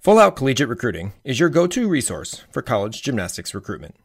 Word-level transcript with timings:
Full 0.00 0.18
Out 0.18 0.34
Collegiate 0.34 0.70
Recruiting 0.70 1.12
is 1.24 1.38
your 1.38 1.50
go 1.50 1.66
to 1.66 1.86
resource 1.86 2.42
for 2.50 2.62
college 2.62 3.02
gymnastics 3.02 3.54
recruitment. 3.54 3.96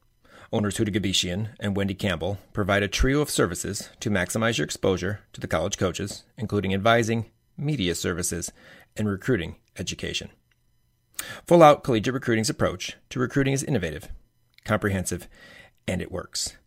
Owners 0.51 0.75
Huda 0.75 0.93
Gaveshian 0.93 1.51
and 1.57 1.73
Wendy 1.73 1.93
Campbell 1.93 2.37
provide 2.51 2.83
a 2.83 2.89
trio 2.89 3.21
of 3.21 3.29
services 3.29 3.89
to 4.01 4.09
maximize 4.09 4.57
your 4.57 4.65
exposure 4.65 5.21
to 5.31 5.39
the 5.39 5.47
college 5.47 5.77
coaches, 5.77 6.25
including 6.37 6.73
advising, 6.73 7.31
media 7.57 7.95
services, 7.95 8.51
and 8.97 9.07
recruiting 9.07 9.55
education. 9.79 10.31
Full 11.47 11.63
Out 11.63 11.85
Collegiate 11.85 12.13
Recruiting's 12.13 12.49
approach 12.49 12.97
to 13.09 13.21
recruiting 13.21 13.53
is 13.53 13.63
innovative, 13.63 14.09
comprehensive, 14.65 15.29
and 15.87 16.01
it 16.01 16.11
works. 16.11 16.57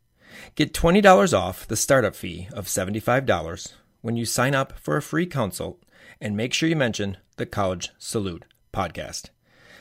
Get 0.55 0.73
$20 0.73 1.39
off 1.39 1.69
the 1.69 1.77
startup 1.77 2.17
fee 2.17 2.49
of 2.55 2.65
$75 2.65 3.75
when 4.01 4.17
you 4.17 4.25
sign 4.25 4.55
up 4.55 4.79
for 4.79 4.97
a 4.97 5.03
free 5.03 5.27
consult 5.27 5.83
and 6.19 6.35
make 6.35 6.55
sure 6.55 6.67
you 6.67 6.77
mention 6.77 7.19
the 7.37 7.45
College 7.45 7.91
Salute 7.99 8.47
podcast. 8.79 9.31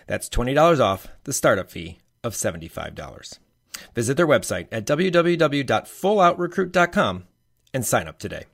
That's 0.08 0.30
$20 0.30 0.80
off 0.80 1.10
the 1.26 1.34
startup 1.34 1.70
fee 1.70 2.00
of 2.24 2.34
$75. 2.34 3.38
Visit 3.94 4.18
their 4.18 4.26
website 4.26 4.68
at 4.72 4.88
www.fulloutrecruit.com 4.88 7.24
and 7.74 7.86
sign 7.86 8.08
up 8.08 8.18
today. 8.18 8.46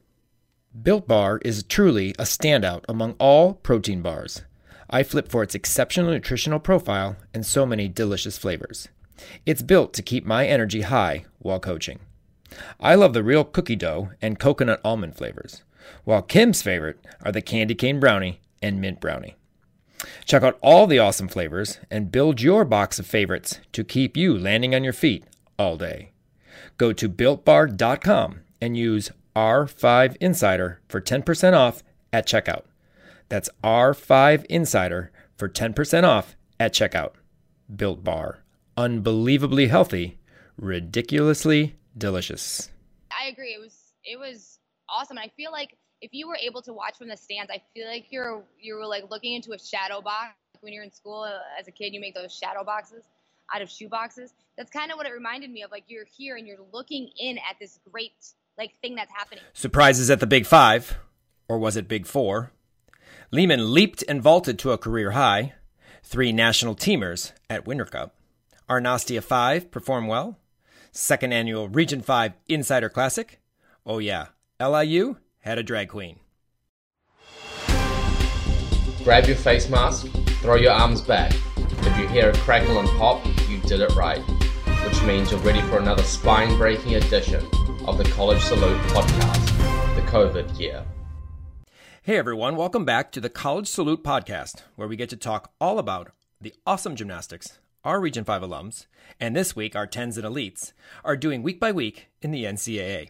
Built 0.82 1.08
Bar 1.08 1.40
is 1.46 1.62
truly 1.64 2.10
a 2.12 2.24
standout 2.24 2.84
among 2.90 3.14
all 3.20 3.54
protein 3.54 4.02
bars. 4.02 4.42
I 4.90 5.04
flip 5.04 5.30
for 5.30 5.44
its 5.44 5.56
exceptional 5.56 6.12
nutritional 6.12 6.60
profile 6.60 7.16
and 7.34 7.46
so 7.46 7.66
many 7.66 7.88
delicious 7.88 8.38
flavors. 8.38 8.90
It's 9.46 9.62
built 9.62 9.94
to 9.94 10.02
keep 10.02 10.26
my 10.26 10.46
energy 10.46 10.82
high 10.82 11.26
while 11.40 11.60
coaching. 11.60 12.00
I 12.80 12.96
love 12.96 13.14
the 13.14 13.24
real 13.24 13.46
cookie 13.46 13.76
dough 13.76 14.10
and 14.22 14.40
coconut 14.40 14.82
almond 14.84 15.16
flavors, 15.16 15.64
while 16.04 16.22
Kim's 16.22 16.62
favorite 16.62 17.00
are 17.22 17.32
the 17.32 17.42
candy 17.42 17.76
cane 17.76 18.00
brownie 18.00 18.42
and 18.62 18.82
mint 18.82 19.00
brownie. 19.00 19.36
Check 20.26 20.44
out 20.44 20.58
all 20.62 20.88
the 20.88 21.00
awesome 21.00 21.28
flavors 21.28 21.80
and 21.90 22.12
build 22.12 22.42
your 22.42 22.66
box 22.66 23.00
of 23.00 23.06
favorites 23.06 23.60
to 23.72 23.84
keep 23.84 24.18
you 24.18 24.38
landing 24.38 24.74
on 24.74 24.84
your 24.84 24.94
feet 24.94 25.26
all 25.58 25.78
day. 25.78 26.12
Go 26.78 26.94
to 26.94 27.10
builtbar.com 27.10 28.40
and 28.62 28.78
use 28.78 29.12
R5 29.36 30.16
Insider 30.20 30.82
for 30.88 31.02
10% 31.02 31.54
off 31.54 31.84
at 32.12 32.28
checkout. 32.28 32.64
That's 33.30 33.50
R5 33.64 34.46
Insider 34.46 35.12
for 35.38 35.50
10% 35.50 36.04
off 36.04 36.36
at 36.60 36.74
checkout. 36.74 37.14
Built 37.74 38.04
Bar. 38.04 38.40
Unbelievably 38.78 39.68
healthy, 39.68 40.20
ridiculously 40.58 41.76
delicious. 41.98 42.70
I 43.12 43.28
agree. 43.28 43.54
It 43.54 43.60
was 43.60 43.78
it 44.04 44.20
was 44.20 44.60
awesome. 44.90 45.18
And 45.18 45.26
I 45.26 45.32
feel 45.36 45.52
like 45.52 45.78
if 46.04 46.14
you 46.14 46.28
were 46.28 46.36
able 46.36 46.62
to 46.62 46.74
watch 46.74 46.98
from 46.98 47.08
the 47.08 47.16
stands, 47.16 47.50
I 47.50 47.62
feel 47.74 47.88
like 47.88 48.08
you're 48.12 48.44
you 48.60 48.76
were 48.76 48.86
like 48.86 49.10
looking 49.10 49.34
into 49.34 49.54
a 49.54 49.60
shadow 49.60 50.02
box. 50.02 50.34
When 50.60 50.74
you're 50.74 50.84
in 50.84 50.92
school 50.92 51.22
uh, 51.22 51.60
as 51.60 51.68
a 51.68 51.72
kid, 51.72 51.94
you 51.94 52.00
make 52.02 52.14
those 52.14 52.36
shadow 52.36 52.64
boxes 52.64 53.04
out 53.54 53.62
of 53.62 53.70
shoe 53.70 53.88
boxes. 53.88 54.34
That's 54.58 54.70
kind 54.70 54.92
of 54.92 54.98
what 54.98 55.08
it 55.08 55.14
reminded 55.14 55.50
me 55.50 55.64
of. 55.64 55.72
Like 55.72 55.86
you're 55.88 56.06
here 56.06 56.36
and 56.36 56.46
you're 56.46 56.58
looking 56.74 57.10
in 57.18 57.38
at 57.38 57.56
this 57.60 57.80
great 57.90 58.12
like 58.58 58.72
thing 58.82 58.96
that's 58.96 59.12
happening. 59.14 59.44
Surprises 59.54 60.10
at 60.10 60.20
the 60.20 60.28
Big 60.28 60.46
Five, 60.46 60.98
or 61.48 61.58
was 61.58 61.78
it 61.78 61.88
Big 61.88 62.06
Four? 62.06 62.52
Lehman 63.32 63.74
leaped 63.74 64.04
and 64.08 64.22
vaulted 64.22 64.60
to 64.60 64.72
a 64.72 64.78
career 64.78 65.12
high. 65.12 65.54
Three 66.04 66.34
national 66.34 66.76
teamers 66.76 67.32
at 67.50 67.66
Winter 67.66 67.86
Cup. 67.86 68.14
Our 68.68 68.82
Nastia 68.82 69.24
5 69.24 69.72
performed 69.72 70.10
well. 70.10 70.38
Second 70.92 71.32
annual 71.32 71.70
Region 71.70 72.02
5 72.02 72.34
Insider 72.50 72.90
Classic. 72.90 73.40
Oh, 73.86 74.00
yeah, 74.00 74.28
LIU 74.60 75.18
had 75.44 75.58
a 75.58 75.64
drag 75.64 75.90
queen. 75.90 76.20
Grab 79.04 79.26
your 79.26 79.36
face 79.36 79.70
mask, 79.70 80.08
throw 80.42 80.56
your 80.56 80.72
arms 80.72 81.02
back. 81.02 81.34
If 81.58 81.98
you 81.98 82.08
hear 82.08 82.30
a 82.30 82.38
crackle 82.38 82.80
and 82.80 82.88
pop, 82.98 83.26
you 83.50 83.60
did 83.60 83.82
it 83.82 83.94
right, 83.94 84.22
which 84.86 85.04
means 85.04 85.32
you're 85.32 85.40
ready 85.42 85.62
for 85.64 85.80
another 85.80 86.04
spine 86.04 86.58
breaking 86.58 86.96
edition 86.96 87.46
of 87.86 87.98
the 87.98 88.06
College 88.06 88.42
Salute 88.42 88.82
podcast, 88.84 89.96
the 89.96 90.02
COVID 90.04 90.58
year. 90.58 90.86
Hey 92.02 92.18
everyone, 92.18 92.56
welcome 92.56 92.86
back 92.86 93.12
to 93.12 93.20
the 93.20 93.30
College 93.30 93.68
Salute 93.68 94.04
podcast, 94.04 94.62
where 94.78 94.88
we 94.88 94.96
get 94.96 95.10
to 95.10 95.18
talk 95.18 95.52
all 95.60 95.78
about 95.78 96.12
the 96.40 96.54
awesome 96.66 96.96
gymnastics 96.96 97.60
our 97.84 98.00
Region 98.00 98.24
5 98.24 98.42
alums, 98.42 98.88
and 99.20 99.36
this 99.36 99.56
week 99.58 99.76
our 99.76 99.86
10s 99.86 100.18
and 100.18 100.26
elites, 100.26 100.72
are 101.04 101.18
doing 101.18 101.44
week 101.44 101.60
by 101.60 101.72
week 101.72 102.08
in 102.22 102.32
the 102.32 102.46
NCAA. 102.46 103.10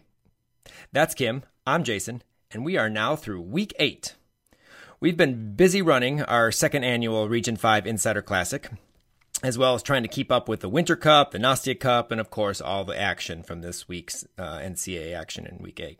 That's 0.94 1.14
Kim, 1.14 1.42
I'm 1.66 1.82
Jason, 1.82 2.22
and 2.52 2.64
we 2.64 2.76
are 2.76 2.88
now 2.88 3.16
through 3.16 3.40
week 3.40 3.74
eight. 3.80 4.14
We've 5.00 5.16
been 5.16 5.56
busy 5.56 5.82
running 5.82 6.22
our 6.22 6.52
second 6.52 6.84
annual 6.84 7.28
Region 7.28 7.56
5 7.56 7.84
Insider 7.84 8.22
Classic, 8.22 8.70
as 9.42 9.58
well 9.58 9.74
as 9.74 9.82
trying 9.82 10.04
to 10.04 10.08
keep 10.08 10.30
up 10.30 10.48
with 10.48 10.60
the 10.60 10.68
Winter 10.68 10.94
Cup, 10.94 11.32
the 11.32 11.38
Nastia 11.38 11.78
Cup, 11.78 12.12
and 12.12 12.20
of 12.20 12.30
course 12.30 12.60
all 12.60 12.84
the 12.84 12.96
action 12.96 13.42
from 13.42 13.60
this 13.60 13.88
week's 13.88 14.24
uh, 14.38 14.58
NCAA 14.58 15.18
action 15.18 15.46
in 15.46 15.58
week 15.58 15.80
eight. 15.80 15.98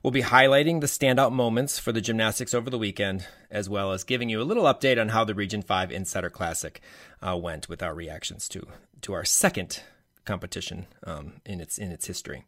We'll 0.00 0.12
be 0.12 0.22
highlighting 0.22 0.80
the 0.80 0.86
standout 0.86 1.32
moments 1.32 1.80
for 1.80 1.90
the 1.90 2.00
gymnastics 2.00 2.54
over 2.54 2.70
the 2.70 2.78
weekend, 2.78 3.26
as 3.50 3.68
well 3.68 3.90
as 3.90 4.04
giving 4.04 4.28
you 4.28 4.40
a 4.40 4.44
little 4.44 4.64
update 4.64 5.00
on 5.00 5.08
how 5.08 5.24
the 5.24 5.34
Region 5.34 5.60
5 5.60 5.90
Insider 5.90 6.30
Classic 6.30 6.80
uh, 7.20 7.36
went 7.36 7.68
with 7.68 7.82
our 7.82 7.94
reactions 7.94 8.48
to, 8.50 8.64
to 9.02 9.12
our 9.12 9.24
second 9.24 9.82
competition 10.24 10.86
um, 11.04 11.40
in 11.44 11.60
its 11.60 11.78
in 11.78 11.90
its 11.90 12.06
history. 12.06 12.44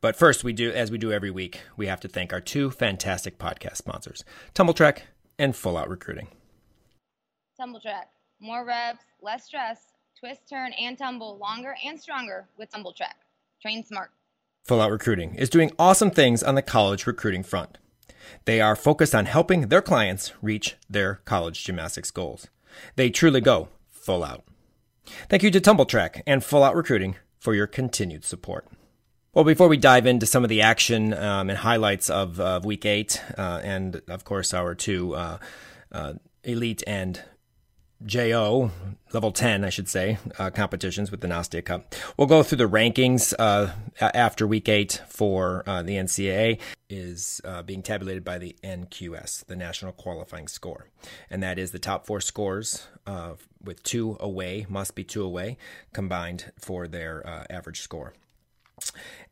But 0.00 0.16
first, 0.16 0.44
we 0.44 0.52
do 0.52 0.70
as 0.70 0.90
we 0.90 0.98
do 0.98 1.12
every 1.12 1.30
week, 1.30 1.60
we 1.76 1.86
have 1.86 2.00
to 2.00 2.08
thank 2.08 2.32
our 2.32 2.40
two 2.40 2.70
fantastic 2.70 3.38
podcast 3.38 3.76
sponsors, 3.76 4.24
Tumbl 4.54 4.74
Trak 4.74 5.00
and 5.38 5.54
Full 5.54 5.76
Out 5.76 5.88
Recruiting. 5.88 6.28
Tumbl 7.60 7.80
Trak, 7.84 8.06
more 8.40 8.64
reps, 8.64 9.04
less 9.20 9.44
stress, 9.44 9.92
twist, 10.18 10.48
turn, 10.48 10.72
and 10.74 10.96
tumble, 10.96 11.38
longer 11.38 11.74
and 11.84 12.00
stronger 12.00 12.46
with 12.58 12.70
Tumbl 12.70 12.94
Trak. 12.96 13.14
Train 13.60 13.84
smart. 13.84 14.10
Full 14.64 14.80
Out 14.80 14.90
Recruiting 14.90 15.34
is 15.34 15.50
doing 15.50 15.72
awesome 15.78 16.10
things 16.10 16.42
on 16.42 16.54
the 16.54 16.62
college 16.62 17.06
recruiting 17.06 17.42
front. 17.42 17.78
They 18.44 18.60
are 18.60 18.76
focused 18.76 19.14
on 19.14 19.26
helping 19.26 19.68
their 19.68 19.82
clients 19.82 20.32
reach 20.40 20.76
their 20.88 21.16
college 21.24 21.64
gymnastics 21.64 22.10
goals. 22.10 22.48
They 22.96 23.10
truly 23.10 23.40
go 23.40 23.68
full 23.90 24.24
out. 24.24 24.44
Thank 25.28 25.42
you 25.42 25.50
to 25.50 25.60
Tumbl 25.60 25.88
Trak 25.88 26.22
and 26.26 26.42
Full 26.44 26.62
Out 26.62 26.76
Recruiting 26.76 27.16
for 27.38 27.54
your 27.54 27.66
continued 27.66 28.24
support. 28.24 28.66
Well, 29.34 29.44
before 29.44 29.68
we 29.68 29.76
dive 29.76 30.06
into 30.06 30.26
some 30.26 30.44
of 30.44 30.48
the 30.48 30.62
action 30.62 31.12
um, 31.12 31.50
and 31.50 31.58
highlights 31.58 32.08
of, 32.08 32.38
of 32.38 32.64
Week 32.64 32.86
8, 32.86 33.20
uh, 33.36 33.60
and 33.64 34.00
of 34.08 34.24
course 34.24 34.54
our 34.54 34.74
two 34.74 35.14
uh, 35.14 35.38
uh, 35.90 36.14
Elite 36.44 36.84
and 36.86 37.20
JO, 38.04 38.70
level 39.12 39.32
10, 39.32 39.64
I 39.64 39.70
should 39.70 39.88
say, 39.88 40.18
uh, 40.38 40.50
competitions 40.50 41.10
with 41.10 41.20
the 41.20 41.28
Nastia 41.28 41.64
Cup. 41.64 41.94
We'll 42.16 42.26
go 42.26 42.42
through 42.42 42.58
the 42.58 42.68
rankings 42.68 43.32
uh, 43.38 43.72
after 44.00 44.46
week 44.46 44.68
eight 44.68 45.02
for 45.08 45.62
uh, 45.66 45.82
the 45.82 45.96
NCAA 45.96 46.60
is 46.90 47.40
uh, 47.44 47.62
being 47.62 47.82
tabulated 47.82 48.24
by 48.24 48.38
the 48.38 48.56
NQS, 48.62 49.46
the 49.46 49.56
National 49.56 49.92
Qualifying 49.92 50.48
Score. 50.48 50.88
And 51.30 51.42
that 51.42 51.58
is 51.58 51.70
the 51.70 51.78
top 51.78 52.06
four 52.06 52.20
scores 52.20 52.86
uh, 53.06 53.34
with 53.62 53.82
two 53.82 54.16
away, 54.20 54.66
must 54.68 54.94
be 54.94 55.04
two 55.04 55.22
away, 55.22 55.56
combined 55.92 56.52
for 56.58 56.86
their 56.86 57.26
uh, 57.26 57.44
average 57.48 57.80
score. 57.80 58.12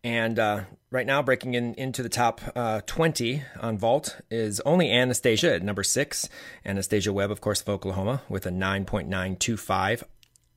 And 0.05 0.39
uh, 0.39 0.65
right 0.91 1.07
now, 1.07 1.23
breaking 1.23 1.55
in 1.55 1.75
into 1.75 2.03
the 2.03 2.09
top 2.09 2.41
uh, 2.57 2.81
20 2.87 3.43
on 3.61 3.79
Vault 3.79 4.21
is 4.31 4.61
only 4.61 4.91
Anastasia 4.91 5.55
at 5.55 5.63
number 5.63 5.85
six. 5.85 6.29
Anastasia 6.65 7.13
Webb, 7.13 7.31
of 7.31 7.41
course, 7.41 7.61
of 7.61 7.69
Oklahoma, 7.69 8.23
with 8.29 8.47
a 8.47 8.51
9.925 8.51 10.03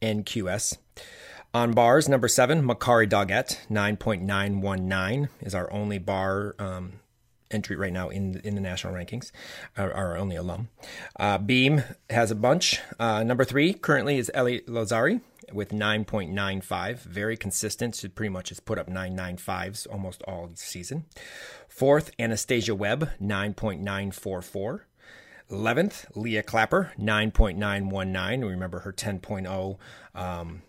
NQS. 0.01 0.77
On 1.53 1.71
bars, 1.71 2.09
number 2.09 2.27
seven, 2.27 2.63
Makari 2.63 3.07
Doggett, 3.07 3.59
9.919 3.69 5.29
is 5.41 5.55
our 5.55 5.71
only 5.71 5.99
bar 5.99 6.55
um, 6.59 6.93
entry 7.51 7.75
right 7.75 7.93
now 7.93 8.09
in 8.09 8.41
in 8.43 8.55
the 8.55 8.61
national 8.61 8.93
rankings, 8.93 9.31
our, 9.77 9.91
our 9.93 10.17
only 10.17 10.35
alum. 10.35 10.69
Uh, 11.17 11.37
Beam 11.37 11.83
has 12.09 12.31
a 12.31 12.35
bunch. 12.35 12.81
Uh, 12.99 13.23
number 13.23 13.45
three 13.45 13.73
currently 13.73 14.17
is 14.17 14.29
Ellie 14.33 14.61
Lazzari 14.61 15.21
with 15.51 15.69
9.95. 15.69 16.99
Very 17.01 17.37
consistent. 17.37 17.95
She 17.95 18.07
pretty 18.07 18.29
much 18.29 18.49
has 18.49 18.59
put 18.59 18.77
up 18.77 18.89
995s 18.89 19.87
almost 19.91 20.21
all 20.23 20.51
season. 20.55 21.05
Fourth, 21.67 22.11
Anastasia 22.19 22.75
Webb, 22.75 23.09
9.944. 23.21 24.81
11th, 25.51 26.05
Leah 26.15 26.43
Clapper, 26.43 26.91
9.919. 26.99 28.49
Remember 28.49 28.79
her 28.79 28.91
10.0 28.91 29.77
um, 30.15 30.61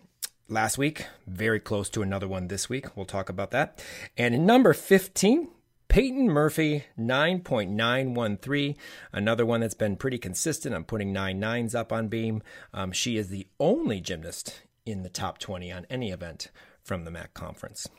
last 0.47 0.77
week. 0.77 1.07
Very 1.25 1.59
close 1.59 1.89
to 1.89 2.01
another 2.01 2.27
one 2.27 2.47
this 2.47 2.69
week. 2.69 2.95
We'll 2.95 3.05
talk 3.05 3.29
about 3.29 3.51
that. 3.51 3.83
And 4.17 4.45
number 4.45 4.73
15, 4.73 5.47
Peyton 5.87 6.29
Murphy, 6.29 6.85
9.913. 6.99 8.75
Another 9.11 9.45
one 9.45 9.61
that's 9.61 9.73
been 9.73 9.95
pretty 9.95 10.19
consistent. 10.19 10.75
I'm 10.75 10.83
putting 10.83 11.11
nine 11.11 11.39
nines 11.39 11.73
up 11.73 11.91
on 11.91 12.07
Beam. 12.07 12.43
Um, 12.73 12.91
she 12.91 13.17
is 13.17 13.29
the 13.29 13.47
only 13.59 13.99
gymnast 13.99 14.61
in 14.87 15.03
the 15.03 15.09
top 15.09 15.37
20 15.37 15.71
on 15.71 15.85
any 15.89 16.11
event 16.11 16.49
from 16.81 17.03
the 17.03 17.11
MAC 17.11 17.33
conference. 17.33 17.89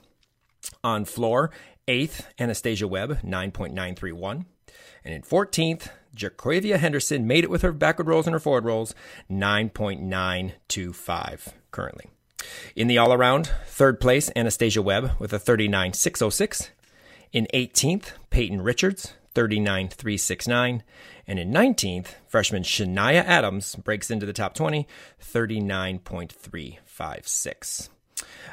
On 0.82 1.04
floor, 1.04 1.50
eighth, 1.86 2.26
Anastasia 2.38 2.88
Webb, 2.88 3.20
9.931. 3.22 4.46
And 5.04 5.14
in 5.14 5.20
14th, 5.22 5.90
Jaquavia 6.16 6.78
Henderson 6.78 7.26
made 7.26 7.44
it 7.44 7.50
with 7.50 7.60
her 7.62 7.72
backward 7.72 8.06
rolls 8.08 8.26
and 8.26 8.34
her 8.34 8.40
forward 8.40 8.64
rolls, 8.64 8.94
9.925 9.30 11.52
currently. 11.70 12.06
In 12.74 12.88
the 12.88 12.98
all 12.98 13.12
around, 13.12 13.52
third 13.66 14.00
place, 14.00 14.32
Anastasia 14.34 14.82
Webb 14.82 15.12
with 15.18 15.32
a 15.32 15.38
39.606. 15.38 16.70
In 17.32 17.46
18th, 17.52 18.12
Peyton 18.30 18.62
Richards, 18.62 19.12
39.369. 19.34 20.80
And 21.26 21.38
in 21.38 21.52
19th, 21.52 22.14
freshman 22.26 22.62
Shania 22.62 23.22
Adams 23.24 23.74
breaks 23.76 24.10
into 24.10 24.24
the 24.26 24.32
top 24.32 24.54
20, 24.54 24.88
39.356. 25.22 27.88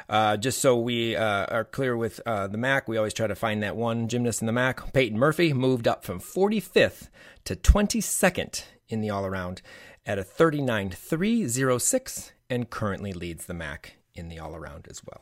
Uh, 0.08 0.36
just 0.36 0.60
so 0.60 0.78
we 0.78 1.16
uh, 1.16 1.46
are 1.46 1.64
clear 1.64 1.96
with 1.96 2.20
uh, 2.26 2.46
the 2.46 2.58
MAC, 2.58 2.86
we 2.86 2.96
always 2.96 3.14
try 3.14 3.26
to 3.26 3.34
find 3.34 3.60
that 3.62 3.76
one 3.76 4.08
gymnast 4.08 4.40
in 4.40 4.46
the 4.46 4.52
MAC. 4.52 4.92
Peyton 4.92 5.18
Murphy 5.18 5.52
moved 5.52 5.88
up 5.88 6.04
from 6.04 6.20
45th 6.20 7.08
to 7.44 7.56
22nd 7.56 8.62
in 8.88 9.00
the 9.00 9.10
all 9.10 9.26
around 9.26 9.62
at 10.04 10.18
a 10.18 10.22
39.306 10.22 12.30
and 12.48 12.70
currently 12.70 13.12
leads 13.12 13.46
the 13.46 13.54
MAC 13.54 13.96
in 14.14 14.28
the 14.28 14.38
all 14.38 14.54
around 14.54 14.86
as 14.88 15.02
well. 15.04 15.20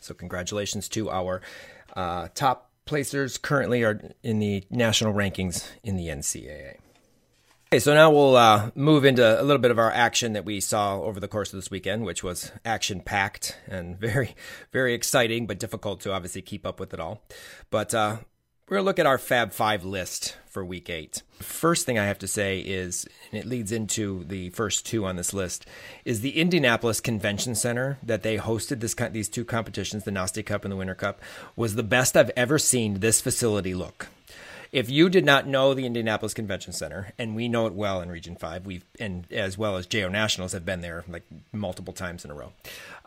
So, 0.00 0.12
congratulations 0.14 0.88
to 0.90 1.10
our 1.10 1.40
uh, 1.94 2.28
top 2.34 2.69
placers 2.90 3.38
currently 3.38 3.84
are 3.84 4.02
in 4.24 4.40
the 4.40 4.64
national 4.68 5.14
rankings 5.14 5.64
in 5.84 5.94
the 5.94 6.08
NCAA. 6.08 6.78
Okay, 7.68 7.78
so 7.78 7.94
now 7.94 8.10
we'll 8.10 8.34
uh, 8.34 8.72
move 8.74 9.04
into 9.04 9.22
a 9.22 9.44
little 9.44 9.60
bit 9.60 9.70
of 9.70 9.78
our 9.78 9.92
action 9.92 10.32
that 10.32 10.44
we 10.44 10.58
saw 10.58 11.00
over 11.00 11.20
the 11.20 11.28
course 11.28 11.52
of 11.52 11.56
this 11.56 11.70
weekend, 11.70 12.04
which 12.04 12.24
was 12.24 12.50
action 12.64 13.00
packed 13.00 13.56
and 13.68 13.96
very, 14.00 14.34
very 14.72 14.92
exciting, 14.92 15.46
but 15.46 15.60
difficult 15.60 16.00
to 16.00 16.12
obviously 16.12 16.42
keep 16.42 16.66
up 16.66 16.80
with 16.80 16.92
it 16.92 16.98
all. 16.98 17.22
But 17.70 17.94
uh, 17.94 18.16
we're 18.70 18.76
going 18.76 18.84
to 18.84 18.86
look 18.86 18.98
at 19.00 19.06
our 19.06 19.18
Fab 19.18 19.52
Five 19.52 19.84
list 19.84 20.36
for 20.46 20.64
week 20.64 20.88
eight. 20.88 21.22
First 21.40 21.86
thing 21.86 21.98
I 21.98 22.06
have 22.06 22.20
to 22.20 22.28
say 22.28 22.60
is, 22.60 23.04
and 23.32 23.40
it 23.40 23.46
leads 23.46 23.72
into 23.72 24.22
the 24.22 24.50
first 24.50 24.86
two 24.86 25.04
on 25.04 25.16
this 25.16 25.34
list, 25.34 25.66
is 26.04 26.20
the 26.20 26.38
Indianapolis 26.38 27.00
Convention 27.00 27.56
Center 27.56 27.98
that 28.00 28.22
they 28.22 28.38
hosted 28.38 28.78
this 28.78 28.94
these 29.10 29.28
two 29.28 29.44
competitions, 29.44 30.04
the 30.04 30.12
Nastia 30.12 30.46
Cup 30.46 30.64
and 30.64 30.70
the 30.70 30.76
Winter 30.76 30.94
Cup, 30.94 31.20
was 31.56 31.74
the 31.74 31.82
best 31.82 32.16
I've 32.16 32.30
ever 32.36 32.60
seen 32.60 33.00
this 33.00 33.20
facility 33.20 33.74
look. 33.74 34.06
If 34.70 34.88
you 34.88 35.08
did 35.08 35.24
not 35.24 35.48
know 35.48 35.74
the 35.74 35.84
Indianapolis 35.84 36.32
Convention 36.32 36.72
Center, 36.72 37.12
and 37.18 37.34
we 37.34 37.48
know 37.48 37.66
it 37.66 37.72
well 37.74 38.00
in 38.00 38.08
Region 38.08 38.36
Five, 38.36 38.66
we've 38.66 38.84
and 39.00 39.26
as 39.32 39.58
well 39.58 39.76
as 39.78 39.86
JO 39.86 40.08
Nationals 40.08 40.52
have 40.52 40.64
been 40.64 40.80
there 40.80 41.02
like 41.08 41.24
multiple 41.52 41.92
times 41.92 42.24
in 42.24 42.30
a 42.30 42.34
row. 42.34 42.52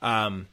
Um, 0.01 0.47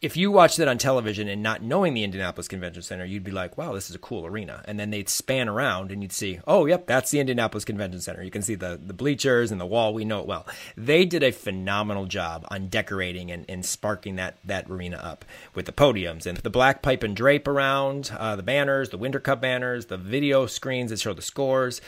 if 0.00 0.16
you 0.16 0.30
watched 0.30 0.60
it 0.60 0.68
on 0.68 0.78
television 0.78 1.26
and 1.26 1.42
not 1.42 1.60
knowing 1.60 1.92
the 1.92 2.04
Indianapolis 2.04 2.46
Convention 2.46 2.82
Center, 2.82 3.04
you'd 3.04 3.24
be 3.24 3.32
like, 3.32 3.58
wow, 3.58 3.72
this 3.72 3.90
is 3.90 3.96
a 3.96 3.98
cool 3.98 4.26
arena. 4.26 4.62
And 4.66 4.78
then 4.78 4.90
they'd 4.90 5.08
span 5.08 5.48
around 5.48 5.90
and 5.90 6.02
you'd 6.02 6.12
see, 6.12 6.38
oh, 6.46 6.66
yep, 6.66 6.86
that's 6.86 7.10
the 7.10 7.18
Indianapolis 7.18 7.64
Convention 7.64 8.00
Center. 8.00 8.22
You 8.22 8.30
can 8.30 8.42
see 8.42 8.54
the, 8.54 8.78
the 8.80 8.92
bleachers 8.92 9.50
and 9.50 9.60
the 9.60 9.66
wall. 9.66 9.92
We 9.92 10.04
know 10.04 10.20
it 10.20 10.26
well. 10.26 10.46
They 10.76 11.04
did 11.04 11.24
a 11.24 11.32
phenomenal 11.32 12.06
job 12.06 12.46
on 12.48 12.68
decorating 12.68 13.32
and, 13.32 13.44
and 13.48 13.66
sparking 13.66 14.14
that, 14.16 14.36
that 14.44 14.70
arena 14.70 14.98
up 14.98 15.24
with 15.56 15.66
the 15.66 15.72
podiums 15.72 16.26
and 16.26 16.38
the 16.38 16.50
black 16.50 16.80
pipe 16.80 17.02
and 17.02 17.16
drape 17.16 17.48
around, 17.48 18.12
uh, 18.16 18.36
the 18.36 18.44
banners, 18.44 18.90
the 18.90 18.98
Winter 18.98 19.18
Cup 19.18 19.40
banners, 19.40 19.86
the 19.86 19.96
video 19.96 20.46
screens 20.46 20.90
that 20.90 21.00
show 21.00 21.12
the 21.12 21.22
scores. 21.22 21.80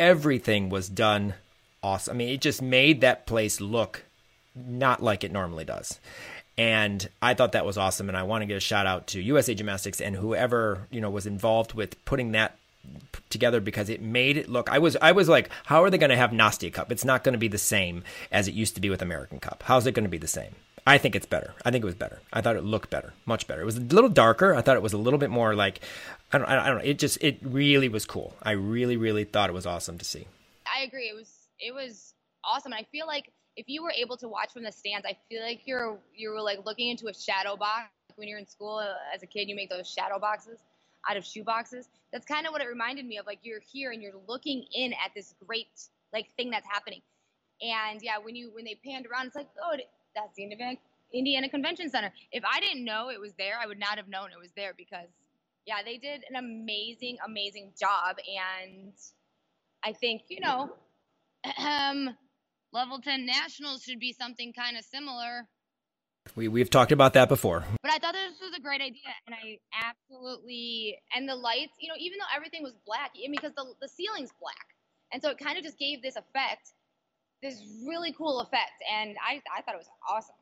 Everything 0.00 0.70
was 0.70 0.88
done 0.88 1.34
awesome. 1.82 2.14
I 2.14 2.16
mean, 2.16 2.28
it 2.30 2.40
just 2.40 2.62
made 2.62 3.02
that 3.02 3.26
place 3.26 3.60
look 3.60 4.04
not 4.54 5.02
like 5.02 5.22
it 5.22 5.32
normally 5.32 5.64
does. 5.64 6.00
And 6.58 7.08
I 7.22 7.34
thought 7.34 7.52
that 7.52 7.64
was 7.64 7.78
awesome. 7.78 8.08
And 8.08 8.18
I 8.18 8.24
want 8.24 8.42
to 8.42 8.46
give 8.46 8.56
a 8.56 8.60
shout 8.60 8.86
out 8.86 9.06
to 9.08 9.22
USA 9.22 9.54
Gymnastics 9.54 10.00
and 10.00 10.16
whoever, 10.16 10.88
you 10.90 11.00
know, 11.00 11.08
was 11.08 11.24
involved 11.26 11.72
with 11.72 12.04
putting 12.04 12.32
that 12.32 12.58
together 13.30 13.60
because 13.60 13.88
it 13.88 14.00
made 14.00 14.38
it 14.38 14.48
look 14.48 14.70
I 14.70 14.78
was 14.78 14.96
I 15.02 15.12
was 15.12 15.28
like 15.28 15.50
how 15.66 15.82
are 15.82 15.90
they 15.90 15.98
going 15.98 16.10
to 16.10 16.16
have 16.16 16.30
Nastia 16.30 16.72
Cup? 16.72 16.90
It's 16.90 17.04
not 17.04 17.22
going 17.22 17.34
to 17.34 17.38
be 17.38 17.48
the 17.48 17.58
same 17.58 18.02
as 18.32 18.48
it 18.48 18.54
used 18.54 18.74
to 18.74 18.80
be 18.80 18.90
with 18.90 19.02
American 19.02 19.38
Cup. 19.38 19.62
How's 19.66 19.86
it 19.86 19.92
going 19.92 20.04
to 20.04 20.10
be 20.10 20.18
the 20.18 20.26
same? 20.26 20.54
I 20.86 20.96
think 20.96 21.14
it's 21.14 21.26
better. 21.26 21.52
I 21.66 21.70
think 21.70 21.82
it 21.82 21.86
was 21.86 21.94
better. 21.94 22.20
I 22.32 22.40
thought 22.40 22.56
it 22.56 22.64
looked 22.64 22.88
better 22.88 23.12
much 23.26 23.46
better. 23.46 23.60
It 23.60 23.66
was 23.66 23.76
a 23.76 23.80
little 23.80 24.08
darker. 24.08 24.54
I 24.54 24.62
thought 24.62 24.76
it 24.76 24.82
was 24.82 24.94
a 24.94 24.98
little 24.98 25.18
bit 25.18 25.30
more 25.30 25.54
like 25.54 25.80
I 26.32 26.38
don't 26.38 26.48
I 26.48 26.66
don't 26.66 26.78
know. 26.78 26.84
It 26.84 26.98
just 26.98 27.22
it 27.22 27.38
really 27.42 27.88
was 27.88 28.04
cool. 28.04 28.34
I 28.42 28.52
really 28.52 28.96
really 28.96 29.24
thought 29.24 29.50
it 29.50 29.54
was 29.54 29.66
awesome 29.66 29.98
to 29.98 30.04
see. 30.04 30.26
I 30.66 30.82
agree. 30.82 31.08
It 31.08 31.14
was 31.14 31.30
it 31.60 31.74
was 31.74 32.14
awesome. 32.42 32.72
I 32.72 32.86
feel 32.90 33.06
like 33.06 33.30
if 33.58 33.68
you 33.68 33.82
were 33.82 33.90
able 33.90 34.16
to 34.16 34.28
watch 34.28 34.52
from 34.52 34.62
the 34.62 34.70
stands, 34.70 35.04
I 35.04 35.16
feel 35.28 35.42
like 35.42 35.62
you're 35.66 35.98
you 36.14 36.30
were 36.30 36.40
like 36.40 36.64
looking 36.64 36.88
into 36.90 37.08
a 37.08 37.14
shadow 37.14 37.56
box. 37.56 37.88
When 38.14 38.28
you're 38.28 38.38
in 38.38 38.46
school 38.46 38.76
uh, 38.76 39.14
as 39.14 39.22
a 39.24 39.26
kid, 39.26 39.48
you 39.48 39.56
make 39.56 39.68
those 39.68 39.90
shadow 39.90 40.18
boxes 40.18 40.60
out 41.10 41.16
of 41.16 41.24
shoe 41.24 41.42
boxes. 41.42 41.88
That's 42.12 42.24
kind 42.24 42.46
of 42.46 42.52
what 42.52 42.62
it 42.62 42.68
reminded 42.68 43.04
me 43.04 43.18
of. 43.18 43.26
Like 43.26 43.40
you're 43.42 43.60
here 43.60 43.90
and 43.90 44.00
you're 44.00 44.20
looking 44.28 44.64
in 44.72 44.92
at 44.92 45.10
this 45.14 45.34
great 45.44 45.66
like 46.12 46.28
thing 46.36 46.50
that's 46.50 46.66
happening. 46.68 47.02
And 47.60 48.00
yeah, 48.00 48.18
when 48.22 48.36
you 48.36 48.50
when 48.54 48.64
they 48.64 48.76
panned 48.76 49.06
around, 49.06 49.26
it's 49.26 49.36
like, 49.36 49.48
oh, 49.60 49.76
that's 50.14 50.36
the 50.36 50.44
Indiana, 50.44 50.76
Indiana 51.12 51.48
Convention 51.48 51.90
Center. 51.90 52.12
If 52.30 52.44
I 52.44 52.60
didn't 52.60 52.84
know 52.84 53.10
it 53.10 53.20
was 53.20 53.32
there, 53.38 53.58
I 53.60 53.66
would 53.66 53.80
not 53.80 53.96
have 53.96 54.08
known 54.08 54.30
it 54.30 54.38
was 54.40 54.52
there 54.54 54.72
because 54.76 55.08
yeah, 55.66 55.82
they 55.84 55.98
did 55.98 56.22
an 56.30 56.36
amazing, 56.36 57.16
amazing 57.26 57.72
job. 57.78 58.18
And 58.18 58.92
I 59.82 59.92
think 59.94 60.22
you 60.28 60.38
know. 60.38 60.70
Level 62.72 63.00
10 63.00 63.24
nationals 63.24 63.82
should 63.82 63.98
be 63.98 64.12
something 64.12 64.52
kind 64.52 64.76
of 64.76 64.84
similar. 64.84 65.48
We, 66.36 66.48
we've 66.48 66.68
talked 66.68 66.92
about 66.92 67.14
that 67.14 67.28
before. 67.28 67.64
But 67.82 67.92
I 67.92 67.98
thought 67.98 68.12
this 68.12 68.40
was 68.40 68.52
a 68.56 68.60
great 68.60 68.82
idea. 68.82 69.08
And 69.26 69.34
I 69.34 69.58
absolutely, 69.72 70.98
and 71.14 71.28
the 71.28 71.34
lights, 71.34 71.72
you 71.80 71.88
know, 71.88 71.94
even 71.98 72.18
though 72.18 72.36
everything 72.36 72.62
was 72.62 72.74
black, 72.86 73.12
because 73.14 73.52
the, 73.56 73.64
the 73.80 73.88
ceiling's 73.88 74.30
black. 74.40 74.66
And 75.12 75.22
so 75.22 75.30
it 75.30 75.38
kind 75.38 75.56
of 75.56 75.64
just 75.64 75.78
gave 75.78 76.02
this 76.02 76.16
effect, 76.16 76.72
this 77.42 77.62
really 77.86 78.12
cool 78.12 78.40
effect. 78.40 78.72
And 78.92 79.16
I, 79.26 79.40
I 79.56 79.62
thought 79.62 79.74
it 79.74 79.78
was 79.78 79.90
awesome. 80.08 80.34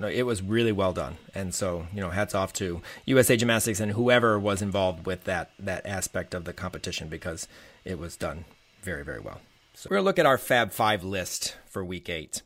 No, 0.00 0.08
it 0.08 0.22
was 0.22 0.42
really 0.42 0.72
well 0.72 0.92
done, 0.92 1.18
and 1.36 1.54
so 1.54 1.86
you 1.94 2.00
know, 2.00 2.10
hats 2.10 2.34
off 2.34 2.52
to 2.54 2.82
USA 3.06 3.36
Gymnastics 3.36 3.78
and 3.78 3.92
whoever 3.92 4.40
was 4.40 4.60
involved 4.60 5.06
with 5.06 5.22
that 5.22 5.52
that 5.56 5.86
aspect 5.86 6.34
of 6.34 6.44
the 6.44 6.52
competition 6.52 7.08
because 7.08 7.46
it 7.84 7.96
was 7.96 8.16
done 8.16 8.44
very 8.82 9.04
very 9.04 9.20
well. 9.20 9.40
So 9.76 9.88
we're 9.90 9.96
going 9.96 10.04
to 10.04 10.06
look 10.06 10.18
at 10.20 10.26
our 10.26 10.38
Fab 10.38 10.70
Five 10.70 11.02
list 11.02 11.56
for 11.66 11.84
week 11.84 12.08
eight. 12.08 12.42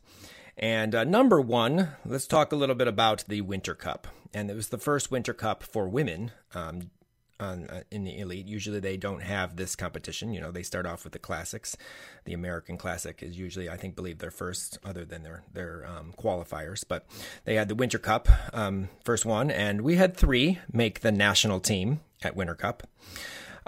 And 0.57 0.95
uh, 0.95 1.03
number 1.03 1.39
one, 1.39 1.89
let's 2.03 2.25
talk 2.25 2.51
a 2.51 2.55
little 2.55 2.73
bit 2.73 2.87
about 2.87 3.23
the 3.27 3.41
Winter 3.41 3.75
Cup. 3.75 4.07
And 4.33 4.49
it 4.49 4.55
was 4.55 4.69
the 4.69 4.79
first 4.79 5.11
Winter 5.11 5.33
Cup 5.33 5.61
for 5.61 5.87
women 5.87 6.31
um, 6.55 6.89
on, 7.39 7.67
uh, 7.69 7.83
in 7.91 8.03
the 8.03 8.17
elite. 8.17 8.47
Usually 8.47 8.79
they 8.79 8.97
don't 8.97 9.21
have 9.21 9.57
this 9.57 9.75
competition. 9.75 10.33
You 10.33 10.41
know, 10.41 10.49
they 10.49 10.63
start 10.63 10.87
off 10.87 11.03
with 11.03 11.13
the 11.13 11.19
classics. 11.19 11.77
The 12.25 12.33
American 12.33 12.77
Classic 12.77 13.21
is 13.21 13.37
usually, 13.37 13.69
I 13.69 13.77
think, 13.77 13.95
believe 13.95 14.17
their 14.17 14.31
first, 14.31 14.79
other 14.83 15.05
than 15.05 15.21
their 15.21 15.43
their 15.53 15.85
um, 15.85 16.13
qualifiers. 16.17 16.83
But 16.85 17.05
they 17.45 17.55
had 17.55 17.69
the 17.69 17.75
Winter 17.75 17.99
Cup, 17.99 18.27
um, 18.53 18.89
first 19.05 19.23
one, 19.23 19.51
and 19.51 19.81
we 19.81 19.97
had 19.97 20.17
three 20.17 20.57
make 20.73 21.01
the 21.01 21.11
national 21.11 21.59
team 21.59 21.99
at 22.23 22.35
Winter 22.35 22.55
Cup. 22.55 22.87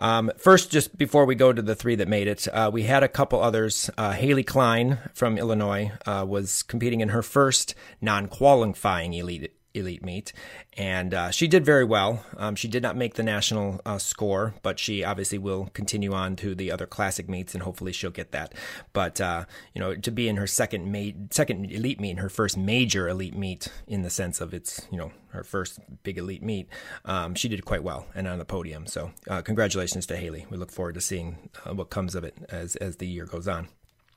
Um, 0.01 0.31
first, 0.35 0.71
just 0.71 0.97
before 0.97 1.25
we 1.25 1.35
go 1.35 1.53
to 1.53 1.61
the 1.61 1.75
three 1.75 1.95
that 1.95 2.07
made 2.07 2.27
it, 2.27 2.47
uh, 2.47 2.71
we 2.73 2.83
had 2.83 3.03
a 3.03 3.07
couple 3.07 3.39
others. 3.39 3.89
Uh, 3.99 4.11
Haley 4.11 4.43
Klein 4.43 4.97
from 5.13 5.37
Illinois 5.37 5.91
uh, 6.07 6.25
was 6.27 6.63
competing 6.63 7.01
in 7.01 7.09
her 7.09 7.21
first 7.21 7.75
non-qualifying 8.01 9.13
elite 9.13 9.53
elite 9.73 10.03
meet, 10.03 10.33
and 10.77 11.13
uh, 11.13 11.31
she 11.31 11.47
did 11.47 11.65
very 11.65 11.83
well. 11.83 12.25
Um, 12.37 12.55
she 12.55 12.67
did 12.67 12.83
not 12.83 12.97
make 12.97 13.15
the 13.15 13.23
national 13.23 13.81
uh, 13.85 13.97
score, 13.97 14.53
but 14.61 14.79
she 14.79 15.03
obviously 15.03 15.37
will 15.37 15.69
continue 15.73 16.13
on 16.13 16.35
to 16.37 16.55
the 16.55 16.71
other 16.71 16.85
classic 16.85 17.29
meets, 17.29 17.53
and 17.53 17.63
hopefully 17.63 17.91
she'll 17.91 18.11
get 18.11 18.31
that. 18.31 18.53
But 18.93 19.19
uh, 19.21 19.45
you 19.73 19.79
know, 19.79 19.95
to 19.95 20.11
be 20.11 20.27
in 20.27 20.37
her 20.37 20.47
second 20.47 20.91
ma- 20.91 21.25
second 21.29 21.71
elite 21.71 21.99
meet, 21.99 22.19
her 22.19 22.29
first 22.29 22.57
major 22.57 23.07
elite 23.07 23.35
meet, 23.35 23.67
in 23.87 24.01
the 24.01 24.09
sense 24.09 24.41
of 24.41 24.53
it's 24.53 24.87
you 24.91 24.97
know 24.97 25.11
her 25.29 25.43
first 25.43 25.79
big 26.03 26.17
elite 26.17 26.43
meet, 26.43 26.67
um, 27.05 27.35
she 27.35 27.47
did 27.47 27.63
quite 27.65 27.83
well 27.83 28.05
and 28.13 28.27
on 28.27 28.37
the 28.39 28.45
podium. 28.45 28.85
So 28.85 29.11
uh, 29.29 29.41
congratulations 29.41 30.05
to 30.07 30.17
Haley. 30.17 30.45
We 30.49 30.57
look 30.57 30.71
forward 30.71 30.95
to 30.95 31.01
seeing 31.01 31.49
uh, 31.65 31.73
what 31.73 31.89
comes 31.89 32.15
of 32.15 32.23
it 32.23 32.35
as 32.49 32.75
as 32.77 32.97
the 32.97 33.07
year 33.07 33.25
goes 33.25 33.47
on. 33.47 33.67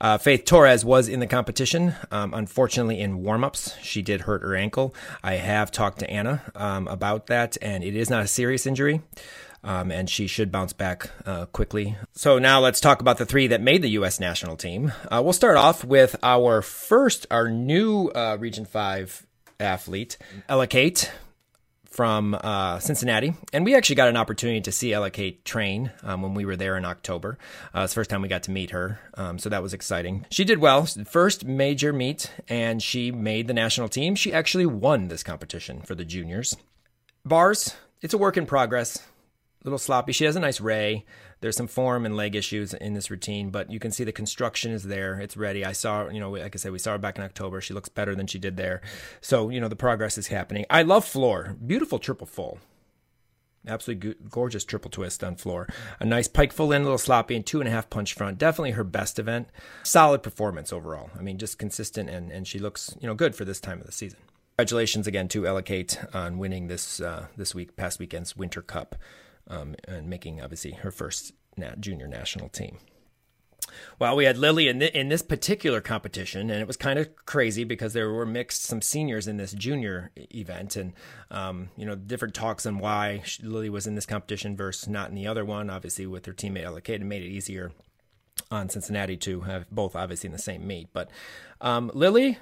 Uh, 0.05 0.19
Faith 0.19 0.45
Torres 0.45 0.85
was 0.85 1.09
in 1.09 1.21
the 1.21 1.27
competition. 1.27 1.95
Um, 2.11 2.35
unfortunately, 2.35 3.01
in 3.01 3.23
warm-ups, 3.23 3.75
she 3.81 4.03
did 4.03 4.21
hurt 4.21 4.43
her 4.43 4.55
ankle. 4.55 4.95
I 5.23 5.37
have 5.37 5.71
talked 5.71 6.01
to 6.01 6.11
Anna 6.11 6.43
um, 6.55 6.87
about 6.89 7.29
that, 7.29 7.57
and 7.63 7.83
it 7.83 7.97
is 7.97 8.11
not 8.11 8.23
a 8.23 8.27
serious 8.27 8.67
injury. 8.67 9.01
Um, 9.63 9.91
and 9.91 10.11
she 10.11 10.27
should 10.27 10.53
bounce 10.53 10.75
back 10.75 11.09
uh, 11.25 11.47
quickly. 11.47 11.97
So 12.13 12.39
now 12.39 12.61
let's 12.61 12.81
talk 12.81 13.01
about 13.01 13.17
the 13.17 13.25
three 13.25 13.47
that 13.47 13.63
made 13.63 13.81
the 13.81 13.93
U.S. 13.93 14.21
national 14.21 14.57
team. 14.57 14.93
Uh, 15.11 15.23
we'll 15.25 15.33
start 15.33 15.57
off 15.57 15.83
with 15.87 16.17
our 16.23 16.61
first, 16.61 17.27
our 17.31 17.49
new 17.49 18.09
uh, 18.09 18.37
Region 18.39 18.67
Five 18.67 19.27
athlete, 19.59 20.19
Ella 20.51 20.67
Kate 20.67 21.11
from 21.95 22.37
uh, 22.43 22.81
Cincinnati, 22.81 23.35
and 23.53 23.65
we 23.65 23.77
actually 23.77 23.95
got 23.95 24.09
an 24.09 24.17
opportunity 24.17 24.61
to 24.61 24.73
see 24.73 24.93
Ella 24.93 25.11
Kate 25.11 25.45
train 25.45 25.93
um, 26.03 26.23
when 26.23 26.35
we 26.35 26.45
were 26.45 26.57
there 26.57 26.77
in 26.77 26.85
October. 26.85 27.39
Uh, 27.73 27.83
it's 27.83 27.95
the 27.95 28.01
first 28.01 28.11
time 28.11 28.21
we 28.21 28.27
got 28.27 28.43
to 28.43 28.51
meet 28.51 28.73
her, 28.73 28.99
um, 29.15 29.39
so 29.39 29.49
that 29.49 29.63
was 29.63 29.73
exciting. 29.73 30.27
She 30.29 30.43
did 30.43 30.59
well, 30.59 30.87
first 31.07 31.45
major 31.45 31.93
meet, 31.93 32.33
and 32.49 32.83
she 32.83 33.13
made 33.13 33.47
the 33.47 33.55
national 33.55 33.89
team. 33.89 34.17
She 34.17 34.33
actually 34.33 34.67
won 34.67 35.07
this 35.07 35.23
competition 35.23 35.83
for 35.83 35.95
the 35.95 36.05
juniors. 36.05 36.57
Bars, 37.25 37.77
it's 38.03 38.13
a 38.13 38.19
work 38.19 38.37
in 38.37 38.45
progress. 38.45 38.97
A 38.97 39.01
little 39.63 39.79
sloppy. 39.79 40.13
She 40.13 40.25
has 40.25 40.35
a 40.35 40.41
nice 40.41 40.61
ray. 40.61 41.05
There's 41.45 41.59
some 41.59 41.67
form 41.67 42.07
and 42.07 42.17
leg 42.17 42.35
issues 42.35 42.73
in 42.73 42.95
this 42.95 43.11
routine, 43.11 43.51
but 43.51 43.71
you 43.71 43.79
can 43.79 43.91
see 43.91 44.03
the 44.03 44.13
construction 44.13 44.73
is 44.73 44.85
there. 44.85 45.21
It's 45.21 45.37
ready. 45.37 45.63
I 45.63 45.73
saw, 45.73 46.09
you 46.09 46.19
know, 46.19 46.31
like 46.31 46.57
I 46.57 46.59
said, 46.59 46.73
we 46.73 46.79
saw 46.79 46.93
her 46.93 46.99
back 46.99 47.19
in 47.19 47.23
October. 47.23 47.61
She 47.61 47.75
looks 47.75 47.91
better 47.91 48.15
than 48.15 48.27
she 48.27 48.39
did 48.39 48.57
there. 48.57 48.81
So, 49.21 49.51
you 49.51 49.61
know, 49.61 49.69
the 49.69 49.77
progress 49.77 50.17
is 50.17 50.29
happening. 50.29 50.65
I 50.71 50.81
love 50.85 51.05
floor. 51.05 51.55
Beautiful 51.67 51.99
triple 51.99 52.27
full. 52.27 52.61
Absolutely 53.69 54.15
gorgeous 54.31 54.65
triple 54.65 54.91
twist 54.91 55.23
on 55.23 55.37
floor. 55.37 55.69
A 56.01 56.07
nice 56.07 56.29
pike 56.29 56.51
full 56.51 56.73
in, 56.73 56.81
a 56.81 56.85
little 56.85 56.97
sloppy, 56.97 57.37
and 57.37 57.45
two 57.45 57.61
and 57.61 57.69
a 57.69 57.73
half 57.73 57.91
punch 57.91 58.15
front. 58.15 58.39
Definitely 58.39 58.71
her 58.71 58.83
best 58.83 59.19
event. 59.19 59.49
Solid 59.83 60.23
performance 60.23 60.73
overall. 60.73 61.11
I 61.15 61.21
mean, 61.21 61.37
just 61.37 61.59
consistent, 61.59 62.09
and, 62.09 62.33
and 62.33 62.49
she 62.49 62.59
looks, 62.59 62.97
you 63.03 63.07
know, 63.07 63.15
good 63.15 63.35
for 63.35 63.45
this 63.45 63.61
time 63.61 63.81
of 63.81 63.87
the 63.87 63.93
season. 63.93 64.21
Congratulations 64.57 65.07
again 65.07 65.29
to 65.29 65.47
Ella 65.47 65.63
Kate 65.63 65.99
on 66.15 66.39
winning 66.39 66.69
this 66.69 67.01
uh, 67.01 67.27
this 67.37 67.55
week, 67.55 67.77
past 67.77 67.99
weekend's 67.99 68.35
Winter 68.35 68.63
Cup 68.63 68.97
um, 69.49 69.75
and 69.87 70.09
making 70.09 70.41
obviously 70.41 70.73
her 70.73 70.91
first 70.91 71.33
na- 71.57 71.75
junior 71.79 72.07
national 72.07 72.49
team. 72.49 72.79
Well, 73.99 74.15
we 74.15 74.25
had 74.25 74.39
Lily 74.39 74.69
in, 74.69 74.83
in 74.83 75.09
this 75.09 75.23
particular 75.23 75.81
competition, 75.81 76.51
and 76.51 76.61
it 76.61 76.67
was 76.67 76.77
kind 76.77 76.99
of 76.99 77.09
crazy 77.27 77.65
because 77.65 77.93
there 77.93 78.11
were 78.11 78.27
mixed 78.27 78.63
some 78.63 78.83
seniors 78.83 79.27
in 79.27 79.37
this 79.37 79.53
junior 79.53 80.11
event, 80.17 80.77
and 80.77 80.93
um, 81.31 81.71
you 81.77 81.87
know 81.87 81.95
different 81.95 82.35
talks 82.35 82.67
on 82.67 82.79
why 82.79 83.23
Lily 83.43 83.71
was 83.71 83.87
in 83.87 83.95
this 83.95 84.07
competition 84.07 84.57
versus 84.57 84.89
not 84.89 85.09
in 85.09 85.15
the 85.15 85.27
other 85.27 85.45
one. 85.45 85.71
Obviously, 85.71 86.07
with 86.07 86.27
her 86.27 86.33
teammate 86.33 86.89
it 86.89 87.03
made 87.03 87.23
it 87.23 87.29
easier 87.29 87.73
on 88.51 88.69
Cincinnati 88.69 89.17
to 89.17 89.43
have 89.43 89.71
both 89.71 89.97
obviously 89.97 90.29
in 90.29 90.33
the 90.33 90.39
same 90.39 90.67
meet. 90.67 90.89
But 90.93 91.11
um, 91.61 91.91
Lily, 91.95 92.39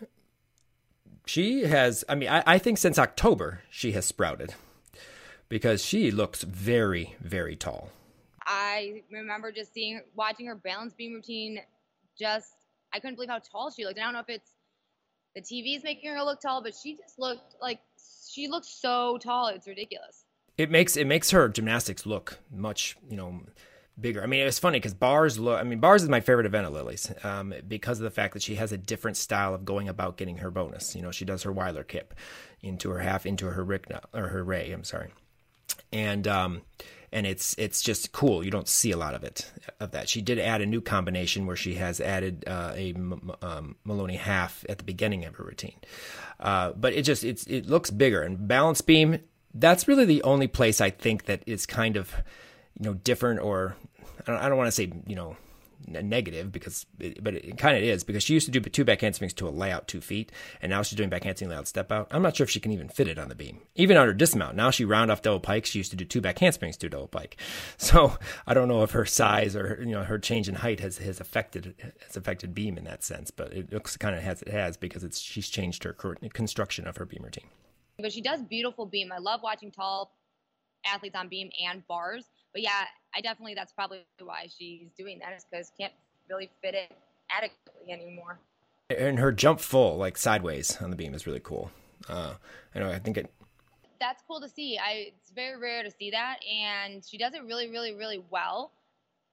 she 1.26 1.64
has, 1.64 2.04
I 2.08 2.14
mean, 2.14 2.28
I, 2.28 2.42
I 2.46 2.58
think 2.58 2.78
since 2.78 2.98
October 2.98 3.60
she 3.70 3.92
has 3.92 4.04
sprouted 4.04 4.54
because 5.52 5.84
she 5.84 6.10
looks 6.10 6.44
very, 6.44 7.14
very 7.20 7.54
tall. 7.54 7.90
I 8.46 9.02
remember 9.12 9.52
just 9.52 9.74
seeing, 9.74 10.00
watching 10.14 10.46
her 10.46 10.54
balance 10.54 10.94
beam 10.94 11.12
routine. 11.12 11.60
Just, 12.18 12.54
I 12.94 13.00
couldn't 13.00 13.16
believe 13.16 13.28
how 13.28 13.38
tall 13.38 13.70
she 13.70 13.84
looked. 13.84 13.98
I 13.98 14.04
don't 14.04 14.14
know 14.14 14.20
if 14.20 14.30
it's 14.30 14.52
the 15.34 15.42
TV's 15.42 15.84
making 15.84 16.10
her 16.10 16.22
look 16.22 16.40
tall, 16.40 16.62
but 16.62 16.72
she 16.74 16.96
just 16.96 17.18
looked 17.18 17.56
like 17.60 17.80
she 18.32 18.48
looks 18.48 18.66
so 18.80 19.18
tall. 19.18 19.48
It's 19.48 19.66
ridiculous. 19.66 20.24
It 20.56 20.70
makes 20.70 20.96
it 20.96 21.06
makes 21.06 21.32
her 21.32 21.50
gymnastics 21.50 22.06
look 22.06 22.38
much, 22.50 22.96
you 23.10 23.18
know, 23.18 23.42
bigger. 24.00 24.22
I 24.22 24.26
mean, 24.26 24.46
it's 24.46 24.58
funny 24.58 24.78
because 24.78 24.94
bars 24.94 25.38
look. 25.38 25.60
I 25.60 25.64
mean, 25.64 25.80
bars 25.80 26.02
is 26.02 26.08
my 26.08 26.20
favorite 26.20 26.46
event 26.46 26.64
at 26.64 26.72
Lily's 26.72 27.12
um, 27.24 27.52
because 27.68 27.98
of 27.98 28.04
the 28.04 28.10
fact 28.10 28.32
that 28.32 28.42
she 28.42 28.54
has 28.54 28.72
a 28.72 28.78
different 28.78 29.18
style 29.18 29.54
of 29.54 29.66
going 29.66 29.86
about 29.86 30.16
getting 30.16 30.38
her 30.38 30.50
bonus. 30.50 30.96
You 30.96 31.02
know, 31.02 31.10
she 31.10 31.26
does 31.26 31.42
her 31.42 31.52
Weiler 31.52 31.84
kip 31.84 32.14
into 32.62 32.88
her 32.88 33.00
half, 33.00 33.26
into 33.26 33.50
her 33.50 33.62
Rick 33.62 33.92
or 34.14 34.28
her 34.28 34.42
Ray. 34.42 34.72
I'm 34.72 34.84
sorry 34.84 35.10
and 35.92 36.26
um, 36.26 36.62
and 37.12 37.26
it's 37.26 37.54
it's 37.58 37.82
just 37.82 38.12
cool. 38.12 38.42
You 38.42 38.50
don't 38.50 38.68
see 38.68 38.90
a 38.90 38.96
lot 38.96 39.14
of 39.14 39.22
it 39.22 39.50
of 39.78 39.90
that. 39.92 40.08
She 40.08 40.22
did 40.22 40.38
add 40.38 40.60
a 40.60 40.66
new 40.66 40.80
combination 40.80 41.46
where 41.46 41.56
she 41.56 41.74
has 41.74 42.00
added 42.00 42.44
uh, 42.46 42.72
a 42.74 42.94
um, 43.42 43.76
Maloney 43.84 44.16
half 44.16 44.64
at 44.68 44.78
the 44.78 44.84
beginning 44.84 45.24
of 45.24 45.36
her 45.36 45.44
routine, 45.44 45.76
uh, 46.40 46.72
but 46.72 46.94
it 46.94 47.02
just 47.02 47.22
it's 47.22 47.46
it 47.46 47.66
looks 47.66 47.90
bigger 47.90 48.22
and 48.22 48.48
balance 48.48 48.80
beam. 48.80 49.18
That's 49.54 49.86
really 49.86 50.06
the 50.06 50.22
only 50.22 50.48
place 50.48 50.80
I 50.80 50.88
think 50.88 51.26
that 51.26 51.42
is 51.46 51.66
kind 51.66 51.96
of 51.96 52.14
you 52.78 52.86
know 52.86 52.94
different 52.94 53.40
or 53.40 53.76
I 54.26 54.32
don't, 54.32 54.42
I 54.42 54.48
don't 54.48 54.58
want 54.58 54.68
to 54.68 54.72
say 54.72 54.90
you 55.06 55.16
know 55.16 55.36
negative 55.86 56.52
because, 56.52 56.86
it, 56.98 57.22
but 57.22 57.34
it 57.34 57.58
kind 57.58 57.76
of 57.76 57.82
is 57.82 58.04
because 58.04 58.22
she 58.22 58.34
used 58.34 58.46
to 58.46 58.52
do 58.52 58.60
two 58.60 58.84
back 58.84 59.00
handsprings 59.00 59.32
to 59.34 59.48
a 59.48 59.50
layout 59.50 59.88
two 59.88 60.00
feet, 60.00 60.32
and 60.60 60.70
now 60.70 60.82
she's 60.82 60.96
doing 60.96 61.08
back 61.08 61.24
handspring 61.24 61.50
layout 61.50 61.68
step 61.68 61.90
out. 61.92 62.08
I'm 62.10 62.22
not 62.22 62.36
sure 62.36 62.44
if 62.44 62.50
she 62.50 62.60
can 62.60 62.72
even 62.72 62.88
fit 62.88 63.08
it 63.08 63.18
on 63.18 63.28
the 63.28 63.34
beam, 63.34 63.60
even 63.74 63.96
on 63.96 64.06
her 64.06 64.14
dismount. 64.14 64.56
Now 64.56 64.70
she 64.70 64.84
round 64.84 65.10
off 65.10 65.22
double 65.22 65.40
pike. 65.40 65.66
She 65.66 65.78
used 65.78 65.90
to 65.90 65.96
do 65.96 66.04
two 66.04 66.20
back 66.20 66.38
handsprings 66.38 66.76
to 66.78 66.88
double 66.88 67.08
pike, 67.08 67.36
so 67.76 68.16
I 68.46 68.54
don't 68.54 68.68
know 68.68 68.82
if 68.82 68.92
her 68.92 69.06
size 69.06 69.56
or 69.56 69.78
you 69.80 69.92
know 69.92 70.04
her 70.04 70.18
change 70.18 70.48
in 70.48 70.56
height 70.56 70.80
has 70.80 70.98
has 70.98 71.20
affected 71.20 71.74
has 72.06 72.16
affected 72.16 72.54
beam 72.54 72.78
in 72.78 72.84
that 72.84 73.04
sense, 73.04 73.30
but 73.30 73.52
it 73.52 73.72
looks 73.72 73.96
kind 73.96 74.14
of 74.14 74.22
has 74.22 74.42
it 74.42 74.52
has 74.52 74.76
because 74.76 75.04
it's 75.04 75.18
she's 75.18 75.48
changed 75.48 75.84
her 75.84 75.92
construction 76.32 76.86
of 76.86 76.96
her 76.96 77.04
beam 77.04 77.22
routine. 77.22 77.48
But 77.98 78.12
she 78.12 78.20
does 78.20 78.42
beautiful 78.42 78.86
beam. 78.86 79.12
I 79.12 79.18
love 79.18 79.40
watching 79.42 79.70
tall 79.70 80.12
athletes 80.84 81.14
on 81.14 81.28
beam 81.28 81.50
and 81.64 81.86
bars. 81.86 82.26
But 82.52 82.62
yeah, 82.62 82.84
I 83.14 83.20
definitely 83.20 83.54
that's 83.54 83.72
probably 83.72 84.04
why 84.20 84.48
she's 84.56 84.90
doing 84.96 85.18
that 85.20 85.32
is 85.34 85.46
because 85.50 85.72
can't 85.78 85.92
really 86.28 86.50
fit 86.62 86.74
it 86.74 86.92
adequately 87.30 87.92
anymore. 87.92 88.38
And 88.90 89.18
her 89.18 89.32
jump 89.32 89.60
full, 89.60 89.96
like 89.96 90.18
sideways 90.18 90.80
on 90.80 90.90
the 90.90 90.96
beam, 90.96 91.14
is 91.14 91.26
really 91.26 91.40
cool. 91.40 91.70
Uh, 92.08 92.34
I 92.74 92.78
know. 92.78 92.90
I 92.90 92.98
think 92.98 93.16
it. 93.16 93.32
That's 94.00 94.22
cool 94.26 94.40
to 94.40 94.48
see. 94.48 94.78
I 94.78 95.12
it's 95.18 95.30
very 95.30 95.58
rare 95.58 95.82
to 95.82 95.90
see 95.90 96.10
that, 96.10 96.38
and 96.44 97.04
she 97.04 97.16
does 97.16 97.34
it 97.34 97.42
really, 97.44 97.70
really, 97.70 97.94
really 97.94 98.22
well. 98.30 98.72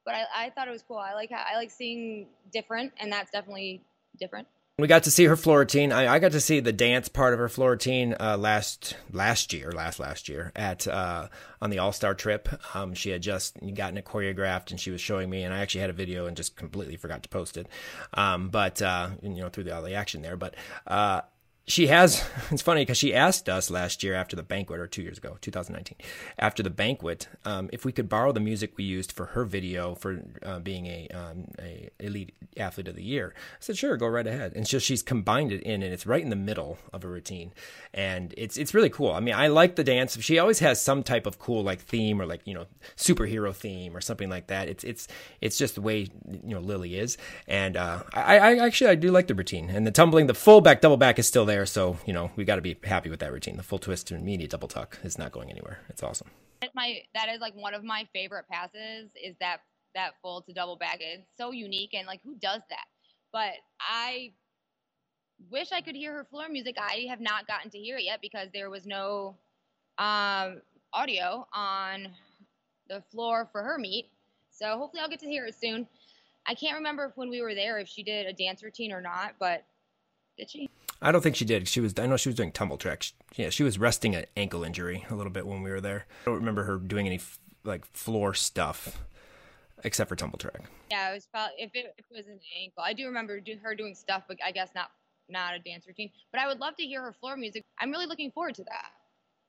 But 0.06 0.16
I, 0.16 0.46
I 0.46 0.50
thought 0.52 0.68
it 0.68 0.72
was 0.72 0.84
cool. 0.88 0.98
I 0.98 1.14
like 1.14 1.30
how, 1.30 1.44
I 1.46 1.58
like 1.58 1.72
seeing 1.72 2.28
different, 2.54 2.94
and 3.00 3.12
that's 3.12 3.32
definitely 3.32 3.82
different. 4.20 4.48
We 4.80 4.88
got 4.88 5.04
to 5.04 5.12
see 5.12 5.26
her 5.26 5.36
floor 5.36 5.60
routine. 5.60 5.92
I, 5.92 6.14
I 6.14 6.20
got 6.20 6.32
to 6.32 6.40
see 6.40 6.62
the 6.62 6.72
dance 6.72 7.10
part 7.10 7.34
of 7.34 7.40
her 7.40 7.50
floor 7.50 7.72
routine 7.72 8.16
uh, 8.20 8.38
last 8.38 8.96
last 9.12 9.52
year, 9.52 9.72
last 9.72 10.00
last 10.00 10.30
year 10.30 10.54
at 10.56 10.88
uh, 10.88 11.28
on 11.62 11.70
the 11.70 11.80
All 11.80 11.92
Star 11.92 12.16
trip. 12.16 12.48
Um, 12.74 12.94
she 12.94 13.10
had 13.10 13.22
just 13.22 13.58
gotten 13.74 13.98
it 13.98 14.06
choreographed, 14.06 14.72
and 14.72 14.80
she 14.80 14.92
was 14.92 15.02
showing 15.02 15.30
me. 15.30 15.44
And 15.44 15.54
I 15.54 15.60
actually 15.60 15.82
had 15.82 15.90
a 15.90 15.94
video 15.94 16.28
and 16.28 16.38
just 16.38 16.56
completely 16.56 16.96
forgot 16.96 17.24
to 17.24 17.30
post 17.30 17.58
it. 17.58 17.68
Um, 18.14 18.50
but 18.50 18.82
uh, 18.82 19.10
you 19.22 19.30
know, 19.30 19.50
through 19.50 19.66
the, 19.66 19.76
all 19.76 19.82
the 19.82 19.96
action 19.96 20.22
there. 20.22 20.38
But 20.38 20.56
uh, 20.88 21.22
she 21.70 21.88
has 21.88 22.26
it's 22.52 22.62
funny 22.62 22.82
because 22.82 22.98
she 22.98 23.14
asked 23.14 23.48
us 23.48 23.70
last 23.70 24.04
year 24.04 24.16
after 24.16 24.36
the 24.36 24.44
banquet 24.44 24.80
or 24.80 24.88
two 24.88 25.02
years 25.02 25.18
ago 25.18 25.38
2019 25.42 25.96
after 26.38 26.62
the 26.62 26.70
banquet 26.70 27.28
um, 27.46 27.70
if 27.72 27.86
we 27.86 27.92
could 27.92 28.10
borrow 28.10 28.32
the 28.32 28.40
music 28.40 28.74
we 28.76 28.84
used 28.84 29.12
for 29.12 29.28
her 29.28 29.46
video 29.46 29.96
for 29.96 30.22
uh, 30.44 30.60
being 30.60 30.88
a, 30.88 31.08
um, 31.10 31.46
a 31.60 31.90
elite 32.00 32.34
athlete 32.58 32.88
of 32.88 32.96
the 32.96 33.04
year. 33.04 33.34
I 33.36 33.58
said 33.60 33.78
sure 33.78 33.98
go 33.98 34.08
right 34.08 34.26
ahead. 34.26 34.54
And 34.56 34.68
so 34.68 34.80
she's 34.80 35.02
combined 35.02 35.52
it 35.52 35.62
in 35.64 35.84
and 35.84 35.94
it's 35.94 36.06
right 36.06 36.22
in 36.22 36.30
the 36.30 36.36
middle 36.36 36.78
of 36.94 37.04
a 37.04 37.08
routine. 37.08 37.54
And 37.94 38.34
it's 38.38 38.58
it's 38.58 38.74
really 38.74 38.90
cool. 38.90 39.12
I 39.12 39.20
mean 39.20 39.36
i 39.36 39.48
like 39.48 39.76
the 39.76 39.84
dance. 39.84 40.18
She 40.20 40.40
always 40.40 40.60
has 40.60 40.82
some 40.82 41.04
type 41.04 41.26
of 41.26 41.40
cool 41.40 41.64
like 41.64 41.80
theme 41.80 42.22
or 42.22 42.26
like 42.26 42.42
you 42.46 42.54
know 42.54 42.66
superhero 42.96 43.54
theme 43.54 43.96
or 43.96 44.02
something 44.02 44.30
like 44.30 44.48
that. 44.48 44.68
It's 44.68 44.84
it's 44.84 45.08
it's 45.42 45.58
just 45.58 45.76
the 45.76 45.82
way 45.82 46.10
you 46.44 46.56
know 46.56 46.60
lily 46.60 46.98
is. 46.98 47.18
And 47.48 47.78
uh, 47.78 48.04
I, 48.14 48.38
I 48.38 48.58
actually 48.58 48.92
i 48.92 48.96
do 48.96 49.12
like 49.12 49.28
the 49.28 49.36
routine. 49.36 49.70
And 49.70 49.86
the 49.86 49.92
tumbling 49.92 50.28
the 50.28 50.34
full 50.34 50.62
back 50.62 50.82
double 50.82 50.98
back 50.98 51.20
is 51.20 51.28
still 51.28 51.46
there 51.46 51.59
there. 51.60 51.66
So, 51.66 51.98
you 52.06 52.14
know, 52.14 52.32
we 52.38 52.46
got 52.46 52.56
to 52.56 52.62
be 52.62 52.78
happy 52.84 53.10
with 53.10 53.20
that 53.20 53.34
routine. 53.34 53.58
The 53.58 53.64
full 53.64 53.80
twist 53.80 54.08
to 54.08 54.16
immediate 54.16 54.52
double 54.52 54.70
tuck 54.70 54.98
is 55.04 55.18
not 55.18 55.34
going 55.34 55.50
anywhere. 55.50 55.82
It's 55.90 56.02
awesome. 56.02 56.30
My 56.74 57.02
that 57.14 57.30
is 57.30 57.42
like 57.42 57.54
one 57.56 57.74
of 57.74 57.84
my 57.84 58.08
favorite 58.14 58.46
passes 58.50 59.10
is 59.22 59.36
that 59.42 59.58
that 59.94 60.14
full 60.22 60.42
to 60.44 60.54
double 60.54 60.78
back. 60.78 60.98
It's 61.02 61.28
so 61.38 61.52
unique 61.52 61.94
and 61.94 62.08
like 62.08 62.22
who 62.24 62.36
does 62.36 62.62
that? 62.70 62.86
But 63.34 63.54
I 63.82 64.32
wish 65.50 65.72
I 65.72 65.82
could 65.82 65.96
hear 65.96 66.14
her 66.14 66.24
floor 66.24 66.48
music. 66.50 66.78
I 66.80 67.08
have 67.10 67.20
not 67.20 67.48
gotten 67.48 67.70
to 67.72 67.78
hear 67.78 67.98
it 67.98 68.04
yet 68.04 68.20
because 68.22 68.48
there 68.54 68.70
was 68.70 68.86
no 68.86 69.36
um, 69.98 70.62
audio 70.94 71.46
on 71.54 72.10
the 72.88 73.04
floor 73.12 73.50
for 73.52 73.64
her 73.64 73.78
meet. 73.78 74.10
So 74.52 74.78
hopefully 74.78 75.02
I'll 75.02 75.10
get 75.10 75.20
to 75.20 75.28
hear 75.30 75.46
it 75.46 75.56
soon. 75.56 75.88
I 76.46 76.56
can't 76.56 76.76
remember 76.76 77.06
if 77.06 77.18
when 77.18 77.30
we 77.30 77.42
were 77.42 77.54
there 77.54 77.80
if 77.80 77.88
she 77.88 78.04
did 78.04 78.28
a 78.28 78.34
dance 78.34 78.64
routine 78.64 78.92
or 78.92 79.02
not, 79.02 79.36
but 79.40 79.66
did 80.38 80.50
she? 80.50 80.70
I 81.02 81.12
don't 81.12 81.22
think 81.22 81.36
she 81.36 81.46
did. 81.46 81.68
She 81.68 81.80
was. 81.80 81.98
I 81.98 82.06
know 82.06 82.18
she 82.18 82.30
was 82.30 82.36
doing 82.36 82.52
tumble 82.52 82.78
tracks. 82.78 83.14
Yeah, 83.36 83.50
she 83.50 83.64
was 83.64 83.80
resting 83.80 84.16
an 84.16 84.26
ankle 84.36 84.64
injury 84.64 85.06
a 85.10 85.16
little 85.16 85.32
bit 85.32 85.48
when 85.48 85.64
we 85.64 85.72
were 85.72 85.82
there. 85.82 86.06
I 86.24 86.26
don't 86.26 86.36
remember 86.36 86.64
her 86.64 86.78
doing 86.78 87.06
any 87.06 87.20
like 87.64 87.86
floor 87.86 88.34
stuff 88.34 89.00
except 89.84 90.10
for 90.10 90.16
tumble 90.16 90.38
track. 90.38 90.62
Yeah, 90.92 91.12
it 91.12 91.14
was 91.14 91.28
probably 91.28 91.56
if 91.58 91.72
it, 91.74 91.94
if 91.98 92.06
it 92.10 92.18
was 92.18 92.28
an 92.28 92.40
ankle. 92.62 92.84
I 92.84 92.94
do 92.94 93.06
remember 93.06 93.40
do, 93.40 93.56
her 93.62 93.76
doing 93.76 93.96
stuff, 93.96 94.24
but 94.28 94.38
I 94.46 94.52
guess 94.52 94.70
not 94.76 94.92
not 95.30 95.56
a 95.56 95.60
dance 95.60 95.88
routine. 95.88 96.12
But 96.32 96.42
I 96.42 96.48
would 96.48 96.60
love 96.60 96.76
to 96.78 96.84
hear 96.84 97.02
her 97.02 97.14
floor 97.14 97.38
music. 97.38 97.64
I'm 97.80 97.92
really 97.92 98.08
looking 98.08 98.32
forward 98.32 98.56
to 98.56 98.64
that. 98.66 98.92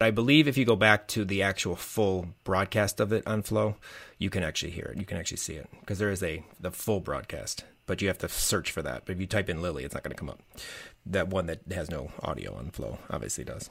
I 0.02 0.10
believe 0.10 0.48
if 0.48 0.56
you 0.56 0.64
go 0.64 0.76
back 0.76 1.08
to 1.08 1.26
the 1.26 1.42
actual 1.42 1.76
full 1.76 2.28
broadcast 2.42 3.00
of 3.00 3.12
it 3.12 3.26
on 3.26 3.42
Flow, 3.42 3.76
you 4.18 4.30
can 4.30 4.42
actually 4.42 4.70
hear 4.70 4.86
it. 4.86 4.98
You 4.98 5.04
can 5.04 5.18
actually 5.18 5.36
see 5.36 5.54
it 5.54 5.68
because 5.80 5.98
there 5.98 6.10
is 6.10 6.22
a 6.22 6.42
the 6.58 6.70
full 6.70 7.00
broadcast 7.00 7.64
but 7.90 8.00
you 8.00 8.06
have 8.06 8.18
to 8.18 8.28
search 8.28 8.70
for 8.70 8.82
that. 8.82 9.02
But 9.04 9.14
if 9.16 9.20
you 9.20 9.26
type 9.26 9.50
in 9.50 9.60
Lily, 9.60 9.82
it's 9.82 9.94
not 9.94 10.04
going 10.04 10.12
to 10.12 10.16
come 10.16 10.30
up. 10.30 10.40
That 11.04 11.26
one 11.26 11.46
that 11.46 11.62
has 11.72 11.90
no 11.90 12.12
audio 12.22 12.54
on 12.54 12.70
flow 12.70 12.98
obviously 13.10 13.42
does. 13.42 13.68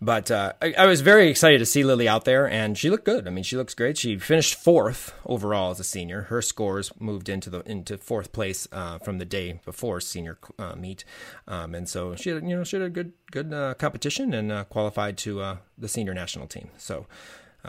But 0.00 0.30
uh, 0.30 0.52
I, 0.62 0.74
I, 0.78 0.86
was 0.86 1.00
very 1.00 1.28
excited 1.28 1.58
to 1.58 1.66
see 1.66 1.82
Lily 1.82 2.06
out 2.06 2.24
there, 2.24 2.48
and 2.48 2.78
she 2.78 2.88
looked 2.88 3.04
good. 3.04 3.26
I 3.26 3.30
mean, 3.30 3.42
she 3.42 3.56
looks 3.56 3.74
great. 3.74 3.98
She 3.98 4.16
finished 4.16 4.54
fourth 4.54 5.12
overall 5.26 5.72
as 5.72 5.80
a 5.80 5.84
senior. 5.84 6.22
Her 6.22 6.40
scores 6.40 6.92
moved 7.00 7.28
into 7.28 7.50
the 7.50 7.62
into 7.68 7.98
fourth 7.98 8.30
place 8.30 8.68
uh, 8.70 8.98
from 8.98 9.18
the 9.18 9.24
day 9.24 9.58
before 9.64 10.00
senior 10.00 10.38
uh, 10.56 10.76
meet, 10.76 11.04
um, 11.48 11.74
and 11.74 11.88
so 11.88 12.14
she 12.14 12.30
had 12.30 12.44
you 12.48 12.56
know 12.56 12.62
she 12.62 12.76
had 12.76 12.86
a 12.86 12.90
good 12.90 13.12
good 13.32 13.52
uh, 13.52 13.74
competition 13.74 14.32
and 14.32 14.52
uh, 14.52 14.62
qualified 14.64 15.18
to 15.18 15.40
uh, 15.40 15.56
the 15.76 15.88
senior 15.88 16.14
national 16.14 16.46
team. 16.46 16.70
So. 16.78 17.06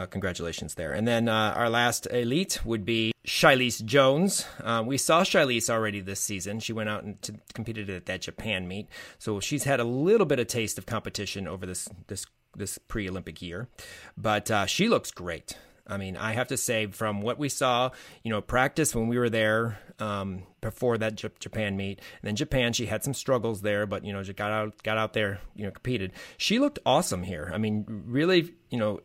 congratulations 0.08 0.74
there. 0.76 0.94
And 0.94 1.06
then 1.06 1.28
our 1.28 1.68
last 1.68 2.06
elite 2.10 2.60
would 2.64 2.86
be 2.86 3.11
Shilese 3.26 3.84
Jones. 3.84 4.46
we 4.84 4.98
saw 4.98 5.22
Shilese 5.22 5.70
already 5.70 6.00
this 6.00 6.20
season. 6.20 6.60
She 6.60 6.72
went 6.72 6.88
out 6.88 7.04
and 7.04 7.20
t- 7.22 7.34
competed 7.54 7.88
at 7.90 8.06
that 8.06 8.22
Japan 8.22 8.66
meet, 8.66 8.88
so 9.18 9.40
she's 9.40 9.64
had 9.64 9.80
a 9.80 9.84
little 9.84 10.26
bit 10.26 10.38
of 10.38 10.46
taste 10.48 10.78
of 10.78 10.86
competition 10.86 11.46
over 11.46 11.66
this 11.66 11.88
this 12.08 12.26
this 12.56 12.78
pre-Olympic 12.78 13.40
year, 13.40 13.68
but 14.16 14.50
uh, 14.50 14.66
she 14.66 14.88
looks 14.88 15.10
great. 15.10 15.56
I 15.86 15.96
mean, 15.96 16.16
I 16.16 16.32
have 16.32 16.48
to 16.48 16.56
say, 16.56 16.86
from 16.86 17.22
what 17.22 17.38
we 17.38 17.48
saw, 17.48 17.90
you 18.22 18.30
know, 18.30 18.40
practice 18.40 18.94
when 18.94 19.08
we 19.08 19.18
were 19.18 19.30
there 19.30 19.80
um, 19.98 20.44
before 20.60 20.96
that 20.98 21.16
J- 21.16 21.30
Japan 21.40 21.76
meet, 21.76 21.98
and 21.98 22.28
then 22.28 22.36
Japan, 22.36 22.72
she 22.72 22.86
had 22.86 23.02
some 23.02 23.14
struggles 23.14 23.62
there, 23.62 23.86
but 23.86 24.04
you 24.04 24.12
know, 24.12 24.22
she 24.22 24.32
got 24.32 24.52
out, 24.52 24.82
got 24.82 24.96
out 24.96 25.12
there, 25.12 25.40
you 25.56 25.64
know, 25.64 25.70
competed. 25.70 26.12
She 26.36 26.58
looked 26.58 26.78
awesome 26.86 27.24
here. 27.24 27.50
I 27.52 27.58
mean, 27.58 27.84
really, 27.88 28.54
you 28.70 28.78
know, 28.78 29.00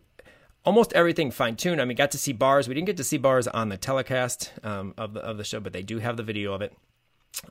almost 0.67 0.91
everything 0.91 1.31
fine 1.31 1.55
tuned. 1.55 1.81
I 1.81 1.85
mean, 1.85 1.95
got 1.95 2.11
to 2.11 2.17
see 2.17 2.33
bars. 2.33 2.67
We 2.67 2.75
didn't 2.75 2.87
get 2.87 2.97
to 2.97 3.03
see 3.03 3.17
bars 3.17 3.47
on 3.47 3.69
the 3.69 3.77
telecast 3.77 4.51
um, 4.63 4.93
of 4.97 5.13
the 5.13 5.21
of 5.21 5.37
the 5.37 5.45
show, 5.45 5.61
but 5.61 5.71
they 5.71 5.81
do 5.81 5.99
have 5.99 6.17
the 6.17 6.23
video 6.23 6.53
of 6.53 6.61
it. 6.61 6.75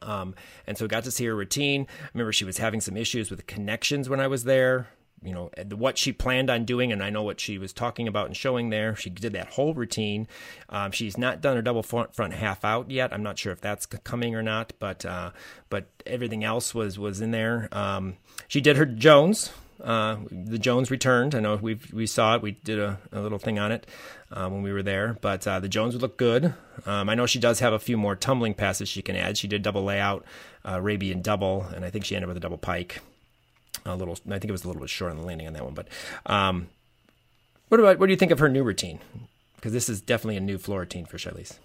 Um, 0.02 0.34
and 0.66 0.76
so 0.76 0.86
got 0.86 1.04
to 1.04 1.10
see 1.10 1.24
her 1.24 1.34
routine. 1.34 1.86
I 2.02 2.08
remember 2.12 2.32
she 2.32 2.44
was 2.44 2.58
having 2.58 2.82
some 2.82 2.96
issues 2.96 3.30
with 3.30 3.46
connections 3.46 4.10
when 4.10 4.20
I 4.20 4.26
was 4.26 4.44
there 4.44 4.88
you 5.22 5.32
know 5.32 5.50
what 5.74 5.96
she 5.96 6.12
planned 6.12 6.50
on 6.50 6.66
doing 6.66 6.92
and 6.92 7.02
i 7.02 7.08
know 7.08 7.22
what 7.22 7.40
she 7.40 7.56
was 7.56 7.72
talking 7.72 8.06
about 8.06 8.26
and 8.26 8.36
showing 8.36 8.68
there 8.68 8.94
she 8.94 9.08
did 9.08 9.32
that 9.32 9.54
whole 9.54 9.72
routine 9.72 10.28
um, 10.68 10.92
she's 10.92 11.16
not 11.16 11.40
done 11.40 11.56
her 11.56 11.62
double 11.62 11.82
front, 11.82 12.14
front 12.14 12.34
half 12.34 12.66
out 12.66 12.90
yet 12.90 13.14
i'm 13.14 13.22
not 13.22 13.38
sure 13.38 13.50
if 13.50 13.58
that's 13.58 13.86
coming 13.86 14.34
or 14.34 14.42
not 14.42 14.74
but 14.78 15.06
uh, 15.06 15.30
but 15.70 15.88
everything 16.04 16.44
else 16.44 16.74
was 16.74 16.98
was 16.98 17.22
in 17.22 17.30
there 17.30 17.66
um, 17.72 18.18
she 18.46 18.60
did 18.60 18.76
her 18.76 18.84
jones 18.84 19.52
uh, 19.86 20.16
the 20.30 20.58
Jones 20.58 20.90
returned. 20.90 21.34
I 21.34 21.40
know 21.40 21.54
we 21.56 21.78
we 21.92 22.06
saw 22.06 22.34
it. 22.34 22.42
We 22.42 22.52
did 22.52 22.80
a, 22.80 22.98
a 23.12 23.20
little 23.20 23.38
thing 23.38 23.58
on 23.60 23.70
it 23.70 23.86
uh, 24.32 24.48
when 24.48 24.62
we 24.62 24.72
were 24.72 24.82
there. 24.82 25.16
But 25.20 25.46
uh, 25.46 25.60
the 25.60 25.68
Jones 25.68 25.94
would 25.94 26.02
look 26.02 26.16
good. 26.16 26.54
Um, 26.84 27.08
I 27.08 27.14
know 27.14 27.24
she 27.26 27.38
does 27.38 27.60
have 27.60 27.72
a 27.72 27.78
few 27.78 27.96
more 27.96 28.16
tumbling 28.16 28.52
passes 28.52 28.88
she 28.88 29.00
can 29.00 29.14
add. 29.14 29.38
She 29.38 29.46
did 29.46 29.62
double 29.62 29.84
layout, 29.84 30.24
uh, 30.64 30.72
Arabian 30.72 31.22
double, 31.22 31.62
and 31.74 31.84
I 31.84 31.90
think 31.90 32.04
she 32.04 32.16
ended 32.16 32.26
with 32.26 32.36
a 32.36 32.40
double 32.40 32.58
pike 32.58 33.00
a 33.84 33.94
little. 33.94 34.18
I 34.26 34.40
think 34.40 34.46
it 34.46 34.52
was 34.52 34.64
a 34.64 34.66
little 34.66 34.80
bit 34.80 34.90
short 34.90 35.12
on 35.12 35.18
the 35.18 35.24
landing 35.24 35.46
on 35.46 35.52
that 35.52 35.64
one. 35.64 35.74
But 35.74 35.86
um, 36.26 36.66
what 37.68 37.78
about 37.78 38.00
what 38.00 38.06
do 38.06 38.12
you 38.12 38.18
think 38.18 38.32
of 38.32 38.40
her 38.40 38.48
new 38.48 38.64
routine? 38.64 38.98
Because 39.54 39.72
this 39.72 39.88
is 39.88 40.00
definitely 40.00 40.36
a 40.36 40.40
new 40.40 40.58
floor 40.58 40.80
routine 40.80 41.06
for 41.06 41.16
Shilese. 41.16 41.58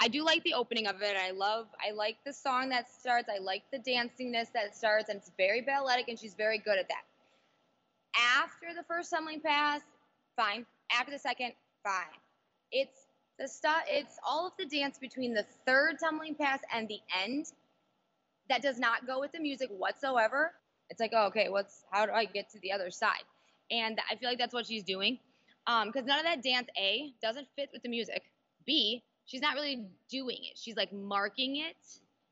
I 0.00 0.08
do 0.08 0.24
like 0.24 0.42
the 0.42 0.54
opening 0.54 0.88
of 0.88 1.00
it. 1.00 1.16
I 1.16 1.30
love. 1.30 1.68
I 1.80 1.92
like 1.92 2.16
the 2.24 2.32
song 2.32 2.70
that 2.70 2.90
starts. 2.90 3.28
I 3.28 3.38
like 3.38 3.62
the 3.70 3.78
dancingness 3.78 4.52
that 4.52 4.76
starts, 4.76 5.08
and 5.08 5.18
it's 5.18 5.30
very 5.36 5.60
balletic, 5.60 6.08
and 6.08 6.18
she's 6.18 6.34
very 6.34 6.58
good 6.58 6.76
at 6.76 6.88
that. 6.88 7.02
After 8.16 8.66
the 8.76 8.84
first 8.84 9.10
tumbling 9.10 9.40
pass, 9.40 9.80
fine. 10.36 10.66
After 10.92 11.12
the 11.12 11.18
second, 11.18 11.52
fine. 11.82 12.18
It's 12.70 13.06
the 13.38 13.48
stuff. 13.48 13.82
It's 13.88 14.18
all 14.26 14.46
of 14.46 14.52
the 14.58 14.66
dance 14.66 14.98
between 14.98 15.34
the 15.34 15.46
third 15.66 15.96
tumbling 16.02 16.34
pass 16.34 16.60
and 16.74 16.88
the 16.88 17.00
end 17.24 17.46
that 18.48 18.62
does 18.62 18.78
not 18.78 19.06
go 19.06 19.20
with 19.20 19.32
the 19.32 19.40
music 19.40 19.70
whatsoever 19.70 20.52
it's 20.92 21.00
like, 21.00 21.12
oh, 21.14 21.28
okay, 21.28 21.48
what's 21.48 21.84
how 21.90 22.04
do 22.04 22.12
I 22.12 22.26
get 22.26 22.50
to 22.50 22.58
the 22.60 22.72
other 22.72 22.90
side? 22.90 23.24
And 23.70 23.98
I 24.10 24.16
feel 24.16 24.28
like 24.28 24.38
that's 24.38 24.52
what 24.52 24.66
she's 24.66 24.84
doing. 24.84 25.18
Because 25.64 26.02
um, 26.02 26.06
none 26.06 26.18
of 26.18 26.24
that 26.26 26.42
dance 26.42 26.68
A 26.78 27.14
doesn't 27.22 27.48
fit 27.56 27.70
with 27.72 27.82
the 27.82 27.88
music. 27.88 28.22
B, 28.66 29.02
she's 29.24 29.40
not 29.40 29.54
really 29.54 29.86
doing 30.10 30.36
it. 30.40 30.58
She's 30.58 30.76
like 30.76 30.92
marking 30.92 31.56
it. 31.56 31.76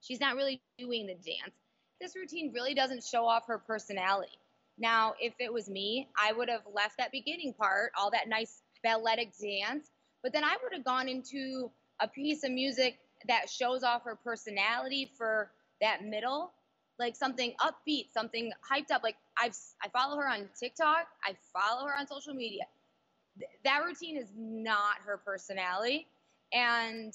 She's 0.03 0.21
not 0.21 0.37
really 0.37 0.61
doing 0.79 1.07
the 1.07 1.15
dance. 1.15 1.55
This 2.03 2.15
routine 2.15 2.53
really 2.55 2.75
doesn't 2.75 3.03
show 3.03 3.25
off 3.25 3.47
her 3.47 3.59
personality. 3.59 4.37
Now, 4.81 5.15
if 5.21 5.35
it 5.39 5.53
was 5.53 5.69
me, 5.69 6.09
I 6.19 6.33
would 6.33 6.49
have 6.49 6.63
left 6.75 6.97
that 6.99 7.13
beginning 7.13 7.55
part, 7.55 7.93
all 7.99 8.11
that 8.13 8.29
nice 8.29 8.63
balletic 8.83 9.33
dance, 9.39 9.91
but 10.23 10.33
then 10.33 10.43
I 10.45 10.57
would 10.63 10.73
have 10.73 10.85
gone 10.85 11.09
into 11.09 11.71
a 12.01 12.09
piece 12.09 12.45
of 12.45 12.51
music 12.51 12.99
that 13.29 13.51
shows 13.51 13.85
off 13.85 14.05
her 14.05 14.17
personality 14.17 15.13
for 15.19 15.51
that 15.83 16.05
middle 16.05 16.53
like 17.01 17.17
something 17.17 17.55
upbeat, 17.61 18.13
something 18.13 18.53
hyped 18.71 18.93
up. 18.93 19.03
Like 19.03 19.17
I've 19.39 19.57
I 19.83 19.89
follow 19.89 20.19
her 20.19 20.29
on 20.29 20.49
TikTok, 20.59 21.07
I 21.25 21.35
follow 21.53 21.87
her 21.87 21.99
on 21.99 22.07
social 22.07 22.35
media. 22.35 22.65
Th- 23.39 23.51
that 23.65 23.83
routine 23.85 24.19
is 24.19 24.29
not 24.37 24.97
her 25.05 25.17
personality, 25.19 26.07
and 26.53 27.13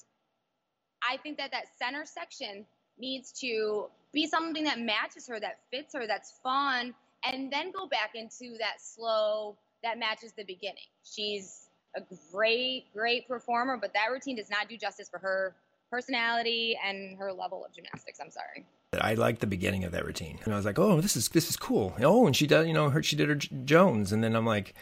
I 1.07 1.17
think 1.17 1.37
that 1.37 1.51
that 1.51 1.65
center 1.79 2.05
section 2.05 2.65
needs 2.97 3.31
to 3.41 3.87
be 4.11 4.27
something 4.27 4.63
that 4.63 4.79
matches 4.79 5.27
her, 5.27 5.39
that 5.39 5.59
fits 5.71 5.93
her, 5.93 6.07
that's 6.07 6.33
fun, 6.43 6.95
and 7.31 7.51
then 7.51 7.71
go 7.71 7.87
back 7.87 8.11
into 8.15 8.57
that 8.59 8.79
slow 8.79 9.57
that 9.83 9.99
matches 9.99 10.33
the 10.35 10.43
beginning. 10.43 10.89
She's 11.03 11.69
a 11.95 12.01
great, 12.31 12.85
great 12.93 13.27
performer, 13.27 13.77
but 13.77 13.93
that 13.93 14.11
routine 14.11 14.35
does 14.35 14.49
not 14.49 14.67
do 14.67 14.77
justice 14.77 15.07
for 15.09 15.19
her 15.19 15.55
personality 15.89 16.77
and 16.83 17.17
her 17.17 17.31
level 17.31 17.63
of 17.65 17.73
gymnastics. 17.73 18.19
I'm 18.19 18.31
sorry. 18.31 18.65
I 18.99 19.13
liked 19.13 19.41
the 19.41 19.47
beginning 19.47 19.83
of 19.83 19.91
that 19.91 20.05
routine. 20.05 20.39
And 20.43 20.53
I 20.53 20.57
was 20.57 20.65
like, 20.65 20.79
oh, 20.79 21.01
this 21.01 21.15
is 21.15 21.29
this 21.29 21.49
is 21.49 21.57
cool. 21.57 21.93
Oh, 22.01 22.25
and 22.25 22.35
she 22.35 22.47
does, 22.47 22.67
you 22.67 22.73
know, 22.73 22.89
her 22.89 23.03
she 23.03 23.15
did 23.15 23.29
her 23.29 23.35
Jones, 23.35 24.11
and 24.11 24.23
then 24.23 24.35
I'm 24.35 24.45
like, 24.45 24.73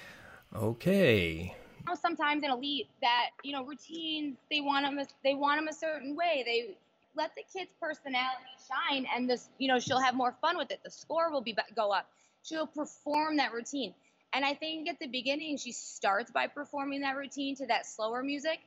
okay. 0.56 1.56
Sometimes 2.00 2.44
in 2.44 2.50
elite, 2.50 2.88
that 3.02 3.32
you 3.44 3.52
know, 3.52 3.66
routines 3.66 4.38
they 4.50 4.62
want 4.62 4.86
them 4.86 5.06
they 5.24 5.34
want 5.34 5.60
them 5.60 5.68
a 5.68 5.74
certain 5.74 6.16
way. 6.16 6.44
They 6.46 6.78
let 7.16 7.32
the 7.36 7.44
kid's 7.52 7.74
personality 7.80 8.44
shine, 8.68 9.06
and 9.16 9.30
this 9.30 9.50
you 9.58 9.68
know 9.68 9.80
she'll 9.80 10.02
have 10.02 10.16
more 10.16 10.36
fun 10.42 10.58
with 10.58 10.72
it. 10.72 10.80
The 10.84 10.92
score 10.92 11.32
will 11.32 11.42
be 11.42 11.56
go 11.76 11.92
up. 11.92 12.08
She'll 12.44 12.68
perform 12.68 13.38
that 13.38 13.54
routine. 13.54 13.94
And 14.34 14.44
I 14.44 14.54
think 14.56 14.90
at 14.90 15.00
the 15.00 15.08
beginning, 15.08 15.58
she 15.58 15.72
starts 15.72 16.32
by 16.32 16.48
performing 16.48 17.02
that 17.02 17.16
routine 17.16 17.56
to 17.58 17.68
that 17.68 17.86
slower 17.86 18.24
music. 18.24 18.60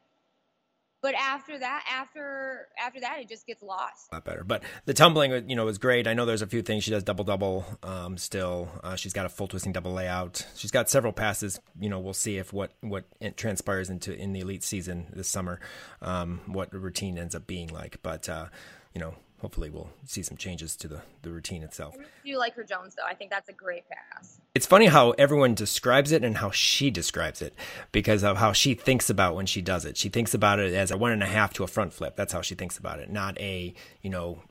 But 1.02 1.14
after 1.14 1.56
that 1.58 1.84
after 1.92 2.68
after 2.84 3.00
that 3.00 3.18
it 3.20 3.28
just 3.28 3.46
gets 3.46 3.62
lost. 3.62 4.08
A 4.10 4.16
lot 4.16 4.24
better. 4.24 4.42
But 4.42 4.64
the 4.86 4.94
tumbling 4.94 5.48
you 5.48 5.54
know 5.54 5.64
was 5.64 5.78
great. 5.78 6.08
I 6.08 6.14
know 6.14 6.24
there's 6.24 6.42
a 6.42 6.46
few 6.46 6.62
things 6.62 6.84
she 6.84 6.90
does 6.90 7.04
double 7.04 7.24
double 7.24 7.64
um, 7.82 8.16
still. 8.16 8.68
Uh, 8.82 8.96
she's 8.96 9.12
got 9.12 9.26
a 9.26 9.28
full 9.28 9.46
twisting 9.46 9.72
double 9.72 9.92
layout. 9.92 10.46
She's 10.56 10.70
got 10.70 10.88
several 10.88 11.12
passes. 11.12 11.60
You 11.78 11.90
know 11.90 12.00
we'll 12.00 12.14
see 12.14 12.38
if 12.38 12.52
what 12.52 12.72
what 12.80 13.04
transpires 13.36 13.90
into 13.90 14.18
in 14.18 14.32
the 14.32 14.40
elite 14.40 14.64
season 14.64 15.06
this 15.12 15.28
summer 15.28 15.60
um, 16.02 16.40
what 16.46 16.70
the 16.70 16.78
routine 16.78 17.18
ends 17.18 17.34
up 17.34 17.46
being 17.46 17.68
like. 17.68 17.98
But 18.02 18.28
uh, 18.28 18.46
you 18.94 19.00
know 19.00 19.14
hopefully 19.40 19.70
we'll 19.70 19.90
see 20.04 20.22
some 20.22 20.36
changes 20.36 20.76
to 20.76 20.88
the, 20.88 21.02
the 21.22 21.30
routine 21.30 21.62
itself. 21.62 21.94
I 21.98 22.04
do 22.24 22.36
like 22.38 22.54
her 22.54 22.64
Jones 22.64 22.94
though. 22.94 23.04
I 23.06 23.14
think 23.14 23.30
that's 23.30 23.48
a 23.48 23.52
great 23.52 23.84
pass. 23.88 24.40
It's 24.54 24.66
funny 24.66 24.86
how 24.86 25.10
everyone 25.12 25.54
describes 25.54 26.12
it 26.12 26.24
and 26.24 26.38
how 26.38 26.50
she 26.50 26.90
describes 26.90 27.42
it 27.42 27.54
because 27.92 28.24
of 28.24 28.38
how 28.38 28.52
she 28.52 28.74
thinks 28.74 29.10
about 29.10 29.34
when 29.34 29.46
she 29.46 29.60
does 29.60 29.84
it. 29.84 29.96
She 29.96 30.08
thinks 30.08 30.34
about 30.34 30.58
it 30.58 30.72
as 30.72 30.90
a 30.90 30.96
one 30.96 31.12
and 31.12 31.22
a 31.22 31.26
half 31.26 31.52
to 31.54 31.64
a 31.64 31.66
front 31.66 31.92
flip. 31.92 32.16
That's 32.16 32.32
how 32.32 32.40
she 32.40 32.54
thinks 32.54 32.78
about 32.78 32.98
it, 32.98 33.10
not 33.10 33.38
a 33.38 33.74
you 34.02 34.10
know 34.10 34.42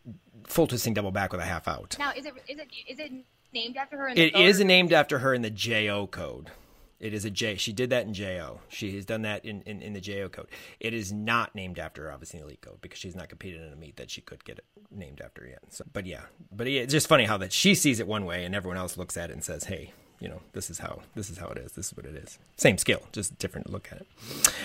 full 0.47 0.67
twisting 0.67 0.93
double 0.93 1.11
back 1.11 1.31
with 1.31 1.41
a 1.41 1.45
half 1.45 1.67
out. 1.67 1.95
Now 1.97 2.11
is 2.15 2.25
it 2.25 2.33
is 2.47 2.59
it 2.59 2.67
is 2.87 2.99
it 2.99 3.11
named 3.53 3.77
after 3.77 3.97
her? 3.97 4.09
it 4.09 4.35
is 4.35 4.59
named 4.59 4.93
after 4.93 5.19
her 5.19 5.33
in 5.33 5.41
the 5.41 5.49
JO 5.49 6.07
code. 6.07 6.51
It 6.99 7.13
is 7.13 7.25
a 7.25 7.29
J. 7.29 7.55
She 7.55 7.73
did 7.73 7.89
that 7.89 8.05
in 8.05 8.13
JO. 8.13 8.61
She 8.69 8.95
has 8.95 9.05
done 9.05 9.23
that 9.23 9.43
in, 9.43 9.61
in, 9.63 9.81
in 9.81 9.93
the 9.93 9.99
JO 9.99 10.29
code. 10.29 10.47
It 10.79 10.93
is 10.93 11.11
not 11.11 11.53
named 11.53 11.77
after 11.77 12.09
obviously, 12.11 12.39
Elite 12.39 12.61
Code 12.61 12.81
because 12.81 12.99
she's 12.99 13.15
not 13.15 13.27
competed 13.27 13.61
in 13.61 13.73
a 13.73 13.75
meet 13.75 13.97
that 13.97 14.09
she 14.09 14.21
could 14.21 14.45
get 14.45 14.59
it 14.59 14.65
named 14.89 15.21
after 15.23 15.45
yet. 15.45 15.59
So, 15.69 15.83
but 15.91 16.05
yeah, 16.05 16.21
but 16.51 16.67
yeah, 16.67 16.81
it's 16.81 16.93
just 16.93 17.07
funny 17.07 17.25
how 17.25 17.37
that 17.37 17.51
she 17.51 17.75
sees 17.75 17.99
it 17.99 18.07
one 18.07 18.25
way 18.25 18.45
and 18.45 18.55
everyone 18.55 18.77
else 18.77 18.97
looks 18.97 19.17
at 19.17 19.29
it 19.29 19.33
and 19.33 19.43
says, 19.43 19.65
"Hey, 19.65 19.91
you 20.19 20.29
know, 20.29 20.41
this 20.53 20.69
is 20.69 20.79
how 20.79 21.01
this 21.15 21.29
is 21.29 21.37
how 21.37 21.47
it 21.47 21.57
is. 21.57 21.73
This 21.73 21.87
is 21.87 21.97
what 21.97 22.05
it 22.05 22.15
is. 22.15 22.39
Same 22.55 22.77
skill, 22.77 23.01
just 23.11 23.37
different 23.39 23.69
look 23.69 23.89
at 23.91 23.99
it." 23.99 24.07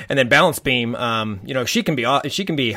And 0.09 0.16
then 0.16 0.29
balance 0.29 0.61
beam, 0.61 0.95
um, 0.95 1.40
you 1.45 1.53
know, 1.53 1.64
she 1.64 1.83
can 1.83 1.97
be 1.97 2.07
she 2.29 2.45
can 2.45 2.55
be 2.55 2.77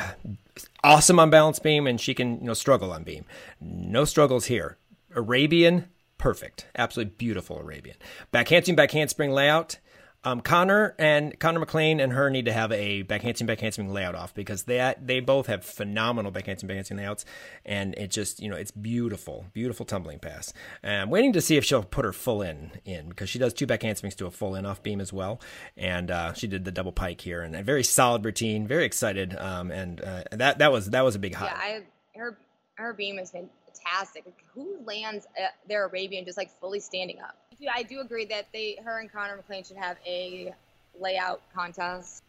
awesome 0.84 1.20
on 1.20 1.30
balance 1.30 1.60
beam 1.60 1.86
and 1.86 2.02
she 2.02 2.14
can 2.14 2.40
you 2.40 2.48
know 2.48 2.54
struggle 2.56 2.92
on 2.92 3.04
beam. 3.04 3.26
No 3.62 4.04
struggles 4.04 4.46
here. 4.46 4.78
Arabian 5.16 5.90
perfect, 6.24 6.68
absolutely 6.78 7.14
beautiful 7.18 7.60
Arabian. 7.60 7.98
Back 8.32 8.48
handspring, 8.48 8.78
back 8.78 8.92
handspring 8.92 9.32
layout. 9.32 9.78
Um, 10.24 10.40
Konnor 10.40 10.96
and 10.98 11.38
Konnor 11.38 11.66
McClain 11.66 12.02
and 12.02 12.14
her 12.14 12.30
need 12.30 12.46
to 12.46 12.54
have 12.54 12.72
a 12.72 13.04
backhandspring 13.04 13.46
backhandspring 13.46 13.92
layout 13.92 14.16
off 14.16 14.34
because 14.34 14.64
they 14.64 14.96
they 15.02 15.20
both 15.20 15.48
have 15.48 15.66
phenomenal 15.66 16.32
backhandspring 16.32 16.72
backhandspring 16.72 16.96
layouts, 16.96 17.26
and 17.66 17.94
it 17.96 18.10
just 18.10 18.40
you 18.40 18.50
know 18.50 18.56
it's 18.56 18.72
beautiful, 18.72 19.48
beautiful 19.52 19.86
tumbling 19.86 20.20
pass. 20.20 20.54
And 20.82 21.02
I'm 21.02 21.10
waiting 21.10 21.34
to 21.34 21.42
see 21.42 21.58
if 21.58 21.66
she'll 21.66 21.84
put 21.84 22.06
her 22.06 22.14
full 22.14 22.42
in 22.42 22.72
in 22.86 23.10
because 23.10 23.30
she 23.30 23.38
does 23.38 23.54
two 23.54 23.68
backhandsprings 23.68 24.16
to 24.16 24.26
a 24.26 24.32
full 24.32 24.56
in 24.56 24.66
off 24.66 24.82
beam 24.82 25.02
as 25.02 25.12
well, 25.12 25.42
and 25.76 26.10
uh, 26.10 26.32
she 26.32 26.48
did 26.48 26.64
the 26.64 26.72
double 26.72 26.94
pike 26.94 27.20
here 27.20 27.42
and 27.42 27.54
a 27.54 27.64
very 27.64 27.84
solid 27.84 28.24
routine. 28.24 28.66
Very 28.66 28.86
excited, 28.86 29.36
um, 29.36 29.72
and 29.72 30.00
uh, 30.00 30.24
that 30.32 30.60
that 30.60 30.72
was 30.72 30.92
that 30.92 31.04
was 31.04 31.16
a 31.16 31.20
big 31.20 31.36
high. 31.36 31.48
Yeah, 31.48 31.58
I 31.58 32.18
her 32.18 32.38
her 32.76 32.94
beam 32.94 33.18
has 33.18 33.32
been 33.32 33.50
fantastic. 33.84 34.26
Who 34.54 34.78
lands 34.86 35.28
their 35.68 35.86
Arabian 35.86 36.26
just 36.26 36.38
like 36.38 36.52
fully 36.60 36.80
standing 36.80 37.20
up? 37.20 37.38
I 37.74 37.84
do 37.84 38.02
agree 38.02 38.26
that 38.26 38.48
they, 38.52 38.78
her 38.84 39.00
and 39.00 39.12
Konnor 39.12 39.42
McClain 39.42 39.66
should 39.68 39.78
have 39.78 39.98
a 40.06 40.54
layout 41.00 41.42
contest. 41.56 42.24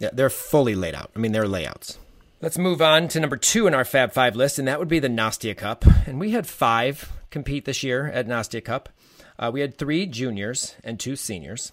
Yeah, 0.00 0.10
they're 0.12 0.30
fully 0.30 0.74
laid 0.74 0.94
out. 0.94 1.10
I 1.14 1.18
mean, 1.18 1.32
they're 1.32 1.48
layouts. 1.48 1.98
Let's 2.40 2.58
move 2.58 2.82
on 2.82 3.08
to 3.08 3.20
number 3.20 3.36
two 3.36 3.66
in 3.66 3.74
our 3.74 3.84
Fab 3.84 4.12
Five 4.12 4.36
list, 4.36 4.58
and 4.58 4.68
that 4.68 4.78
would 4.78 4.88
be 4.88 4.98
the 4.98 5.08
Nastia 5.08 5.56
Cup. 5.56 5.84
And 6.06 6.18
we 6.18 6.32
had 6.32 6.46
five 6.46 7.10
compete 7.30 7.64
this 7.64 7.82
year 7.82 8.06
at 8.08 8.26
Nastia 8.26 8.62
Cup. 8.62 8.88
Uh, 9.38 9.50
we 9.52 9.60
had 9.60 9.78
three 9.78 10.06
juniors 10.06 10.74
and 10.84 10.98
two 10.98 11.16
seniors. 11.16 11.72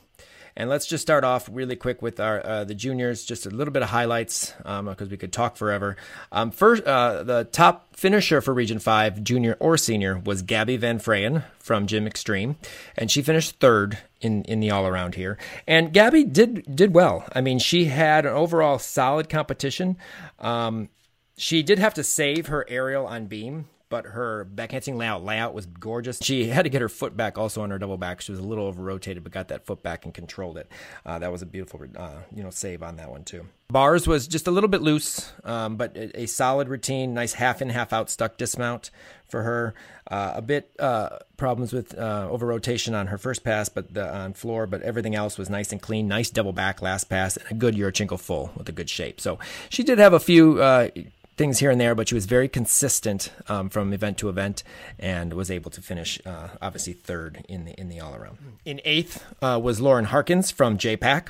And 0.55 0.69
let's 0.69 0.85
just 0.85 1.01
start 1.01 1.23
off 1.23 1.49
really 1.51 1.75
quick 1.75 2.01
with 2.01 2.19
our 2.19 2.45
uh, 2.45 2.63
the 2.63 2.75
juniors, 2.75 3.23
just 3.23 3.45
a 3.45 3.49
little 3.49 3.71
bit 3.71 3.83
of 3.83 3.89
highlights 3.89 4.53
because 4.57 5.01
um, 5.01 5.09
we 5.09 5.17
could 5.17 5.31
talk 5.31 5.55
forever. 5.55 5.95
Um, 6.31 6.51
first, 6.51 6.83
uh, 6.83 7.23
the 7.23 7.45
top 7.45 7.95
finisher 7.95 8.41
for 8.41 8.53
Region 8.53 8.79
Five, 8.79 9.23
junior 9.23 9.57
or 9.59 9.77
senior, 9.77 10.19
was 10.19 10.41
Gabby 10.41 10.77
Van 10.77 10.99
Frayen 10.99 11.43
from 11.59 11.87
Gym 11.87 12.05
Extreme, 12.05 12.57
and 12.97 13.09
she 13.09 13.21
finished 13.21 13.59
third 13.59 13.97
in 14.19 14.43
in 14.43 14.59
the 14.59 14.71
all 14.71 14.85
around 14.85 15.15
here. 15.15 15.37
And 15.67 15.93
Gabby 15.93 16.23
did 16.23 16.75
did 16.75 16.93
well. 16.93 17.25
I 17.33 17.41
mean, 17.41 17.59
she 17.59 17.85
had 17.85 18.25
an 18.25 18.33
overall 18.33 18.79
solid 18.79 19.29
competition. 19.29 19.97
Um, 20.39 20.89
she 21.37 21.63
did 21.63 21.79
have 21.79 21.93
to 21.95 22.03
save 22.03 22.47
her 22.47 22.65
aerial 22.69 23.07
on 23.07 23.25
beam 23.25 23.67
but 23.91 24.06
her 24.06 24.47
backhandspring 24.56 24.95
layout 24.95 25.23
layout 25.23 25.54
was 25.54 25.67
gorgeous. 25.67 26.17
She 26.21 26.47
had 26.47 26.63
to 26.63 26.69
get 26.69 26.82
her 26.82 26.89
foot 26.89 27.15
back 27.15 27.38
also 27.38 27.62
on 27.62 27.69
her 27.69 27.77
double 27.77 27.97
back. 27.97 28.21
She 28.21 28.32
was 28.32 28.39
a 28.39 28.43
little 28.43 28.65
over 28.65 28.82
rotated, 28.82 29.23
but 29.23 29.34
got 29.34 29.49
that 29.49 29.65
foot 29.65 29.84
back 29.84 30.06
and 30.06 30.13
controlled 30.13 30.58
it. 30.58 30.71
Uh, 31.06 31.19
that 31.19 31.32
was 31.32 31.41
a 31.41 31.45
beautiful, 31.45 31.82
uh, 31.97 32.19
you 32.34 32.41
know, 32.41 32.49
save 32.49 32.82
on 32.82 32.95
that 32.95 33.12
one 33.12 33.25
too. 33.25 33.45
Bars 33.69 34.08
was 34.08 34.27
just 34.27 34.47
a 34.47 34.51
little 34.51 34.69
bit 34.69 34.82
loose, 34.82 35.32
um, 35.43 35.75
but 35.75 35.95
a, 35.95 36.21
a, 36.21 36.25
solid 36.25 36.67
routine. 36.67 37.13
Nice 37.13 37.34
half 37.34 37.62
in, 37.62 37.69
half 37.69 37.93
out 37.93 38.10
stuck 38.10 38.38
dismount 38.38 38.91
for 39.27 39.43
her. 39.43 39.73
Uh, 40.10 40.34
a 40.36 40.41
bit 40.41 40.71
uh, 40.80 41.19
problems 41.38 41.71
with 41.71 41.97
uh, 41.97 42.27
over 42.30 42.45
rotation 42.45 42.93
on 42.95 43.08
her 43.08 43.17
first 43.17 43.43
pass, 43.43 43.69
but 43.69 43.93
the, 43.93 44.13
on 44.13 44.34
floor, 44.34 44.67
but 44.67 44.82
everything 44.82 45.15
else 45.15 45.38
was 45.38 45.49
nice 45.49 45.71
and 45.71 45.82
clean. 45.82 46.08
Nice 46.08 46.30
double 46.30 46.54
back 46.54 46.82
last 46.82 47.10
pass 47.10 47.38
and 47.38 47.49
a 47.51 47.54
good 47.54 47.75
Yurchenko 47.75 48.19
full 48.19 48.51
with 48.56 48.67
a 48.67 48.73
good 48.73 48.89
shape. 48.89 49.21
So 49.21 49.39
she 49.69 49.84
did 49.84 49.99
have 49.99 50.13
a 50.13 50.19
few 50.19 50.62
uh, 50.62 50.89
things 51.37 51.59
here 51.59 51.71
and 51.71 51.79
there, 51.79 51.95
but 51.95 52.09
she 52.09 52.15
was 52.15 52.25
very 52.25 52.47
consistent 52.47 53.31
um, 53.47 53.69
from 53.69 53.93
event 53.93 54.17
to 54.19 54.29
event 54.29 54.63
and 54.99 55.33
was 55.33 55.49
able 55.49 55.71
to 55.71 55.81
finish 55.81 56.19
uh, 56.25 56.49
obviously 56.61 56.93
third 56.93 57.45
in 57.47 57.65
the 57.65 57.79
in 57.79 57.89
the 57.89 57.99
all 57.99 58.15
around. 58.15 58.37
In 58.65 58.81
eighth 58.85 59.23
uh, 59.41 59.59
was 59.61 59.79
Lauren 59.79 60.05
Harkins 60.05 60.51
from 60.51 60.77
JPAC, 60.77 61.29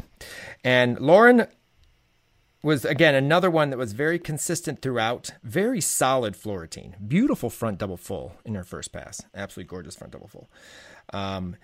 and 0.64 1.00
Lauren 1.00 1.48
was 2.64 2.86
again 2.86 3.16
another 3.16 3.50
one 3.50 3.70
that 3.70 3.78
was 3.78 3.94
very 3.94 4.20
consistent 4.20 4.82
throughout. 4.82 5.32
Very 5.44 5.82
solid 5.82 6.36
floor 6.36 6.62
routine, 6.62 6.96
beautiful 7.08 7.50
front 7.50 7.80
double 7.80 7.98
full 7.98 8.34
in 8.46 8.56
her 8.56 8.64
first 8.64 8.92
pass, 8.92 9.22
absolutely 9.36 9.70
gorgeous 9.70 9.96
front 9.96 10.14
double 10.14 10.28
full. 10.28 10.50
Um, 11.14 11.56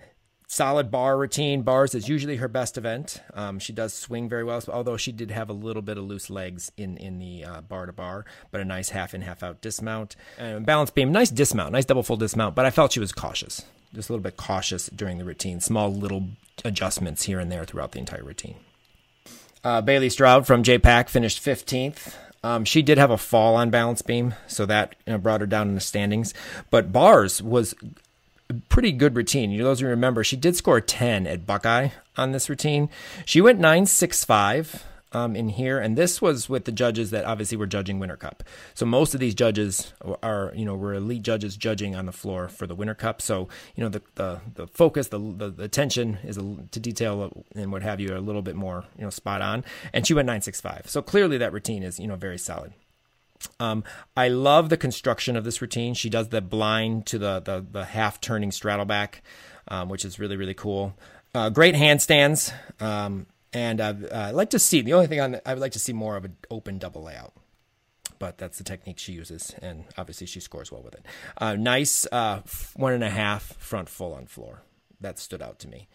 solid 0.48 0.90
bar 0.90 1.16
routine. 1.16 1.62
Bars 1.62 1.94
is 1.94 2.08
usually 2.08 2.36
her 2.36 2.48
best 2.48 2.76
event. 2.76 3.22
Um, 3.34 3.58
she 3.58 3.72
does 3.72 3.94
swing 3.94 4.28
very 4.28 4.42
well, 4.42 4.60
although 4.72 4.96
she 4.96 5.12
did 5.12 5.30
have 5.30 5.48
a 5.48 5.52
little 5.52 5.82
bit 5.82 5.98
of 5.98 6.04
loose 6.04 6.28
legs 6.30 6.72
in 6.76 6.96
in 6.96 7.18
the 7.18 7.44
uh, 7.44 7.60
bar 7.60 7.86
to 7.86 7.92
bar, 7.92 8.24
but 8.50 8.60
a 8.60 8.64
nice 8.64 8.88
half 8.88 9.14
in, 9.14 9.22
half 9.22 9.42
out 9.42 9.60
dismount. 9.60 10.16
And 10.38 10.66
balance 10.66 10.90
beam, 10.90 11.12
nice 11.12 11.30
dismount, 11.30 11.72
nice 11.72 11.84
double 11.84 12.02
full 12.02 12.16
dismount. 12.16 12.54
But 12.56 12.66
I 12.66 12.70
felt 12.70 12.92
she 12.92 13.00
was 13.00 13.12
cautious, 13.12 13.64
just 13.94 14.08
a 14.08 14.12
little 14.12 14.24
bit 14.24 14.36
cautious 14.36 14.88
during 14.88 15.18
the 15.18 15.24
routine. 15.24 15.60
Small 15.60 15.94
little 15.94 16.28
adjustments 16.64 17.24
here 17.24 17.38
and 17.38 17.52
there 17.52 17.64
throughout 17.64 17.92
the 17.92 18.00
entire 18.00 18.24
routine. 18.24 18.56
Uh, 19.62 19.80
Bailey 19.80 20.08
Stroud 20.08 20.46
from 20.46 20.62
JPAC 20.62 21.08
finished 21.08 21.44
15th. 21.44 22.14
Um, 22.44 22.64
she 22.64 22.82
did 22.82 22.98
have 22.98 23.10
a 23.10 23.18
fall 23.18 23.56
on 23.56 23.70
balance 23.70 24.00
beam, 24.00 24.34
so 24.46 24.64
that 24.66 24.94
you 25.06 25.12
know, 25.12 25.18
brought 25.18 25.40
her 25.40 25.46
down 25.46 25.68
in 25.68 25.74
the 25.74 25.80
standings. 25.80 26.32
But 26.70 26.92
bars 26.92 27.42
was 27.42 27.74
pretty 28.68 28.92
good 28.92 29.16
routine. 29.16 29.50
You 29.50 29.58
know, 29.58 29.64
those 29.64 29.80
who 29.80 29.86
remember, 29.86 30.24
she 30.24 30.36
did 30.36 30.56
score 30.56 30.80
10 30.80 31.26
at 31.26 31.46
Buckeye 31.46 31.90
on 32.16 32.32
this 32.32 32.48
routine. 32.48 32.88
She 33.24 33.40
went 33.40 33.58
965 33.58 34.84
um, 35.12 35.34
in 35.34 35.48
here, 35.48 35.78
and 35.78 35.96
this 35.96 36.20
was 36.20 36.48
with 36.48 36.64
the 36.64 36.72
judges 36.72 37.10
that 37.10 37.24
obviously 37.24 37.56
were 37.56 37.66
judging 37.66 37.98
Winter 37.98 38.16
Cup. 38.16 38.42
So 38.74 38.84
most 38.84 39.14
of 39.14 39.20
these 39.20 39.34
judges 39.34 39.92
are, 40.22 40.52
you 40.54 40.64
know, 40.64 40.74
were 40.74 40.94
elite 40.94 41.22
judges 41.22 41.56
judging 41.56 41.94
on 41.94 42.06
the 42.06 42.12
floor 42.12 42.48
for 42.48 42.66
the 42.66 42.74
Winter 42.74 42.94
Cup. 42.94 43.22
So 43.22 43.48
you 43.74 43.82
know, 43.82 43.88
the 43.88 44.02
the, 44.16 44.40
the 44.54 44.66
focus, 44.66 45.08
the, 45.08 45.18
the, 45.18 45.50
the 45.50 45.64
attention 45.64 46.18
is 46.24 46.36
a, 46.36 46.56
to 46.70 46.80
detail 46.80 47.44
and 47.54 47.72
what 47.72 47.82
have 47.82 48.00
you, 48.00 48.16
a 48.16 48.20
little 48.20 48.42
bit 48.42 48.56
more, 48.56 48.84
you 48.98 49.04
know, 49.04 49.10
spot 49.10 49.40
on. 49.40 49.64
And 49.92 50.06
she 50.06 50.14
went 50.14 50.26
965. 50.26 50.84
So 50.86 51.00
clearly 51.00 51.38
that 51.38 51.52
routine 51.52 51.82
is, 51.82 51.98
you 51.98 52.06
know, 52.06 52.16
very 52.16 52.38
solid. 52.38 52.72
Um, 53.60 53.84
I 54.16 54.28
love 54.28 54.68
the 54.68 54.76
construction 54.76 55.36
of 55.36 55.44
this 55.44 55.60
routine. 55.60 55.94
She 55.94 56.10
does 56.10 56.28
the 56.28 56.40
blind 56.40 57.06
to 57.06 57.18
the 57.18 57.40
the, 57.40 57.64
the 57.70 57.84
half 57.84 58.20
turning 58.20 58.52
straddle 58.52 58.84
back, 58.84 59.22
um, 59.68 59.88
which 59.88 60.04
is 60.04 60.18
really 60.18 60.36
really 60.36 60.54
cool. 60.54 60.94
Uh, 61.34 61.50
great 61.50 61.74
handstands, 61.74 62.52
um, 62.80 63.26
and 63.52 63.80
uh, 63.80 63.94
I 64.12 64.30
like 64.30 64.50
to 64.50 64.58
see 64.58 64.80
the 64.80 64.94
only 64.94 65.06
thing 65.06 65.20
on 65.20 65.40
I 65.44 65.54
would 65.54 65.60
like 65.60 65.72
to 65.72 65.78
see 65.78 65.92
more 65.92 66.16
of 66.16 66.24
an 66.24 66.36
open 66.50 66.78
double 66.78 67.02
layout. 67.02 67.32
But 68.18 68.38
that's 68.38 68.58
the 68.58 68.64
technique 68.64 68.98
she 68.98 69.12
uses, 69.12 69.54
and 69.62 69.84
obviously 69.96 70.26
she 70.26 70.40
scores 70.40 70.72
well 70.72 70.82
with 70.82 70.94
it. 70.94 71.06
Uh, 71.36 71.54
nice 71.54 72.04
uh, 72.10 72.42
one 72.74 72.92
and 72.92 73.04
a 73.04 73.10
half 73.10 73.56
front 73.58 73.88
full 73.88 74.12
on 74.12 74.26
floor. 74.26 74.62
That 75.00 75.20
stood 75.20 75.40
out 75.40 75.60
to 75.60 75.68
me. 75.68 75.86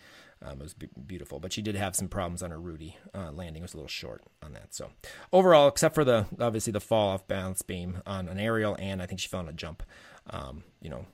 Um, 0.43 0.59
it 0.59 0.63
was 0.63 0.73
b- 0.73 0.89
beautiful, 1.07 1.39
but 1.39 1.53
she 1.53 1.61
did 1.61 1.75
have 1.75 1.95
some 1.95 2.09
problems 2.09 2.43
on 2.43 2.51
her 2.51 2.59
Rudy 2.59 2.97
uh, 3.13 3.31
landing. 3.31 3.61
It 3.61 3.65
was 3.65 3.73
a 3.73 3.77
little 3.77 3.87
short 3.87 4.23
on 4.41 4.53
that. 4.53 4.73
So 4.73 4.89
overall, 5.31 5.67
except 5.67 5.95
for 5.95 6.03
the 6.03 6.25
obviously 6.39 6.71
the 6.71 6.81
fall 6.81 7.09
off 7.09 7.27
balance 7.27 7.61
beam 7.61 8.01
on 8.05 8.27
an 8.27 8.39
aerial, 8.39 8.75
and 8.79 9.01
I 9.01 9.05
think 9.05 9.21
she 9.21 9.29
fell 9.29 9.39
on 9.39 9.49
a 9.49 9.53
jump. 9.53 9.83
Um, 10.29 10.63
you 10.81 10.89
know, 10.89 11.05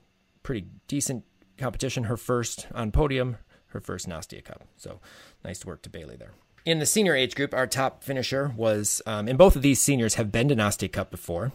pretty 0.44 0.68
decent 0.88 1.26
competition. 1.58 2.06
Her 2.06 2.18
first 2.18 2.68
on 2.74 2.92
podium, 2.92 3.38
her 3.68 3.80
first 3.80 4.08
Nastia 4.08 4.44
Cup. 4.44 4.64
So 4.78 5.00
nice 5.44 5.60
to 5.60 5.68
work 5.68 5.84
to 5.84 5.90
Bailey 5.90 6.16
there. 6.16 6.32
In 6.66 6.80
the 6.80 6.86
senior 6.86 7.16
age 7.16 7.36
group, 7.36 7.54
our 7.54 7.66
top 7.66 8.04
finisher 8.04 8.54
was, 8.56 9.02
um, 9.06 9.28
and 9.28 9.38
both 9.38 9.56
of 9.56 9.62
these 9.62 9.80
seniors 9.80 10.16
have 10.16 10.32
been 10.32 10.50
to 10.50 10.56
Nastia 10.56 10.92
Cup 10.92 11.10
before. 11.10 11.52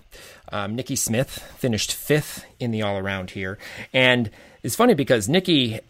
Um, 0.51 0.75
Nikki 0.75 0.97
Smith 0.97 1.39
finished 1.59 1.93
fifth 1.95 2.45
in 2.59 2.71
the 2.71 2.83
all 2.83 2.97
around 2.97 3.33
here. 3.33 3.59
And 3.93 4.31
it's 4.63 4.75
funny 4.75 4.95
because 4.95 5.29
Nikki 5.29 5.81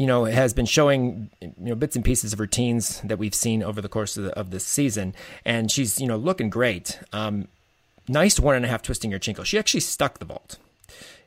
you 0.00 0.06
know, 0.06 0.24
has 0.24 0.54
been 0.54 0.64
showing 0.64 1.28
you 1.42 1.52
know 1.58 1.74
bits 1.74 1.94
and 1.94 2.02
pieces 2.02 2.32
of 2.32 2.40
routines 2.40 3.02
that 3.02 3.18
we've 3.18 3.34
seen 3.34 3.62
over 3.62 3.82
the 3.82 3.88
course 3.88 4.16
of, 4.16 4.24
the, 4.24 4.30
of 4.30 4.50
this 4.50 4.64
season, 4.64 5.14
and 5.44 5.70
she's 5.70 6.00
you 6.00 6.06
know 6.06 6.16
looking 6.16 6.48
great. 6.48 6.98
Um, 7.12 7.48
nice 8.08 8.40
one 8.40 8.56
and 8.56 8.64
a 8.64 8.68
half 8.68 8.80
twisting 8.80 9.10
Yurchenko. 9.10 9.44
She 9.44 9.58
actually 9.58 9.80
stuck 9.80 10.18
the 10.18 10.24
vault. 10.24 10.56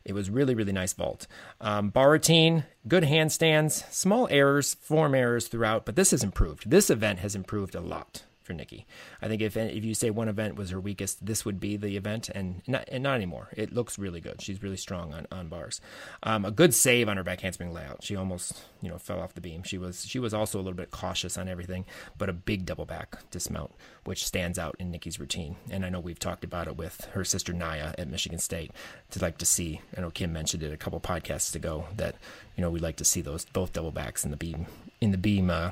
It 0.04 0.14
was 0.14 0.32
really 0.32 0.56
really 0.56 0.72
nice 0.72 0.92
vault. 0.92 1.28
Um, 1.62 1.90
bar 1.90 2.10
routine, 2.10 2.64
good 2.88 3.04
handstands, 3.04 3.88
small 3.94 4.28
errors, 4.32 4.74
form 4.74 5.14
errors 5.14 5.48
throughout, 5.48 5.86
but 5.86 5.96
this 5.96 6.10
has 6.10 6.24
improved. 6.24 6.72
This 6.72 6.90
event 6.90 7.20
has 7.20 7.36
improved 7.36 7.76
a 7.76 7.80
lot 7.80 8.24
for 8.44 8.54
Nikki. 8.54 8.86
I 9.22 9.28
think 9.28 9.42
if 9.42 9.58
if 9.58 9.84
you 9.84 9.94
say 9.94 10.10
one 10.10 10.28
event 10.28 10.56
was 10.56 10.70
her 10.70 10.80
weakest, 10.80 11.26
this 11.26 11.46
would 11.46 11.60
be 11.60 11.78
the 11.78 11.98
event, 11.98 12.30
and 12.30 12.62
not, 12.68 12.88
and 12.92 13.04
not 13.04 13.16
anymore. 13.16 13.50
It 13.56 13.74
looks 13.74 13.98
really 13.98 14.22
good. 14.22 14.42
She's 14.42 14.62
really 14.62 14.78
strong 14.78 15.14
on, 15.14 15.28
on 15.32 15.48
bars. 15.48 15.82
Um, 16.24 16.46
a 16.46 16.52
good 16.52 16.74
save 16.74 17.10
on 17.10 17.18
her 17.18 17.24
back 17.24 17.42
handspring 17.42 17.74
layout. 17.74 18.04
She 18.04 18.16
almost 18.16 18.64
you 18.82 18.90
know 18.90 18.98
fell 18.98 19.20
off 19.20 19.34
the 19.34 19.42
beam. 19.42 19.64
She 19.64 19.78
was 19.78 20.06
she 20.06 20.20
was 20.20 20.34
also 20.34 20.58
a 20.58 20.62
little 20.62 20.74
bit 20.74 20.92
cautious 20.92 21.38
on 21.38 21.48
everything, 21.48 21.86
but 22.18 22.30
a 22.30 22.34
big 22.34 22.66
double 22.66 22.86
back 22.86 23.30
dismount, 23.32 23.72
which 24.04 24.26
stands 24.26 24.60
out 24.60 24.76
in 24.80 24.92
Nikki's 24.92 25.20
routine. 25.20 25.56
And 25.70 25.86
I 25.86 25.90
know 25.90 26.00
we've 26.00 26.20
talked 26.20 26.44
about 26.44 26.68
it 26.68 26.78
with 26.78 27.06
her 27.14 27.24
sister 27.24 27.54
Naya 27.54 27.94
at 27.98 28.08
Michigan 28.08 28.40
State. 28.40 28.72
To 29.12 29.20
like 29.20 29.38
to 29.40 29.46
see, 29.46 29.82
I 29.98 30.02
know 30.02 30.12
Kim 30.12 30.34
mentioned 30.34 30.64
it 30.64 30.74
a 30.74 30.78
couple 30.78 31.00
podcasts 31.00 31.56
ago 31.56 31.86
that 31.98 32.16
you 32.56 32.62
know 32.62 32.70
we'd 32.70 32.82
like 32.82 32.98
to 32.98 33.06
see 33.06 33.22
those 33.22 33.46
both 33.46 33.74
double 33.74 33.92
backs 33.92 34.26
in 34.26 34.32
the 34.32 34.38
beam 34.38 34.68
in 35.04 35.12
the 35.12 35.18
beam. 35.18 35.50
Uh, 35.50 35.72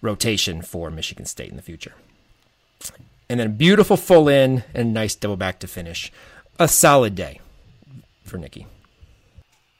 rotation 0.00 0.62
for 0.62 0.90
Michigan 0.90 1.26
State 1.26 1.50
in 1.50 1.56
the 1.56 1.62
future. 1.62 1.94
And 3.28 3.40
then 3.40 3.56
beautiful 3.56 3.96
full 3.96 4.28
in 4.28 4.64
and 4.74 4.94
nice 4.94 5.14
double 5.14 5.36
back 5.36 5.58
to 5.60 5.66
finish. 5.66 6.12
A 6.58 6.68
solid 6.68 7.14
day 7.14 7.40
for 8.24 8.38
Nikki. 8.38 8.66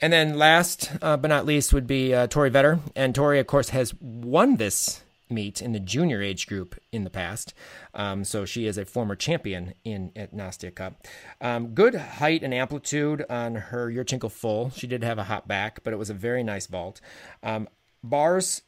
And 0.01 0.13
then 0.13 0.37
last 0.37 0.91
uh, 1.01 1.17
but 1.17 1.29
not 1.29 1.47
least 1.47 1.73
would 1.73 1.87
be 1.87 2.13
uh, 2.13 2.27
Tori 2.27 2.51
Vetter. 2.51 2.81
And 2.95 3.15
Tori, 3.15 3.39
of 3.39 3.47
course, 3.47 3.71
has 3.71 3.95
won 4.01 4.57
this 4.57 5.03
meet 5.29 5.61
in 5.61 5.73
the 5.73 5.81
junior 5.81 6.23
age 6.23 6.47
group 6.47 6.77
in 6.93 7.05
the 7.05 7.11
past. 7.11 7.55
Um, 7.95 8.25
so 8.25 8.45
she 8.45 8.67
is 8.67 8.79
a 8.79 8.85
former 8.85 9.17
champion 9.17 9.75
in 9.85 10.13
at 10.15 10.35
Nastia 10.35 10.75
Cup. 10.75 11.07
Um, 11.41 11.69
good 11.69 11.95
height 11.95 12.43
and 12.43 12.55
amplitude 12.55 13.25
on 13.29 13.55
her 13.57 13.91
Yurchenko 13.91 14.31
full. 14.31 14.71
She 14.71 14.87
did 14.87 15.03
have 15.03 15.19
a 15.19 15.25
hop 15.25 15.49
back, 15.49 15.83
but 15.83 15.93
it 15.93 15.97
was 15.97 16.11
a 16.11 16.15
very 16.15 16.43
nice 16.43 16.67
vault. 16.67 17.01
Um, 17.43 17.69
bars 18.05 18.63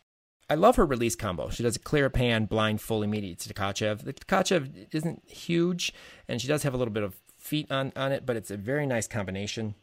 I 0.51 0.55
love 0.55 0.77
her 0.77 0.87
release 0.87 1.15
combo. 1.15 1.51
She 1.51 1.63
does 1.63 1.77
a 1.77 1.81
clear 1.81 2.09
pan, 2.09 2.47
blind, 2.47 2.81
full 2.81 3.03
immediate 3.03 3.39
to 3.41 3.53
Tkachev. 3.53 4.05
The 4.05 4.15
Tkachev 4.15 4.89
isn't 4.93 5.23
huge, 5.29 5.93
and 6.27 6.41
she 6.41 6.49
does 6.49 6.63
have 6.63 6.73
a 6.73 6.77
little 6.79 6.93
bit 6.93 7.03
of 7.03 7.17
feet 7.37 7.71
on, 7.71 7.93
on 7.95 8.13
it, 8.13 8.25
but 8.25 8.37
it's 8.37 8.51
a 8.51 8.57
very 8.57 8.87
nice 8.87 9.07
combination. 9.07 9.75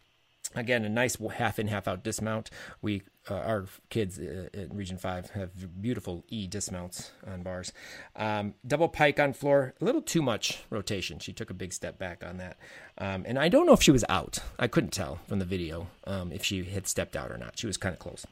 Again, 0.55 0.85
a 0.85 0.89
nice 0.89 1.17
half 1.33 1.59
in, 1.59 1.67
half 1.67 1.87
out 1.87 2.03
dismount. 2.03 2.49
We 2.81 3.01
uh, 3.29 3.33
our 3.33 3.65
kids 3.89 4.19
uh, 4.19 4.47
in 4.53 4.69
Region 4.75 4.97
Five 4.97 5.31
have 5.31 5.81
beautiful 5.81 6.23
E 6.29 6.47
dismounts 6.47 7.11
on 7.27 7.43
bars. 7.43 7.73
Um, 8.15 8.53
double 8.65 8.87
pike 8.87 9.19
on 9.19 9.33
floor, 9.33 9.73
a 9.81 9.83
little 9.83 10.01
too 10.01 10.21
much 10.21 10.63
rotation. 10.69 11.19
She 11.19 11.33
took 11.33 11.49
a 11.49 11.53
big 11.53 11.73
step 11.73 11.97
back 11.97 12.23
on 12.23 12.37
that, 12.37 12.57
um, 12.99 13.25
and 13.27 13.37
I 13.37 13.49
don't 13.49 13.65
know 13.65 13.73
if 13.73 13.81
she 13.81 13.91
was 13.91 14.05
out. 14.07 14.39
I 14.57 14.67
couldn't 14.67 14.93
tell 14.93 15.19
from 15.27 15.39
the 15.39 15.45
video 15.45 15.87
um, 16.05 16.31
if 16.31 16.45
she 16.45 16.63
had 16.63 16.87
stepped 16.87 17.15
out 17.15 17.31
or 17.31 17.37
not. 17.37 17.59
She 17.59 17.67
was 17.67 17.77
kind 17.77 17.93
of 17.93 17.99
close. 17.99 18.25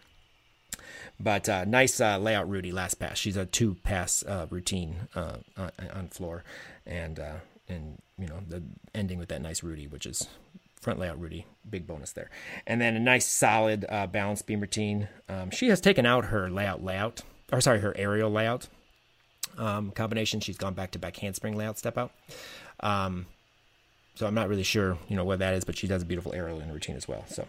But 1.19 1.47
uh, 1.47 1.65
nice 1.65 1.99
uh, 2.01 2.17
layout, 2.17 2.49
Rudy. 2.49 2.71
Last 2.71 2.95
pass. 2.95 3.17
She's 3.17 3.37
a 3.37 3.45
two 3.45 3.75
pass 3.75 4.23
uh, 4.23 4.47
routine 4.49 5.07
uh, 5.15 5.37
on, 5.57 5.71
on, 5.93 6.07
floor, 6.07 6.43
and 6.85 7.19
uh, 7.19 7.35
and 7.69 8.01
you 8.17 8.27
know 8.27 8.39
the 8.47 8.63
ending 8.93 9.19
with 9.19 9.29
that 9.29 9.41
nice 9.41 9.63
Rudy, 9.63 9.87
which 9.87 10.05
is 10.05 10.27
front 10.81 10.99
layout 10.99 11.19
Rudy, 11.19 11.45
big 11.69 11.87
bonus 11.87 12.11
there. 12.11 12.29
And 12.67 12.81
then 12.81 12.95
a 12.95 12.99
nice 12.99 13.25
solid 13.25 13.85
uh, 13.87 14.07
balance 14.07 14.41
beam 14.41 14.59
routine. 14.59 15.07
Um, 15.29 15.49
she 15.49 15.69
has 15.69 15.79
taken 15.79 16.05
out 16.05 16.25
her 16.25 16.49
layout 16.49 16.83
layout, 16.83 17.21
or 17.51 17.61
sorry, 17.61 17.79
her 17.79 17.95
aerial 17.97 18.29
layout 18.29 18.67
um, 19.57 19.91
combination. 19.91 20.39
She's 20.39 20.57
gone 20.57 20.73
back 20.73 20.91
to 20.91 20.99
back 20.99 21.17
handspring 21.17 21.55
layout 21.55 21.77
step 21.77 21.97
out. 21.97 22.11
Um, 22.79 23.27
so 24.15 24.27
I'm 24.27 24.35
not 24.35 24.47
really 24.47 24.63
sure, 24.63 24.97
you 25.07 25.15
know, 25.15 25.25
what 25.25 25.39
that 25.39 25.55
is, 25.55 25.63
but 25.63 25.77
she 25.77 25.87
does 25.87 26.03
a 26.03 26.05
beautiful 26.05 26.33
aerial 26.33 26.59
in 26.59 26.71
routine 26.71 26.95
as 26.95 27.07
well. 27.07 27.25
So, 27.27 27.47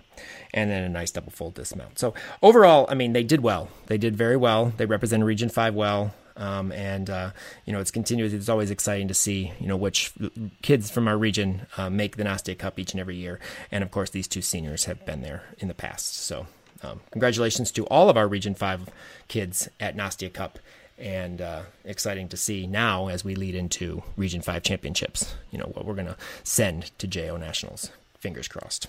and 0.54 0.70
then 0.70 0.82
a 0.82 0.88
nice 0.88 1.10
double 1.10 1.30
fold 1.30 1.54
dismount. 1.54 1.98
So 1.98 2.14
overall, 2.42 2.86
I 2.88 2.94
mean, 2.94 3.12
they 3.12 3.22
did 3.22 3.42
well. 3.42 3.68
They 3.86 3.98
did 3.98 4.16
very 4.16 4.36
well. 4.36 4.72
They 4.76 4.86
represent 4.86 5.22
Region 5.24 5.48
Five 5.48 5.74
well. 5.74 6.14
Um, 6.36 6.72
and 6.72 7.08
uh, 7.10 7.30
you 7.64 7.72
know 7.72 7.78
it's 7.78 7.92
continuous. 7.92 8.32
It's 8.32 8.48
always 8.48 8.72
exciting 8.72 9.06
to 9.06 9.14
see 9.14 9.52
you 9.60 9.68
know 9.68 9.76
which 9.76 10.12
kids 10.62 10.90
from 10.90 11.06
our 11.06 11.16
region 11.16 11.66
uh, 11.76 11.90
make 11.90 12.16
the 12.16 12.24
Nastia 12.24 12.58
Cup 12.58 12.78
each 12.78 12.92
and 12.92 13.00
every 13.00 13.14
year. 13.14 13.38
And 13.70 13.84
of 13.84 13.92
course, 13.92 14.10
these 14.10 14.26
two 14.26 14.42
seniors 14.42 14.86
have 14.86 15.06
been 15.06 15.22
there 15.22 15.44
in 15.58 15.68
the 15.68 15.74
past. 15.74 16.16
So 16.16 16.48
um, 16.82 17.02
congratulations 17.12 17.70
to 17.72 17.86
all 17.86 18.10
of 18.10 18.16
our 18.16 18.26
Region 18.26 18.54
Five 18.54 18.88
kids 19.28 19.68
at 19.78 19.96
Nastia 19.96 20.32
Cup. 20.32 20.58
And 20.96 21.40
uh, 21.40 21.62
exciting 21.84 22.28
to 22.28 22.36
see 22.36 22.66
now 22.66 23.08
as 23.08 23.24
we 23.24 23.34
lead 23.34 23.54
into 23.54 24.02
Region 24.16 24.42
5 24.42 24.62
championships, 24.62 25.34
you 25.50 25.58
know, 25.58 25.70
what 25.74 25.84
we're 25.84 25.94
going 25.94 26.06
to 26.06 26.16
send 26.44 26.96
to 26.98 27.06
JO 27.06 27.36
Nationals. 27.36 27.90
Fingers 28.18 28.46
crossed. 28.46 28.86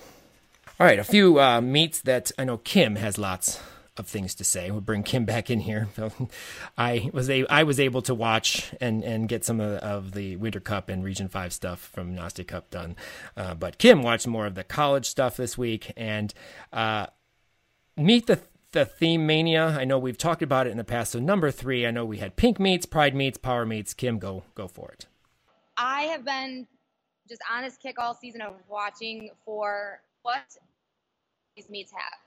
All 0.78 0.86
right, 0.86 0.98
a 0.98 1.04
few 1.04 1.40
uh, 1.40 1.60
meets 1.60 2.00
that 2.02 2.30
I 2.38 2.44
know 2.44 2.58
Kim 2.58 2.96
has 2.96 3.18
lots 3.18 3.60
of 3.98 4.06
things 4.06 4.34
to 4.34 4.44
say. 4.44 4.70
We'll 4.70 4.80
bring 4.80 5.02
Kim 5.02 5.24
back 5.24 5.50
in 5.50 5.60
here. 5.60 5.88
I 6.78 7.10
was 7.12 7.30
a, 7.30 7.46
I 7.46 7.62
was 7.62 7.80
able 7.80 8.02
to 8.02 8.14
watch 8.14 8.72
and, 8.80 9.02
and 9.02 9.28
get 9.28 9.44
some 9.44 9.60
of, 9.60 9.78
of 9.78 10.12
the 10.12 10.36
Winter 10.36 10.60
Cup 10.60 10.88
and 10.88 11.02
Region 11.02 11.28
Five 11.28 11.52
stuff 11.52 11.80
from 11.80 12.14
Nastia 12.14 12.46
Cup 12.46 12.70
done, 12.70 12.96
uh, 13.36 13.54
but 13.54 13.78
Kim 13.78 14.02
watched 14.02 14.26
more 14.26 14.46
of 14.46 14.54
the 14.54 14.64
college 14.64 15.06
stuff 15.06 15.36
this 15.36 15.56
week 15.56 15.92
and 15.96 16.32
uh, 16.72 17.06
meet 17.96 18.26
the 18.26 18.40
the 18.76 18.84
theme 18.84 19.26
mania. 19.26 19.76
I 19.78 19.84
know 19.84 19.98
we've 19.98 20.18
talked 20.18 20.42
about 20.42 20.66
it 20.66 20.70
in 20.70 20.76
the 20.76 20.84
past. 20.84 21.12
So 21.12 21.18
number 21.18 21.50
three, 21.50 21.86
I 21.86 21.90
know 21.90 22.04
we 22.04 22.18
had 22.18 22.36
pink 22.36 22.60
meets, 22.60 22.86
pride 22.86 23.14
meets, 23.14 23.38
power 23.38 23.66
meets. 23.66 23.94
Kim, 23.94 24.18
go 24.18 24.44
go 24.54 24.68
for 24.68 24.90
it. 24.92 25.06
I 25.76 26.02
have 26.02 26.24
been 26.24 26.66
just 27.28 27.42
honest 27.52 27.82
kick 27.82 27.98
all 27.98 28.14
season 28.14 28.40
of 28.40 28.54
watching 28.68 29.30
for 29.44 30.00
what 30.22 30.44
these 31.56 31.68
meets 31.68 31.90
have 31.92 32.18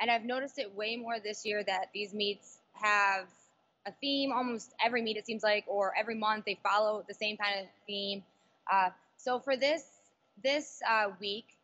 and 0.00 0.10
I've 0.10 0.24
noticed 0.24 0.58
it 0.58 0.74
way 0.74 0.96
more 0.96 1.18
this 1.20 1.44
year 1.44 1.62
that 1.64 1.86
these 1.94 2.12
meets 2.12 2.58
have 2.74 3.26
a 3.86 3.92
theme 4.00 4.32
almost 4.32 4.74
every 4.84 5.02
meet, 5.02 5.16
it 5.16 5.26
seems 5.26 5.42
like, 5.42 5.64
or 5.66 5.92
every 5.98 6.14
month 6.14 6.44
they 6.44 6.58
follow 6.62 7.04
the 7.08 7.14
same 7.14 7.36
kind 7.36 7.60
of 7.60 7.66
theme. 7.86 8.22
Uh, 8.70 8.90
so 9.16 9.38
for 9.38 9.56
this 9.56 9.84
this 10.42 10.82
uh, 10.88 11.08
week, 11.20 11.55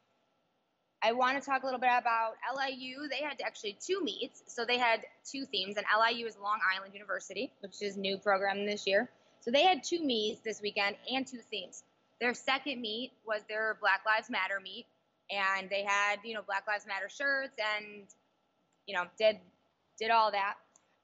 I 1.04 1.12
want 1.12 1.40
to 1.40 1.44
talk 1.44 1.62
a 1.62 1.66
little 1.66 1.80
bit 1.80 1.90
about 1.98 2.34
LIU. 2.56 3.08
They 3.10 3.24
had 3.24 3.40
actually 3.44 3.76
two 3.84 4.02
meets, 4.02 4.44
so 4.46 4.64
they 4.64 4.78
had 4.78 5.00
two 5.24 5.44
themes, 5.46 5.76
and 5.76 5.86
LIU 5.98 6.26
is 6.26 6.36
Long 6.40 6.58
Island 6.74 6.94
University, 6.94 7.52
which 7.60 7.82
is 7.82 7.96
new 7.96 8.18
program 8.18 8.64
this 8.64 8.86
year. 8.86 9.10
So 9.40 9.50
they 9.50 9.62
had 9.62 9.82
two 9.82 10.04
meets 10.04 10.40
this 10.40 10.62
weekend 10.62 10.96
and 11.12 11.26
two 11.26 11.40
themes. 11.50 11.82
Their 12.20 12.34
second 12.34 12.80
meet 12.80 13.12
was 13.26 13.42
their 13.48 13.76
Black 13.80 14.02
Lives 14.06 14.30
Matter 14.30 14.60
meet, 14.62 14.86
and 15.30 15.68
they 15.68 15.82
had 15.82 16.20
you 16.24 16.34
know 16.34 16.42
Black 16.46 16.66
Lives 16.68 16.86
Matter 16.86 17.08
shirts 17.08 17.56
and 17.58 18.06
you 18.86 18.94
know, 18.94 19.04
did 19.18 19.38
did 19.98 20.10
all 20.10 20.30
that. 20.30 20.54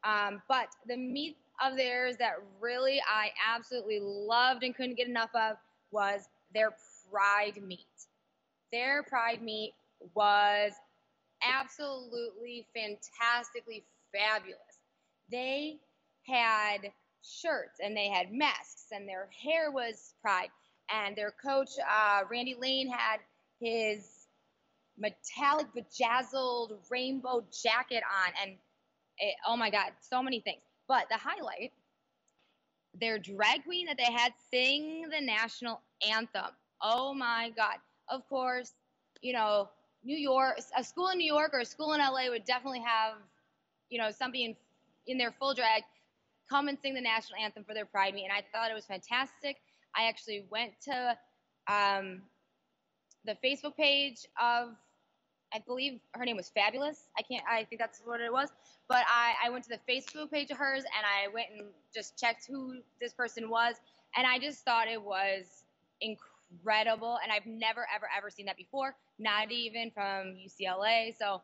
Um, 0.05 0.43
but 0.49 0.69
the 0.87 0.97
meet 0.97 1.37
of 1.65 1.77
theirs 1.77 2.17
that 2.19 2.35
really 2.61 3.01
I 3.07 3.31
absolutely 3.55 4.01
loved 4.01 4.63
and 4.63 4.75
couldn't 4.75 4.97
get 4.97 5.09
enough 5.09 5.31
of 5.35 5.57
was 5.91 6.29
their 6.55 6.75
pride 7.11 7.61
meet. 7.63 7.87
Their 8.73 9.03
pride 9.03 9.43
meet 9.43 9.75
was 10.15 10.73
absolutely 11.43 12.67
fantastically 12.75 13.85
fabulous. 14.13 14.59
They 15.31 15.79
had 16.27 16.91
shirts 17.23 17.79
and 17.83 17.97
they 17.97 18.09
had 18.09 18.33
masks 18.33 18.87
and 18.93 19.09
their 19.09 19.29
hair 19.43 19.71
was 19.71 20.15
pride 20.23 20.51
and 20.91 21.17
their 21.17 21.33
coach 21.45 21.71
uh, 21.91 22.23
Randy 22.31 22.57
Lane 22.59 22.91
had 22.91 23.21
his 23.61 24.27
metallic 24.99 25.67
bejazzled 25.75 26.73
rainbow 26.91 27.45
jacket 27.63 28.03
on 28.25 28.33
and 28.43 28.57
it, 29.19 29.35
oh 29.47 29.57
my 29.57 29.71
god 29.71 29.93
so 30.01 30.23
many 30.23 30.41
things. 30.41 30.63
But 30.87 31.07
the 31.11 31.17
highlight 31.17 31.73
their 33.01 33.19
drag 33.19 33.65
queen 33.65 33.87
that 33.87 33.97
they 33.99 34.13
had 34.13 34.33
sing 34.53 35.09
the 35.11 35.21
national 35.21 35.83
anthem. 36.11 36.51
Oh 36.83 37.15
my 37.15 37.53
god. 37.57 37.77
Of 38.09 38.29
course 38.29 38.73
you 39.23 39.33
know 39.33 39.69
new 40.05 40.17
york 40.17 40.59
a 40.77 40.85
school 40.85 41.09
in 41.09 41.19
new 41.19 41.33
york 41.33 41.51
or 41.53 41.61
a 41.61 41.65
school 41.65 41.93
in 41.93 42.01
la 42.01 42.29
would 42.29 42.45
definitely 42.45 42.81
have 42.81 43.15
you 43.91 43.99
know 43.99 44.11
somebody 44.11 44.45
in, 44.45 44.57
in 45.07 45.19
their 45.19 45.33
full 45.33 45.55
drag 45.55 45.83
come 46.49 46.69
and 46.69 46.79
sing 46.81 46.95
the 46.95 47.01
national 47.01 47.39
anthem 47.43 47.65
for 47.65 47.75
their 47.75 47.87
pride 47.87 48.15
meet 48.15 48.25
and 48.25 48.33
i 48.33 48.43
thought 48.53 48.71
it 48.71 48.75
was 48.75 48.87
fantastic 48.87 49.57
i 49.97 50.09
actually 50.09 50.45
went 50.51 50.73
to 50.81 51.17
um, 51.73 52.23
the 53.25 53.37
facebook 53.45 53.77
page 53.77 54.27
of 54.41 54.71
I 55.53 55.61
believe 55.67 56.01
her 56.15 56.25
name 56.25 56.37
was 56.37 56.51
Fabulous. 56.51 57.05
I 57.19 57.23
can't. 57.23 57.45
I 57.51 57.65
think 57.65 57.81
that's 57.81 58.03
what 58.05 58.21
it 58.21 58.33
was. 58.33 58.51
But 58.89 59.05
I, 59.09 59.35
I 59.47 59.51
went 59.51 59.65
to 59.65 59.71
the 59.71 59.81
Facebook 59.93 60.31
page 60.31 60.51
of 60.51 60.59
hers 60.59 60.85
and 60.85 61.05
I 61.07 61.33
went 61.33 61.47
and 61.57 61.69
just 61.95 62.19
checked 62.19 62.47
who 62.47 62.81
this 63.01 63.13
person 63.13 63.49
was, 63.49 63.77
and 64.17 64.27
I 64.27 64.39
just 64.39 64.65
thought 64.65 64.89
it 64.89 65.01
was 65.01 65.65
incredible. 66.01 66.28
And 66.65 67.33
I've 67.33 67.47
never, 67.47 67.87
ever, 67.95 68.09
ever 68.17 68.31
seen 68.31 68.47
that 68.47 68.57
before. 68.57 68.95
Not 69.19 69.51
even 69.51 69.91
from 69.91 70.37
UCLA. 70.37 71.15
So 71.19 71.43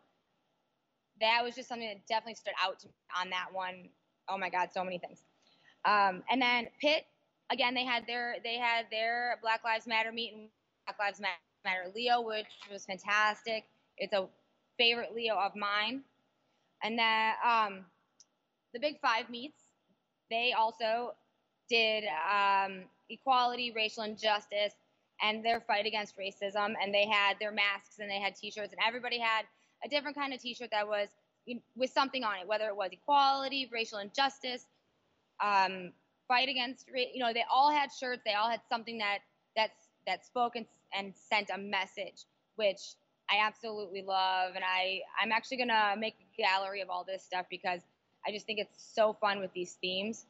that 1.21 1.43
was 1.43 1.55
just 1.55 1.69
something 1.69 1.89
that 1.89 2.07
definitely 2.07 2.35
stood 2.35 2.55
out 2.63 2.79
to 2.81 2.89
me 2.89 2.95
on 3.21 3.31
that 3.31 3.47
one. 3.53 3.89
Oh 4.29 4.39
my 4.39 4.51
God, 4.51 4.71
so 4.73 4.85
many 4.85 4.99
things. 4.99 5.23
Um, 5.85 6.23
and 6.31 6.41
then 6.41 6.69
Pitt, 6.81 7.05
again, 7.51 7.75
they 7.75 7.85
had 7.85 8.07
their 8.07 8.37
they 8.43 8.57
had 8.57 8.87
their 8.91 9.39
Black 9.43 9.63
Lives 9.65 9.87
Matter 9.87 10.13
meeting, 10.13 10.49
Black 10.87 10.99
Lives 10.99 11.21
Matter 11.21 11.91
Leo, 11.95 12.23
which 12.23 12.47
was 12.71 12.85
fantastic. 12.87 13.65
It's 13.99 14.13
a 14.15 14.27
favorite 14.79 15.15
Leo 15.15 15.37
of 15.37 15.55
mine. 15.55 16.03
And 16.83 16.99
then 16.99 17.33
um, 17.45 17.85
the 18.73 18.81
Big 18.81 19.01
Five 19.01 19.31
meets. 19.31 19.61
They 20.31 20.55
also 20.57 21.15
did 21.69 22.05
um, 22.05 22.85
equality, 23.11 23.73
racial 23.75 24.05
injustice, 24.05 24.75
and 25.25 25.45
their 25.45 25.61
fight 25.61 25.87
against 25.87 26.17
racism. 26.19 26.75
And 26.83 26.93
they 26.93 27.07
had 27.07 27.37
their 27.41 27.53
masks 27.53 27.99
and 27.99 28.11
they 28.11 28.21
had 28.21 28.37
T-shirts, 28.37 28.73
and 28.73 28.81
everybody 28.87 29.19
had 29.19 29.45
a 29.85 29.89
different 29.89 30.17
kind 30.17 30.33
of 30.35 30.41
T-shirt 30.41 30.71
that 30.71 30.87
was 30.87 31.09
with 31.77 31.91
something 31.91 32.25
on 32.25 32.37
it, 32.41 32.47
whether 32.47 32.69
it 32.69 32.77
was 32.77 32.91
equality, 32.93 33.69
racial 33.73 33.99
injustice, 33.99 34.65
um, 35.43 35.93
fight 36.29 36.49
against, 36.49 36.87
you 36.95 37.19
know, 37.19 37.33
they 37.33 37.45
all 37.53 37.71
had 37.71 37.91
shirts. 37.93 38.23
They 38.25 38.33
all 38.35 38.49
had 38.49 38.61
something 38.69 38.99
that 38.99 39.19
that's 39.57 39.89
that 40.07 40.25
spoke 40.25 40.57
and, 40.57 40.67
and 40.97 41.15
sent 41.31 41.51
a 41.53 41.59
message, 41.59 42.25
which 42.57 42.81
I 43.31 43.47
absolutely 43.47 44.03
love, 44.03 44.53
and 44.55 44.65
I 44.65 45.01
I'm 45.21 45.33
actually 45.33 45.59
gonna 45.59 45.95
make 45.99 46.15
a 46.21 46.43
gallery 46.43 46.81
of 46.81 46.91
all 46.91 47.05
this 47.05 47.23
stuff 47.23 47.47
because 47.51 47.81
I 48.27 48.33
just 48.33 48.47
think 48.47 48.59
it's 48.59 48.93
so 48.95 49.13
fun 49.13 49.41
with 49.41 49.53
these 49.53 49.75
themes. 49.81 50.27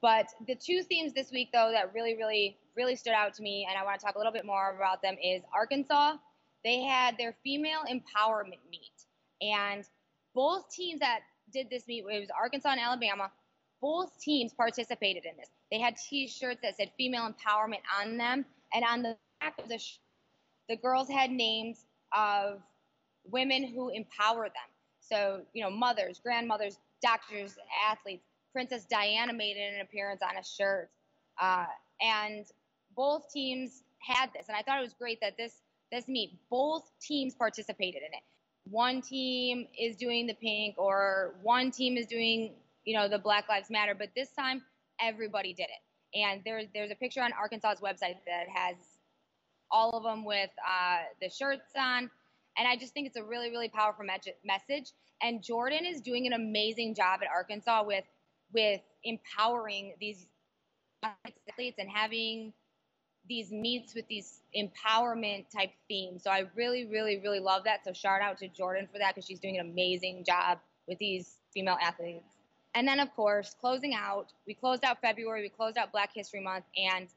But 0.00 0.28
the 0.46 0.54
two 0.54 0.82
themes 0.82 1.12
this 1.12 1.30
week, 1.30 1.50
though, 1.52 1.70
that 1.72 1.92
really, 1.94 2.16
really, 2.16 2.56
really 2.80 2.96
stood 2.96 3.12
out 3.12 3.34
to 3.34 3.42
me, 3.42 3.66
and 3.68 3.78
I 3.78 3.84
want 3.84 4.00
to 4.00 4.06
talk 4.06 4.14
a 4.16 4.18
little 4.18 4.32
bit 4.32 4.46
more 4.46 4.74
about 4.74 5.02
them, 5.02 5.16
is 5.22 5.42
Arkansas. 5.54 6.16
They 6.64 6.82
had 6.82 7.16
their 7.18 7.34
female 7.44 7.80
empowerment 7.90 8.62
meet, 8.70 8.98
and 9.42 9.84
both 10.34 10.70
teams 10.70 11.00
that 11.00 11.20
did 11.52 11.68
this 11.70 11.86
meet, 11.86 12.04
it 12.10 12.20
was 12.20 12.30
Arkansas 12.38 12.70
and 12.70 12.80
Alabama. 12.80 13.30
Both 13.82 14.18
teams 14.20 14.52
participated 14.52 15.24
in 15.24 15.36
this. 15.38 15.48
They 15.70 15.80
had 15.80 15.96
T-shirts 15.96 16.60
that 16.62 16.76
said 16.76 16.90
female 16.96 17.28
empowerment 17.32 17.82
on 18.00 18.16
them, 18.16 18.44
and 18.74 18.84
on 18.84 19.02
the 19.02 19.16
back 19.40 19.58
of 19.58 19.68
the 19.68 19.78
sh- 19.78 19.98
the 20.68 20.76
girls 20.76 21.08
had 21.08 21.30
names 21.30 21.84
of 22.16 22.60
women 23.24 23.64
who 23.74 23.90
empower 23.90 24.44
them. 24.44 24.70
So, 25.00 25.42
you 25.52 25.62
know, 25.62 25.70
mothers, 25.70 26.20
grandmothers, 26.22 26.78
doctors, 27.02 27.56
athletes. 27.90 28.24
Princess 28.52 28.84
Diana 28.84 29.32
made 29.32 29.56
an 29.56 29.80
appearance 29.80 30.20
on 30.22 30.36
a 30.36 30.44
shirt, 30.44 30.90
uh, 31.40 31.66
and 32.00 32.46
both 33.00 33.32
teams 33.32 33.82
had 34.06 34.28
this. 34.34 34.48
And 34.48 34.56
I 34.58 34.60
thought 34.60 34.78
it 34.78 34.82
was 34.82 34.92
great 34.92 35.18
that 35.22 35.38
this 35.38 35.54
this 35.90 36.06
meet 36.06 36.38
both 36.50 36.84
teams 37.00 37.34
participated 37.34 38.02
in 38.02 38.12
it. 38.12 38.22
One 38.64 39.00
team 39.00 39.66
is 39.80 39.96
doing 39.96 40.26
the 40.26 40.34
pink, 40.34 40.74
or 40.76 41.34
one 41.42 41.70
team 41.70 41.96
is 41.96 42.06
doing 42.06 42.52
you 42.84 42.94
know 42.94 43.08
the 43.08 43.18
Black 43.18 43.48
Lives 43.48 43.70
Matter, 43.70 43.94
but 43.98 44.10
this 44.14 44.28
time 44.38 44.60
everybody 45.00 45.54
did 45.54 45.68
it. 45.76 46.18
And 46.18 46.42
there's 46.44 46.66
there's 46.74 46.90
a 46.90 46.94
picture 46.94 47.22
on 47.22 47.32
Arkansas's 47.32 47.80
website 47.80 48.18
that 48.26 48.46
has 48.54 48.76
all 49.70 49.96
of 49.96 50.02
them 50.02 50.26
with 50.26 50.50
uh, 50.68 50.98
the 51.22 51.30
shirts 51.30 51.72
on. 51.78 52.10
And 52.58 52.68
I 52.68 52.76
just 52.76 52.92
think 52.92 53.06
it's 53.06 53.16
a 53.16 53.24
really, 53.24 53.50
really 53.50 53.70
powerful 53.70 54.04
me- 54.04 54.34
message. 54.44 54.92
And 55.22 55.42
Jordan 55.42 55.86
is 55.86 56.02
doing 56.02 56.26
an 56.26 56.34
amazing 56.34 56.94
job 56.94 57.20
at 57.22 57.28
Arkansas 57.34 57.82
with 57.86 58.04
with 58.52 58.82
empowering 59.04 59.94
these 60.00 60.26
athletes 61.02 61.78
and 61.78 61.88
having 61.88 62.52
these 63.30 63.50
meets 63.50 63.94
with 63.94 64.06
these 64.08 64.42
empowerment 64.54 65.46
type 65.56 65.70
themes. 65.88 66.24
So 66.24 66.30
I 66.30 66.44
really, 66.54 66.84
really, 66.84 67.18
really 67.20 67.40
love 67.40 67.64
that. 67.64 67.84
So 67.84 67.94
shout 67.94 68.20
out 68.20 68.36
to 68.38 68.48
Jordan 68.48 68.88
for 68.92 68.98
that 68.98 69.14
because 69.14 69.26
she's 69.26 69.40
doing 69.40 69.58
an 69.58 69.70
amazing 69.70 70.24
job 70.24 70.58
with 70.86 70.98
these 70.98 71.36
female 71.54 71.78
athletes. 71.80 72.36
And 72.74 72.86
then, 72.86 73.00
of 73.00 73.14
course, 73.14 73.54
closing 73.60 73.94
out, 73.94 74.32
we 74.46 74.54
closed 74.54 74.84
out 74.84 75.00
February, 75.00 75.42
we 75.42 75.48
closed 75.48 75.78
out 75.78 75.92
Black 75.92 76.10
History 76.12 76.42
Month, 76.42 76.64
and 76.76 77.08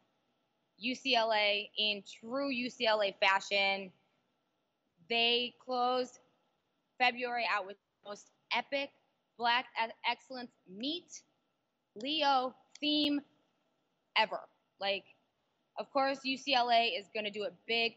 UCLA 0.83 1.69
in 1.77 2.03
true 2.21 2.49
UCLA 2.49 3.13
fashion. 3.19 3.91
They 5.09 5.53
closed 5.63 6.19
February 6.99 7.45
out 7.51 7.67
with 7.67 7.75
the 7.75 8.09
most 8.09 8.29
epic 8.55 8.91
Black 9.37 9.65
Excellence 10.09 10.51
Meet 10.69 11.21
Leo 11.95 12.55
theme 12.79 13.19
ever. 14.17 14.39
Like, 14.79 15.03
of 15.77 15.91
course, 15.91 16.19
UCLA 16.25 16.97
is 16.97 17.05
going 17.13 17.25
to 17.25 17.31
do 17.31 17.43
it 17.43 17.53
big 17.67 17.93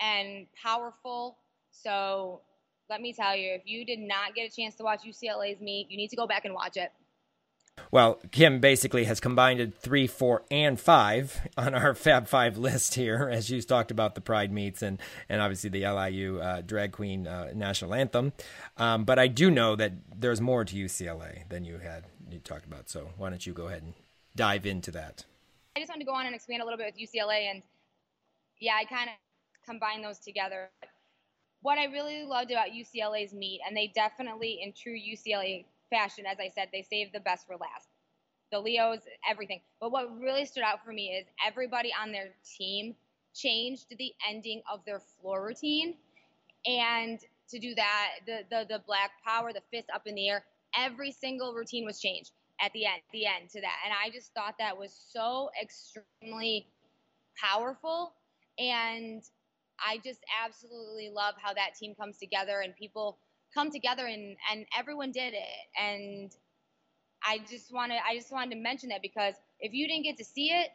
and 0.00 0.46
powerful. 0.60 1.36
So, 1.70 2.40
let 2.90 3.00
me 3.00 3.12
tell 3.12 3.34
you, 3.34 3.52
if 3.54 3.62
you 3.64 3.84
did 3.84 3.98
not 3.98 4.34
get 4.34 4.50
a 4.50 4.54
chance 4.54 4.74
to 4.76 4.82
watch 4.82 5.00
UCLA's 5.06 5.60
meet, 5.60 5.90
you 5.90 5.96
need 5.96 6.08
to 6.08 6.16
go 6.16 6.26
back 6.26 6.44
and 6.44 6.54
watch 6.54 6.76
it. 6.76 6.92
Well, 7.90 8.20
Kim 8.30 8.60
basically 8.60 9.04
has 9.04 9.20
combined 9.20 9.74
three, 9.76 10.06
four, 10.06 10.44
and 10.50 10.78
five 10.78 11.40
on 11.56 11.74
our 11.74 11.94
Fab 11.94 12.28
Five 12.28 12.56
list 12.56 12.94
here, 12.94 13.28
as 13.32 13.50
you 13.50 13.60
talked 13.62 13.90
about 13.90 14.14
the 14.14 14.20
Pride 14.20 14.52
meets 14.52 14.82
and 14.82 15.00
and 15.28 15.40
obviously 15.40 15.70
the 15.70 15.86
LIU 15.86 16.38
uh, 16.40 16.60
Drag 16.60 16.92
Queen 16.92 17.26
uh, 17.26 17.50
National 17.54 17.94
Anthem. 17.94 18.32
Um, 18.76 19.04
but 19.04 19.18
I 19.18 19.28
do 19.28 19.50
know 19.50 19.76
that 19.76 19.92
there's 20.16 20.40
more 20.40 20.64
to 20.64 20.74
UCLA 20.74 21.48
than 21.48 21.64
you 21.64 21.78
had 21.78 22.04
you 22.30 22.38
talked 22.38 22.66
about. 22.66 22.88
So 22.88 23.10
why 23.16 23.30
don't 23.30 23.44
you 23.46 23.52
go 23.52 23.66
ahead 23.66 23.82
and 23.82 23.94
dive 24.36 24.66
into 24.66 24.90
that? 24.92 25.24
I 25.76 25.80
just 25.80 25.90
wanted 25.90 26.04
to 26.04 26.06
go 26.06 26.14
on 26.14 26.26
and 26.26 26.34
expand 26.36 26.62
a 26.62 26.64
little 26.64 26.78
bit 26.78 26.94
with 26.94 27.10
UCLA, 27.10 27.50
and 27.50 27.60
yeah, 28.60 28.74
I 28.80 28.84
kind 28.84 29.10
of 29.10 29.16
combine 29.66 30.02
those 30.02 30.20
together. 30.20 30.70
What 31.62 31.78
I 31.78 31.86
really 31.86 32.24
loved 32.24 32.52
about 32.52 32.68
UCLA's 32.68 33.32
meet, 33.32 33.60
and 33.66 33.76
they 33.76 33.90
definitely, 33.92 34.60
in 34.62 34.72
true 34.72 34.94
UCLA 34.94 35.64
fashion, 35.90 36.26
as 36.26 36.38
I 36.38 36.48
said, 36.54 36.68
they 36.72 36.82
saved 36.82 37.12
the 37.12 37.18
best 37.20 37.48
for 37.48 37.56
last. 37.56 37.88
The 38.52 38.60
Leos, 38.60 39.00
everything. 39.28 39.62
But 39.80 39.90
what 39.90 40.16
really 40.16 40.44
stood 40.44 40.62
out 40.62 40.84
for 40.84 40.92
me 40.92 41.08
is 41.08 41.26
everybody 41.44 41.90
on 42.00 42.12
their 42.12 42.28
team 42.56 42.94
changed 43.34 43.86
the 43.98 44.12
ending 44.28 44.62
of 44.72 44.78
their 44.86 45.00
floor 45.00 45.44
routine. 45.44 45.96
And 46.66 47.18
to 47.48 47.58
do 47.58 47.74
that, 47.74 48.10
the, 48.26 48.42
the, 48.48 48.64
the 48.68 48.82
black 48.86 49.10
power, 49.26 49.52
the 49.52 49.62
fist 49.72 49.88
up 49.92 50.02
in 50.06 50.14
the 50.14 50.28
air, 50.28 50.44
every 50.78 51.10
single 51.10 51.52
routine 51.52 51.84
was 51.84 52.00
changed 52.00 52.30
at 52.60 52.72
the 52.72 52.86
end, 52.86 53.02
the 53.12 53.26
end 53.26 53.50
to 53.50 53.60
that. 53.60 53.76
And 53.84 53.92
I 53.92 54.10
just 54.10 54.32
thought 54.34 54.54
that 54.58 54.78
was 54.78 54.92
so 55.12 55.50
extremely 55.60 56.68
powerful. 57.40 58.14
And 58.58 59.22
I 59.80 59.98
just 60.04 60.20
absolutely 60.44 61.10
love 61.14 61.34
how 61.42 61.52
that 61.54 61.74
team 61.78 61.94
comes 61.94 62.18
together 62.18 62.60
and 62.60 62.74
people 62.76 63.18
come 63.54 63.70
together 63.70 64.06
and 64.06 64.36
and 64.52 64.66
everyone 64.76 65.12
did 65.12 65.32
it 65.32 65.80
and 65.80 66.32
I 67.24 67.38
just 67.48 67.72
wanted 67.72 67.98
I 68.08 68.16
just 68.16 68.32
wanted 68.32 68.54
to 68.56 68.60
mention 68.60 68.88
that 68.90 69.00
because 69.00 69.34
if 69.60 69.72
you 69.72 69.86
didn't 69.86 70.04
get 70.04 70.16
to 70.18 70.24
see 70.24 70.48
it 70.48 70.70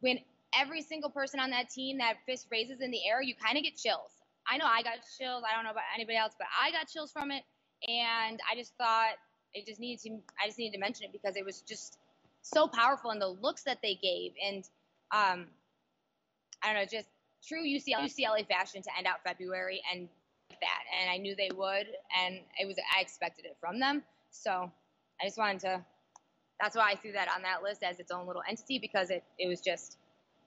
when 0.00 0.18
every 0.58 0.80
single 0.82 1.10
person 1.10 1.38
on 1.38 1.50
that 1.50 1.68
team 1.68 1.98
that 1.98 2.16
fist 2.26 2.46
raises 2.50 2.80
in 2.80 2.90
the 2.90 3.00
air 3.06 3.22
you 3.22 3.34
kind 3.34 3.58
of 3.58 3.62
get 3.62 3.76
chills 3.76 4.10
I 4.48 4.56
know 4.56 4.64
I 4.66 4.82
got 4.82 4.98
chills 5.18 5.44
I 5.48 5.54
don't 5.54 5.64
know 5.64 5.72
about 5.72 5.84
anybody 5.94 6.16
else 6.16 6.32
but 6.38 6.48
I 6.58 6.70
got 6.70 6.88
chills 6.88 7.12
from 7.12 7.30
it 7.30 7.42
and 7.86 8.40
I 8.50 8.56
just 8.56 8.74
thought 8.78 9.16
it 9.56 9.66
just 9.66 9.80
needed 9.80 10.02
to 10.02 10.18
I 10.40 10.46
just 10.46 10.58
needed 10.58 10.74
to 10.74 10.80
mention 10.80 11.04
it 11.06 11.12
because 11.12 11.36
it 11.36 11.44
was 11.44 11.62
just 11.62 11.98
so 12.42 12.68
powerful 12.68 13.10
and 13.10 13.20
the 13.20 13.28
looks 13.28 13.64
that 13.64 13.78
they 13.82 13.94
gave 13.94 14.32
and 14.44 14.64
um 15.10 15.46
I 16.62 16.72
don't 16.72 16.76
know 16.76 16.84
just 16.90 17.08
true 17.46 17.64
UCLA, 17.64 18.04
UCLA 18.04 18.46
fashion 18.46 18.82
to 18.82 18.90
end 18.96 19.06
out 19.06 19.22
February 19.24 19.82
and 19.92 20.08
that, 20.60 20.82
and 21.00 21.10
I 21.10 21.16
knew 21.18 21.34
they 21.36 21.50
would, 21.54 21.86
and 22.24 22.36
it 22.58 22.66
was 22.66 22.76
I 22.96 23.00
expected 23.00 23.44
it 23.44 23.56
from 23.60 23.78
them. 23.80 24.02
So 24.30 24.70
I 25.20 25.24
just 25.24 25.38
wanted 25.38 25.60
to. 25.60 25.84
That's 26.60 26.74
why 26.74 26.90
I 26.90 26.96
threw 26.96 27.12
that 27.12 27.28
on 27.34 27.42
that 27.42 27.62
list 27.62 27.82
as 27.82 28.00
its 28.00 28.10
own 28.10 28.26
little 28.26 28.42
entity 28.48 28.78
because 28.78 29.10
it 29.10 29.24
it 29.38 29.48
was 29.48 29.60
just 29.60 29.98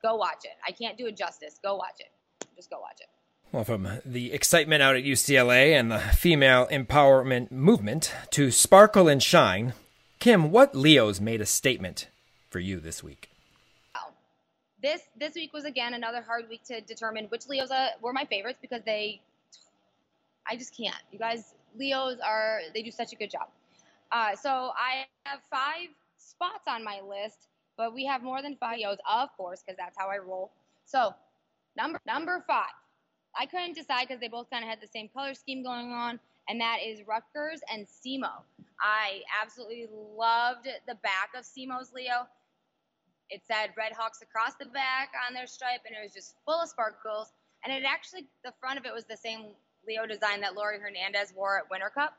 go 0.01 0.15
watch 0.15 0.43
it. 0.43 0.57
I 0.67 0.71
can't 0.71 0.97
do 0.97 1.07
it 1.07 1.17
justice. 1.17 1.59
Go 1.63 1.75
watch 1.75 1.99
it. 1.99 2.11
Just 2.55 2.69
go 2.69 2.79
watch 2.79 2.99
it. 2.99 3.07
Well, 3.51 3.63
from 3.63 3.87
the 4.05 4.31
excitement 4.31 4.83
out 4.83 4.95
at 4.95 5.03
UCLA 5.03 5.77
and 5.77 5.91
the 5.91 5.99
female 5.99 6.67
empowerment 6.67 7.51
movement 7.51 8.13
to 8.31 8.51
sparkle 8.51 9.07
and 9.07 9.21
shine, 9.21 9.73
Kim, 10.19 10.51
what 10.51 10.75
Leos 10.75 11.19
made 11.19 11.41
a 11.41 11.45
statement 11.45 12.07
for 12.49 12.59
you 12.59 12.79
this 12.79 13.03
week? 13.03 13.29
This 14.81 15.01
this 15.19 15.35
week 15.35 15.51
was 15.51 15.65
again 15.65 15.93
another 15.93 16.21
hard 16.21 16.47
week 16.47 16.63
to 16.65 16.79
determine 16.79 17.25
which 17.25 17.47
Leos 17.47 17.69
uh, 17.69 17.89
were 18.01 18.13
my 18.13 18.23
favorites 18.25 18.59
because 18.61 18.81
they 18.85 19.19
I 20.49 20.55
just 20.55 20.75
can't. 20.75 20.95
You 21.11 21.19
guys, 21.19 21.53
Leos 21.77 22.17
are, 22.25 22.61
they 22.73 22.81
do 22.81 22.91
such 22.91 23.13
a 23.13 23.15
good 23.15 23.29
job. 23.29 23.47
Uh, 24.11 24.35
so 24.35 24.49
I 24.49 25.05
have 25.25 25.39
five 25.51 25.89
spots 26.17 26.63
on 26.67 26.83
my 26.83 27.01
list, 27.07 27.47
but 27.77 27.93
we 27.93 28.05
have 28.05 28.23
more 28.23 28.41
than 28.41 28.55
five 28.55 28.77
Leos, 28.77 28.97
of 29.07 29.29
course, 29.37 29.61
because 29.61 29.77
that's 29.77 29.95
how 29.97 30.09
I 30.09 30.17
roll. 30.17 30.51
So 30.85 31.13
number 31.77 32.01
number 32.07 32.43
five, 32.47 32.71
I 33.39 33.45
couldn't 33.45 33.73
decide 33.73 34.07
because 34.07 34.19
they 34.19 34.27
both 34.27 34.49
kind 34.49 34.65
of 34.65 34.69
had 34.69 34.81
the 34.81 34.87
same 34.87 35.07
color 35.07 35.33
scheme 35.33 35.63
going 35.63 35.93
on, 35.93 36.19
and 36.49 36.59
that 36.59 36.79
is 36.85 36.99
Rutgers 37.07 37.61
and 37.71 37.87
SEMO. 37.87 38.43
I 38.81 39.21
absolutely 39.41 39.87
loved 40.17 40.67
the 40.87 40.95
back 40.95 41.31
of 41.37 41.45
SEMO's 41.45 41.93
Leo. 41.93 42.27
It 43.29 43.41
said 43.47 43.71
Red 43.77 43.93
Hawks 43.93 44.21
across 44.21 44.55
the 44.59 44.65
back 44.65 45.11
on 45.25 45.33
their 45.33 45.47
stripe, 45.47 45.81
and 45.87 45.95
it 45.95 46.03
was 46.03 46.13
just 46.13 46.35
full 46.45 46.61
of 46.61 46.67
sparkles. 46.67 47.31
And 47.63 47.71
it 47.71 47.83
actually, 47.87 48.27
the 48.43 48.53
front 48.59 48.77
of 48.77 48.85
it 48.85 48.93
was 48.93 49.05
the 49.05 49.15
same 49.15 49.55
Leo 49.87 50.05
design 50.05 50.41
that 50.41 50.55
Laurie 50.55 50.79
Hernandez 50.79 51.33
wore 51.33 51.59
at 51.59 51.69
Winter 51.69 51.91
Cup. 51.93 52.17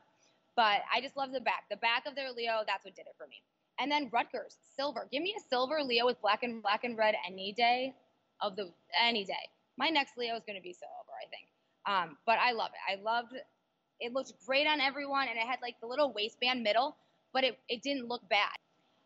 But 0.55 0.81
I 0.93 1.01
just 1.01 1.15
love 1.15 1.31
the 1.31 1.41
back. 1.41 1.65
The 1.69 1.77
back 1.77 2.05
of 2.07 2.15
their 2.15 2.31
Leo, 2.31 2.63
that's 2.65 2.83
what 2.83 2.95
did 2.95 3.05
it 3.05 3.15
for 3.17 3.27
me. 3.27 3.41
And 3.79 3.91
then 3.91 4.09
Rutgers, 4.11 4.57
silver. 4.75 5.07
Give 5.11 5.21
me 5.21 5.35
a 5.37 5.49
silver 5.49 5.83
Leo 5.83 6.05
with 6.05 6.21
black 6.21 6.43
and 6.43 6.61
black 6.61 6.83
and 6.83 6.97
red 6.97 7.15
any 7.27 7.53
day 7.53 7.93
of 8.41 8.55
the 8.55 8.71
any 8.99 9.23
day. 9.23 9.49
My 9.77 9.89
next 9.89 10.17
Leo 10.17 10.35
is 10.35 10.43
going 10.45 10.57
to 10.57 10.61
be 10.61 10.73
silver, 10.73 11.00
I 11.21 11.27
think. 11.29 11.47
Um, 11.87 12.17
but 12.25 12.37
I 12.39 12.51
love 12.51 12.71
it. 12.73 12.99
I 12.99 13.01
loved 13.01 13.33
it. 13.33 14.13
looked 14.13 14.33
great 14.45 14.67
on 14.67 14.79
everyone, 14.79 15.27
and 15.27 15.37
it 15.37 15.47
had 15.47 15.59
like 15.61 15.75
the 15.81 15.87
little 15.87 16.11
waistband 16.13 16.63
middle, 16.63 16.95
but 17.33 17.43
it, 17.43 17.59
it 17.69 17.81
didn't 17.81 18.07
look 18.07 18.27
bad. 18.29 18.55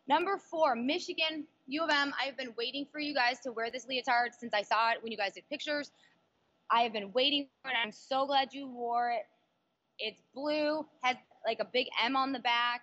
Number 0.08 0.38
four, 0.38 0.76
Michigan 0.76 1.46
U 1.66 1.82
of 1.82 1.90
M. 1.90 2.14
I've 2.20 2.36
been 2.36 2.54
waiting 2.56 2.86
for 2.92 3.00
you 3.00 3.14
guys 3.14 3.40
to 3.40 3.52
wear 3.52 3.70
this 3.70 3.86
leotard 3.86 4.30
since 4.38 4.54
I 4.54 4.62
saw 4.62 4.90
it 4.92 5.02
when 5.02 5.10
you 5.10 5.18
guys 5.18 5.32
did 5.32 5.48
pictures. 5.48 5.90
I 6.70 6.82
have 6.82 6.92
been 6.92 7.12
waiting 7.12 7.48
for 7.62 7.70
it. 7.70 7.76
I'm 7.82 7.92
so 7.92 8.26
glad 8.26 8.52
you 8.52 8.68
wore 8.68 9.10
it. 9.10 9.26
It's 9.98 10.22
blue, 10.34 10.86
has 11.02 11.16
like 11.44 11.58
a 11.60 11.64
big 11.64 11.86
M 12.04 12.16
on 12.16 12.32
the 12.32 12.38
back, 12.40 12.82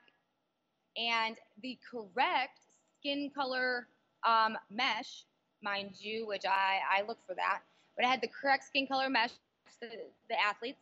and 0.98 1.36
the 1.62 1.78
correct 1.89 2.60
skin 3.00 3.32
color 3.34 3.88
um, 4.28 4.58
mesh, 4.69 5.26
mind 5.62 5.91
you, 6.00 6.28
which 6.28 6.43
I, 6.46 6.80
I 7.00 7.08
look 7.08 7.19
for 7.28 7.36
that, 7.36 7.62
but 7.95 8.06
it 8.06 8.08
had 8.08 8.21
the 8.21 8.27
correct 8.27 8.65
skin 8.65 8.88
color 8.88 9.10
mesh, 9.10 9.32
the, 9.82 9.88
the 10.29 10.39
athletes. 10.39 10.79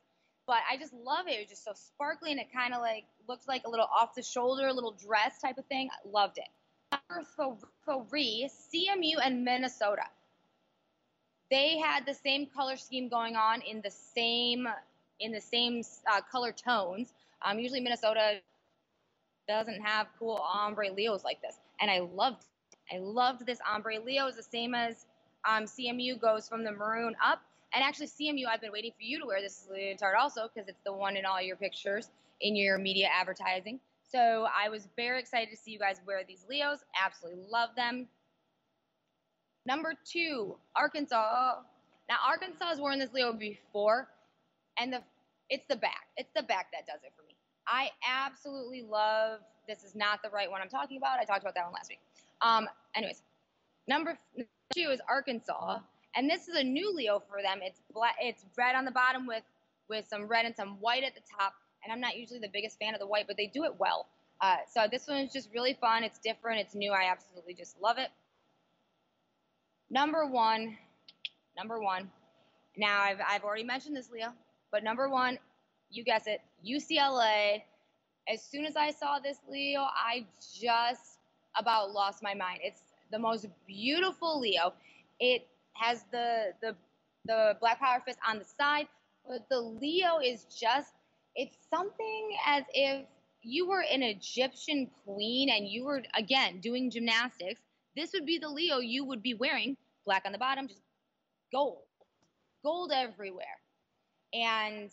But 0.48 0.58
I 0.70 0.78
just 0.78 0.94
love 0.94 1.28
it. 1.28 1.32
It 1.32 1.40
was 1.42 1.50
just 1.50 1.64
so 1.64 1.72
sparkly, 1.74 2.32
and 2.32 2.40
it 2.40 2.48
kind 2.52 2.74
of 2.74 2.82
like 2.82 3.06
looked 3.28 3.48
like 3.48 3.64
a 3.66 3.70
little 3.70 3.88
off 3.96 4.16
the 4.16 4.24
shoulder, 4.24 4.68
a 4.68 4.74
little 4.74 4.92
dress 4.92 5.40
type 5.40 5.58
of 5.58 5.66
thing. 5.66 5.90
I 5.92 6.10
loved 6.10 6.40
it. 6.40 6.48
Number 7.10 8.06
three, 8.10 8.50
CMU 8.74 9.14
and 9.24 9.46
Minnesota 9.46 10.04
they 11.52 11.78
had 11.78 12.06
the 12.06 12.14
same 12.14 12.48
color 12.48 12.78
scheme 12.78 13.10
going 13.10 13.36
on 13.36 13.62
in 13.62 13.82
the 13.82 13.92
same 13.92 14.68
in 15.20 15.32
the 15.32 15.42
same 15.42 15.84
uh, 16.12 16.22
color 16.32 16.52
tones. 16.52 17.14
Um, 17.44 17.60
usually 17.60 17.82
Minnesota 17.82 18.40
doesn't 19.48 19.82
have 19.82 20.08
cool 20.18 20.42
ombre 20.42 20.92
Leos 20.92 21.24
like 21.24 21.42
this, 21.42 21.58
and 21.80 21.92
I 21.92 22.00
loved 22.00 22.46
I 22.92 22.98
loved 22.98 23.46
this 23.46 23.60
ombre 23.70 24.00
Leo. 24.00 24.28
is 24.28 24.38
the 24.38 24.44
same 24.44 24.74
as 24.74 25.06
um, 25.50 25.66
CMU 25.66 26.20
goes 26.20 26.48
from 26.48 26.64
the 26.64 26.72
maroon 26.72 27.16
up, 27.24 27.42
and 27.74 27.84
actually 27.84 28.08
CMU 28.08 28.46
I've 28.50 28.62
been 28.62 28.72
waiting 28.72 28.92
for 28.92 29.04
you 29.04 29.20
to 29.20 29.26
wear 29.26 29.42
this 29.42 29.68
leotard 29.72 30.16
also 30.20 30.50
because 30.54 30.68
it's 30.68 30.82
the 30.86 30.94
one 30.94 31.18
in 31.18 31.26
all 31.26 31.42
your 31.42 31.56
pictures 31.56 32.10
in 32.42 32.56
your 32.56 32.78
media 32.78 33.08
advertising. 33.14 33.80
So 34.12 34.48
I 34.54 34.70
was 34.70 34.88
very 34.98 35.20
excited 35.20 35.50
to 35.52 35.58
see 35.58 35.72
you 35.72 35.80
guys 35.80 36.02
wear 36.06 36.22
these 36.28 36.46
Leos. 36.50 36.80
Absolutely 37.02 37.46
love 37.50 37.70
them. 37.78 38.08
Number 39.66 39.94
two, 40.06 40.56
Arkansas. 40.76 41.56
Now 42.10 42.16
Arkansas 42.28 42.66
has 42.66 42.80
worn 42.80 43.00
this 43.00 43.14
Leo 43.14 43.32
before, 43.32 44.08
and 44.78 44.92
the 44.92 45.02
it's 45.50 45.66
the 45.70 45.76
back. 45.76 46.08
It's 46.18 46.32
the 46.36 46.44
back 46.44 46.68
that 46.74 46.86
does 46.88 47.02
it 47.04 47.14
for 47.16 47.24
me. 47.28 47.36
I 47.68 47.90
absolutely 48.06 48.84
love. 48.84 49.40
This 49.68 49.84
is 49.84 49.96
not 49.96 50.22
the 50.24 50.30
right 50.30 50.50
one 50.50 50.62
I'm 50.62 50.70
talking 50.70 50.98
about. 50.98 51.20
I 51.20 51.26
talked 51.26 51.42
about 51.42 51.56
that 51.56 51.66
one 51.66 51.74
last 51.74 51.90
week. 51.90 52.00
Um, 52.42 52.68
anyways, 52.96 53.22
number 53.88 54.18
two 54.74 54.90
is 54.92 55.00
Arkansas, 55.08 55.80
and 56.16 56.30
this 56.30 56.48
is 56.48 56.56
a 56.56 56.64
new 56.64 56.94
Leo 56.96 57.22
for 57.30 57.42
them. 57.42 57.60
It's 57.62 57.82
black. 57.94 58.16
It's 58.20 58.46
red 58.58 58.76
on 58.76 58.86
the 58.86 58.92
bottom 58.92 59.28
with 59.28 59.44
with 59.90 60.08
some 60.08 60.28
red 60.28 60.46
and 60.46 60.56
some 60.56 60.78
white 60.80 61.04
at 61.04 61.14
the 61.16 61.22
top. 61.38 61.54
And 61.84 61.92
I'm 61.92 62.00
not 62.00 62.16
usually 62.16 62.40
the 62.40 62.50
biggest 62.52 62.78
fan 62.80 62.94
of 62.94 63.00
the 63.00 63.08
white, 63.08 63.26
but 63.28 63.38
they 63.38 63.48
do 63.48 63.64
it 63.64 63.74
well. 63.80 64.08
Uh, 64.40 64.58
so 64.72 64.88
this 64.90 65.08
one 65.08 65.18
is 65.18 65.34
just 65.34 65.50
really 65.54 65.74
fun. 65.74 66.04
It's 66.04 66.20
different. 66.20 66.60
It's 66.60 66.76
new. 66.76 66.92
I 66.92 67.12
absolutely 67.12 67.54
just 67.54 67.80
love 67.82 67.98
it. 67.98 68.10
Number 69.90 70.26
one, 70.26 70.78
number 71.58 71.80
one. 71.80 72.10
Now 72.78 73.02
I've 73.02 73.20
I've 73.28 73.44
already 73.44 73.64
mentioned 73.64 73.96
this, 73.96 74.10
Leo, 74.10 74.34
but 74.72 74.84
number 74.84 75.10
one, 75.10 75.38
you 75.90 76.04
guess 76.04 76.28
it, 76.28 76.42
UCLA. 76.66 77.64
As 78.32 78.42
soon 78.44 78.66
as 78.66 78.76
I 78.76 78.92
saw 78.92 79.20
this, 79.20 79.38
Leo, 79.50 79.82
I 79.82 80.26
just 80.60 81.20
about 81.60 81.92
lost 81.92 82.24
my 82.24 82.34
mind. 82.34 82.60
It's 82.64 82.82
the 83.12 83.20
most 83.20 83.48
beautiful 83.68 84.40
Leo. 84.40 84.74
It 85.20 85.48
has 85.74 86.04
the 86.12 86.54
the 86.62 86.76
the 87.26 87.58
black 87.60 87.80
power 87.80 88.02
fist 88.06 88.20
on 88.28 88.40
the 88.40 88.46
side, 88.46 88.88
but 89.28 89.48
the 89.50 89.60
Leo 89.60 90.20
is 90.24 90.46
just 90.46 90.94
it's 91.36 91.58
something 91.70 92.30
as 92.48 92.64
if 92.74 93.06
you 93.44 93.68
were 93.68 93.84
an 93.92 94.04
Egyptian 94.04 94.90
queen 95.06 95.50
and 95.50 95.68
you 95.68 95.86
were 95.86 96.04
again 96.16 96.60
doing 96.62 96.90
gymnastics. 96.92 97.62
This 97.96 98.12
would 98.14 98.26
be 98.26 98.38
the 98.40 98.50
Leo 98.50 98.80
you 98.80 99.06
would 99.06 99.22
be 99.24 99.34
wearing, 99.34 99.78
black 100.06 100.24
on 100.26 100.32
the 100.32 100.38
bottom, 100.38 100.68
just 100.68 100.82
gold, 101.52 101.80
gold 102.64 102.92
everywhere, 102.94 103.60
and 104.34 104.92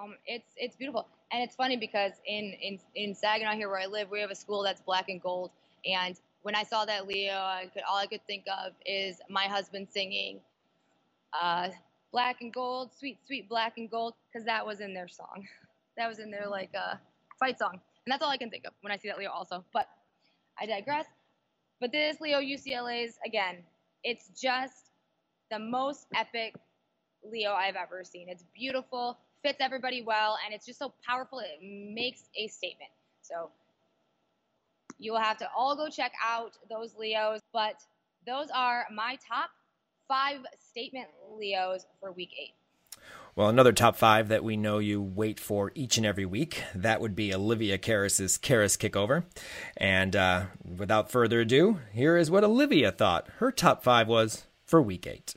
um, 0.00 0.16
it's 0.26 0.52
it's 0.56 0.76
beautiful. 0.76 1.06
And 1.32 1.42
it's 1.42 1.56
funny 1.56 1.76
because 1.76 2.12
in 2.26 2.54
in 2.60 2.78
in 2.94 3.14
Saginaw 3.14 3.52
here 3.54 3.68
where 3.68 3.80
I 3.80 3.86
live, 3.86 4.10
we 4.10 4.20
have 4.20 4.30
a 4.30 4.34
school 4.34 4.62
that's 4.62 4.80
black 4.80 5.08
and 5.08 5.20
gold. 5.20 5.50
And 5.86 6.16
when 6.42 6.54
I 6.54 6.62
saw 6.62 6.84
that 6.84 7.06
Leo, 7.06 7.34
I 7.34 7.70
could 7.72 7.82
all 7.88 7.96
I 7.96 8.06
could 8.06 8.24
think 8.26 8.44
of 8.46 8.72
is 8.86 9.20
my 9.28 9.44
husband 9.44 9.88
singing, 9.90 10.40
uh, 11.38 11.68
"Black 12.12 12.40
and 12.40 12.52
Gold, 12.52 12.92
Sweet 12.94 13.18
Sweet 13.26 13.48
Black 13.48 13.78
and 13.78 13.90
Gold," 13.90 14.14
because 14.32 14.44
that 14.46 14.66
was 14.66 14.80
in 14.80 14.94
their 14.94 15.08
song. 15.08 15.46
That 15.96 16.08
was 16.08 16.20
in 16.20 16.30
their 16.30 16.46
like 16.48 16.70
uh, 16.78 16.94
fight 17.40 17.58
song, 17.58 17.72
and 17.72 18.12
that's 18.12 18.22
all 18.22 18.30
I 18.30 18.36
can 18.36 18.50
think 18.50 18.64
of 18.68 18.72
when 18.82 18.92
I 18.92 18.96
see 18.98 19.08
that 19.08 19.18
Leo. 19.18 19.32
Also, 19.32 19.64
but 19.72 19.88
I 20.56 20.64
digress. 20.64 21.06
But 21.80 21.90
this 21.90 22.20
Leo 22.20 22.38
UCLA's 22.38 23.18
again, 23.26 23.64
it's 24.04 24.28
just 24.40 24.92
the 25.50 25.58
most 25.58 26.06
epic 26.14 26.54
Leo 27.24 27.52
I've 27.52 27.74
ever 27.74 28.04
seen. 28.04 28.28
It's 28.28 28.44
beautiful 28.54 29.18
fits 29.42 29.58
everybody 29.60 30.02
well, 30.02 30.38
and 30.44 30.54
it's 30.54 30.66
just 30.66 30.78
so 30.78 30.92
powerful. 31.06 31.40
It 31.40 31.58
makes 31.62 32.24
a 32.36 32.46
statement. 32.48 32.90
So 33.22 33.50
you 34.98 35.12
will 35.12 35.20
have 35.20 35.38
to 35.38 35.48
all 35.56 35.76
go 35.76 35.88
check 35.88 36.12
out 36.24 36.52
those 36.68 36.94
Leos. 36.96 37.40
But 37.52 37.76
those 38.26 38.48
are 38.54 38.84
my 38.94 39.18
top 39.26 39.50
five 40.06 40.40
statement 40.70 41.08
Leos 41.36 41.86
for 42.00 42.12
week 42.12 42.30
eight. 42.40 42.54
Well, 43.36 43.48
another 43.48 43.72
top 43.72 43.96
five 43.96 44.28
that 44.28 44.42
we 44.42 44.56
know 44.56 44.78
you 44.78 45.00
wait 45.00 45.38
for 45.38 45.70
each 45.76 45.96
and 45.96 46.04
every 46.04 46.26
week. 46.26 46.64
That 46.74 47.00
would 47.00 47.14
be 47.14 47.32
Olivia 47.32 47.78
Karas's 47.78 48.36
Karas 48.36 48.76
Kickover. 48.76 49.22
And 49.76 50.16
uh, 50.16 50.46
without 50.76 51.12
further 51.12 51.42
ado, 51.42 51.78
here 51.92 52.16
is 52.16 52.32
what 52.32 52.42
Olivia 52.42 52.90
thought 52.90 53.28
her 53.36 53.52
top 53.52 53.84
five 53.84 54.08
was 54.08 54.46
for 54.64 54.82
week 54.82 55.06
eight. 55.06 55.36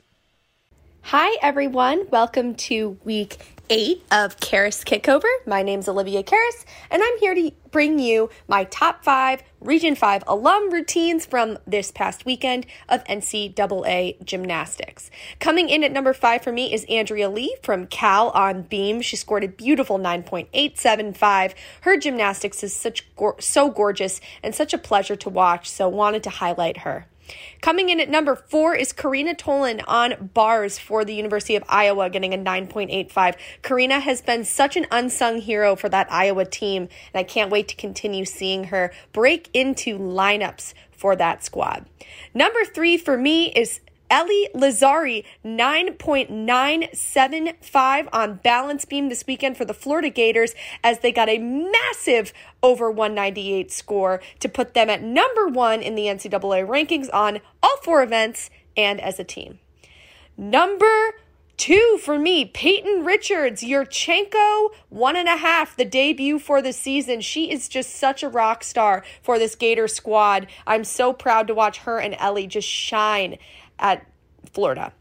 Hi, 1.02 1.36
everyone. 1.42 2.08
Welcome 2.10 2.56
to 2.56 2.98
week 3.04 3.51
eight 3.70 4.04
of 4.10 4.38
Karas 4.38 4.84
Kickover. 4.84 5.28
My 5.46 5.62
name's 5.62 5.88
Olivia 5.88 6.22
Karas, 6.22 6.64
and 6.90 7.02
I'm 7.02 7.18
here 7.18 7.34
to 7.34 7.52
bring 7.70 7.98
you 7.98 8.30
my 8.48 8.64
top 8.64 9.04
five 9.04 9.42
Region 9.60 9.94
5 9.94 10.24
alum 10.26 10.72
routines 10.72 11.24
from 11.24 11.58
this 11.66 11.90
past 11.90 12.26
weekend 12.26 12.66
of 12.88 13.04
NCAA 13.04 14.22
gymnastics. 14.24 15.10
Coming 15.38 15.68
in 15.68 15.84
at 15.84 15.92
number 15.92 16.12
five 16.12 16.42
for 16.42 16.52
me 16.52 16.72
is 16.72 16.84
Andrea 16.88 17.28
Li 17.28 17.54
from 17.62 17.86
Cal 17.86 18.30
on 18.30 18.62
beam. 18.62 19.00
She 19.00 19.16
scored 19.16 19.44
a 19.44 19.48
beautiful 19.48 19.98
9.875. 19.98 21.54
Her 21.82 21.96
gymnastics 21.96 22.64
is 22.64 22.74
such 22.74 23.08
so 23.38 23.70
gorgeous 23.70 24.20
and 24.42 24.54
such 24.54 24.74
a 24.74 24.78
pleasure 24.78 25.16
to 25.16 25.30
watch, 25.30 25.70
so 25.70 25.88
wanted 25.88 26.24
to 26.24 26.30
highlight 26.30 26.78
her. 26.78 27.06
Coming 27.60 27.88
in 27.88 28.00
at 28.00 28.08
number 28.08 28.36
four 28.36 28.74
is 28.74 28.92
Karina 28.92 29.34
Tolan 29.34 29.82
on 29.86 30.30
bars 30.34 30.78
for 30.78 31.04
the 31.04 31.14
University 31.14 31.56
of 31.56 31.64
Iowa, 31.68 32.10
getting 32.10 32.34
a 32.34 32.38
9.85. 32.38 33.36
Karina 33.62 34.00
has 34.00 34.20
been 34.22 34.44
such 34.44 34.76
an 34.76 34.86
unsung 34.90 35.40
hero 35.40 35.76
for 35.76 35.88
that 35.88 36.10
Iowa 36.12 36.44
team, 36.44 36.82
and 36.82 37.20
I 37.20 37.22
can't 37.22 37.50
wait 37.50 37.68
to 37.68 37.76
continue 37.76 38.24
seeing 38.24 38.64
her 38.64 38.92
break 39.12 39.48
into 39.54 39.98
lineups 39.98 40.74
for 40.90 41.16
that 41.16 41.44
squad. 41.44 41.86
Number 42.34 42.64
three 42.64 42.96
for 42.96 43.16
me 43.16 43.46
is 43.52 43.80
Ellie 44.12 44.48
Lazzari, 44.54 45.24
9.975 45.42 48.08
on 48.12 48.34
balance 48.34 48.84
beam 48.84 49.08
this 49.08 49.24
weekend 49.26 49.56
for 49.56 49.64
the 49.64 49.72
Florida 49.72 50.10
Gators 50.10 50.54
as 50.84 50.98
they 50.98 51.12
got 51.12 51.30
a 51.30 51.38
massive 51.38 52.34
over 52.62 52.90
198 52.90 53.72
score 53.72 54.20
to 54.40 54.50
put 54.50 54.74
them 54.74 54.90
at 54.90 55.02
number 55.02 55.48
one 55.48 55.80
in 55.80 55.94
the 55.94 56.08
NCAA 56.08 56.68
rankings 56.68 57.08
on 57.10 57.40
all 57.62 57.78
four 57.82 58.02
events 58.02 58.50
and 58.76 59.00
as 59.00 59.18
a 59.18 59.24
team. 59.24 59.60
Number 60.36 61.14
Two 61.58 61.98
for 62.02 62.18
me, 62.18 62.46
Peyton 62.46 63.04
Richards, 63.04 63.62
Yurchenko, 63.62 64.70
one 64.88 65.14
and 65.14 65.28
a 65.28 65.36
half, 65.36 65.76
the 65.76 65.84
debut 65.84 66.40
for 66.40 66.60
the 66.60 66.72
season. 66.72 67.20
She 67.20 67.52
is 67.52 67.68
just 67.68 67.94
such 67.94 68.24
a 68.24 68.28
rock 68.28 68.64
star 68.64 69.04
for 69.22 69.38
this 69.38 69.54
Gator 69.54 69.86
squad. 69.86 70.48
I'm 70.66 70.82
so 70.82 71.12
proud 71.12 71.46
to 71.46 71.54
watch 71.54 71.78
her 71.78 72.00
and 72.00 72.16
Ellie 72.18 72.48
just 72.48 72.66
shine 72.66 73.38
at 73.82 74.06
Florida. 74.52 74.92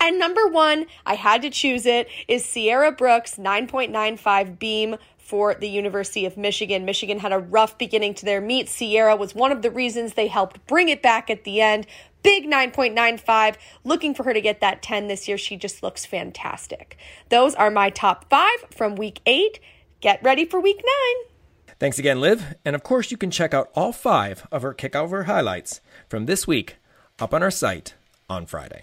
And 0.00 0.18
number 0.18 0.46
one, 0.46 0.86
I 1.04 1.14
had 1.14 1.42
to 1.42 1.50
choose 1.50 1.84
it, 1.84 2.08
is 2.28 2.44
Sierra 2.44 2.92
Brooks 2.92 3.34
9.95 3.34 4.58
beam 4.58 4.96
for 5.18 5.54
the 5.54 5.68
University 5.68 6.24
of 6.24 6.36
Michigan. 6.36 6.84
Michigan 6.84 7.18
had 7.18 7.32
a 7.32 7.38
rough 7.38 7.76
beginning 7.76 8.14
to 8.14 8.24
their 8.24 8.40
meet. 8.40 8.68
Sierra 8.68 9.16
was 9.16 9.34
one 9.34 9.50
of 9.50 9.62
the 9.62 9.70
reasons 9.70 10.14
they 10.14 10.28
helped 10.28 10.64
bring 10.66 10.88
it 10.88 11.02
back 11.02 11.28
at 11.28 11.44
the 11.44 11.60
end. 11.60 11.86
Big 12.22 12.44
9.95. 12.44 13.56
Looking 13.84 14.14
for 14.14 14.22
her 14.22 14.32
to 14.32 14.40
get 14.40 14.60
that 14.60 14.82
10 14.82 15.08
this 15.08 15.26
year. 15.26 15.36
She 15.36 15.56
just 15.56 15.82
looks 15.82 16.06
fantastic. 16.06 16.96
Those 17.28 17.54
are 17.56 17.70
my 17.70 17.90
top 17.90 18.30
five 18.30 18.64
from 18.70 18.94
week 18.94 19.20
eight. 19.26 19.58
Get 20.00 20.22
ready 20.22 20.44
for 20.44 20.60
week 20.60 20.78
nine. 20.78 21.74
Thanks 21.80 21.98
again, 21.98 22.20
Liv. 22.20 22.54
And 22.64 22.74
of 22.74 22.82
course, 22.82 23.10
you 23.10 23.16
can 23.16 23.30
check 23.30 23.52
out 23.52 23.70
all 23.74 23.92
five 23.92 24.46
of 24.50 24.62
her 24.62 24.74
kickover 24.74 25.26
highlights 25.26 25.80
from 26.08 26.26
this 26.26 26.46
week 26.46 26.76
up 27.18 27.34
on 27.34 27.42
our 27.42 27.50
site 27.50 27.94
on 28.28 28.46
Friday. 28.46 28.82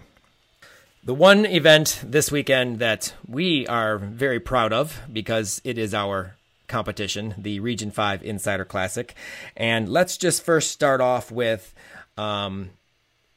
The 1.04 1.14
one 1.14 1.46
event 1.46 2.02
this 2.04 2.32
weekend 2.32 2.80
that 2.80 3.14
we 3.28 3.68
are 3.68 3.98
very 3.98 4.40
proud 4.40 4.74
of 4.74 5.02
because 5.12 5.62
it 5.64 5.78
is 5.78 5.94
our 5.94 6.36
competition, 6.68 7.36
the 7.38 7.60
Region 7.60 7.92
5 7.92 8.24
Insider 8.24 8.66
Classic. 8.66 9.14
And 9.56 9.88
let's 9.88 10.18
just 10.18 10.44
first 10.44 10.72
start 10.72 11.02
off 11.02 11.32
with 11.32 11.74
um, 12.18 12.72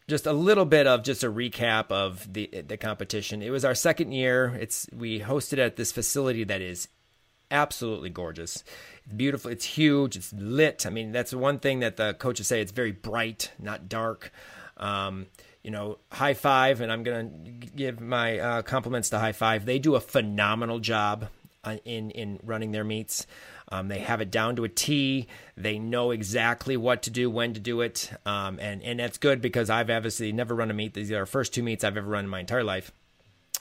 just 0.09 0.27
a 0.27 0.33
little 0.33 0.65
bit 0.65 0.87
of 0.87 1.03
just 1.03 1.23
a 1.23 1.31
recap 1.31 1.91
of 1.91 2.33
the 2.33 2.65
the 2.67 2.79
competition. 2.79 3.43
It 3.43 3.51
was 3.51 3.65
our 3.65 3.75
second 3.75 4.13
year. 4.13 4.57
It's 4.59 4.87
we 4.93 5.21
hosted 5.21 5.59
at 5.59 5.77
this 5.77 5.93
facility 5.93 6.45
that 6.45 6.63
is 6.63 6.89
absolutely 7.51 8.11
gorgeous. 8.11 8.65
Beautiful. 9.15 9.51
It's 9.51 9.65
huge. 9.65 10.17
It's 10.17 10.33
lit. 10.33 10.87
I 10.87 10.91
mean, 10.91 11.13
that's 11.13 11.35
one 11.35 11.59
thing 11.59 11.81
that 11.81 11.97
the 11.97 12.15
coaches 12.15 12.47
say. 12.47 12.61
It's 12.61 12.73
very 12.73 12.93
bright, 12.93 13.53
not 13.59 13.89
dark. 13.89 14.33
Um, 14.77 15.27
you 15.63 15.71
know, 15.71 15.99
High 16.11 16.35
Five, 16.35 16.81
and 16.81 16.91
I'm 16.91 17.03
going 17.03 17.45
to 17.45 17.67
give 17.69 18.01
my 18.01 18.39
uh, 18.39 18.63
compliments 18.63 19.11
to 19.11 19.19
High 19.19 19.33
Five. 19.33 19.65
They 19.65 19.79
do 19.79 19.95
a 19.95 20.01
phenomenal 20.01 20.79
job 20.79 21.29
uh, 21.65 21.77
in 21.85 22.11
in 22.11 22.41
running 22.43 22.73
their 22.73 22.85
meets. 22.85 23.27
Um, 23.71 23.89
they 23.89 23.99
have 23.99 24.21
it 24.21 24.31
down 24.31 24.57
to 24.57 24.65
a 24.65 24.69
T. 24.69 25.27
They 25.57 25.79
know 25.79 26.11
exactly 26.11 26.77
what 26.77 27.03
to 27.03 27.11
do, 27.11 27.29
when 27.31 27.53
to 27.55 27.61
do 27.61 27.81
it, 27.83 28.11
um, 28.25 28.59
and 28.61 28.83
and 28.83 28.99
that's 28.99 29.19
good 29.19 29.43
because 29.43 29.69
I've 29.69 29.91
obviously 29.91 30.33
never 30.33 30.55
run 30.55 30.71
a 30.71 30.75
meet. 30.75 30.95
These 30.95 31.13
are 31.13 31.19
our 31.19 31.27
first 31.27 31.53
two 31.53 31.63
meets 31.63 31.85
I've 31.85 31.97
ever 31.97 32.09
run 32.09 32.25
in 32.25 32.31
my 32.31 32.41
entire 32.41 32.65
life, 32.65 32.93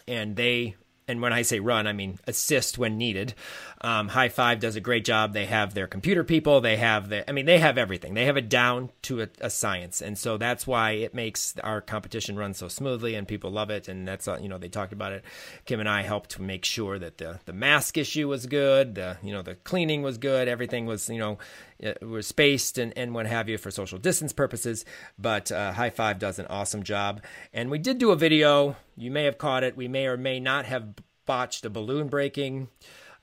and 0.07 0.35
they 0.35 0.75
and 1.07 1.21
when 1.21 1.33
I 1.33 1.41
say 1.41 1.59
run, 1.59 1.87
I 1.87 1.93
mean 1.93 2.19
assist 2.27 2.77
when 2.77 2.97
needed. 2.97 3.33
Um, 3.81 4.07
High 4.07 4.29
Five 4.29 4.59
does 4.59 4.75
a 4.75 4.81
great 4.81 5.05
job. 5.05 5.33
They 5.33 5.45
have 5.45 5.73
their 5.73 5.87
computer 5.87 6.23
people. 6.23 6.61
They 6.61 6.77
have 6.77 7.09
the, 7.09 7.29
I 7.29 7.33
mean, 7.33 7.45
they 7.45 7.59
have 7.59 7.77
everything. 7.77 8.15
They 8.15 8.25
have 8.25 8.37
it 8.37 8.49
down 8.49 8.89
to 9.03 9.21
a, 9.21 9.27
a, 9.39 9.49
science, 9.51 10.01
and 10.01 10.17
so 10.17 10.37
that's 10.37 10.65
why 10.65 10.91
it 10.91 11.13
makes 11.13 11.53
our 11.63 11.79
competition 11.79 12.37
run 12.37 12.55
so 12.55 12.67
smoothly, 12.67 13.13
and 13.13 13.27
people 13.27 13.51
love 13.51 13.69
it. 13.69 13.87
And 13.87 14.07
that's, 14.07 14.27
uh, 14.27 14.39
you 14.41 14.49
know, 14.49 14.57
they 14.57 14.69
talked 14.69 14.93
about 14.93 15.11
it. 15.11 15.23
Kim 15.65 15.79
and 15.79 15.87
I 15.87 16.01
helped 16.01 16.31
to 16.31 16.41
make 16.41 16.65
sure 16.65 16.97
that 16.97 17.19
the 17.19 17.39
the 17.45 17.53
mask 17.53 17.97
issue 17.97 18.27
was 18.27 18.47
good. 18.47 18.95
The, 18.95 19.17
you 19.21 19.31
know, 19.31 19.43
the 19.43 19.55
cleaning 19.55 20.01
was 20.01 20.17
good. 20.17 20.47
Everything 20.47 20.87
was, 20.87 21.07
you 21.07 21.19
know, 21.19 21.37
it 21.77 22.01
was 22.01 22.25
spaced 22.25 22.79
and, 22.79 22.93
and 22.97 23.13
what 23.13 23.27
have 23.27 23.47
you 23.47 23.59
for 23.59 23.69
social 23.69 23.99
distance 23.99 24.33
purposes. 24.33 24.85
But 25.19 25.51
uh, 25.51 25.73
High 25.73 25.91
Five 25.91 26.17
does 26.17 26.39
an 26.39 26.47
awesome 26.47 26.81
job. 26.81 27.21
And 27.53 27.69
we 27.69 27.77
did 27.77 27.99
do 27.99 28.09
a 28.09 28.15
video. 28.15 28.75
You 28.95 29.11
may 29.11 29.25
have 29.25 29.37
caught 29.37 29.63
it. 29.63 29.77
We 29.77 29.87
may 29.87 30.07
or 30.07 30.17
may 30.17 30.39
not 30.39 30.65
have 30.65 30.95
botched 31.27 31.65
a 31.65 31.69
balloon 31.69 32.07
breaking. 32.07 32.69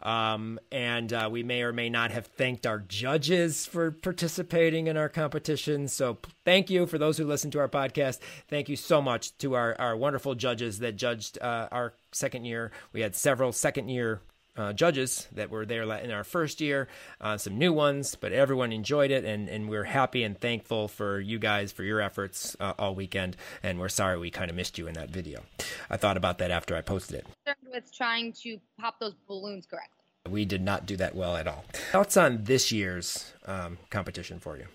Um, 0.00 0.58
and 0.70 1.12
uh, 1.12 1.28
we 1.30 1.42
may 1.42 1.62
or 1.62 1.72
may 1.72 1.88
not 1.88 2.10
have 2.10 2.26
thanked 2.26 2.66
our 2.66 2.78
judges 2.78 3.66
for 3.66 3.90
participating 3.90 4.86
in 4.86 4.96
our 4.96 5.08
competition. 5.08 5.88
So 5.88 6.18
thank 6.44 6.68
you 6.70 6.86
for 6.86 6.98
those 6.98 7.18
who 7.18 7.24
listen 7.24 7.50
to 7.52 7.60
our 7.60 7.68
podcast. 7.68 8.18
Thank 8.48 8.68
you 8.68 8.76
so 8.76 9.00
much 9.00 9.36
to 9.38 9.54
our, 9.54 9.74
our 9.78 9.96
wonderful 9.96 10.34
judges 10.34 10.80
that 10.80 10.96
judged 10.96 11.38
uh, 11.40 11.68
our 11.70 11.94
second 12.12 12.44
year. 12.44 12.70
We 12.92 13.00
had 13.00 13.14
several 13.14 13.52
second 13.52 13.88
year 13.88 14.20
uh, 14.56 14.72
judges 14.72 15.28
that 15.32 15.50
were 15.50 15.66
there 15.66 15.82
in 15.82 16.10
our 16.10 16.24
first 16.24 16.60
year, 16.60 16.88
uh, 17.20 17.36
some 17.36 17.58
new 17.58 17.72
ones, 17.72 18.14
but 18.14 18.32
everyone 18.32 18.72
enjoyed 18.72 19.10
it, 19.10 19.24
and, 19.24 19.48
and 19.48 19.68
we're 19.68 19.84
happy 19.84 20.22
and 20.22 20.38
thankful 20.40 20.88
for 20.88 21.20
you 21.20 21.38
guys 21.38 21.72
for 21.72 21.82
your 21.82 22.00
efforts 22.00 22.56
uh, 22.60 22.72
all 22.78 22.94
weekend. 22.94 23.36
And 23.62 23.78
we're 23.78 23.88
sorry 23.88 24.18
we 24.18 24.30
kind 24.30 24.50
of 24.50 24.56
missed 24.56 24.78
you 24.78 24.86
in 24.86 24.94
that 24.94 25.10
video. 25.10 25.42
I 25.90 25.96
thought 25.96 26.16
about 26.16 26.38
that 26.38 26.50
after 26.50 26.76
I 26.76 26.80
posted 26.80 27.16
it. 27.16 27.56
With 27.72 27.92
trying 27.92 28.32
to 28.44 28.58
pop 28.78 29.00
those 29.00 29.14
balloons 29.26 29.66
correctly. 29.66 30.04
We 30.28 30.44
did 30.44 30.62
not 30.62 30.86
do 30.86 30.96
that 30.96 31.14
well 31.14 31.36
at 31.36 31.46
all. 31.46 31.64
Thoughts 31.92 32.16
on 32.16 32.44
this 32.44 32.72
year's 32.72 33.32
um, 33.46 33.76
competition 33.90 34.38
for 34.38 34.56
you? 34.56 34.66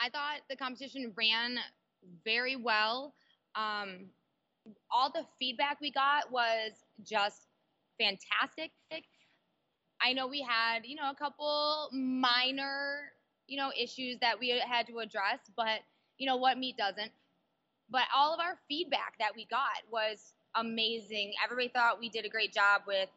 I 0.00 0.08
thought 0.08 0.40
the 0.48 0.56
competition 0.56 1.12
ran 1.16 1.58
very 2.24 2.56
well. 2.56 3.14
Um, 3.54 4.06
all 4.90 5.10
the 5.10 5.24
feedback 5.38 5.80
we 5.80 5.90
got 5.90 6.30
was 6.32 6.72
just 7.02 7.46
fantastic. 7.98 8.72
I 10.00 10.12
know 10.12 10.26
we 10.26 10.42
had, 10.42 10.80
you 10.84 10.96
know, 10.96 11.10
a 11.10 11.14
couple 11.14 11.88
minor, 11.92 13.12
you 13.46 13.56
know, 13.56 13.70
issues 13.78 14.18
that 14.20 14.38
we 14.38 14.50
had 14.50 14.86
to 14.88 14.98
address, 14.98 15.40
but 15.56 15.80
you 16.18 16.26
know 16.26 16.36
what 16.36 16.58
meet 16.58 16.76
doesn't. 16.76 17.10
But 17.90 18.02
all 18.14 18.34
of 18.34 18.40
our 18.40 18.58
feedback 18.68 19.14
that 19.18 19.34
we 19.34 19.46
got 19.46 19.82
was 19.90 20.34
amazing. 20.54 21.32
Everybody 21.42 21.68
thought 21.68 21.98
we 21.98 22.08
did 22.08 22.24
a 22.24 22.28
great 22.28 22.52
job 22.52 22.82
with, 22.86 23.08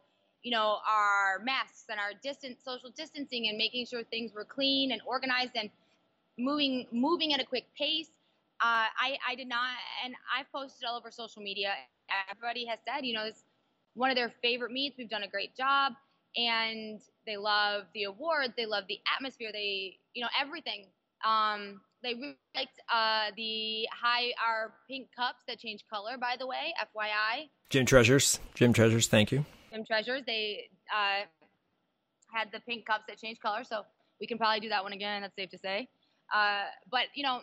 you 0.44 0.52
know, 0.52 0.78
our 0.90 1.40
masks 1.44 1.86
and 1.90 2.00
our 2.00 2.12
distance, 2.24 2.60
social 2.64 2.90
distancing, 2.90 3.48
and 3.50 3.58
making 3.58 3.86
sure 3.86 4.04
things 4.04 4.32
were 4.34 4.46
clean 4.46 4.92
and 4.92 5.02
organized 5.06 5.52
and 5.56 5.70
moving 6.40 6.88
moving 6.92 7.34
at 7.34 7.42
a 7.42 7.46
quick 7.46 7.66
pace. 7.78 8.10
Uh, 8.62 8.88
I 9.00 9.18
I 9.28 9.36
did 9.36 9.48
not, 9.48 9.70
and 10.06 10.16
I 10.36 10.44
posted 10.54 10.88
all 10.88 10.98
over 10.98 11.12
social 11.12 11.42
media. 11.42 11.74
Everybody 12.30 12.66
has 12.66 12.80
said, 12.88 13.06
you 13.06 13.14
know, 13.14 13.26
it's 13.26 13.44
one 13.94 14.10
of 14.10 14.16
their 14.16 14.32
favorite 14.42 14.72
meets. 14.72 14.98
We've 14.98 15.10
done 15.10 15.24
a 15.24 15.28
great 15.28 15.56
job 15.56 15.94
and 16.36 17.00
they 17.26 17.38
love 17.38 17.84
the 17.94 18.04
awards. 18.04 18.54
They 18.58 18.66
love 18.66 18.86
the 18.88 19.00
atmosphere. 19.16 19.50
They, 19.54 19.98
you 20.14 20.22
know, 20.22 20.30
everything. 20.40 20.86
Um, 21.26 21.82
they 22.04 22.16
really 22.16 22.38
liked 22.56 22.80
uh, 22.92 23.32
the 23.38 23.88
high 23.92 24.32
our 24.44 24.74
pink 24.90 25.10
cups 25.16 25.44
that 25.48 25.60
change 25.60 25.84
color. 25.92 26.18
By 26.20 26.36
the 26.40 26.48
way, 26.48 26.74
FYI. 26.82 27.50
Gym 27.70 27.86
Treasures. 27.86 28.40
Gym 28.56 28.74
Treasures. 28.74 29.08
Thank 29.08 29.32
you. 29.32 29.46
Gym 29.72 29.86
Treasures. 29.86 30.24
They 30.26 30.70
uh, 30.94 31.26
had 32.34 32.50
the 32.52 32.60
pink 32.62 32.86
cups 32.86 33.04
that 33.08 33.18
change 33.18 33.40
color, 33.40 33.64
so 33.64 33.84
we 34.20 34.28
can 34.28 34.38
probably 34.38 34.60
do 34.60 34.70
that 34.70 34.84
one 34.84 34.94
again. 34.94 35.22
That's 35.22 35.36
safe 35.36 35.50
to 35.52 35.58
say. 35.58 35.88
Uh, 36.34 36.64
but 36.90 37.06
you 37.14 37.24
know, 37.24 37.42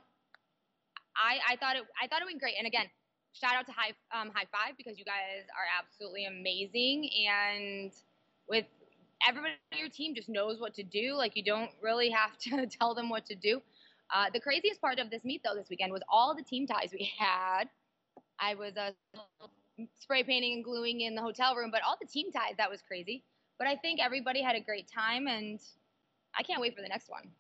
I 1.16 1.38
I 1.52 1.56
thought 1.56 1.76
it 1.76 1.84
I 2.02 2.08
thought 2.08 2.22
it 2.22 2.24
went 2.24 2.40
great. 2.40 2.54
And 2.58 2.66
again, 2.66 2.86
shout 3.32 3.54
out 3.54 3.66
to 3.66 3.72
High 3.72 3.92
um, 4.18 4.30
High 4.34 4.46
Five 4.50 4.76
because 4.76 4.98
you 4.98 5.04
guys 5.04 5.46
are 5.54 5.68
absolutely 5.78 6.24
amazing 6.24 7.08
and 7.28 7.92
with 8.48 8.64
everybody 9.26 9.54
on 9.72 9.78
your 9.78 9.88
team 9.88 10.14
just 10.14 10.28
knows 10.28 10.60
what 10.60 10.74
to 10.74 10.82
do. 10.82 11.14
Like 11.14 11.36
you 11.36 11.42
don't 11.42 11.70
really 11.82 12.10
have 12.10 12.36
to 12.38 12.66
tell 12.78 12.94
them 12.94 13.08
what 13.08 13.26
to 13.26 13.34
do. 13.34 13.60
Uh, 14.14 14.26
the 14.32 14.40
craziest 14.40 14.80
part 14.80 14.98
of 14.98 15.10
this 15.10 15.24
meet 15.24 15.42
though 15.44 15.54
this 15.54 15.68
weekend 15.68 15.92
was 15.92 16.02
all 16.08 16.34
the 16.34 16.42
team 16.42 16.66
ties 16.66 16.90
we 16.92 17.10
had. 17.18 17.64
I 18.40 18.54
was 18.54 18.76
uh, 18.76 18.92
spray 19.98 20.22
painting 20.22 20.54
and 20.54 20.64
gluing 20.64 21.00
in 21.00 21.14
the 21.14 21.22
hotel 21.22 21.56
room, 21.56 21.70
but 21.70 21.82
all 21.86 21.96
the 22.00 22.06
team 22.06 22.30
ties 22.32 22.54
that 22.58 22.70
was 22.70 22.80
crazy. 22.82 23.24
But 23.58 23.66
I 23.66 23.76
think 23.76 24.00
everybody 24.00 24.40
had 24.42 24.54
a 24.54 24.60
great 24.60 24.88
time, 24.88 25.26
and 25.26 25.60
I 26.38 26.44
can't 26.44 26.60
wait 26.60 26.76
for 26.76 26.82
the 26.82 26.88
next 26.88 27.10
one 27.10 27.32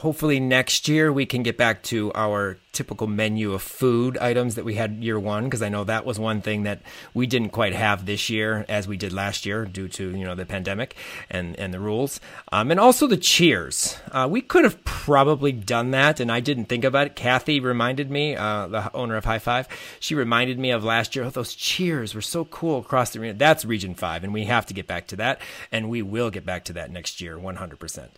hopefully 0.00 0.40
next 0.40 0.88
year 0.88 1.12
we 1.12 1.24
can 1.24 1.42
get 1.42 1.56
back 1.56 1.82
to 1.84 2.10
our 2.14 2.58
typical 2.72 3.06
menu 3.06 3.52
of 3.52 3.62
food 3.62 4.18
items 4.18 4.56
that 4.56 4.64
we 4.64 4.74
had 4.74 4.92
year 4.96 5.18
one 5.18 5.44
because 5.44 5.62
i 5.62 5.68
know 5.68 5.84
that 5.84 6.04
was 6.04 6.18
one 6.18 6.40
thing 6.40 6.64
that 6.64 6.82
we 7.14 7.24
didn't 7.24 7.50
quite 7.50 7.72
have 7.72 8.04
this 8.04 8.28
year 8.28 8.66
as 8.68 8.88
we 8.88 8.96
did 8.96 9.12
last 9.12 9.46
year 9.46 9.64
due 9.64 9.86
to 9.86 10.10
you 10.10 10.24
know 10.24 10.34
the 10.34 10.44
pandemic 10.44 10.96
and 11.30 11.56
and 11.58 11.72
the 11.72 11.78
rules. 11.78 12.20
Um, 12.52 12.70
and 12.70 12.80
also 12.80 13.06
the 13.06 13.16
cheers. 13.16 13.96
Uh, 14.10 14.28
we 14.30 14.40
could 14.40 14.64
have 14.64 14.84
probably 14.84 15.52
done 15.52 15.92
that 15.92 16.18
and 16.18 16.30
i 16.32 16.40
didn't 16.40 16.66
think 16.66 16.84
about 16.84 17.06
it. 17.06 17.16
Kathy 17.16 17.60
reminded 17.60 18.10
me 18.10 18.34
uh, 18.34 18.66
the 18.66 18.92
owner 18.94 19.16
of 19.16 19.24
high 19.24 19.38
five. 19.38 19.68
She 20.00 20.16
reminded 20.16 20.58
me 20.58 20.72
of 20.72 20.82
last 20.82 21.14
year 21.14 21.24
oh, 21.24 21.30
those 21.30 21.54
cheers 21.54 22.14
were 22.14 22.20
so 22.20 22.44
cool 22.46 22.80
across 22.80 23.10
the 23.10 23.20
arena. 23.20 23.34
That's 23.34 23.64
region 23.64 23.94
five 23.94 24.24
and 24.24 24.34
we 24.34 24.44
have 24.46 24.66
to 24.66 24.74
get 24.74 24.88
back 24.88 25.06
to 25.08 25.16
that 25.16 25.40
and 25.70 25.88
we 25.88 26.02
will 26.02 26.30
get 26.30 26.44
back 26.44 26.64
to 26.64 26.72
that 26.72 26.90
next 26.90 27.20
year 27.20 27.38
100% 27.38 28.08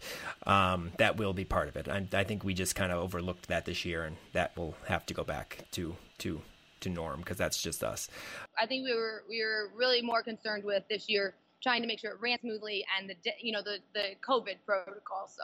um, 0.46 0.92
that 0.96 1.16
will 1.16 1.34
be 1.34 1.44
part 1.44 1.68
of. 1.68 1.75
I, 1.88 2.06
I 2.12 2.24
think 2.24 2.44
we 2.44 2.54
just 2.54 2.74
kind 2.74 2.92
of 2.92 2.98
overlooked 2.98 3.48
that 3.48 3.64
this 3.64 3.84
year, 3.84 4.04
and 4.04 4.16
that 4.32 4.56
will 4.56 4.74
have 4.86 5.06
to 5.06 5.14
go 5.14 5.24
back 5.24 5.64
to 5.72 5.96
to 6.18 6.40
to 6.80 6.88
norm 6.88 7.20
because 7.20 7.36
that's 7.36 7.62
just 7.62 7.82
us. 7.82 8.08
I 8.60 8.66
think 8.66 8.84
we 8.84 8.94
were 8.94 9.24
we 9.28 9.42
were 9.42 9.70
really 9.76 10.02
more 10.02 10.22
concerned 10.22 10.64
with 10.64 10.84
this 10.88 11.08
year 11.08 11.34
trying 11.62 11.82
to 11.82 11.88
make 11.88 12.00
sure 12.00 12.12
it 12.12 12.20
ran 12.20 12.38
smoothly 12.40 12.84
and 12.98 13.10
the 13.10 13.16
you 13.40 13.52
know 13.52 13.62
the 13.62 13.78
the 13.94 14.14
COVID 14.26 14.56
protocol. 14.64 15.28
So. 15.28 15.42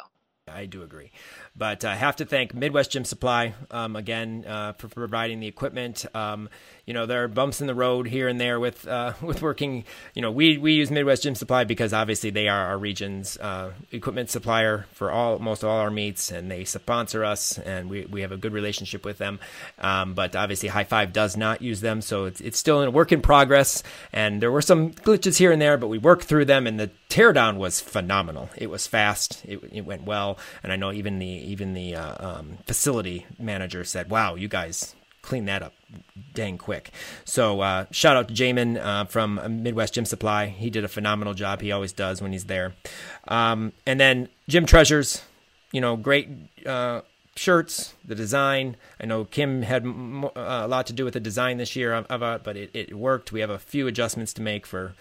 I 0.49 0.67
do 0.67 0.83
agree. 0.83 1.13
But 1.55 1.85
I 1.85 1.95
have 1.95 2.17
to 2.17 2.25
thank 2.25 2.53
Midwest 2.53 2.91
Gym 2.91 3.05
Supply 3.05 3.55
um, 3.71 3.95
again 3.95 4.45
uh, 4.45 4.73
for 4.73 4.89
providing 4.89 5.39
the 5.39 5.47
equipment. 5.47 6.05
Um, 6.17 6.49
you 6.85 6.95
know, 6.95 7.07
there 7.07 7.23
are 7.23 7.29
bumps 7.29 7.61
in 7.61 7.69
the 7.69 7.75
road 7.77 8.09
here 8.09 8.27
and 8.27 8.41
there 8.41 8.59
with 8.59 8.89
uh, 8.89 9.13
with 9.23 9.41
working. 9.41 9.85
You 10.15 10.23
know, 10.23 10.31
we, 10.31 10.59
we 10.59 10.73
use 10.73 10.91
Midwest 10.91 11.23
Gym 11.23 11.35
Supply 11.35 11.65
because 11.65 11.93
obviously 11.93 12.31
they 12.31 12.49
are 12.49 12.67
our 12.67 12.79
region's 12.79 13.37
uh, 13.39 13.73
equipment 13.93 14.31
supplier 14.31 14.87
for 14.93 15.11
all 15.11 15.39
most 15.39 15.63
all 15.63 15.79
our 15.79 15.91
meets, 15.91 16.33
and 16.33 16.51
they 16.51 16.65
sponsor 16.65 17.25
us, 17.25 17.59
and 17.59 17.89
we, 17.89 18.07
we 18.07 18.23
have 18.23 18.33
a 18.33 18.37
good 18.37 18.53
relationship 18.53 19.05
with 19.05 19.19
them. 19.19 19.39
Um, 19.79 20.15
but 20.15 20.35
obviously, 20.35 20.69
High 20.71 20.85
Five 20.85 21.13
does 21.13 21.37
not 21.37 21.63
use 21.63 21.81
them, 21.81 22.01
so 22.01 22.25
it's 22.25 22.41
it's 22.41 22.59
still 22.59 22.83
in 22.83 22.89
a 22.89 22.91
work 22.91 23.13
in 23.13 23.23
progress. 23.23 23.83
And 24.13 24.43
there 24.43 24.51
were 24.51 24.63
some 24.63 24.91
glitches 24.91 25.39
here 25.39 25.53
and 25.53 25.63
there, 25.63 25.77
but 25.77 25.89
we 25.89 25.99
worked 25.99 26.25
through 26.25 26.47
them, 26.47 26.67
and 26.67 26.81
the 26.81 26.91
teardown 27.09 27.59
was 27.59 27.81
phenomenal. 27.81 28.51
It 28.57 28.71
was 28.71 28.89
fast. 28.89 29.45
It, 29.45 29.61
it 29.71 29.83
went 29.83 30.03
well, 30.03 30.37
and 30.65 30.73
I 30.73 30.77
know 30.77 30.91
even 30.93 31.21
the 31.21 31.27
even 31.27 31.75
the 31.75 31.95
uh, 31.95 32.39
um, 32.39 32.59
facility 32.67 33.25
manager 33.39 33.85
said, 33.85 34.11
"Wow, 34.11 34.35
you 34.35 34.49
guys 34.49 34.97
clean 35.23 35.47
that 35.47 35.63
up 35.63 35.73
dang 36.35 36.59
quick. 36.59 36.91
So 37.25 37.61
uh, 37.61 37.87
shout 37.91 38.17
out 38.17 38.29
to 38.29 38.35
Jamin 38.35 38.83
uh, 38.83 39.05
from 39.05 39.63
Midwest 39.63 39.95
Gym 39.95 40.05
Supply. 40.05 40.47
He 40.47 40.71
did 40.71 40.85
a 40.85 40.89
phenomenal 40.89 41.35
job. 41.35 41.61
He 41.61 41.73
always 41.73 41.93
does 41.93 42.23
when 42.23 42.33
he's 42.33 42.47
there. 42.47 42.75
Um, 43.29 43.73
and 43.87 44.01
then 44.01 44.29
Gym 44.49 44.67
Treasures, 44.67 45.23
you 45.73 45.81
know, 45.81 45.97
great 45.97 46.29
uh, 46.67 47.03
shirts, 47.37 47.95
the 48.05 48.15
design. 48.15 48.77
I 49.01 49.07
know 49.07 49.25
Kim 49.25 49.63
had 49.63 49.87
uh, 49.87 50.31
a 50.35 50.69
lot 50.69 50.87
to 50.87 50.93
do 50.93 51.05
with 51.05 51.15
the 51.15 51.21
design 51.21 51.59
this 51.59 51.77
year 51.77 51.93
of, 51.95 52.07
of 52.07 52.23
it, 52.23 52.45
but 52.45 52.57
it, 52.57 52.71
it 52.75 52.95
worked. 52.95 53.33
We 53.33 53.41
have 53.41 53.51
a 53.51 53.59
few 53.59 53.87
adjustments 53.87 54.33
to 54.35 54.43
make 54.43 54.67
for 54.67 54.95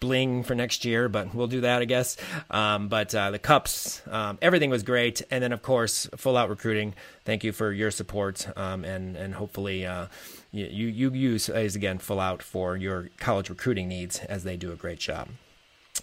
bling 0.00 0.42
for 0.42 0.54
next 0.54 0.84
year, 0.84 1.08
but 1.08 1.34
we'll 1.34 1.46
do 1.46 1.62
that, 1.62 1.82
I 1.82 1.84
guess. 1.84 2.16
Um, 2.50 2.88
but 2.88 3.14
uh, 3.14 3.30
the 3.30 3.38
cups, 3.38 4.02
um, 4.10 4.38
everything 4.42 4.70
was 4.70 4.82
great, 4.82 5.22
and 5.30 5.42
then 5.42 5.52
of 5.52 5.62
course, 5.62 6.08
full 6.16 6.36
out 6.36 6.48
recruiting. 6.48 6.94
Thank 7.24 7.44
you 7.44 7.52
for 7.52 7.72
your 7.72 7.90
support, 7.90 8.46
um, 8.56 8.84
and 8.84 9.16
and 9.16 9.34
hopefully. 9.34 9.86
Uh, 9.86 10.06
you, 10.52 10.86
you 10.86 11.10
use 11.10 11.50
as 11.50 11.76
again 11.76 11.98
full 11.98 12.18
out 12.18 12.42
for 12.42 12.76
your 12.76 13.10
college 13.18 13.50
recruiting 13.50 13.88
needs 13.88 14.20
as 14.20 14.44
they 14.44 14.56
do 14.56 14.72
a 14.72 14.76
great 14.76 14.98
job. 14.98 15.28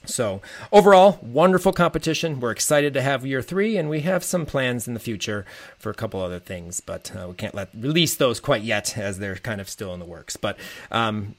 So, 0.05 0.41
overall, 0.71 1.19
wonderful 1.21 1.71
competition. 1.71 2.39
We're 2.39 2.51
excited 2.51 2.93
to 2.93 3.01
have 3.01 3.25
year 3.25 3.41
three, 3.41 3.77
and 3.77 3.89
we 3.89 4.01
have 4.01 4.23
some 4.23 4.45
plans 4.45 4.87
in 4.87 4.93
the 4.93 4.99
future 4.99 5.45
for 5.77 5.91
a 5.91 5.93
couple 5.93 6.19
other 6.19 6.39
things, 6.39 6.81
but 6.81 7.11
uh, 7.15 7.27
we 7.29 7.35
can't 7.35 7.55
let 7.55 7.69
release 7.73 8.15
those 8.15 8.39
quite 8.39 8.63
yet 8.63 8.97
as 8.97 9.19
they're 9.19 9.35
kind 9.35 9.61
of 9.61 9.69
still 9.69 9.93
in 9.93 9.99
the 9.99 10.05
works. 10.05 10.35
But 10.35 10.57
um, 10.91 11.35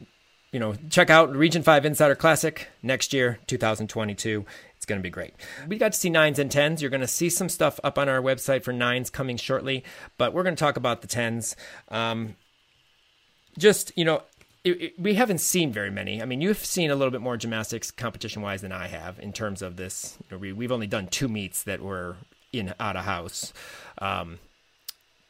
you 0.55 0.61
know, 0.61 0.77
check 0.89 1.11
out 1.11 1.35
Region 1.35 1.65
5 1.65 1.85
Insider 1.85 2.15
Classic 2.15 2.69
next 2.81 3.13
year, 3.13 3.41
2022. 3.49 4.47
It's 4.77 4.87
going 4.87 5.01
to 5.01 5.03
be 5.03 5.11
great. 5.11 5.35
We 5.67 5.79
got 5.79 5.95
to 5.95 5.99
see 5.99 6.11
nines 6.11 6.39
and 6.39 6.49
tens. 6.49 6.81
You're 6.81 6.93
going 6.93 7.01
to 7.01 7.09
see 7.09 7.29
some 7.29 7.49
stuff 7.49 7.81
up 7.83 7.99
on 7.99 8.09
our 8.09 8.23
website 8.23 8.63
for 8.63 8.73
nines 8.73 9.11
coming 9.11 9.37
shortly, 9.37 9.83
but 10.17 10.33
we're 10.33 10.45
going 10.45 10.55
to 10.55 10.61
talk 10.61 10.77
about 10.77 11.03
the 11.03 11.09
tens. 11.09 11.57
Um, 11.89 12.37
just, 13.59 13.91
you 13.97 14.05
know, 14.05 14.23
it, 14.63 14.81
it, 14.81 14.95
we 14.97 15.15
haven't 15.15 15.39
seen 15.39 15.73
very 15.73 15.91
many. 15.91 16.23
I 16.23 16.25
mean, 16.25 16.41
you've 16.41 16.65
seen 16.65 16.93
a 16.93 16.95
little 16.95 17.11
bit 17.11 17.21
more 17.21 17.37
gymnastics 17.37 17.91
competition 17.91 18.41
wise 18.41 18.63
than 18.63 18.71
I 18.71 18.87
have 18.87 19.19
in 19.19 19.33
terms 19.33 19.61
of 19.61 19.75
this. 19.75 20.17
You 20.21 20.37
know, 20.37 20.39
we, 20.39 20.53
we've 20.53 20.71
only 20.71 20.87
done 20.87 21.09
two 21.09 21.27
meets 21.27 21.65
that 21.65 21.81
were 21.81 22.17
in 22.53 22.73
out 22.79 22.95
of 22.95 23.05
house 23.05 23.53
um, 23.99 24.39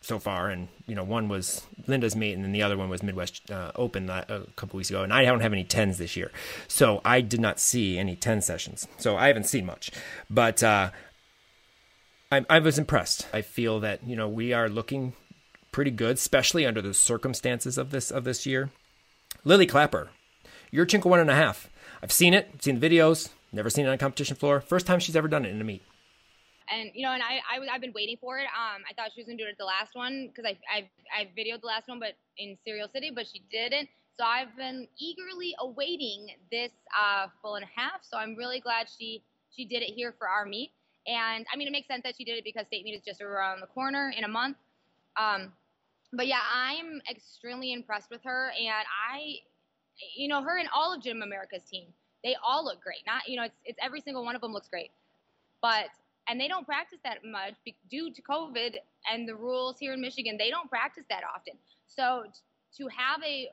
so 0.05 0.19
far, 0.19 0.51
and 0.51 0.69
you 0.87 0.95
know, 0.95 1.03
one 1.03 1.29
was 1.29 1.63
Linda's 1.87 2.15
meet, 2.15 2.35
and 2.35 2.45
then 2.45 2.53
the 2.53 2.63
other 2.63 2.77
one 2.77 2.91
was 2.91 3.03
Midwest 3.03 3.51
uh, 3.51 3.73
Open 3.75 4.11
a 4.11 4.47
couple 4.55 4.77
weeks 4.77 4.91
ago. 4.91 5.03
And 5.03 5.13
I 5.13 5.25
don't 5.25 5.41
have 5.41 5.53
any 5.53 5.65
tens 5.65 5.99
this 5.99 6.17
year, 6.17 6.31
so 6.69 7.01
I 7.05 7.23
did 7.23 7.41
not 7.41 7.59
see 7.59 7.99
any 7.99 8.15
ten 8.15 8.43
sessions. 8.43 8.87
So 8.99 9.17
I 9.17 9.29
haven't 9.29 9.45
seen 9.45 9.65
much, 9.65 9.91
but 10.29 10.63
uh, 10.63 10.91
I, 12.31 12.45
I 12.51 12.59
was 12.59 12.79
impressed. 12.79 13.27
I 13.33 13.41
feel 13.41 13.81
that 13.81 14.07
you 14.07 14.15
know 14.15 14.29
we 14.29 14.53
are 14.53 14.69
looking 14.69 15.15
pretty 15.73 15.91
good, 15.91 16.17
especially 16.17 16.67
under 16.67 16.83
the 16.83 16.95
circumstances 16.95 17.79
of 17.79 17.91
this 17.91 18.11
of 18.11 18.25
this 18.25 18.45
year. 18.45 18.71
Lily 19.43 19.67
Clapper, 19.67 20.11
Yurchenko 20.73 21.07
one 21.07 21.21
and 21.21 21.31
a 21.31 21.35
half. 21.35 21.71
I've 22.03 22.13
seen 22.13 22.35
it, 22.35 22.63
seen 22.63 22.79
the 22.79 22.89
videos, 22.89 23.31
never 23.53 23.71
seen 23.71 23.87
it 23.87 23.89
on 23.89 23.95
a 23.95 23.99
competition 23.99 24.37
floor. 24.37 24.61
First 24.61 24.87
time 24.87 25.01
she's 25.01 25.17
ever 25.17 25.29
done 25.29 25.47
it 25.47 25.51
in 25.51 25.61
a 25.61 25.65
meet. 25.65 25.83
And 26.71 26.91
you 26.95 27.03
know, 27.05 27.13
and 27.13 27.23
I, 27.23 27.41
I 27.45 27.73
have 27.73 27.81
been 27.81 27.93
waiting 27.95 28.17
for 28.21 28.39
it. 28.39 28.47
Um, 28.47 28.83
I 28.89 28.95
thought 28.95 29.13
she 29.15 29.21
was 29.21 29.27
gonna 29.27 29.39
do 29.39 29.45
it 29.45 29.53
at 29.53 29.59
the 29.59 29.65
last 29.65 29.95
one 29.95 30.29
because 30.29 30.45
I 30.45 30.57
I 30.71 30.89
I 31.15 31.25
videoed 31.37 31.61
the 31.61 31.67
last 31.67 31.89
one, 31.89 32.01
but 32.01 32.15
in 32.39 32.57
Cereal 32.65 32.89
City, 32.89 33.11
but 33.15 33.27
she 33.27 33.43
didn't. 33.51 33.89
So 34.19 34.25
I've 34.25 34.57
been 34.57 34.87
eagerly 34.99 35.55
awaiting 35.59 36.29
this 36.51 36.71
uh, 36.97 37.27
full 37.43 37.57
and 37.57 37.65
a 37.65 37.81
half. 37.81 38.01
So 38.03 38.17
I'm 38.17 38.37
really 38.37 38.61
glad 38.61 38.87
she 38.89 39.23
she 39.55 39.65
did 39.65 39.83
it 39.83 39.91
here 39.91 40.15
for 40.19 40.29
our 40.29 40.47
meet. 40.47 40.73
And 41.07 41.45
I 41.53 41.57
mean, 41.57 41.69
it 41.69 41.73
makes 41.73 41.89
sense 41.89 42.03
that 42.05 42.17
she 42.17 42.25
did 42.25 42.39
it 42.39 42.45
because 42.45 42.67
state 42.67 42.85
meet 42.85 42.95
is 42.95 43.03
just 43.05 43.21
around 43.21 43.61
the 43.61 43.67
corner 43.67 44.13
in 44.17 44.25
a 44.25 44.29
month. 44.29 44.57
Um, 45.17 45.53
but 46.13 46.27
yeah, 46.27 46.41
I'm 46.53 47.01
extremely 47.11 47.73
impressed 47.73 48.11
with 48.11 48.23
her, 48.25 48.51
and 48.51 48.87
I, 49.11 49.37
you 50.17 50.29
know, 50.29 50.43
her 50.43 50.59
and 50.59 50.69
all 50.75 50.95
of 50.95 51.03
Gym 51.03 51.23
America's 51.23 51.65
team, 51.65 51.87
they 52.23 52.37
all 52.47 52.65
look 52.65 52.81
great. 52.81 53.01
Not, 53.07 53.29
you 53.29 53.37
know, 53.37 53.45
it's 53.45 53.57
it's 53.65 53.79
every 53.83 54.01
single 54.01 54.25
one 54.25 54.35
of 54.35 54.41
them 54.41 54.53
looks 54.53 54.69
great, 54.69 54.91
but 55.61 55.87
and 56.29 56.41
they 56.41 56.49
don't 56.49 56.67
practice 56.67 56.99
that 57.05 57.19
much 57.25 57.55
due 57.91 58.13
to 58.13 58.23
COVID 58.23 58.77
and 59.13 59.29
the 59.29 59.35
rules 59.35 59.77
here 59.79 59.93
in 59.93 60.01
Michigan. 60.01 60.37
They 60.39 60.51
don't 60.51 60.69
practice 60.71 61.05
that 61.11 61.23
often. 61.35 61.55
So 61.87 62.25
to 62.79 62.89
have 62.89 63.23
a 63.25 63.49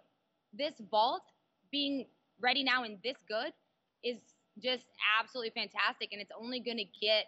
this 0.53 0.73
vault 0.89 1.23
being 1.71 2.07
ready 2.39 2.63
now 2.63 2.83
and 2.83 2.97
this 3.03 3.17
good 3.27 3.53
is 4.03 4.17
just 4.61 4.85
absolutely 5.19 5.51
fantastic, 5.51 6.09
and 6.11 6.21
it's 6.21 6.31
only 6.37 6.59
going 6.59 6.77
to 6.77 6.85
get 7.01 7.25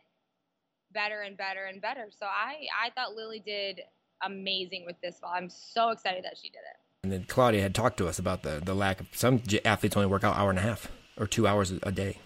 better 0.93 1.21
and 1.21 1.37
better 1.37 1.65
and 1.65 1.81
better. 1.81 2.07
So 2.09 2.25
I 2.25 2.67
I 2.85 2.89
thought 2.91 3.15
Lily 3.15 3.41
did 3.45 3.81
amazing 4.21 4.83
with 4.85 4.95
this 5.01 5.19
vault. 5.19 5.33
I'm 5.35 5.49
so 5.49 5.89
excited 5.89 6.23
that 6.23 6.37
she 6.41 6.49
did 6.49 6.59
it. 6.59 6.79
And 7.03 7.11
then 7.11 7.25
Claudia 7.25 7.61
had 7.61 7.75
talked 7.75 7.97
to 7.97 8.07
us 8.07 8.19
about 8.19 8.43
the 8.43 8.61
the 8.63 8.73
lack 8.73 8.99
of 8.99 9.07
some 9.13 9.41
athletes 9.65 9.95
only 9.95 10.07
work 10.07 10.23
out 10.23 10.35
hour 10.35 10.49
and 10.49 10.59
a 10.59 10.61
half 10.61 10.89
or 11.17 11.27
two 11.27 11.47
hours 11.47 11.71
a 11.71 11.91
day. 11.91 12.17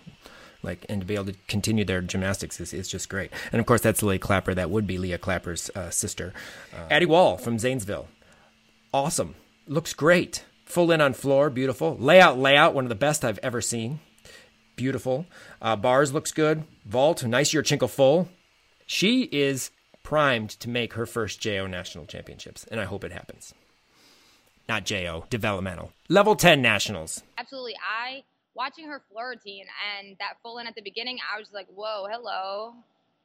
Like 0.63 0.85
and 0.89 1.01
to 1.01 1.07
be 1.07 1.15
able 1.15 1.25
to 1.25 1.35
continue 1.47 1.85
their 1.85 2.01
gymnastics 2.01 2.59
is, 2.59 2.73
is 2.73 2.87
just 2.87 3.09
great. 3.09 3.31
And 3.51 3.59
of 3.59 3.65
course, 3.65 3.81
that's 3.81 4.01
Lily 4.01 4.19
Clapper. 4.19 4.53
That 4.53 4.69
would 4.69 4.87
be 4.87 4.97
Leah 4.97 5.17
Clapper's 5.17 5.69
uh, 5.75 5.89
sister. 5.89 6.33
Uh, 6.73 6.87
Addie 6.89 7.05
Wall 7.05 7.37
from 7.37 7.59
Zanesville, 7.59 8.07
awesome. 8.93 9.35
Looks 9.67 9.93
great. 9.93 10.45
Full 10.65 10.91
in 10.91 10.99
on 10.99 11.13
floor, 11.13 11.49
beautiful. 11.49 11.95
Layout, 11.99 12.37
layout, 12.37 12.73
one 12.73 12.85
of 12.85 12.89
the 12.89 12.95
best 12.95 13.23
I've 13.23 13.39
ever 13.43 13.61
seen. 13.61 13.99
Beautiful. 14.75 15.25
Uh, 15.61 15.75
bars 15.75 16.13
looks 16.13 16.31
good. 16.31 16.63
Vault, 16.85 17.23
nice 17.23 17.53
Yurchenko 17.53 17.89
full. 17.89 18.29
She 18.85 19.23
is 19.23 19.71
primed 20.03 20.49
to 20.51 20.69
make 20.69 20.93
her 20.93 21.05
first 21.05 21.41
JO 21.41 21.67
national 21.67 22.05
championships, 22.05 22.65
and 22.71 22.79
I 22.79 22.85
hope 22.85 23.03
it 23.03 23.11
happens. 23.11 23.53
Not 24.69 24.85
JO, 24.85 25.25
developmental. 25.29 25.91
Level 26.09 26.35
10 26.35 26.61
nationals. 26.61 27.23
Absolutely. 27.37 27.75
I, 27.75 28.23
watching 28.57 28.87
her 28.87 29.01
floor 29.09 29.29
routine 29.29 29.65
and 29.95 30.17
that 30.19 30.33
full 30.41 30.57
in 30.57 30.65
at 30.67 30.75
the 30.75 30.81
beginning, 30.81 31.19
I 31.33 31.39
was 31.39 31.49
like, 31.53 31.67
whoa, 31.73 32.07
hello. 32.09 32.73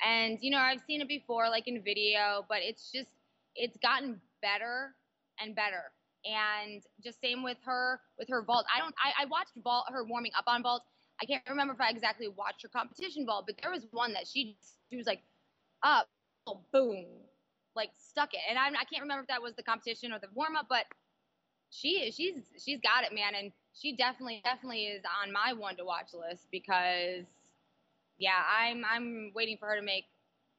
And, 0.04 0.38
you 0.42 0.50
know, 0.50 0.58
I've 0.58 0.82
seen 0.86 1.00
it 1.00 1.08
before, 1.08 1.48
like 1.48 1.66
in 1.66 1.82
video, 1.82 2.44
but 2.48 2.58
it's 2.60 2.92
just, 2.92 3.08
it's 3.56 3.76
gotten 3.78 4.20
better 4.42 4.94
and 5.40 5.56
better. 5.56 5.90
And 6.24 6.82
just 7.02 7.20
same 7.20 7.42
with 7.42 7.56
her, 7.64 8.00
with 8.18 8.28
her 8.28 8.42
vault. 8.42 8.66
I 8.74 8.78
don't, 8.78 8.94
I, 9.02 9.22
I 9.22 9.26
watched 9.26 9.52
vault, 9.64 9.86
her 9.90 10.04
warming 10.04 10.32
up 10.38 10.44
on 10.46 10.62
vault. 10.62 10.82
I 11.20 11.24
can't 11.24 11.42
remember 11.48 11.72
if 11.72 11.80
I 11.80 11.88
exactly 11.90 12.28
watched 12.28 12.62
her 12.62 12.68
competition 12.68 13.24
vault, 13.26 13.46
but 13.46 13.56
there 13.62 13.70
was 13.70 13.86
one 13.90 14.12
that 14.12 14.26
she, 14.26 14.56
she 14.90 14.96
was 14.96 15.06
like 15.06 15.22
up, 15.82 16.08
boom, 16.72 17.06
like 17.74 17.90
stuck 17.96 18.34
it. 18.34 18.40
And 18.48 18.58
I, 18.58 18.66
I 18.66 18.84
can't 18.84 19.02
remember 19.02 19.22
if 19.22 19.28
that 19.28 19.42
was 19.42 19.54
the 19.54 19.62
competition 19.62 20.12
or 20.12 20.18
the 20.18 20.28
warm 20.34 20.56
up, 20.56 20.66
but 20.68 20.84
she 21.70 22.04
is, 22.04 22.14
she's 22.14 22.34
she's 22.62 22.80
got 22.80 23.04
it, 23.04 23.14
man, 23.14 23.32
and 23.34 23.50
she 23.80 23.96
definitely 23.96 24.40
definitely 24.44 24.84
is 24.84 25.02
on 25.22 25.32
my 25.32 25.52
one 25.52 25.76
to 25.76 25.84
watch 25.84 26.08
list 26.14 26.46
because 26.50 27.24
yeah, 28.18 28.42
I'm 28.58 28.84
I'm 28.84 29.32
waiting 29.34 29.56
for 29.58 29.66
her 29.68 29.76
to 29.76 29.82
make 29.82 30.06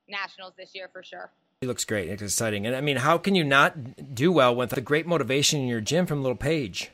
nationals 0.07 0.53
this 0.57 0.72
year 0.74 0.89
for 0.91 1.03
sure. 1.03 1.32
She 1.61 1.68
looks 1.68 1.86
great. 1.86 2.09
It's 2.09 2.22
exciting. 2.22 2.66
And 2.66 2.76
I 2.76 2.82
mean, 2.82 2.97
how 2.97 3.18
can 3.18 3.36
you 3.36 3.43
not 3.43 4.14
do 4.14 4.32
well 4.32 4.53
with 4.55 4.72
the 4.72 4.82
great 4.82 5.07
motivation 5.07 5.61
in 5.61 5.68
your 5.68 5.82
gym 5.82 6.05
from 6.05 6.22
Little 6.22 6.36
Paige? 6.36 6.91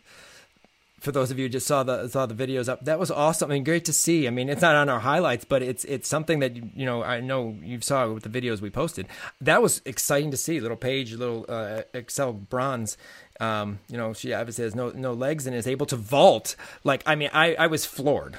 for 1.00 1.12
those 1.12 1.32
of 1.32 1.40
you 1.40 1.46
who 1.46 1.50
just 1.50 1.68
saw 1.68 1.84
the 1.84 2.08
saw 2.08 2.26
the 2.26 2.36
videos 2.36 2.68
up, 2.68 2.86
that 2.86 3.00
was 3.00 3.10
awesome. 3.12 3.52
I 3.52 3.56
mean, 3.56 3.64
great 3.64 3.86
to 3.86 3.94
see. 3.94 4.28
I 4.28 4.32
mean, 4.32 4.50
it's 4.50 4.62
not 4.62 4.76
on 4.76 4.90
our 4.90 5.00
highlights, 5.00 5.46
but 5.46 5.62
it's 5.62 5.86
it's 5.86 6.08
something 6.08 6.40
that 6.40 6.56
you 6.56 6.86
know 6.86 7.04
I 7.04 7.22
know 7.22 7.58
you 7.62 7.82
saw 7.82 8.12
with 8.12 8.24
the 8.24 8.30
videos 8.30 8.62
we 8.62 8.70
posted. 8.70 9.08
That 9.42 9.62
was 9.62 9.82
exciting 9.86 10.32
to 10.32 10.38
see. 10.38 10.60
Little 10.60 10.78
Paige, 10.78 11.14
little 11.14 11.46
uh, 11.48 11.84
Excel 11.94 12.34
bronze. 12.34 12.98
Um, 13.40 13.80
you 13.90 13.98
know, 13.98 14.14
she 14.14 14.34
obviously 14.34 14.66
has 14.66 14.76
no 14.76 14.90
no 14.90 15.14
legs 15.14 15.48
and 15.48 15.56
is 15.56 15.68
able 15.68 15.86
to 15.88 15.96
vault. 15.96 16.56
Like, 16.84 17.04
I 17.06 17.16
mean, 17.16 17.30
I 17.34 17.56
I 17.56 17.68
was 17.68 17.86
floored. 17.86 18.38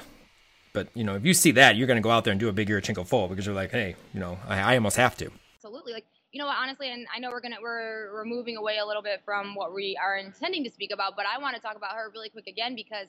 But 0.73 0.87
you 0.93 1.03
know, 1.03 1.15
if 1.15 1.25
you 1.25 1.33
see 1.33 1.51
that, 1.51 1.75
you're 1.75 1.87
going 1.87 1.97
to 1.97 2.01
go 2.01 2.11
out 2.11 2.23
there 2.23 2.31
and 2.31 2.39
do 2.39 2.47
a 2.47 2.53
big 2.53 2.69
Yurchenko 2.69 3.05
full 3.05 3.27
because 3.27 3.45
you're 3.45 3.55
like, 3.55 3.71
hey, 3.71 3.95
you 4.13 4.19
know, 4.19 4.39
I, 4.47 4.73
I 4.73 4.75
almost 4.75 4.95
have 4.97 5.17
to. 5.17 5.29
Absolutely, 5.55 5.93
like 5.93 6.05
you 6.31 6.39
know 6.39 6.45
what, 6.45 6.57
honestly, 6.57 6.89
and 6.89 7.07
I 7.13 7.19
know 7.19 7.29
we're 7.29 7.41
gonna 7.41 7.57
we're 7.61 8.13
we're 8.13 8.25
moving 8.25 8.55
away 8.55 8.77
a 8.77 8.85
little 8.85 9.01
bit 9.03 9.21
from 9.25 9.53
what 9.53 9.73
we 9.73 9.97
are 10.01 10.17
intending 10.17 10.63
to 10.63 10.69
speak 10.69 10.91
about, 10.93 11.15
but 11.17 11.25
I 11.25 11.39
want 11.39 11.55
to 11.55 11.61
talk 11.61 11.75
about 11.75 11.95
her 11.95 12.09
really 12.13 12.29
quick 12.29 12.47
again 12.47 12.73
because, 12.75 13.07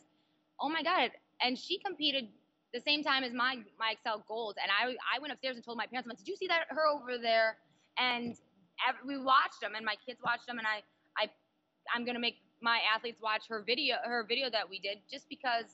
oh 0.61 0.69
my 0.69 0.83
god, 0.83 1.11
and 1.41 1.57
she 1.57 1.79
competed 1.79 2.29
the 2.75 2.81
same 2.81 3.03
time 3.05 3.23
as 3.23 3.33
my 3.33 3.59
my 3.79 3.93
Excel 3.93 4.25
goals, 4.27 4.57
and 4.61 4.71
I 4.71 4.97
I 5.15 5.21
went 5.21 5.33
upstairs 5.33 5.57
and 5.57 5.65
told 5.65 5.79
my 5.79 5.87
parents, 5.87 6.07
I'm 6.07 6.11
like, 6.11 6.19
did 6.19 6.29
you 6.29 6.37
see 6.37 6.49
that 6.49 6.65
her 6.69 6.87
over 6.89 7.17
there? 7.17 7.59
And 7.97 8.35
we 9.07 9.19
watched 9.19 9.61
them, 9.61 9.75
and 9.77 9.85
my 9.85 9.95
kids 10.05 10.19
watched 10.25 10.47
them, 10.49 10.59
and 10.59 10.67
I 10.67 10.83
I'm 11.95 12.05
gonna 12.05 12.19
make 12.19 12.37
my 12.61 12.81
athletes 12.95 13.21
watch 13.23 13.45
her 13.49 13.63
video 13.63 13.97
her 14.05 14.25
video 14.29 14.51
that 14.51 14.69
we 14.69 14.79
did 14.79 14.99
just 15.11 15.29
because. 15.29 15.65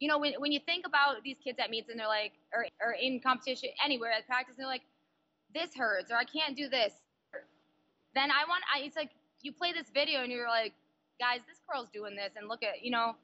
You 0.00 0.08
know, 0.08 0.18
when, 0.18 0.32
when 0.38 0.50
you 0.50 0.58
think 0.66 0.84
about 0.84 1.22
these 1.22 1.36
kids 1.44 1.60
at 1.60 1.70
meets 1.70 1.88
and 1.88 1.96
they're 1.96 2.08
like, 2.08 2.32
or, 2.52 2.66
or 2.84 2.90
in 3.00 3.20
competition, 3.20 3.68
anywhere 3.84 4.10
at 4.10 4.26
practice, 4.26 4.56
and 4.58 4.64
they're 4.64 4.66
like, 4.66 4.82
this 5.54 5.70
hurts 5.76 6.10
or 6.10 6.16
I 6.16 6.24
can't 6.24 6.56
do 6.56 6.68
this. 6.68 6.92
Then 8.12 8.30
I 8.32 8.44
want, 8.48 8.64
I, 8.74 8.80
it's 8.80 8.96
like 8.96 9.10
you 9.42 9.52
play 9.52 9.72
this 9.72 9.90
video 9.94 10.22
and 10.22 10.32
you're 10.32 10.48
like, 10.48 10.74
guys, 11.20 11.40
this 11.46 11.58
girl's 11.70 11.88
doing 11.90 12.16
this, 12.16 12.32
and 12.36 12.48
look 12.48 12.62
at, 12.64 12.82
you 12.82 12.90
know, 12.90 13.14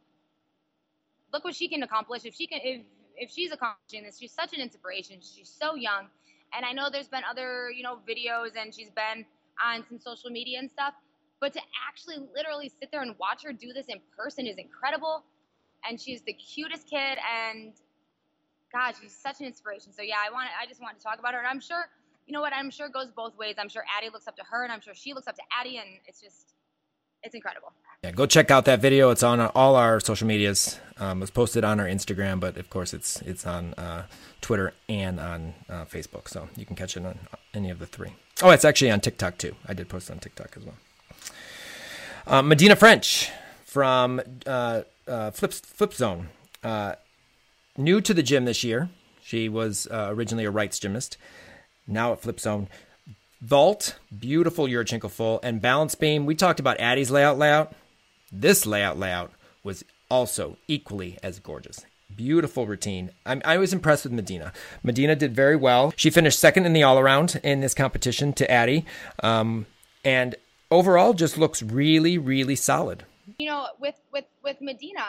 look 1.33 1.45
what 1.45 1.55
she 1.55 1.69
can 1.69 1.83
accomplish. 1.83 2.25
If 2.25 2.35
she 2.35 2.47
can, 2.47 2.61
if 2.63 2.83
if 3.17 3.31
she's 3.31 3.51
accomplishing 3.51 4.05
this, 4.05 4.19
she's 4.19 4.33
such 4.33 4.53
an 4.55 4.61
inspiration. 4.61 5.17
She's 5.21 5.49
so 5.51 5.75
young, 5.75 6.07
and 6.55 6.65
I 6.65 6.73
know 6.73 6.91
there's 6.91 7.09
been 7.09 7.25
other, 7.29 7.71
you 7.71 7.83
know, 7.83 7.99
videos 8.09 8.57
and 8.57 8.73
she's 8.73 8.91
been 8.91 9.25
on 9.65 9.85
some 9.89 9.99
social 9.99 10.31
media 10.31 10.61
and 10.61 10.71
stuff. 10.71 10.95
But 11.41 11.53
to 11.55 11.61
actually 11.89 12.17
literally 12.35 12.73
sit 12.81 12.91
there 12.91 13.03
and 13.03 13.15
watch 13.19 13.45
her 13.45 13.53
do 13.53 13.73
this 13.73 13.87
in 13.87 14.01
person 14.17 14.47
is 14.47 14.57
incredible. 14.57 15.25
And 15.89 16.01
she's 16.01 16.23
the 16.23 16.33
cutest 16.33 16.91
kid, 16.91 17.19
and 17.23 17.73
God, 18.73 18.95
she's 19.01 19.15
such 19.15 19.39
an 19.41 19.47
inspiration. 19.47 19.93
So 19.93 20.03
yeah, 20.03 20.17
I 20.27 20.33
want, 20.33 20.49
I 20.61 20.67
just 20.67 20.83
want 20.83 20.99
to 20.99 21.03
talk 21.03 21.21
about 21.21 21.35
her, 21.35 21.39
and 21.39 21.49
I'm 21.49 21.61
sure 21.61 21.89
you 22.29 22.35
know 22.35 22.43
what? 22.43 22.53
I'm 22.53 22.71
sure 22.71 22.87
it 22.87 22.93
goes 22.93 23.09
both 23.17 23.37
ways. 23.39 23.55
I'm 23.59 23.71
sure 23.71 23.83
Addie 23.97 24.11
looks 24.13 24.29
up 24.29 24.37
to 24.37 24.43
her, 24.45 24.63
and 24.63 24.71
I'm 24.71 24.83
sure 24.83 24.95
she 24.95 25.15
looks 25.15 25.27
up 25.27 25.35
to 25.37 25.43
Addie, 25.59 25.79
and 25.79 25.89
it's 26.07 26.21
just, 26.21 26.53
it's 27.23 27.35
incredible. 27.35 27.73
Yeah, 28.05 28.13
go 28.13 28.27
check 28.27 28.51
out 28.51 28.67
that 28.67 28.81
video. 28.81 29.11
It's 29.11 29.23
on 29.23 29.41
all 29.41 29.77
our 29.77 29.99
social 29.99 30.29
medias. 30.29 30.79
Um, 30.99 31.21
was 31.21 31.31
posted 31.31 31.65
on 31.65 31.81
our 31.81 31.87
Instagram, 31.87 32.39
but 32.39 32.57
of 32.57 32.71
course, 32.71 32.93
it's 32.93 33.21
it's 33.23 33.47
on 33.47 33.73
uh, 33.75 34.07
Twitter 34.41 34.75
and 34.89 35.19
on 35.19 35.55
uh, 35.69 35.85
Facebook, 35.85 36.29
so 36.29 36.49
you 36.57 36.67
can 36.67 36.77
catch 36.77 36.97
it 36.97 37.05
on 37.05 37.19
any 37.55 37.71
of 37.71 37.79
the 37.79 37.87
three. 37.87 38.15
Oh, 38.43 38.51
it's 38.51 38.65
actually 38.65 38.91
on 38.91 39.01
TikTok 39.01 39.39
too. 39.39 39.57
I 39.67 39.75
did 39.75 39.89
post 39.89 40.11
it 40.11 40.13
on 40.13 40.19
TikTok 40.19 40.55
as 40.57 40.65
well. 40.65 40.77
Uh, 42.29 42.43
Medina 42.43 42.77
French 42.77 43.31
from 43.65 44.21
uh, 44.47 44.83
uh, 45.07 45.31
Flip 45.31 45.51
Flip 45.51 45.95
Zone, 45.95 46.29
uh, 46.63 46.93
new 47.79 48.03
to 48.03 48.13
the 48.13 48.23
gym 48.23 48.45
this 48.45 48.63
year. 48.63 48.91
She 49.23 49.49
was 49.49 49.89
originally 49.91 50.45
a 50.45 50.51
rights 50.51 50.79
gymnast 50.79 51.17
now 51.87 52.13
at 52.13 52.21
Flip 52.21 52.39
Zone. 52.39 52.69
Vault, 53.41 53.99
beautiful 54.17 54.67
Yurchenko 54.67 55.11
full, 55.11 55.41
and 55.43 55.63
balance 55.63 55.95
beam. 55.95 56.27
We 56.27 56.35
talked 56.35 56.61
about 56.61 56.79
Addie's 56.79 57.11
layout 57.11 57.39
layout. 57.39 57.73
This 58.31 58.67
layout 58.67 58.99
layout 58.99 59.33
was 59.65 59.83
also 60.11 60.59
equally 60.69 61.19
as 61.23 61.39
gorgeous. 61.39 61.87
Beautiful 62.15 62.67
routine. 62.67 63.11
I'm, 63.25 63.41
i 63.47 63.57
was 63.57 63.73
impressed 63.73 64.05
with 64.05 64.13
Medina. 64.13 64.53
Medina 64.83 65.17
did 65.17 65.35
very 65.35 65.57
well. 65.57 65.95
She 65.97 66.11
finished 66.11 66.39
second 66.39 66.67
in 66.67 66.75
the 66.75 66.83
all 66.83 66.99
around 66.99 67.41
in 67.43 67.61
this 67.61 67.73
competition 67.73 68.35
to 68.35 68.51
Addie. 68.51 68.85
Um, 69.23 69.65
and 70.05 70.37
overall, 70.71 71.13
just 71.15 71.39
looks 71.39 71.63
really, 71.63 72.19
really 72.19 72.57
solid. 72.57 73.05
You 73.39 73.49
know, 73.49 73.67
with 73.81 73.97
with 74.13 74.25
with 74.43 74.61
Medina, 74.61 75.05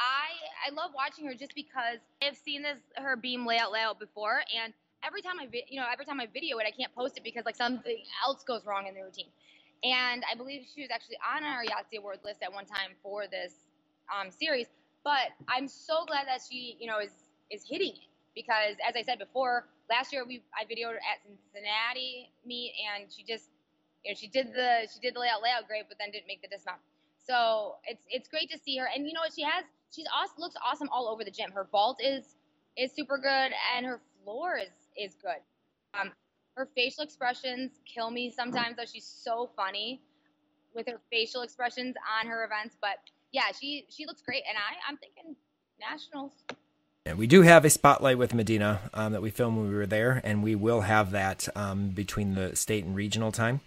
I 0.00 0.28
I 0.66 0.74
love 0.74 0.90
watching 0.94 1.26
her 1.26 1.34
just 1.34 1.54
because 1.54 1.98
I've 2.22 2.36
seen 2.36 2.62
this 2.62 2.78
her 2.96 3.16
beam 3.16 3.46
layout 3.46 3.72
layout 3.72 3.98
before, 3.98 4.40
and 4.56 4.72
every 5.04 5.22
time 5.22 5.34
I 5.40 5.48
you 5.68 5.80
know 5.80 5.86
every 5.90 6.04
time 6.04 6.20
I 6.20 6.26
video 6.26 6.58
it, 6.58 6.66
I 6.66 6.70
can't 6.70 6.94
post 6.94 7.16
it 7.16 7.24
because 7.24 7.44
like 7.44 7.56
something 7.56 7.98
else 8.24 8.42
goes 8.44 8.64
wrong 8.64 8.86
in 8.86 8.94
the 8.94 9.02
routine. 9.02 9.28
And 9.84 10.24
I 10.30 10.34
believe 10.34 10.62
she 10.74 10.80
was 10.80 10.90
actually 10.90 11.18
on 11.20 11.44
our 11.44 11.62
Yahtzee 11.62 11.98
Award 11.98 12.20
list 12.24 12.42
at 12.42 12.50
one 12.50 12.64
time 12.64 12.96
for 13.02 13.24
this 13.30 13.52
um, 14.08 14.30
series. 14.30 14.66
But 15.04 15.36
I'm 15.48 15.68
so 15.68 16.04
glad 16.06 16.26
that 16.26 16.40
she 16.48 16.76
you 16.80 16.86
know 16.86 16.98
is 16.98 17.12
is 17.50 17.62
hitting 17.68 17.92
it 17.92 18.08
because 18.34 18.76
as 18.86 18.96
I 18.96 19.02
said 19.02 19.18
before, 19.18 19.66
last 19.90 20.12
year 20.12 20.24
we 20.26 20.42
I 20.56 20.64
videoed 20.64 20.96
her 20.96 21.02
at 21.04 21.20
Cincinnati 21.52 22.32
meet 22.44 22.72
and 22.96 23.12
she 23.12 23.22
just 23.22 23.50
you 24.06 24.12
know 24.12 24.14
she 24.14 24.28
did 24.28 24.54
the 24.54 24.86
she 24.86 25.00
did 25.00 25.14
the 25.14 25.20
layout 25.20 25.42
layout 25.42 25.66
great, 25.66 25.84
but 25.88 25.98
then 25.98 26.12
didn't 26.12 26.28
make 26.28 26.40
the 26.42 26.48
dismount. 26.48 26.78
So 27.18 27.76
it's 27.84 28.06
it's 28.08 28.28
great 28.28 28.48
to 28.50 28.58
see 28.58 28.76
her, 28.78 28.86
and 28.94 29.06
you 29.06 29.12
know 29.12 29.20
what 29.20 29.34
she 29.34 29.42
has 29.42 29.64
she's 29.90 30.06
awesome, 30.14 30.36
looks 30.38 30.54
awesome 30.64 30.88
all 30.92 31.08
over 31.08 31.24
the 31.24 31.30
gym. 31.30 31.50
Her 31.50 31.66
vault 31.70 32.00
is 32.02 32.36
is 32.76 32.92
super 32.92 33.18
good, 33.18 33.52
and 33.76 33.84
her 33.84 34.00
floor 34.22 34.58
is 34.58 34.70
is 34.96 35.16
good. 35.16 35.42
Um, 35.98 36.12
her 36.56 36.68
facial 36.74 37.02
expressions 37.02 37.80
kill 37.84 38.10
me 38.10 38.30
sometimes, 38.30 38.76
though. 38.76 38.84
She's 38.90 39.04
so 39.06 39.50
funny 39.56 40.00
with 40.74 40.86
her 40.88 41.00
facial 41.10 41.42
expressions 41.42 41.96
on 42.20 42.28
her 42.28 42.44
events. 42.44 42.76
But 42.80 42.98
yeah, 43.32 43.50
she 43.58 43.86
she 43.88 44.06
looks 44.06 44.22
great, 44.22 44.44
and 44.48 44.56
I 44.56 44.78
I'm 44.88 44.96
thinking 44.98 45.34
nationals. 45.80 46.32
And 47.06 47.18
we 47.18 47.28
do 47.28 47.42
have 47.42 47.64
a 47.64 47.70
spotlight 47.70 48.18
with 48.18 48.34
Medina 48.34 48.90
um, 48.92 49.12
that 49.12 49.22
we 49.22 49.30
filmed 49.30 49.56
when 49.56 49.68
we 49.68 49.74
were 49.76 49.86
there, 49.86 50.20
and 50.24 50.42
we 50.42 50.56
will 50.56 50.80
have 50.80 51.12
that 51.12 51.48
um, 51.54 51.90
between 51.90 52.34
the 52.34 52.56
state 52.56 52.84
and 52.84 52.96
regional 52.96 53.30
time. 53.30 53.60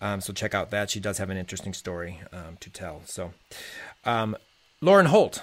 Um, 0.00 0.20
so 0.20 0.32
check 0.32 0.54
out 0.54 0.70
that. 0.70 0.90
She 0.90 0.98
does 0.98 1.18
have 1.18 1.30
an 1.30 1.36
interesting 1.36 1.72
story 1.72 2.20
um, 2.32 2.56
to 2.58 2.68
tell. 2.68 3.02
So, 3.04 3.32
um, 4.04 4.36
Lauren 4.80 5.06
Holt, 5.06 5.42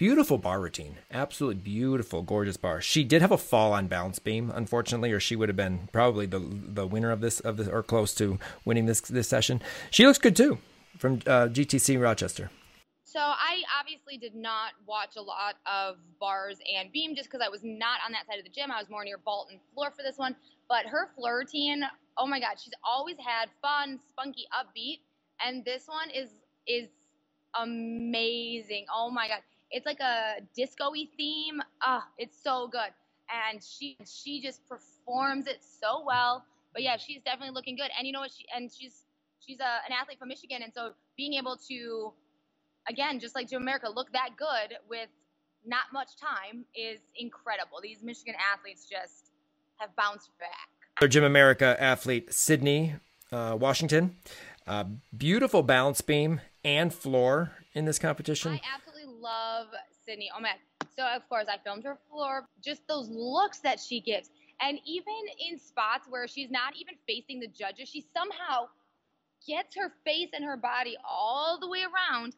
Beautiful 0.00 0.38
bar 0.38 0.60
routine. 0.62 0.96
Absolutely 1.12 1.60
beautiful, 1.60 2.22
gorgeous 2.22 2.56
bar. 2.56 2.80
She 2.80 3.04
did 3.04 3.20
have 3.20 3.32
a 3.32 3.36
fall 3.36 3.74
on 3.74 3.86
balance 3.86 4.18
beam, 4.18 4.50
unfortunately, 4.54 5.12
or 5.12 5.20
she 5.20 5.36
would 5.36 5.50
have 5.50 5.56
been 5.56 5.90
probably 5.92 6.24
the 6.24 6.38
the 6.38 6.86
winner 6.86 7.10
of 7.10 7.20
this 7.20 7.38
of 7.40 7.58
this 7.58 7.68
or 7.68 7.82
close 7.82 8.14
to 8.14 8.38
winning 8.64 8.86
this 8.86 9.02
this 9.02 9.28
session. 9.28 9.60
She 9.90 10.06
looks 10.06 10.16
good 10.16 10.34
too 10.34 10.56
from 10.96 11.16
uh, 11.26 11.48
GTC 11.48 12.00
Rochester. 12.00 12.50
So 13.10 13.18
I 13.18 13.62
obviously 13.78 14.18
did 14.18 14.34
not 14.34 14.72
watch 14.86 15.16
a 15.16 15.22
lot 15.22 15.56
of 15.66 15.96
bars 16.20 16.58
and 16.76 16.92
beam 16.92 17.16
just 17.16 17.28
because 17.28 17.44
I 17.44 17.48
was 17.48 17.62
not 17.64 17.98
on 18.06 18.12
that 18.12 18.26
side 18.26 18.38
of 18.38 18.44
the 18.44 18.50
gym. 18.50 18.70
I 18.70 18.78
was 18.78 18.88
more 18.88 19.04
near 19.04 19.18
vault 19.24 19.48
and 19.50 19.58
floor 19.74 19.90
for 19.90 20.02
this 20.02 20.16
one. 20.16 20.36
But 20.68 20.86
her 20.86 21.08
floor 21.16 21.38
routine, 21.38 21.82
oh 22.16 22.26
my 22.26 22.38
god, 22.38 22.60
she's 22.62 22.74
always 22.84 23.16
had 23.18 23.48
fun, 23.60 23.98
spunky, 24.08 24.46
upbeat, 24.54 25.00
and 25.44 25.64
this 25.64 25.88
one 25.88 26.10
is 26.10 26.30
is 26.66 26.88
amazing. 27.54 28.86
Oh 28.94 29.10
my 29.10 29.26
god 29.26 29.40
it's 29.70 29.86
like 29.86 30.00
a 30.00 30.40
disco-y 30.54 31.06
theme. 31.16 31.60
Ah, 31.82 32.02
oh, 32.04 32.12
it's 32.18 32.36
so 32.42 32.68
good. 32.68 32.90
And 33.30 33.62
she 33.62 33.96
she 34.04 34.42
just 34.42 34.66
performs 34.68 35.46
it 35.46 35.62
so 35.62 36.02
well. 36.04 36.44
But 36.72 36.82
yeah, 36.82 36.96
she's 36.96 37.22
definitely 37.22 37.54
looking 37.54 37.76
good. 37.76 37.90
And 37.96 38.06
you 38.06 38.12
know 38.12 38.20
what? 38.20 38.32
She 38.32 38.44
and 38.54 38.70
she's 38.70 39.04
she's 39.44 39.60
a, 39.60 39.80
an 39.86 39.94
athlete 39.98 40.18
from 40.18 40.28
Michigan, 40.28 40.62
and 40.62 40.72
so 40.74 40.92
being 41.16 41.34
able 41.34 41.56
to, 41.68 42.12
again, 42.88 43.20
just 43.20 43.34
like 43.34 43.48
Gym 43.48 43.62
America, 43.62 43.88
look 43.88 44.12
that 44.12 44.30
good 44.36 44.76
with 44.88 45.08
not 45.64 45.84
much 45.92 46.16
time 46.16 46.64
is 46.74 47.00
incredible. 47.16 47.78
These 47.82 48.02
Michigan 48.02 48.34
athletes 48.52 48.86
just 48.88 49.32
have 49.76 49.94
bounced 49.96 50.30
back. 50.38 51.08
Gym 51.08 51.24
America 51.24 51.76
athlete 51.80 52.32
Sydney 52.32 52.94
uh, 53.32 53.56
Washington, 53.58 54.16
uh, 54.66 54.84
beautiful 55.16 55.62
balance 55.62 56.00
beam 56.00 56.40
and 56.64 56.92
floor 56.92 57.52
in 57.74 57.84
this 57.84 57.98
competition. 57.98 58.52
I 58.52 58.60
absolutely 58.74 59.14
love 59.20 59.68
Sydney. 60.04 60.30
Oh 60.36 60.40
man. 60.40 60.56
So 60.96 61.04
of 61.04 61.26
course 61.28 61.46
I 61.48 61.56
filmed 61.62 61.84
her 61.84 61.98
floor. 62.10 62.46
Just 62.62 62.86
those 62.88 63.08
looks 63.08 63.60
that 63.60 63.80
she 63.80 64.00
gives. 64.00 64.30
And 64.60 64.78
even 64.84 65.14
in 65.48 65.58
spots 65.58 66.06
where 66.08 66.28
she's 66.28 66.50
not 66.50 66.74
even 66.76 66.94
facing 67.06 67.40
the 67.40 67.46
judges, 67.46 67.88
she 67.88 68.04
somehow 68.14 68.68
gets 69.46 69.74
her 69.76 69.92
face 70.04 70.28
and 70.34 70.44
her 70.44 70.56
body 70.56 70.96
all 71.08 71.58
the 71.58 71.68
way 71.68 71.80
around 71.82 72.34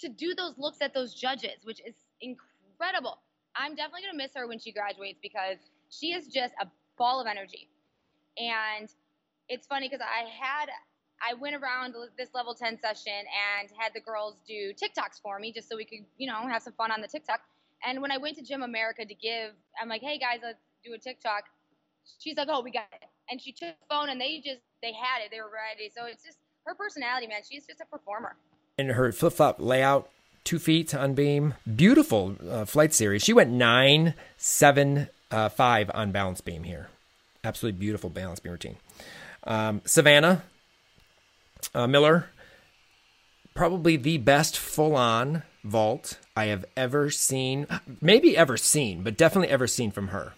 to 0.00 0.08
do 0.08 0.34
those 0.34 0.54
looks 0.58 0.78
at 0.80 0.94
those 0.94 1.14
judges, 1.14 1.64
which 1.64 1.80
is 1.86 1.94
incredible. 2.20 3.18
I'm 3.54 3.74
definitely 3.74 4.02
going 4.02 4.12
to 4.12 4.18
miss 4.18 4.32
her 4.34 4.46
when 4.48 4.58
she 4.58 4.72
graduates 4.72 5.18
because 5.22 5.58
she 5.90 6.12
is 6.12 6.26
just 6.26 6.54
a 6.60 6.66
ball 6.96 7.20
of 7.20 7.26
energy. 7.26 7.68
And 8.38 8.88
it's 9.48 9.66
funny 9.66 9.88
because 9.88 10.04
I 10.04 10.28
had 10.28 10.68
I 11.22 11.34
went 11.34 11.54
around 11.54 11.94
this 12.18 12.30
level 12.34 12.52
10 12.52 12.80
session 12.80 13.12
and 13.14 13.70
had 13.78 13.92
the 13.94 14.00
girls 14.00 14.42
do 14.46 14.72
TikToks 14.74 15.22
for 15.22 15.38
me 15.38 15.52
just 15.52 15.68
so 15.68 15.76
we 15.76 15.84
could, 15.84 16.04
you 16.18 16.26
know, 16.26 16.34
have 16.48 16.62
some 16.62 16.72
fun 16.72 16.90
on 16.90 17.00
the 17.00 17.06
TikTok. 17.06 17.40
And 17.86 18.02
when 18.02 18.10
I 18.10 18.18
went 18.18 18.36
to 18.38 18.42
Gym 18.42 18.62
America 18.62 19.04
to 19.04 19.14
give, 19.14 19.52
I'm 19.80 19.88
like, 19.88 20.02
hey 20.02 20.18
guys, 20.18 20.40
let's 20.42 20.58
do 20.84 20.94
a 20.94 20.98
TikTok. 20.98 21.44
She's 22.18 22.36
like, 22.36 22.48
oh, 22.50 22.60
we 22.60 22.72
got 22.72 22.88
it. 22.92 23.08
And 23.30 23.40
she 23.40 23.52
took 23.52 23.78
the 23.78 23.86
phone 23.88 24.08
and 24.08 24.20
they 24.20 24.42
just, 24.44 24.62
they 24.82 24.92
had 24.92 25.22
it. 25.24 25.30
They 25.30 25.40
were 25.40 25.50
ready. 25.50 25.90
So 25.94 26.06
it's 26.06 26.24
just 26.24 26.38
her 26.66 26.74
personality, 26.74 27.28
man. 27.28 27.42
She's 27.48 27.66
just 27.66 27.80
a 27.80 27.86
performer. 27.86 28.34
And 28.78 28.90
her 28.90 29.12
flip 29.12 29.34
flop 29.34 29.56
layout, 29.58 30.08
two 30.44 30.58
feet 30.58 30.94
on 30.94 31.14
beam, 31.14 31.54
beautiful 31.76 32.36
uh, 32.48 32.64
flight 32.64 32.94
series. 32.94 33.22
She 33.22 33.32
went 33.32 33.50
nine, 33.50 34.14
seven, 34.36 35.08
uh, 35.30 35.48
five 35.48 35.90
on 35.94 36.12
balance 36.12 36.40
beam 36.40 36.64
here. 36.64 36.88
Absolutely 37.44 37.78
beautiful 37.78 38.10
balance 38.10 38.40
beam 38.40 38.52
routine. 38.52 38.76
Um, 39.44 39.82
Savannah, 39.84 40.42
uh, 41.74 41.86
Miller, 41.86 42.26
probably 43.54 43.96
the 43.96 44.18
best 44.18 44.56
full 44.56 44.96
on 44.96 45.42
vault 45.64 46.18
I 46.36 46.46
have 46.46 46.64
ever 46.76 47.10
seen, 47.10 47.66
maybe 48.00 48.36
ever 48.36 48.56
seen, 48.56 49.02
but 49.02 49.16
definitely 49.16 49.48
ever 49.48 49.66
seen 49.66 49.90
from 49.90 50.08
her. 50.08 50.34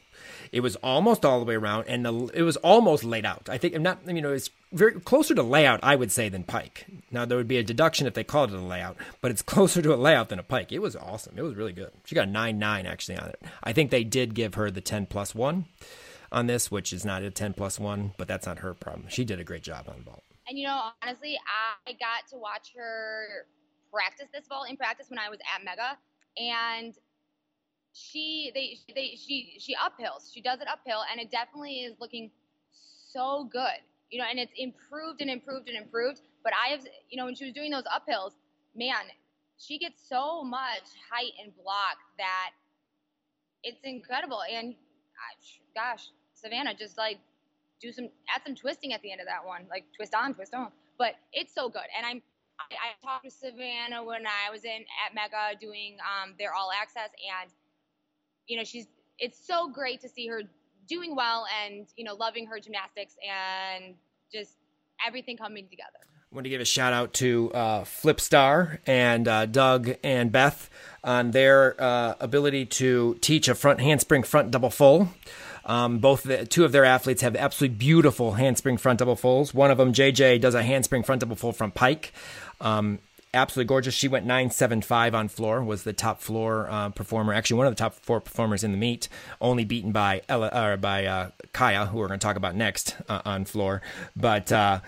It 0.55 0.63
was 0.63 0.77
almost 0.77 1.25
all 1.25 1.41
the 1.41 1.45
way 1.45 1.57
around, 1.57 1.87
and 1.89 2.07
the, 2.07 2.31
it 2.33 2.43
was 2.43 2.57
almost 2.59 3.03
laid 3.03 3.27
out. 3.27 3.49
I 3.51 3.59
think 3.59 3.75
I'm 3.75 3.83
not, 3.83 4.07
you 4.07 4.23
know, 4.23 4.33
it's 4.33 4.51
very 4.71 5.01
closer 5.01 5.35
to 5.35 5.43
layout, 5.43 5.81
I 5.83 5.97
would 5.97 6.13
say, 6.13 6.29
than 6.29 6.45
Pike. 6.45 6.87
Now 7.11 7.25
there 7.25 7.37
would 7.37 7.49
be 7.49 7.57
a 7.57 7.65
deduction 7.65 8.07
if 8.07 8.15
they 8.15 8.23
called 8.23 8.53
it 8.53 8.57
a 8.57 8.63
layout, 8.63 8.97
but 9.21 9.33
it's 9.33 9.43
closer 9.55 9.83
to 9.83 9.93
a 9.93 9.97
layout 9.97 10.29
than 10.29 10.39
a 10.39 10.45
Pike. 10.45 10.71
It 10.71 10.79
was 10.79 10.95
awesome. 10.95 11.37
It 11.37 11.43
was 11.43 11.57
really 11.57 11.73
good. 11.73 11.91
She 12.05 12.15
got 12.15 12.29
a 12.29 12.31
nine 12.31 12.61
nine 12.61 12.87
actually 12.87 13.19
on 13.19 13.31
it. 13.31 13.43
I 13.65 13.73
think 13.73 13.91
they 13.91 14.05
did 14.05 14.35
give 14.35 14.55
her 14.55 14.71
the 14.71 14.81
ten 14.81 15.07
plus 15.07 15.35
one 15.35 15.65
on 16.31 16.47
this, 16.47 16.71
which 16.71 16.93
is 16.93 17.05
not 17.05 17.25
a 17.25 17.33
ten 17.33 17.53
plus 17.53 17.81
one, 17.81 18.13
but 18.17 18.29
that's 18.29 18.47
not 18.47 18.61
her 18.61 18.75
problem. 18.75 19.07
She 19.09 19.25
did 19.25 19.41
a 19.41 19.45
great 19.45 19.65
job 19.65 19.87
on 19.89 19.97
the 19.99 20.05
vault. 20.05 20.23
And 20.49 20.57
you 20.57 20.69
know, 20.69 20.91
honestly, 21.03 21.37
I 21.85 21.95
got 21.95 22.29
to 22.31 22.37
watch 22.37 22.71
her 22.77 23.47
practice 23.93 24.29
this 24.33 24.47
vault 24.47 24.71
in 24.71 24.77
practice 24.77 25.11
when 25.11 25.19
I 25.19 25.31
was 25.31 25.41
at 25.53 25.65
Mega, 25.65 25.99
and 26.39 26.95
she 27.95 28.51
they 28.55 28.77
they 28.95 29.17
she 29.17 29.57
she 29.59 29.75
uphills. 29.77 30.33
She 30.33 30.43
does 30.43 30.61
it 30.61 30.67
uphill, 30.69 31.03
and 31.11 31.21
it 31.21 31.31
definitely 31.31 31.81
is 31.81 31.95
looking 32.01 32.31
so 33.13 33.49
good. 33.51 33.81
You 34.11 34.19
know, 34.21 34.27
and 34.29 34.39
it's 34.39 34.53
improved 34.57 35.21
and 35.21 35.31
improved 35.31 35.69
and 35.69 35.77
improved. 35.77 36.21
But 36.43 36.53
I 36.55 36.73
have, 36.73 36.81
you 37.09 37.17
know, 37.17 37.25
when 37.25 37.35
she 37.35 37.45
was 37.45 37.55
doing 37.55 37.71
those 37.71 37.85
uphills, 37.85 38.33
man, 38.77 39.07
she 39.59 39.79
gets 39.79 40.07
so 40.09 40.43
much 40.43 40.85
height 41.11 41.33
and 41.43 41.55
block 41.57 41.97
that 42.19 42.51
it's 43.63 43.81
incredible. 43.85 44.41
And 44.53 44.75
gosh, 45.75 46.11
Savannah 46.35 46.75
just 46.75 46.99
like 46.99 47.19
do 47.81 47.93
some 47.93 48.09
add 48.35 48.43
some 48.45 48.57
twisting 48.57 48.93
at 48.93 49.03
the 49.03 49.13
end 49.13 49.21
of 49.21 49.27
that 49.29 49.45
one, 49.45 49.67
like 49.71 49.85
twist 49.97 50.15
on, 50.15 50.35
twist 50.35 50.55
on. 50.55 50.71
But 50.99 51.15
it's 51.33 51.55
so 51.55 51.69
good, 51.69 51.87
and 51.97 52.05
I'm 52.07 52.23
I, 52.59 52.75
I 52.75 53.07
talked 53.07 53.25
to 53.25 53.31
Savannah 53.31 54.03
when 54.05 54.27
I 54.27 54.51
was 54.51 54.65
in 54.65 54.85
at 55.05 55.15
Mega 55.15 55.59
doing 55.61 55.97
um, 56.03 56.35
their 56.39 56.55
all 56.55 56.71
access, 56.71 57.11
and 57.19 57.51
you 58.47 58.57
know 58.57 58.65
she's 58.65 58.87
it's 59.19 59.39
so 59.47 59.69
great 59.69 60.01
to 60.01 60.09
see 60.09 60.27
her 60.29 60.43
doing 60.89 61.15
well 61.17 61.47
and 61.65 61.87
you 61.97 62.05
know 62.05 62.15
loving 62.15 62.47
her 62.47 62.59
gymnastics 62.59 63.17
and 63.27 63.95
just 64.33 64.57
everything 65.07 65.37
coming 65.37 65.69
together. 65.69 65.99
I 66.35 66.35
want 66.35 66.47
to 66.47 66.51
give 66.51 66.61
a 66.61 66.65
shout 66.65 66.93
out 66.93 67.13
to 67.15 67.53
uh, 67.55 67.85
Flipstar 67.85 68.79
and 68.87 69.29
uh, 69.29 69.47
Doug 69.47 69.91
and 70.03 70.33
Beth 70.33 70.69
on 71.05 71.31
their 71.31 71.81
uh, 71.81 72.15
ability 72.19 72.67
to 72.67 73.17
teach 73.21 73.47
a 73.47 73.55
front 73.55 73.81
handspring 73.81 74.25
front 74.25 74.51
double 74.51 74.71
full. 74.71 75.11
Um, 75.65 75.99
both 75.99 76.25
the, 76.25 76.45
two 76.45 76.65
of 76.65 76.73
their 76.73 76.85
athletes 76.85 77.23
have 77.23 77.37
absolutely 77.37 77.77
beautiful 77.77 78.33
handspring 78.33 78.77
front 78.79 78.99
double 78.99 79.17
fulls. 79.17 79.55
One 79.55 79.71
of 79.71 79.79
them, 79.79 79.93
JJ, 79.93 80.41
does 80.41 80.55
a 80.55 80.63
handspring 80.63 81.05
front 81.05 81.21
double 81.21 81.37
full 81.37 81.53
from 81.53 81.71
Pike. 81.71 82.13
Um, 82.61 82.99
absolutely 83.35 83.69
gorgeous. 83.69 83.95
She 83.95 84.09
went 84.09 84.25
975 84.25 85.15
on 85.15 85.29
floor, 85.29 85.63
was 85.63 85.83
the 85.83 85.93
top 85.93 86.21
floor 86.21 86.69
uh, 86.71 86.91
performer, 86.91 87.35
actually 87.35 87.59
one 87.59 87.67
of 87.67 87.73
the 87.73 87.79
top 87.79 87.95
four 87.95 88.21
performers 88.21 88.65
in 88.65 88.73
the 88.73 88.79
meet, 88.79 89.09
only 89.41 89.65
beaten 89.65 89.93
by 89.93 90.23
Ella, 90.29 90.51
or 90.55 90.77
by 90.77 91.05
uh, 91.05 91.31
Kaya, 91.53 91.87
who 91.87 91.99
we're 91.99 92.09
going 92.09 92.21
to 92.21 92.25
talk 92.25 92.37
about 92.37 92.55
next 92.55 92.97
uh, 93.09 93.23
on 93.25 93.45
floor. 93.45 93.83
But 94.17 94.51
uh, 94.53 94.81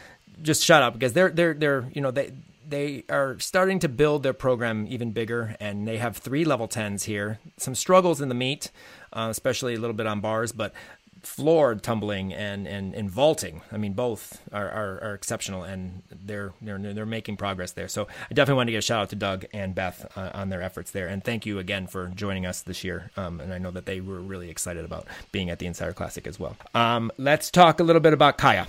just 0.42 0.62
shut 0.62 0.82
up 0.82 0.94
because 0.94 1.12
they're 1.12 1.30
they're 1.30 1.54
they're 1.54 1.90
you 1.92 2.00
know 2.00 2.10
they 2.10 2.32
they 2.68 3.04
are 3.08 3.38
starting 3.38 3.78
to 3.80 3.88
build 3.88 4.22
their 4.22 4.32
program 4.32 4.86
even 4.88 5.12
bigger, 5.12 5.56
and 5.60 5.86
they 5.86 5.98
have 5.98 6.16
three 6.16 6.44
level 6.44 6.68
tens 6.68 7.04
here. 7.04 7.38
Some 7.56 7.74
struggles 7.74 8.20
in 8.20 8.28
the 8.28 8.34
meet, 8.34 8.70
uh, 9.12 9.28
especially 9.30 9.74
a 9.74 9.78
little 9.78 9.94
bit 9.94 10.06
on 10.06 10.20
bars, 10.20 10.52
but 10.52 10.72
floor 11.26 11.74
tumbling 11.74 12.32
and, 12.32 12.66
and, 12.66 12.94
and 12.94 13.10
vaulting. 13.10 13.60
I 13.72 13.76
mean, 13.76 13.94
both 13.94 14.40
are, 14.52 14.70
are, 14.70 15.02
are, 15.02 15.14
exceptional, 15.14 15.64
and 15.64 16.02
they're, 16.10 16.52
they're 16.62 16.78
they're 16.78 17.04
making 17.04 17.36
progress 17.36 17.72
there. 17.72 17.88
So 17.88 18.06
I 18.30 18.34
definitely 18.34 18.58
want 18.58 18.68
to 18.68 18.72
give 18.72 18.78
a 18.78 18.82
shout 18.82 19.02
out 19.02 19.10
to 19.10 19.16
Doug 19.16 19.44
and 19.52 19.74
Beth 19.74 20.06
uh, 20.16 20.30
on 20.32 20.48
their 20.48 20.62
efforts 20.62 20.92
there, 20.92 21.08
and 21.08 21.22
thank 21.22 21.44
you 21.44 21.58
again 21.58 21.88
for 21.88 22.08
joining 22.08 22.46
us 22.46 22.62
this 22.62 22.84
year. 22.84 23.10
Um, 23.16 23.40
and 23.40 23.52
I 23.52 23.58
know 23.58 23.72
that 23.72 23.86
they 23.86 24.00
were 24.00 24.20
really 24.20 24.50
excited 24.50 24.84
about 24.84 25.06
being 25.32 25.50
at 25.50 25.58
the 25.58 25.66
Insider 25.66 25.92
Classic 25.92 26.26
as 26.26 26.38
well. 26.38 26.56
Um, 26.74 27.10
let's 27.18 27.50
talk 27.50 27.80
a 27.80 27.82
little 27.82 28.00
bit 28.00 28.12
about 28.12 28.38
Kaya. 28.38 28.68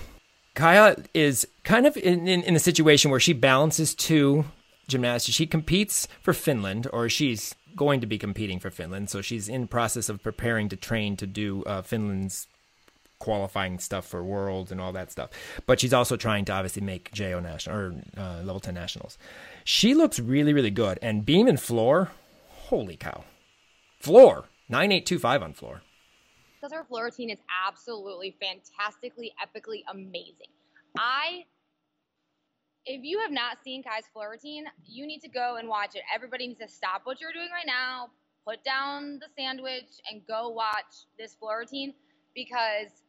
Kaya 0.56 0.96
is 1.14 1.48
kind 1.64 1.86
of 1.86 1.96
in, 1.98 2.28
in, 2.28 2.42
in 2.42 2.56
a 2.56 2.60
situation 2.60 3.12
where 3.12 3.20
she 3.20 3.34
balances 3.34 3.94
two 3.94 4.46
gymnastics. 4.88 5.36
She 5.36 5.46
competes 5.46 6.08
for 6.22 6.34
Finland, 6.34 6.88
or 6.92 7.08
she's 7.08 7.54
going 7.78 8.02
to 8.02 8.08
be 8.08 8.18
competing 8.18 8.60
for 8.60 8.70
Finland. 8.70 9.10
So 9.10 9.22
she's 9.22 9.48
in 9.48 9.68
process 9.68 10.10
of 10.10 10.22
preparing 10.22 10.68
to 10.70 10.76
train 10.76 11.16
to 11.18 11.26
do 11.26 11.64
uh, 11.64 11.82
Finland's 11.82 12.48
qualifying 13.20 13.80
stuff 13.80 14.06
for 14.06 14.24
Worlds 14.24 14.72
and 14.72 14.82
all 14.82 14.92
that 14.92 15.12
stuff. 15.12 15.30
But 15.66 15.80
she's 15.80 15.94
also 15.94 16.18
trying 16.18 16.46
to 16.46 16.54
obviously 16.54 16.82
make 16.82 17.12
JO 17.12 17.40
national 17.40 17.76
or 17.78 17.96
uh, 18.18 18.42
level 18.44 18.60
ten 18.60 18.74
nationals. 18.74 19.18
She 19.64 19.94
looks 19.94 20.20
really 20.20 20.54
really 20.54 20.72
good. 20.72 21.00
And 21.02 21.26
beam 21.26 21.48
and 21.48 21.60
floor, 21.60 22.12
holy 22.50 22.98
cow, 22.98 23.24
floor 24.00 24.46
nine 24.68 24.92
eight 24.92 25.06
two 25.06 25.20
five 25.20 25.42
on 25.42 25.54
floor. 25.54 25.82
Because 26.60 26.74
her 26.74 26.84
floor 26.84 27.06
routine 27.06 27.30
is 27.30 27.40
absolutely 27.68 28.36
fantastically 28.42 29.32
epically 29.42 29.84
amazing. 29.90 30.52
I 30.98 31.46
if 32.88 33.04
you 33.04 33.20
have 33.20 33.32
not 33.32 33.58
seen 33.64 33.84
Kai's 33.84 34.06
floor 34.14 34.32
routine, 34.32 34.66
you 34.86 35.06
need 35.06 35.20
to 35.20 35.28
go 35.28 35.58
and 35.58 35.68
watch 35.68 35.96
it. 35.96 36.04
Everybody 36.14 36.48
needs 36.48 36.60
to 36.62 36.70
stop 36.70 37.02
what 37.04 37.20
you're 37.20 37.34
doing 37.34 37.50
right 37.52 37.68
now, 37.68 38.10
put 38.48 38.64
down 38.64 39.20
the 39.20 39.28
sandwich, 39.38 40.00
and 40.10 40.26
go 40.26 40.48
watch 40.50 41.06
this 41.20 41.36
floor 41.36 41.60
routine 41.60 41.94
because 42.34 43.04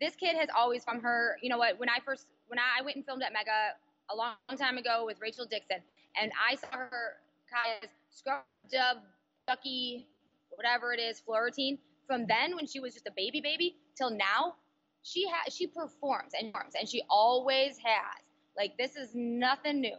this 0.00 0.16
kid 0.16 0.34
has 0.36 0.48
always 0.56 0.82
from 0.82 1.00
her. 1.02 1.36
You 1.42 1.50
know 1.50 1.58
what? 1.58 1.78
When 1.78 1.90
I 1.90 1.98
first 2.04 2.26
when 2.46 2.58
I 2.58 2.82
went 2.82 2.96
and 2.96 3.04
filmed 3.04 3.22
at 3.22 3.32
Mega 3.34 3.76
a 4.10 4.16
long 4.16 4.34
time 4.58 4.78
ago 4.78 5.04
with 5.04 5.18
Rachel 5.20 5.44
Dixon, 5.44 5.78
and 6.20 6.32
I 6.40 6.56
saw 6.56 6.68
her 6.70 7.16
Kai's 7.52 7.90
scrub 8.10 8.42
dub 8.72 8.98
ducky 9.46 10.08
whatever 10.56 10.92
it 10.94 11.00
is 11.00 11.20
floor 11.20 11.44
routine. 11.44 11.78
From 12.06 12.26
then, 12.26 12.56
when 12.56 12.66
she 12.66 12.80
was 12.80 12.94
just 12.94 13.06
a 13.06 13.12
baby 13.14 13.40
baby, 13.42 13.76
till 13.96 14.10
now, 14.10 14.54
she 15.02 15.26
has 15.28 15.54
she 15.54 15.66
performs 15.66 16.32
and 16.38 16.52
performs, 16.52 16.74
and 16.78 16.88
she 16.88 17.02
always 17.10 17.76
has. 17.84 18.24
Like 18.56 18.76
this 18.78 18.96
is 18.96 19.10
nothing 19.14 19.80
new. 19.80 19.96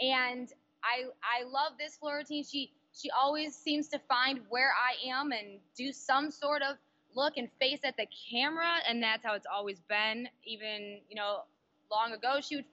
And 0.00 0.48
I 0.84 1.04
I 1.22 1.44
love 1.44 1.72
this 1.78 1.96
floor 1.96 2.16
routine. 2.18 2.44
She 2.44 2.72
she 2.94 3.10
always 3.10 3.56
seems 3.56 3.88
to 3.88 3.98
find 4.08 4.40
where 4.48 4.72
I 4.72 5.08
am 5.10 5.32
and 5.32 5.60
do 5.76 5.92
some 5.92 6.30
sort 6.30 6.62
of 6.62 6.76
look 7.14 7.34
and 7.36 7.48
face 7.60 7.80
at 7.84 7.96
the 7.96 8.06
camera. 8.30 8.74
And 8.88 9.02
that's 9.02 9.24
how 9.24 9.34
it's 9.34 9.46
always 9.52 9.80
been. 9.88 10.28
Even 10.44 11.00
you 11.08 11.16
know 11.16 11.42
long 11.90 12.12
ago 12.12 12.40
she 12.40 12.56
would 12.56 12.64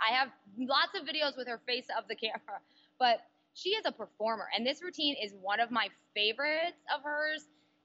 i 0.00 0.14
have 0.14 0.28
lots 0.58 0.92
of 0.94 1.02
videos 1.04 1.36
with 1.36 1.48
her 1.48 1.60
face 1.66 1.86
of 1.96 2.08
the 2.08 2.14
camera. 2.16 2.60
But 2.98 3.20
she 3.54 3.70
is 3.70 3.84
a 3.86 3.92
performer. 3.92 4.48
And 4.56 4.66
this 4.66 4.82
routine 4.82 5.16
is 5.22 5.34
one 5.42 5.60
of 5.60 5.70
my 5.70 5.88
favorites 6.14 6.80
of 6.94 7.02
hers. 7.02 7.44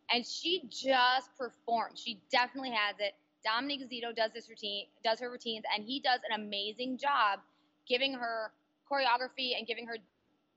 And 0.09 0.25
she 0.25 0.63
just 0.69 1.29
performs. 1.37 2.01
She 2.01 2.21
definitely 2.31 2.71
has 2.71 2.95
it 2.99 3.13
Dominic 3.43 3.81
Zito 3.89 4.15
does 4.15 4.31
this 4.33 4.49
routine, 4.49 4.85
does 5.03 5.19
her 5.19 5.29
routines, 5.29 5.63
and 5.73 5.83
he 5.83 5.99
does 5.99 6.19
an 6.29 6.39
amazing 6.39 6.97
job 6.97 7.39
giving 7.87 8.13
her 8.13 8.51
choreography 8.89 9.57
and 9.57 9.65
giving 9.67 9.87
her, 9.87 9.95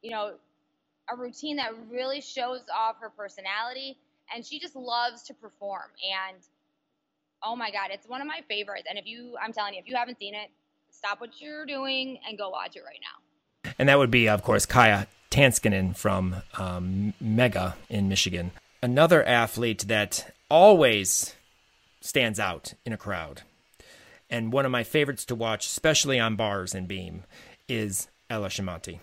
you 0.02 0.10
know, 0.10 0.34
a 1.12 1.16
routine 1.16 1.56
that 1.56 1.72
really 1.90 2.20
shows 2.20 2.60
off 2.74 2.96
her 3.00 3.10
personality. 3.10 3.96
And 4.34 4.44
she 4.44 4.58
just 4.58 4.74
loves 4.74 5.22
to 5.24 5.34
perform. 5.34 5.82
And 6.02 6.38
oh 7.42 7.56
my 7.56 7.70
God, 7.70 7.90
it's 7.90 8.08
one 8.08 8.20
of 8.20 8.26
my 8.26 8.40
favorites. 8.48 8.84
And 8.88 8.98
if 8.98 9.06
you, 9.06 9.36
I'm 9.42 9.52
telling 9.52 9.74
you, 9.74 9.80
if 9.80 9.88
you 9.88 9.96
haven't 9.96 10.18
seen 10.18 10.34
it, 10.34 10.50
stop 10.90 11.20
what 11.20 11.40
you're 11.40 11.66
doing 11.66 12.18
and 12.26 12.38
go 12.38 12.48
watch 12.48 12.76
it 12.76 12.82
right 12.84 13.00
now. 13.00 13.72
And 13.78 13.88
that 13.88 13.98
would 13.98 14.10
be, 14.10 14.28
of 14.28 14.42
course, 14.42 14.66
Kaya 14.66 15.06
Tanskanen 15.30 15.96
from 15.96 16.36
um, 16.58 17.12
Mega 17.20 17.76
in 17.88 18.08
Michigan. 18.08 18.52
Another 18.82 19.22
athlete 19.24 19.86
that 19.88 20.34
always 20.48 21.34
stands 22.04 22.38
out 22.38 22.74
in 22.84 22.92
a 22.92 22.98
crowd. 22.98 23.42
And 24.30 24.52
one 24.52 24.64
of 24.64 24.72
my 24.72 24.84
favorites 24.84 25.24
to 25.26 25.34
watch, 25.34 25.66
especially 25.66 26.20
on 26.20 26.36
bars 26.36 26.74
and 26.74 26.86
beam, 26.86 27.24
is 27.68 28.08
Ella 28.28 28.48
Shimanti. 28.48 29.00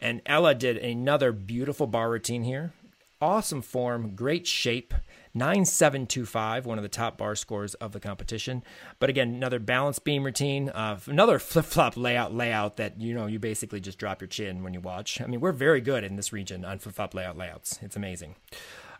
And 0.00 0.20
Ella 0.26 0.54
did 0.54 0.76
another 0.76 1.32
beautiful 1.32 1.86
bar 1.86 2.10
routine 2.10 2.44
here. 2.44 2.72
Awesome 3.20 3.62
form, 3.62 4.14
great 4.14 4.46
shape. 4.46 4.92
9725, 5.36 6.64
one 6.64 6.78
of 6.78 6.82
the 6.82 6.88
top 6.88 7.18
bar 7.18 7.34
scores 7.34 7.74
of 7.74 7.90
the 7.90 7.98
competition. 7.98 8.62
But 9.00 9.10
again, 9.10 9.30
another 9.34 9.58
balance 9.58 9.98
beam 9.98 10.22
routine, 10.22 10.68
uh, 10.68 11.00
another 11.06 11.38
flip 11.40 11.64
flop 11.64 11.96
layout 11.96 12.32
layout 12.32 12.76
that 12.76 13.00
you 13.00 13.14
know 13.14 13.26
you 13.26 13.40
basically 13.40 13.80
just 13.80 13.98
drop 13.98 14.20
your 14.20 14.28
chin 14.28 14.62
when 14.62 14.74
you 14.74 14.80
watch. 14.80 15.20
I 15.20 15.26
mean, 15.26 15.40
we're 15.40 15.52
very 15.52 15.80
good 15.80 16.04
in 16.04 16.14
this 16.14 16.32
region 16.32 16.64
on 16.64 16.78
flip 16.78 16.94
flop 16.94 17.14
layout 17.14 17.36
layouts. 17.36 17.80
It's 17.82 17.96
amazing. 17.96 18.36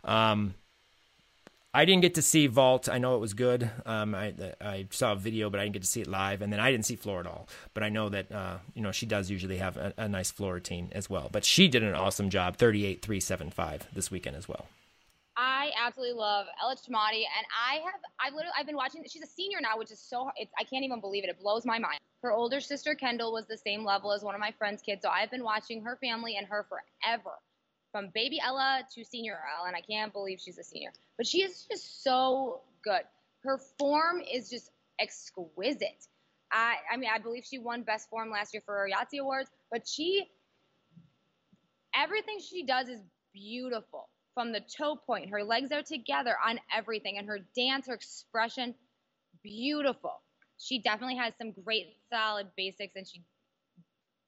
Um, 0.03 0.55
I 1.75 1.83
didn't 1.83 2.03
get 2.03 2.15
to 2.15 2.21
see 2.21 2.47
Vault. 2.47 2.87
I 2.87 2.99
know 2.99 3.15
it 3.15 3.19
was 3.19 3.33
good. 3.33 3.69
Um, 3.85 4.15
I 4.15 4.33
I 4.61 4.87
saw 4.91 5.11
a 5.11 5.15
video, 5.17 5.49
but 5.49 5.59
I 5.59 5.63
didn't 5.63 5.73
get 5.73 5.81
to 5.81 5.89
see 5.89 5.99
it 5.99 6.07
live, 6.07 6.41
and 6.41 6.51
then 6.51 6.61
I 6.61 6.71
didn't 6.71 6.85
see 6.85 6.95
floor 6.95 7.19
at 7.19 7.27
all. 7.27 7.49
But 7.73 7.83
I 7.83 7.89
know 7.89 8.07
that 8.07 8.31
uh, 8.31 8.59
you 8.73 8.81
know 8.81 8.93
she 8.93 9.05
does 9.05 9.29
usually 9.29 9.57
have 9.57 9.75
a, 9.75 9.93
a, 9.97 10.07
nice 10.07 10.31
floor 10.31 10.53
routine 10.53 10.87
as 10.93 11.09
well. 11.09 11.27
But 11.29 11.43
she 11.43 11.67
did 11.67 11.83
an 11.83 11.93
awesome 11.93 12.29
job, 12.29 12.55
thirty 12.55 12.85
eight 12.85 13.01
three 13.01 13.19
seven 13.19 13.49
five 13.49 13.89
this 13.93 14.09
weekend 14.09 14.37
as 14.37 14.47
well. 14.47 14.67
I 15.35 15.71
absolutely 15.77 16.15
love 16.15 16.45
Ella 16.63 16.77
Chamati, 16.77 17.25
and 17.25 17.45
I 17.51 17.75
have 17.83 17.99
I've 18.23 18.33
literally 18.33 18.53
I've 18.57 18.65
been 18.65 18.77
watching. 18.77 19.03
She's 19.09 19.23
a 19.23 19.27
senior 19.27 19.59
now, 19.61 19.77
which 19.77 19.91
is 19.91 19.99
so 19.99 20.31
I 20.57 20.63
can't 20.63 20.85
even 20.85 21.01
believe 21.01 21.25
it. 21.25 21.29
It 21.29 21.41
blows 21.41 21.65
my 21.65 21.77
mind. 21.77 21.99
Her 22.23 22.31
older 22.31 22.61
sister 22.61 22.95
Kendall 22.95 23.33
was 23.33 23.47
the 23.47 23.57
same 23.57 23.83
level 23.83 24.13
as 24.13 24.23
one 24.23 24.33
of 24.33 24.39
my 24.39 24.53
friend's 24.57 24.81
kids, 24.81 25.01
so 25.01 25.09
I've 25.09 25.29
been 25.29 25.43
watching 25.43 25.83
her 25.83 25.97
family 25.97 26.37
and 26.37 26.47
her 26.47 26.65
forever 26.69 27.31
from 27.95 28.09
baby 28.13 28.41
Ella 28.45 28.81
to 28.93 29.05
senior 29.05 29.39
Ella, 29.57 29.69
and 29.69 29.75
I 29.77 29.79
can't 29.79 30.11
believe 30.11 30.41
she's 30.41 30.57
a 30.57 30.63
senior. 30.65 30.91
But 31.15 31.25
she 31.25 31.43
is 31.43 31.65
just 31.71 32.03
so 32.03 32.59
good. 32.83 33.03
Her 33.41 33.57
form 33.79 34.21
is 34.29 34.49
just 34.49 34.69
exquisite. 34.99 36.05
I, 36.51 36.75
I 36.91 36.97
mean, 36.97 37.09
I 37.13 37.19
believe 37.19 37.45
she 37.45 37.57
won 37.57 37.83
best 37.83 38.09
form 38.09 38.31
last 38.31 38.53
year 38.53 38.61
for 38.65 38.75
her 38.75 38.89
Yahtzee 38.93 39.21
Awards, 39.21 39.49
but 39.71 39.87
she, 39.87 40.25
everything 41.95 42.39
she 42.45 42.65
does 42.65 42.89
is 42.89 42.99
beautiful 43.33 44.09
from 44.33 44.51
the 44.51 44.59
toe 44.59 44.97
point. 44.97 45.29
Her 45.29 45.45
legs 45.45 45.71
are 45.71 45.81
together 45.81 46.35
on 46.45 46.59
everything, 46.75 47.17
and 47.17 47.25
her 47.29 47.39
dance, 47.55 47.87
her 47.87 47.93
expression, 47.93 48.75
beautiful. 49.41 50.21
She 50.57 50.81
definitely 50.81 51.15
has 51.15 51.33
some 51.37 51.53
great 51.63 51.95
solid 52.11 52.47
basics, 52.57 52.97
and 52.97 53.07
she 53.07 53.21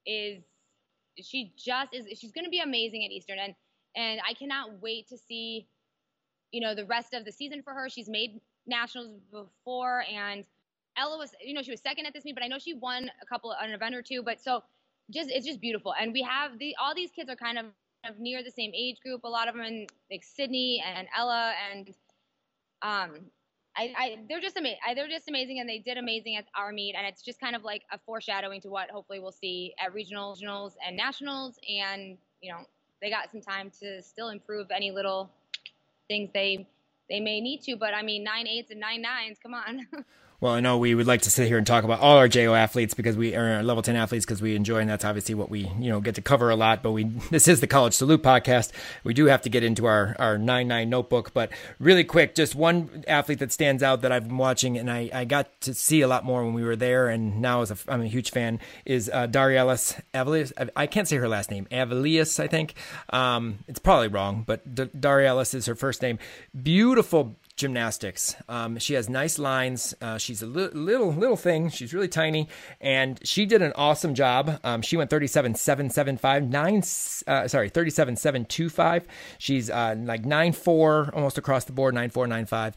is 0.05 0.41
she 1.22 1.53
just 1.57 1.93
is 1.93 2.05
she's 2.20 2.32
going 2.32 2.45
to 2.45 2.51
be 2.51 2.59
amazing 2.59 3.05
at 3.05 3.11
Eastern 3.11 3.39
and 3.39 3.55
and 3.95 4.20
I 4.28 4.34
cannot 4.34 4.82
wait 4.82 5.07
to 5.09 5.18
see 5.18 5.68
you 6.51 6.61
know 6.61 6.76
the 6.76 6.86
rest 6.86 7.13
of 7.13 7.26
the 7.26 7.32
season 7.32 7.61
for 7.63 7.74
her. 7.74 7.89
She's 7.89 8.09
made 8.09 8.39
nationals 8.68 9.20
before 9.32 10.03
and 10.11 10.45
Ella 10.97 11.18
was 11.18 11.32
you 11.41 11.53
know 11.53 11.61
she 11.61 11.72
was 11.72 11.82
second 11.82 12.05
at 12.05 12.13
this 12.13 12.26
meet, 12.26 12.36
but 12.36 12.43
I 12.43 12.47
know 12.47 12.59
she 12.59 12.74
won 12.74 13.09
a 13.22 13.26
couple 13.26 13.53
an 13.59 13.72
event 13.72 13.95
or 13.95 14.01
two. 14.01 14.24
But 14.24 14.41
so 14.41 14.63
just 15.11 15.30
it's 15.30 15.45
just 15.45 15.61
beautiful, 15.61 15.93
and 15.99 16.11
we 16.11 16.22
have 16.24 16.57
the 16.59 16.76
all 16.82 16.95
these 16.95 17.11
kids 17.11 17.30
are 17.30 17.36
kind 17.36 17.57
of, 17.57 17.65
kind 18.03 18.15
of 18.15 18.20
near 18.20 18.43
the 18.43 18.51
same 18.51 18.72
age 18.76 18.97
group. 19.01 19.24
A 19.24 19.28
lot 19.28 19.47
of 19.47 19.55
them 19.55 19.63
in 19.63 19.88
like 20.11 20.24
Sydney 20.24 20.84
and 20.86 21.07
Ella 21.15 21.53
and 21.72 21.93
um 22.82 23.11
I, 23.78 23.93
I, 23.95 24.17
they're 24.28 24.41
just 24.41 24.57
amazing. 24.57 24.80
They're 24.95 25.07
just 25.07 25.30
amazing, 25.30 25.59
and 25.59 25.69
they 25.69 25.78
did 25.78 25.97
amazing 25.97 26.36
at 26.36 26.45
our 26.55 26.71
meet. 26.71 26.95
And 26.95 27.05
it's 27.05 27.21
just 27.21 27.39
kind 27.39 27.55
of 27.55 27.63
like 27.63 27.84
a 27.91 27.99
foreshadowing 27.99 28.61
to 28.61 28.69
what 28.69 28.89
hopefully 28.89 29.19
we'll 29.19 29.32
see 29.32 29.73
at 29.80 29.93
regionals, 29.93 30.41
regionals, 30.41 30.73
and 30.86 30.97
nationals. 30.97 31.59
And 31.69 32.17
you 32.41 32.51
know, 32.51 32.59
they 33.01 33.09
got 33.09 33.32
some 33.32 33.41
time 33.41 33.71
to 33.82 34.01
still 34.01 34.30
improve 34.30 34.67
any 34.71 34.91
little 34.91 35.30
things 36.07 36.30
they 36.34 36.67
they 37.09 37.19
may 37.19 37.39
need 37.39 37.61
to. 37.63 37.75
But 37.75 37.93
I 37.93 38.01
mean, 38.01 38.23
nine 38.23 38.47
eights 38.47 38.71
and 38.71 38.80
nine 38.80 39.01
nines. 39.01 39.38
Come 39.41 39.53
on. 39.53 39.88
Well, 40.40 40.54
I 40.54 40.60
know 40.60 40.78
we 40.78 40.94
would 40.94 41.08
like 41.08 41.24
to 41.24 41.32
sit 41.32 41.48
here 41.48 41.58
and 41.58 41.66
talk 41.66 41.84
about 41.84 42.00
all 42.00 42.16
our 42.18 42.28
JO 42.28 42.54
athletes 42.54 42.94
because 42.94 43.18
we 43.18 43.36
are 43.36 43.64
level 43.64 43.82
10 43.82 43.96
athletes 43.96 44.24
because 44.24 44.40
we 44.40 44.56
enjoy, 44.56 44.78
and 44.78 44.88
that's 44.88 45.04
obviously 45.04 45.34
what 45.34 45.50
we, 45.50 45.62
you 45.80 45.90
know, 45.90 46.00
get 46.00 46.14
to 46.14 46.22
cover 46.22 46.52
a 46.52 46.56
lot. 46.56 46.84
But 46.84 46.92
we, 46.92 47.06
this 47.32 47.48
is 47.48 47.60
the 47.60 47.66
College 47.66 47.96
Salute 47.96 48.22
podcast. 48.22 48.72
We 49.04 49.16
do 49.16 49.26
have 49.26 49.42
to 49.42 49.50
get 49.50 49.64
into 49.64 49.88
our, 49.88 50.16
our 50.20 50.38
9-9 50.38 50.90
notebook. 50.90 51.34
But 51.34 51.50
really 51.80 52.04
quick, 52.04 52.36
just 52.36 52.54
one 52.54 53.04
athlete 53.08 53.40
that 53.40 53.52
stands 53.52 53.82
out 53.82 54.02
that 54.02 54.12
I've 54.12 54.28
been 54.28 54.38
watching 54.38 54.78
and 54.78 54.92
I, 54.92 55.10
I 55.12 55.26
got 55.26 55.60
to 55.62 55.74
see 55.74 56.02
a 56.02 56.08
lot 56.08 56.24
more 56.24 56.46
when 56.46 56.54
we 56.54 56.64
were 56.64 56.76
there. 56.76 57.08
And 57.08 57.42
now 57.42 57.64
as 57.64 57.72
a, 57.72 57.78
I'm 57.88 58.02
a 58.02 58.08
huge 58.08 58.30
fan 58.30 58.60
is 58.86 59.10
uh, 59.12 59.26
Darielis 59.26 60.00
Avelius. 60.14 60.54
I 60.76 60.86
can't 60.86 61.08
say 61.08 61.16
her 61.18 61.28
last 61.28 61.50
name. 61.50 61.66
Avelius, 61.72 62.40
I 62.40 62.46
think. 62.46 62.76
Um, 63.10 63.58
it's 63.68 63.80
probably 63.80 64.10
wrong, 64.10 64.44
but 64.46 64.76
D- 64.76 64.84
Darielis 64.96 65.56
is 65.56 65.66
her 65.66 65.74
first 65.74 66.04
name. 66.04 66.20
Beautiful 66.62 67.36
gymnastics. 67.58 68.36
Um, 68.47 68.78
she 68.78 68.93
has 68.93 69.10
nice 69.10 69.38
lines. 69.38 69.93
Uh, 69.99 70.18
she's 70.18 70.41
a 70.41 70.45
li- 70.45 70.70
little 70.74 71.12
little 71.12 71.36
thing. 71.36 71.70
She's 71.70 71.93
really 71.93 72.08
tiny, 72.08 72.47
and 72.80 73.20
she 73.28 73.45
did 73.45 73.62
an 73.62 73.74
awesome 73.76 74.14
job. 74.14 74.60
Um, 74.64 74.82
she 74.82 74.95
went 74.95 75.10
37.775, 75.10 76.47
nine, 76.49 76.78
uh, 77.28 77.47
sorry, 77.47 77.70
37.725. 77.70 79.03
She's 79.39 79.70
uh, 79.70 79.95
like 79.97 80.24
nine 80.24 80.53
four 80.53 81.10
almost 81.14 81.38
across 81.38 81.66
the 81.66 81.74
board, 81.74 81.93
nine 81.93 82.12
four 82.12 82.28
nine 82.28 82.45
five 82.45 82.76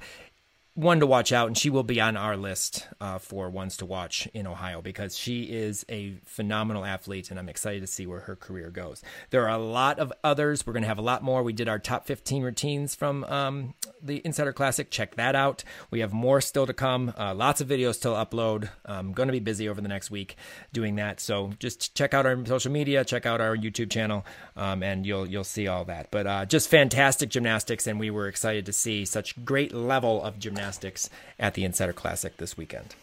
one 0.74 1.00
to 1.00 1.06
watch 1.06 1.32
out, 1.32 1.48
and 1.48 1.58
she 1.58 1.68
will 1.68 1.82
be 1.82 2.00
on 2.00 2.16
our 2.16 2.36
list 2.36 2.86
uh, 3.00 3.18
for 3.18 3.50
ones 3.50 3.76
to 3.78 3.86
watch 3.86 4.28
in 4.32 4.46
Ohio 4.46 4.80
because 4.80 5.16
she 5.16 5.42
is 5.42 5.84
a 5.88 6.14
phenomenal 6.24 6.84
athlete, 6.84 7.30
and 7.30 7.40
I'm 7.40 7.48
excited 7.48 7.80
to 7.80 7.88
see 7.88 8.06
where 8.06 8.20
her 8.20 8.36
career 8.36 8.70
goes. 8.70 9.02
There 9.30 9.42
are 9.48 9.58
a 9.58 9.62
lot 9.62 9.98
of 9.98 10.12
others. 10.22 10.64
We're 10.64 10.72
going 10.72 10.84
to 10.84 10.88
have 10.88 10.98
a 10.98 11.02
lot 11.02 11.24
more. 11.24 11.42
We 11.42 11.52
did 11.52 11.68
our 11.68 11.80
top 11.80 12.06
15 12.06 12.44
routines 12.44 12.94
from 12.94 13.24
um, 13.24 13.74
the 14.00 14.22
Insider 14.24 14.52
Classic. 14.52 14.90
Check 14.90 15.16
that 15.16 15.34
out. 15.34 15.64
We 15.90 16.00
have 16.00 16.12
more 16.12 16.40
still 16.40 16.66
to 16.66 16.72
come. 16.72 17.14
Uh, 17.18 17.34
lots 17.34 17.60
of 17.60 17.66
videos 17.66 17.96
still 17.96 18.14
upload. 18.14 18.68
I'm 18.84 19.12
going 19.12 19.26
to 19.26 19.32
be 19.32 19.40
busy 19.40 19.68
over 19.68 19.80
the 19.80 19.88
next 19.88 20.10
week 20.10 20.36
doing 20.72 20.96
that. 20.96 21.18
So 21.18 21.50
just 21.58 21.96
check 21.96 22.14
out 22.14 22.26
our 22.26 22.46
social 22.46 22.70
media, 22.70 23.04
check 23.04 23.26
out 23.26 23.40
our 23.40 23.56
YouTube 23.56 23.90
channel, 23.90 24.24
um, 24.56 24.84
and 24.84 25.04
you'll 25.04 25.26
you'll 25.26 25.42
see 25.42 25.66
all 25.66 25.84
that. 25.86 26.12
But 26.12 26.26
uh, 26.28 26.46
just 26.46 26.68
fantastic 26.68 27.28
gymnastics, 27.28 27.88
and 27.88 27.98
we 27.98 28.10
were 28.10 28.28
excited 28.28 28.66
to 28.66 28.72
see 28.72 29.04
such 29.04 29.44
great 29.44 29.74
level 29.74 30.22
of 30.22 30.38
gymnastics 30.38 30.59
gymnastics 30.60 31.08
at 31.38 31.54
the 31.54 31.64
Insider 31.64 31.94
Classic 31.94 32.36
this 32.36 32.56
weekend. 32.56 32.94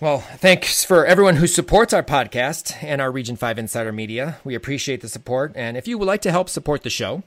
Well, 0.00 0.18
thanks 0.18 0.84
for 0.84 1.06
everyone 1.06 1.36
who 1.36 1.46
supports 1.46 1.94
our 1.94 2.02
podcast 2.02 2.82
and 2.82 3.00
our 3.00 3.10
Region 3.10 3.36
5 3.36 3.58
Insider 3.58 3.92
Media. 3.92 4.38
We 4.44 4.54
appreciate 4.54 5.00
the 5.00 5.08
support. 5.08 5.52
And 5.54 5.76
if 5.76 5.88
you 5.88 5.96
would 5.96 6.04
like 6.06 6.20
to 6.22 6.30
help 6.30 6.50
support 6.50 6.82
the 6.82 6.90
show, 6.90 7.22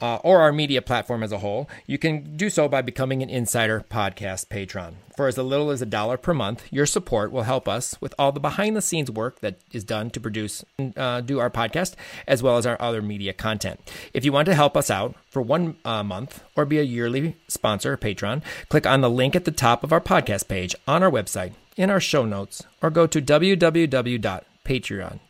uh, 0.00 0.16
or 0.16 0.40
our 0.40 0.52
media 0.52 0.82
platform 0.82 1.22
as 1.22 1.32
a 1.32 1.38
whole, 1.38 1.68
you 1.86 1.98
can 1.98 2.36
do 2.36 2.50
so 2.50 2.68
by 2.68 2.82
becoming 2.82 3.22
an 3.22 3.30
Insider 3.30 3.84
Podcast 3.90 4.48
patron. 4.48 4.96
For 5.16 5.28
as 5.28 5.38
little 5.38 5.70
as 5.70 5.80
a 5.80 5.86
dollar 5.86 6.18
per 6.18 6.34
month, 6.34 6.64
your 6.70 6.84
support 6.84 7.32
will 7.32 7.44
help 7.44 7.66
us 7.66 7.98
with 8.00 8.14
all 8.18 8.32
the 8.32 8.40
behind 8.40 8.76
the 8.76 8.82
scenes 8.82 9.10
work 9.10 9.40
that 9.40 9.58
is 9.72 9.82
done 9.82 10.10
to 10.10 10.20
produce 10.20 10.62
uh, 10.96 11.22
do 11.22 11.38
our 11.38 11.48
podcast, 11.48 11.94
as 12.26 12.42
well 12.42 12.58
as 12.58 12.66
our 12.66 12.76
other 12.80 13.00
media 13.00 13.32
content. 13.32 13.80
If 14.12 14.26
you 14.26 14.32
want 14.32 14.46
to 14.46 14.54
help 14.54 14.76
us 14.76 14.90
out 14.90 15.14
for 15.30 15.40
one 15.40 15.76
uh, 15.84 16.02
month 16.02 16.42
or 16.54 16.66
be 16.66 16.78
a 16.78 16.82
yearly 16.82 17.36
sponsor 17.48 17.94
or 17.94 17.96
patron, 17.96 18.42
click 18.68 18.86
on 18.86 19.00
the 19.00 19.08
link 19.08 19.34
at 19.34 19.46
the 19.46 19.50
top 19.50 19.82
of 19.82 19.92
our 19.92 20.00
podcast 20.00 20.48
page 20.48 20.74
on 20.86 21.02
our 21.02 21.10
website, 21.10 21.54
in 21.76 21.88
our 21.88 22.00
show 22.00 22.26
notes, 22.26 22.62
or 22.82 22.90
go 22.90 23.06
to 23.06 23.22
www.patreon, 23.22 25.20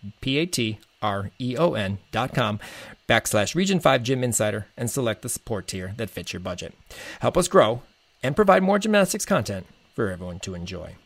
P-A-T-R-E-O-N 1.00 1.98
dot 2.10 2.34
com 2.34 2.58
backslash 3.08 3.54
Region 3.54 3.80
5 3.80 4.02
Gym 4.02 4.24
Insider 4.24 4.66
and 4.76 4.90
select 4.90 5.22
the 5.22 5.28
support 5.28 5.66
tier 5.68 5.94
that 5.96 6.10
fits 6.10 6.32
your 6.32 6.40
budget. 6.40 6.74
Help 7.20 7.36
us 7.36 7.48
grow 7.48 7.82
and 8.22 8.36
provide 8.36 8.62
more 8.62 8.78
gymnastics 8.78 9.24
content 9.24 9.66
for 9.94 10.10
everyone 10.10 10.40
to 10.40 10.54
enjoy. 10.54 10.96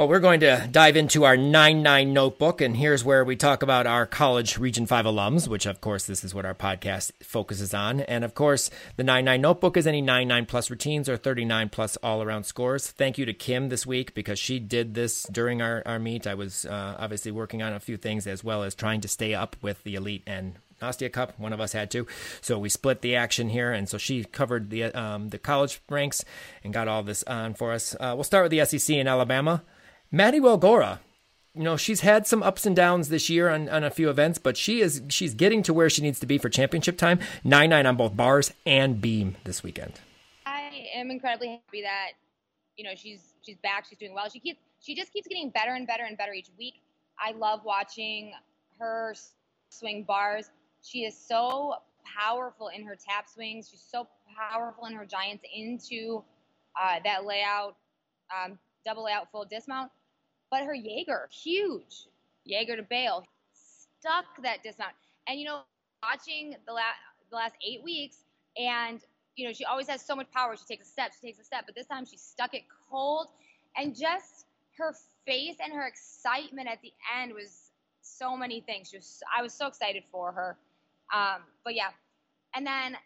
Well, 0.00 0.08
we're 0.08 0.20
going 0.20 0.40
to 0.40 0.66
dive 0.72 0.96
into 0.96 1.24
our 1.24 1.36
9 1.36 1.82
9 1.82 2.12
notebook, 2.14 2.62
and 2.62 2.74
here's 2.74 3.04
where 3.04 3.22
we 3.22 3.36
talk 3.36 3.62
about 3.62 3.86
our 3.86 4.06
college 4.06 4.56
Region 4.56 4.86
5 4.86 5.04
alums, 5.04 5.46
which, 5.46 5.66
of 5.66 5.82
course, 5.82 6.06
this 6.06 6.24
is 6.24 6.34
what 6.34 6.46
our 6.46 6.54
podcast 6.54 7.12
focuses 7.22 7.74
on. 7.74 8.00
And, 8.00 8.24
of 8.24 8.34
course, 8.34 8.70
the 8.96 9.04
9 9.04 9.26
9 9.26 9.38
notebook 9.38 9.76
is 9.76 9.86
any 9.86 10.00
9 10.00 10.26
9 10.26 10.46
plus 10.46 10.70
routines 10.70 11.06
or 11.06 11.18
39 11.18 11.68
plus 11.68 11.98
all 11.98 12.22
around 12.22 12.44
scores. 12.44 12.90
Thank 12.90 13.18
you 13.18 13.26
to 13.26 13.34
Kim 13.34 13.68
this 13.68 13.86
week 13.86 14.14
because 14.14 14.38
she 14.38 14.58
did 14.58 14.94
this 14.94 15.24
during 15.24 15.60
our, 15.60 15.82
our 15.84 15.98
meet. 15.98 16.26
I 16.26 16.32
was 16.32 16.64
uh, 16.64 16.96
obviously 16.98 17.30
working 17.30 17.62
on 17.62 17.74
a 17.74 17.78
few 17.78 17.98
things 17.98 18.26
as 18.26 18.42
well 18.42 18.62
as 18.62 18.74
trying 18.74 19.02
to 19.02 19.08
stay 19.08 19.34
up 19.34 19.54
with 19.60 19.84
the 19.84 19.96
elite 19.96 20.22
and 20.26 20.54
Nastia 20.80 21.12
Cup. 21.12 21.38
One 21.38 21.52
of 21.52 21.60
us 21.60 21.74
had 21.74 21.90
to, 21.90 22.06
so 22.40 22.58
we 22.58 22.70
split 22.70 23.02
the 23.02 23.16
action 23.16 23.50
here, 23.50 23.70
and 23.70 23.86
so 23.86 23.98
she 23.98 24.24
covered 24.24 24.70
the 24.70 24.84
um, 24.84 25.28
the 25.28 25.38
college 25.38 25.82
ranks 25.90 26.24
and 26.64 26.72
got 26.72 26.88
all 26.88 27.02
this 27.02 27.22
on 27.24 27.52
for 27.52 27.72
us. 27.72 27.94
Uh, 28.00 28.14
we'll 28.14 28.24
start 28.24 28.44
with 28.44 28.50
the 28.50 28.64
SEC 28.64 28.96
in 28.96 29.06
Alabama. 29.06 29.62
Maddie 30.12 30.40
Welgora, 30.40 30.98
you 31.54 31.62
know 31.62 31.76
she's 31.76 32.00
had 32.00 32.26
some 32.26 32.42
ups 32.42 32.66
and 32.66 32.74
downs 32.74 33.10
this 33.10 33.30
year 33.30 33.48
on, 33.48 33.68
on 33.68 33.84
a 33.84 33.90
few 33.90 34.10
events, 34.10 34.38
but 34.38 34.56
she 34.56 34.80
is 34.80 35.02
she's 35.08 35.34
getting 35.34 35.62
to 35.62 35.72
where 35.72 35.88
she 35.88 36.02
needs 36.02 36.18
to 36.18 36.26
be 36.26 36.36
for 36.36 36.48
championship 36.48 36.98
time. 36.98 37.20
Nine 37.44 37.70
nine 37.70 37.86
on 37.86 37.94
both 37.94 38.16
bars 38.16 38.52
and 38.66 39.00
beam 39.00 39.36
this 39.44 39.62
weekend. 39.62 40.00
I 40.46 40.88
am 40.96 41.12
incredibly 41.12 41.60
happy 41.64 41.82
that 41.82 42.12
you 42.76 42.82
know 42.82 42.90
she's 42.96 43.34
she's 43.42 43.56
back. 43.58 43.86
She's 43.88 43.98
doing 43.98 44.12
well. 44.12 44.28
She 44.28 44.40
keeps 44.40 44.58
she 44.80 44.96
just 44.96 45.12
keeps 45.12 45.28
getting 45.28 45.50
better 45.50 45.74
and 45.74 45.86
better 45.86 46.02
and 46.02 46.18
better 46.18 46.32
each 46.32 46.50
week. 46.58 46.82
I 47.16 47.30
love 47.30 47.60
watching 47.64 48.32
her 48.80 49.14
swing 49.68 50.02
bars. 50.02 50.50
She 50.82 51.04
is 51.04 51.16
so 51.16 51.76
powerful 52.04 52.68
in 52.68 52.84
her 52.84 52.96
tap 52.96 53.28
swings. 53.28 53.68
She's 53.70 53.86
so 53.88 54.08
powerful 54.36 54.86
in 54.86 54.94
her 54.94 55.06
giants 55.06 55.44
into 55.54 56.24
uh, 56.80 56.96
that 57.04 57.24
layout, 57.24 57.76
um, 58.34 58.58
double 58.84 59.04
layout, 59.04 59.30
full 59.30 59.44
dismount. 59.44 59.92
But 60.50 60.64
her 60.64 60.74
Jaeger, 60.74 61.28
huge. 61.32 62.06
Jaeger 62.44 62.76
to 62.76 62.82
bail, 62.82 63.24
stuck 63.52 64.24
that 64.42 64.62
dismount. 64.62 64.92
And, 65.28 65.38
you 65.38 65.46
know, 65.46 65.60
watching 66.02 66.56
the, 66.66 66.72
last 66.72 66.96
the 67.30 67.36
last 67.36 67.54
eight 67.66 67.82
weeks, 67.84 68.24
and, 68.56 69.00
you 69.36 69.46
know, 69.46 69.52
she 69.52 69.64
always 69.64 69.88
has 69.88 70.04
so 70.04 70.16
much 70.16 70.30
power. 70.32 70.56
She 70.56 70.64
takes 70.64 70.88
a 70.88 70.90
step, 70.90 71.12
she 71.20 71.28
takes 71.28 71.38
a 71.38 71.44
step. 71.44 71.64
But 71.66 71.74
this 71.74 71.86
time 71.86 72.04
she 72.04 72.16
stuck 72.16 72.54
it 72.54 72.62
cold. 72.90 73.28
And 73.76 73.94
just 73.94 74.46
her 74.78 74.94
face 75.26 75.56
and 75.62 75.72
her 75.72 75.86
excitement 75.86 76.68
at 76.68 76.80
the 76.82 76.92
end 77.20 77.32
was 77.32 77.70
so 78.02 78.36
many 78.36 78.60
things. 78.60 78.88
She 78.88 78.96
was, 78.96 79.22
I 79.36 79.42
was 79.42 79.52
so 79.52 79.68
excited 79.68 80.02
for 80.10 80.32
her. 80.32 80.56
Um, 81.14 81.42
but 81.64 81.74
yeah, 81.74 81.90
and 82.54 82.66
then 82.66 82.96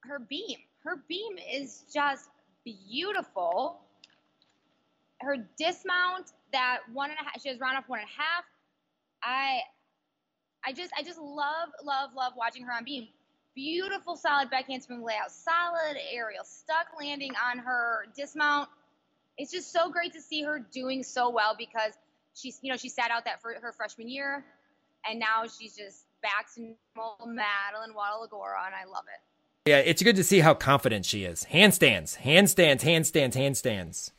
her 0.00 0.18
beam, 0.18 0.58
her 0.84 1.02
beam 1.08 1.36
is 1.52 1.84
just 1.92 2.30
beautiful. 2.64 3.80
Her 5.20 5.36
dismount, 5.58 6.32
that 6.52 6.78
one 6.92 7.10
and 7.10 7.18
a 7.20 7.24
half, 7.24 7.42
she 7.42 7.48
has 7.48 7.58
round 7.58 7.76
off 7.76 7.88
one 7.88 8.00
and 8.00 8.08
a 8.08 8.22
half. 8.22 8.44
I, 9.22 9.60
I 10.64 10.72
just, 10.72 10.92
I 10.96 11.02
just 11.02 11.18
love, 11.18 11.70
love, 11.84 12.10
love 12.16 12.34
watching 12.36 12.62
her 12.64 12.72
on 12.72 12.84
beam. 12.84 13.08
Beautiful, 13.54 14.14
solid 14.14 14.50
back 14.50 14.66
handspring 14.68 15.02
layout, 15.02 15.32
solid 15.32 15.96
aerial, 16.12 16.44
stuck 16.44 16.86
landing 17.00 17.32
on 17.50 17.58
her 17.58 18.06
dismount. 18.16 18.68
It's 19.36 19.50
just 19.50 19.72
so 19.72 19.90
great 19.90 20.12
to 20.12 20.20
see 20.20 20.42
her 20.42 20.60
doing 20.72 21.02
so 21.02 21.30
well 21.30 21.56
because 21.58 21.94
she's, 22.34 22.60
you 22.62 22.70
know, 22.70 22.76
she 22.76 22.88
sat 22.88 23.10
out 23.10 23.24
that 23.24 23.42
for 23.42 23.54
her 23.60 23.72
freshman 23.72 24.08
year, 24.08 24.44
and 25.08 25.18
now 25.18 25.44
she's 25.46 25.76
just 25.76 26.04
back 26.22 26.46
to 26.54 26.74
Madeline 27.26 27.94
Waddle-Agora, 27.94 28.66
and 28.66 28.74
I 28.74 28.84
love 28.84 29.04
it. 29.12 29.70
Yeah, 29.70 29.78
it's 29.78 30.02
good 30.02 30.16
to 30.16 30.24
see 30.24 30.40
how 30.40 30.54
confident 30.54 31.04
she 31.04 31.24
is. 31.24 31.46
Handstands, 31.52 32.18
handstands, 32.18 32.82
handstands, 32.82 33.34
handstands. 33.34 34.12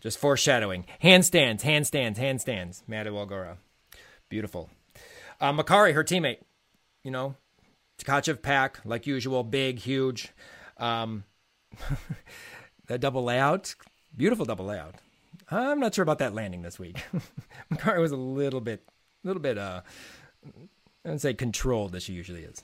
Just 0.00 0.18
foreshadowing. 0.18 0.86
Handstands, 1.02 1.60
handstands, 1.62 2.16
handstands. 2.16 2.82
Maddie 2.88 3.10
Walgora. 3.10 3.56
Beautiful. 4.28 4.70
Uh, 5.40 5.52
Makarri, 5.52 5.94
her 5.94 6.04
teammate, 6.04 6.38
you 7.04 7.10
know, 7.10 7.36
Tkachev 7.98 8.42
pack, 8.42 8.80
like 8.84 9.06
usual, 9.06 9.44
big, 9.44 9.78
huge. 9.78 10.32
Um, 10.78 11.24
that 12.86 13.00
double 13.00 13.24
layout, 13.24 13.74
beautiful 14.16 14.44
double 14.44 14.66
layout. 14.66 14.96
I'm 15.50 15.80
not 15.80 15.94
sure 15.94 16.02
about 16.02 16.18
that 16.18 16.34
landing 16.34 16.62
this 16.62 16.78
week. 16.78 16.96
Makarri 17.72 18.00
was 18.00 18.12
a 18.12 18.16
little 18.16 18.60
bit, 18.60 18.82
a 19.24 19.26
little 19.26 19.42
bit, 19.42 19.58
uh, 19.58 19.82
I 21.04 21.10
would 21.10 21.20
say 21.20 21.34
controlled 21.34 21.94
as 21.94 22.02
she 22.04 22.12
usually 22.12 22.44
is. 22.44 22.62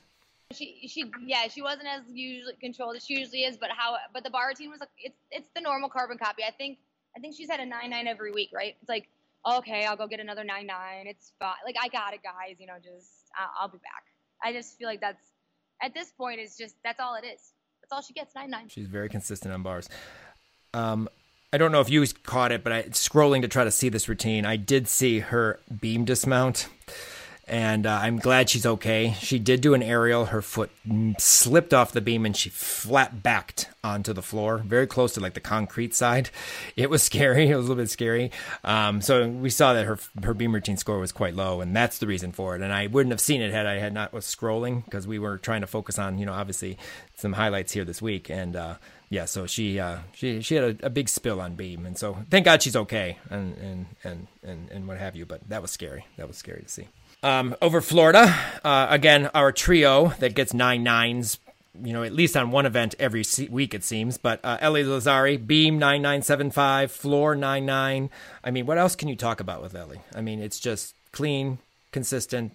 She 0.53 0.87
she 0.87 1.11
yeah 1.27 1.49
she 1.49 1.61
wasn't 1.61 1.89
as 1.89 2.03
usually 2.09 2.55
controlled 2.61 2.95
as 2.95 3.05
she 3.05 3.15
usually 3.19 3.41
is, 3.43 3.57
but 3.57 3.71
how 3.77 3.97
but 4.15 4.23
the 4.23 4.31
bar 4.31 4.47
routine 4.47 4.71
was 4.71 4.79
like 4.79 4.91
it's 4.97 5.19
it's 5.33 5.49
the 5.57 5.61
normal 5.61 5.89
carbon 5.89 6.19
copy. 6.19 6.45
I 6.47 6.53
think 6.53 6.79
I 7.17 7.21
think 7.21 7.35
she's 7.35 7.49
had 7.49 7.61
a 7.61 7.67
nine 7.67 7.91
nine 7.91 8.07
every 8.07 8.33
week, 8.33 8.51
right? 8.53 8.77
It's 8.81 8.89
like 8.89 9.09
okay, 9.47 9.85
I'll 9.85 9.97
go 9.97 10.07
get 10.07 10.21
another 10.21 10.45
nine 10.45 10.67
nine. 10.67 11.07
It's 11.07 11.33
fine. 11.39 11.55
Like 11.65 11.77
I 11.81 11.89
got 11.89 12.15
it, 12.15 12.21
guys. 12.23 12.57
You 12.59 12.67
know, 12.67 12.75
just 12.83 13.11
I'll, 13.59 13.69
be 13.69 13.79
back. 13.79 14.05
I 14.43 14.53
just 14.53 14.79
feel 14.79 14.89
like 14.89 15.01
that's 15.01 15.23
at 15.83 15.95
this 15.95 16.11
point 16.11 16.41
is 16.41 16.57
just 16.57 16.75
that's 16.85 17.01
all 17.01 17.15
it 17.15 17.25
is. 17.25 17.53
That's 17.83 17.93
all 17.93 18.03
she 18.03 18.13
gets 18.13 18.35
nine 18.35 18.51
nine. 18.51 18.69
She's 18.69 18.89
very 18.89 19.09
consistent 19.09 19.55
on 19.55 19.63
bars. 19.63 19.89
Um, 20.75 21.09
I 21.53 21.59
don't 21.59 21.73
know 21.73 21.81
if 21.81 21.89
you 21.89 22.05
caught 22.25 22.53
it, 22.53 22.65
but 22.65 22.73
I 22.73 22.83
scrolling 22.85 23.43
to 23.43 23.49
try 23.49 23.65
to 23.65 23.71
see 23.71 23.89
this 23.89 24.09
routine. 24.09 24.45
I 24.45 24.57
did 24.57 24.89
see 24.89 25.21
her 25.21 25.61
beam 25.81 26.05
dismount 26.05 26.69
and 27.49 27.87
uh, 27.87 28.01
I'm 28.03 28.19
glad 28.19 28.51
she's 28.51 28.67
okay. 28.67 29.15
She 29.21 29.39
did 29.39 29.61
do 29.61 29.75
an 29.75 29.83
aerial. 29.83 30.27
Her 30.27 30.43
foot 30.43 30.71
slipped 31.19 31.73
off 31.73 31.93
the 31.93 32.01
beam 32.01 32.27
and 32.27 32.37
she 32.37 32.51
flat 32.51 33.23
backed 33.23 33.69
onto 33.85 34.13
the 34.13 34.23
floor, 34.23 34.59
very 34.59 34.87
close 34.89 35.15
to 35.15 35.21
like 35.21 35.35
the 35.35 35.41
concrete 35.41 35.95
side. 35.95 36.31
It 36.75 36.91
was 36.91 37.03
scary. 37.05 37.49
It 37.49 37.57
was 37.57 37.67
a 37.67 37.69
little 37.69 37.83
bit 37.83 37.91
scary. 37.91 38.33
Um, 38.65 39.01
so 39.01 39.29
we 39.29 39.51
saw 39.51 39.75
that 39.75 39.87
her 39.87 39.99
her 40.25 40.35
beam 40.35 40.53
routine 40.53 40.77
score 40.77 40.99
was 40.99 41.13
quite 41.13 41.37
low, 41.37 41.61
and 41.61 41.75
that's 41.75 41.99
the 41.99 42.07
reason 42.09 42.33
for 42.33 42.57
it. 42.57 42.63
And 42.63 42.73
I 42.73 42.89
wouldn't 42.89 43.13
have 43.13 43.21
seen 43.21 43.41
it 43.41 43.53
had 43.53 43.67
I 43.67 43.79
had 43.79 43.93
not 43.93 44.13
was 44.13 44.25
scrolling 44.25 44.85
because 44.85 45.07
we 45.07 45.21
were 45.21 45.39
trying 45.39 45.61
to 45.61 45.69
focus 45.69 45.99
on 45.99 46.19
you 46.19 46.27
know 46.27 46.33
obviously 46.33 46.77
some 47.17 47.35
highlights 47.35 47.73
here 47.73 47.85
this 47.85 48.03
week 48.03 48.29
and. 48.31 48.57
Uh, 48.57 48.75
yeah, 49.09 49.25
so 49.27 49.47
she 49.47 49.79
uh, 49.79 49.99
she 50.15 50.43
she 50.43 50.57
had 50.57 50.83
a, 50.83 50.87
a, 50.87 50.91
big 50.91 51.09
spill 51.09 51.41
on 51.41 51.55
beam, 51.55 51.87
and 51.87 51.97
so 51.97 52.19
thank 52.29 52.45
God 52.45 52.61
she's 52.61 52.75
okay, 52.75 53.19
and 53.31 53.57
and 53.57 53.87
and 54.03 54.27
and 54.43 54.69
and 54.69 54.89
what 54.89 54.99
have 54.99 55.15
you. 55.15 55.25
But 55.25 55.49
that 55.49 55.63
was 55.63 55.71
scary. 55.71 56.07
That 56.17 56.27
was 56.27 56.37
scary 56.37 56.63
to 56.63 56.69
see. 56.69 56.89
Um, 57.27 57.57
over 57.61 57.81
Florida, 57.81 58.33
uh, 58.63 58.87
again, 58.89 59.31
our 59.35 59.51
trio 59.51 60.15
that 60.21 60.37
gets 60.37 60.55
nine 60.55 60.85
nines 60.85 61.41
you 61.83 61.93
know, 61.93 62.05
at 62.05 62.13
least 62.13 62.37
on 62.37 62.53
one 62.53 62.67
event 62.67 62.95
every 62.99 63.25
week, 63.51 63.75
it 63.75 63.85
seems. 63.85 64.17
But 64.17 64.41
uh, 64.43 64.57
Ellie 64.61 64.85
Lazzari, 64.85 65.45
beam 65.45 65.75
9975, 65.75 66.91
floor 66.91 67.35
99. 67.35 68.09
I 68.45 68.51
mean, 68.51 68.65
what 68.65 68.79
else 68.79 68.97
can 68.97 69.09
you 69.09 69.17
talk 69.17 69.41
about 69.41 69.61
with 69.61 69.75
Ellie? 69.75 70.01
I 70.15 70.21
mean, 70.21 70.41
it's 70.41 70.59
just 70.59 70.95
clean, 71.13 71.59
consistent, 71.93 72.53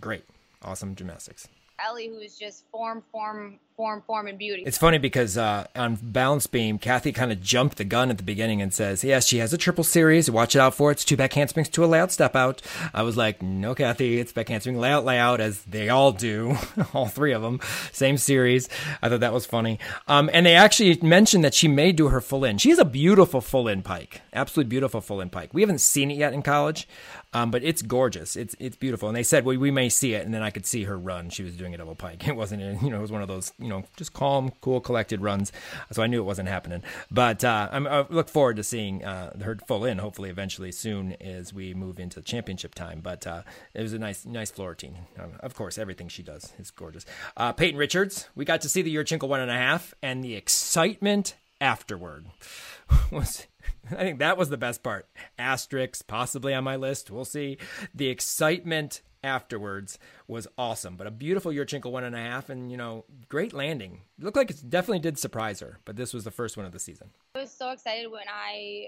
great, 0.00 0.24
awesome 0.62 0.94
gymnastics. 0.94 1.48
Ellie, 1.86 2.08
who 2.08 2.18
is 2.18 2.36
just 2.36 2.64
form, 2.70 3.02
form, 3.12 3.58
form, 3.76 4.02
form, 4.06 4.26
and 4.26 4.38
beauty. 4.38 4.62
It's 4.66 4.76
funny 4.76 4.98
because 4.98 5.38
uh, 5.38 5.66
on 5.74 5.96
balance 6.02 6.46
beam, 6.46 6.78
Kathy 6.78 7.12
kind 7.12 7.32
of 7.32 7.40
jumped 7.40 7.78
the 7.78 7.84
gun 7.84 8.10
at 8.10 8.18
the 8.18 8.22
beginning 8.22 8.60
and 8.60 8.74
says, 8.74 9.02
"Yes, 9.02 9.26
she 9.26 9.38
has 9.38 9.52
a 9.54 9.58
triple 9.58 9.84
series. 9.84 10.30
Watch 10.30 10.54
it 10.54 10.58
out 10.58 10.74
for 10.74 10.90
it. 10.90 10.94
It's 10.94 11.04
two 11.04 11.16
back 11.16 11.32
handsprings 11.32 11.70
to 11.70 11.84
a 11.84 11.86
layout 11.86 12.12
step 12.12 12.36
out." 12.36 12.60
I 12.92 13.02
was 13.02 13.16
like, 13.16 13.40
"No, 13.40 13.74
Kathy, 13.74 14.18
it's 14.18 14.32
back 14.32 14.48
handspring 14.48 14.78
layout 14.78 15.04
layout 15.06 15.40
as 15.40 15.62
they 15.64 15.88
all 15.88 16.12
do, 16.12 16.56
all 16.92 17.06
three 17.06 17.32
of 17.32 17.40
them, 17.40 17.60
same 17.92 18.18
series." 18.18 18.68
I 19.00 19.08
thought 19.08 19.20
that 19.20 19.32
was 19.32 19.46
funny. 19.46 19.78
Um, 20.08 20.28
and 20.32 20.44
they 20.44 20.54
actually 20.54 20.98
mentioned 21.00 21.44
that 21.44 21.54
she 21.54 21.68
may 21.68 21.92
do 21.92 22.08
her 22.08 22.20
full 22.20 22.44
in. 22.44 22.58
She 22.58 22.70
has 22.70 22.78
a 22.78 22.84
beautiful 22.84 23.40
full 23.40 23.66
in 23.66 23.82
pike, 23.82 24.20
absolutely 24.34 24.68
beautiful 24.68 25.00
full 25.00 25.20
in 25.20 25.30
pike. 25.30 25.54
We 25.54 25.62
haven't 25.62 25.80
seen 25.80 26.10
it 26.10 26.18
yet 26.18 26.34
in 26.34 26.42
college, 26.42 26.86
um, 27.32 27.50
but 27.50 27.62
it's 27.62 27.82
gorgeous. 27.82 28.34
It's 28.34 28.56
it's 28.58 28.76
beautiful. 28.76 29.08
And 29.08 29.16
they 29.16 29.22
said, 29.22 29.44
"Well, 29.44 29.56
we 29.56 29.70
may 29.70 29.88
see 29.88 30.14
it," 30.14 30.24
and 30.24 30.34
then 30.34 30.42
I 30.42 30.50
could 30.50 30.66
see 30.66 30.84
her 30.84 30.98
run. 30.98 31.30
She 31.30 31.42
was 31.42 31.56
doing 31.56 31.74
a 31.74 31.78
double 31.78 31.94
pike. 31.94 32.26
It 32.30 32.36
wasn't, 32.36 32.82
you 32.82 32.90
know, 32.90 32.98
it 32.98 33.02
was 33.02 33.10
one 33.10 33.22
of 33.22 33.28
those, 33.28 33.52
you 33.58 33.68
know, 33.68 33.82
just 33.96 34.12
calm, 34.12 34.52
cool, 34.60 34.80
collected 34.80 35.20
runs. 35.20 35.50
So 35.90 36.00
I 36.00 36.06
knew 36.06 36.20
it 36.20 36.24
wasn't 36.24 36.48
happening. 36.48 36.82
But 37.10 37.42
uh, 37.44 37.68
i 37.72 38.06
look 38.08 38.28
forward 38.28 38.56
to 38.56 38.62
seeing 38.62 39.04
uh, 39.04 39.36
her 39.40 39.58
full 39.66 39.84
in, 39.84 39.98
hopefully, 39.98 40.30
eventually 40.30 40.70
soon 40.70 41.14
as 41.20 41.52
we 41.52 41.74
move 41.74 41.98
into 41.98 42.22
championship 42.22 42.74
time. 42.74 43.00
But 43.00 43.26
uh, 43.26 43.42
it 43.74 43.82
was 43.82 43.92
a 43.92 43.98
nice, 43.98 44.24
nice 44.24 44.52
floor 44.52 44.70
routine. 44.70 44.98
Um, 45.18 45.32
of 45.40 45.54
course, 45.54 45.76
everything 45.76 46.08
she 46.08 46.22
does 46.22 46.52
is 46.58 46.70
gorgeous. 46.70 47.04
Uh, 47.36 47.52
Peyton 47.52 47.78
Richards, 47.78 48.28
we 48.36 48.44
got 48.44 48.60
to 48.60 48.68
see 48.68 48.82
the 48.82 48.94
Yurchenko 48.94 49.28
one 49.28 49.40
and 49.40 49.50
a 49.50 49.54
half, 49.54 49.92
and 50.02 50.22
the 50.22 50.36
excitement 50.36 51.34
afterward 51.60 52.26
was 53.10 53.46
I 53.90 54.02
think 54.02 54.18
that 54.18 54.36
was 54.36 54.48
the 54.48 54.56
best 54.56 54.82
part. 54.82 55.08
Asterix 55.38 56.06
possibly 56.06 56.54
on 56.54 56.64
my 56.64 56.76
list. 56.76 57.10
We'll 57.10 57.24
see. 57.24 57.58
The 57.94 58.08
excitement 58.08 59.02
afterwards 59.22 59.98
was 60.26 60.46
awesome. 60.56 60.96
But 60.96 61.06
a 61.06 61.10
beautiful 61.10 61.52
Yurchenko 61.52 61.90
one 61.90 62.04
and 62.04 62.14
a 62.14 62.18
half, 62.18 62.48
and 62.50 62.70
you 62.70 62.76
know, 62.76 63.04
great 63.28 63.52
landing. 63.52 64.02
It 64.18 64.24
looked 64.24 64.36
like 64.36 64.50
it 64.50 64.62
definitely 64.68 65.00
did 65.00 65.18
surprise 65.18 65.60
her, 65.60 65.78
but 65.84 65.96
this 65.96 66.14
was 66.14 66.24
the 66.24 66.30
first 66.30 66.56
one 66.56 66.66
of 66.66 66.72
the 66.72 66.78
season. 66.78 67.10
I 67.34 67.40
was 67.40 67.52
so 67.52 67.70
excited 67.70 68.10
when 68.10 68.24
I 68.28 68.86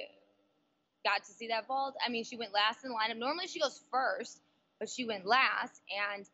got 1.04 1.24
to 1.24 1.32
see 1.32 1.48
that 1.48 1.66
vault. 1.66 1.94
I 2.04 2.10
mean, 2.10 2.24
she 2.24 2.36
went 2.36 2.52
last 2.52 2.84
in 2.84 2.90
the 2.90 2.96
lineup. 2.96 3.18
Normally 3.18 3.46
she 3.46 3.60
goes 3.60 3.82
first, 3.90 4.40
but 4.78 4.88
she 4.88 5.04
went 5.04 5.26
last, 5.26 5.80
and 6.14 6.26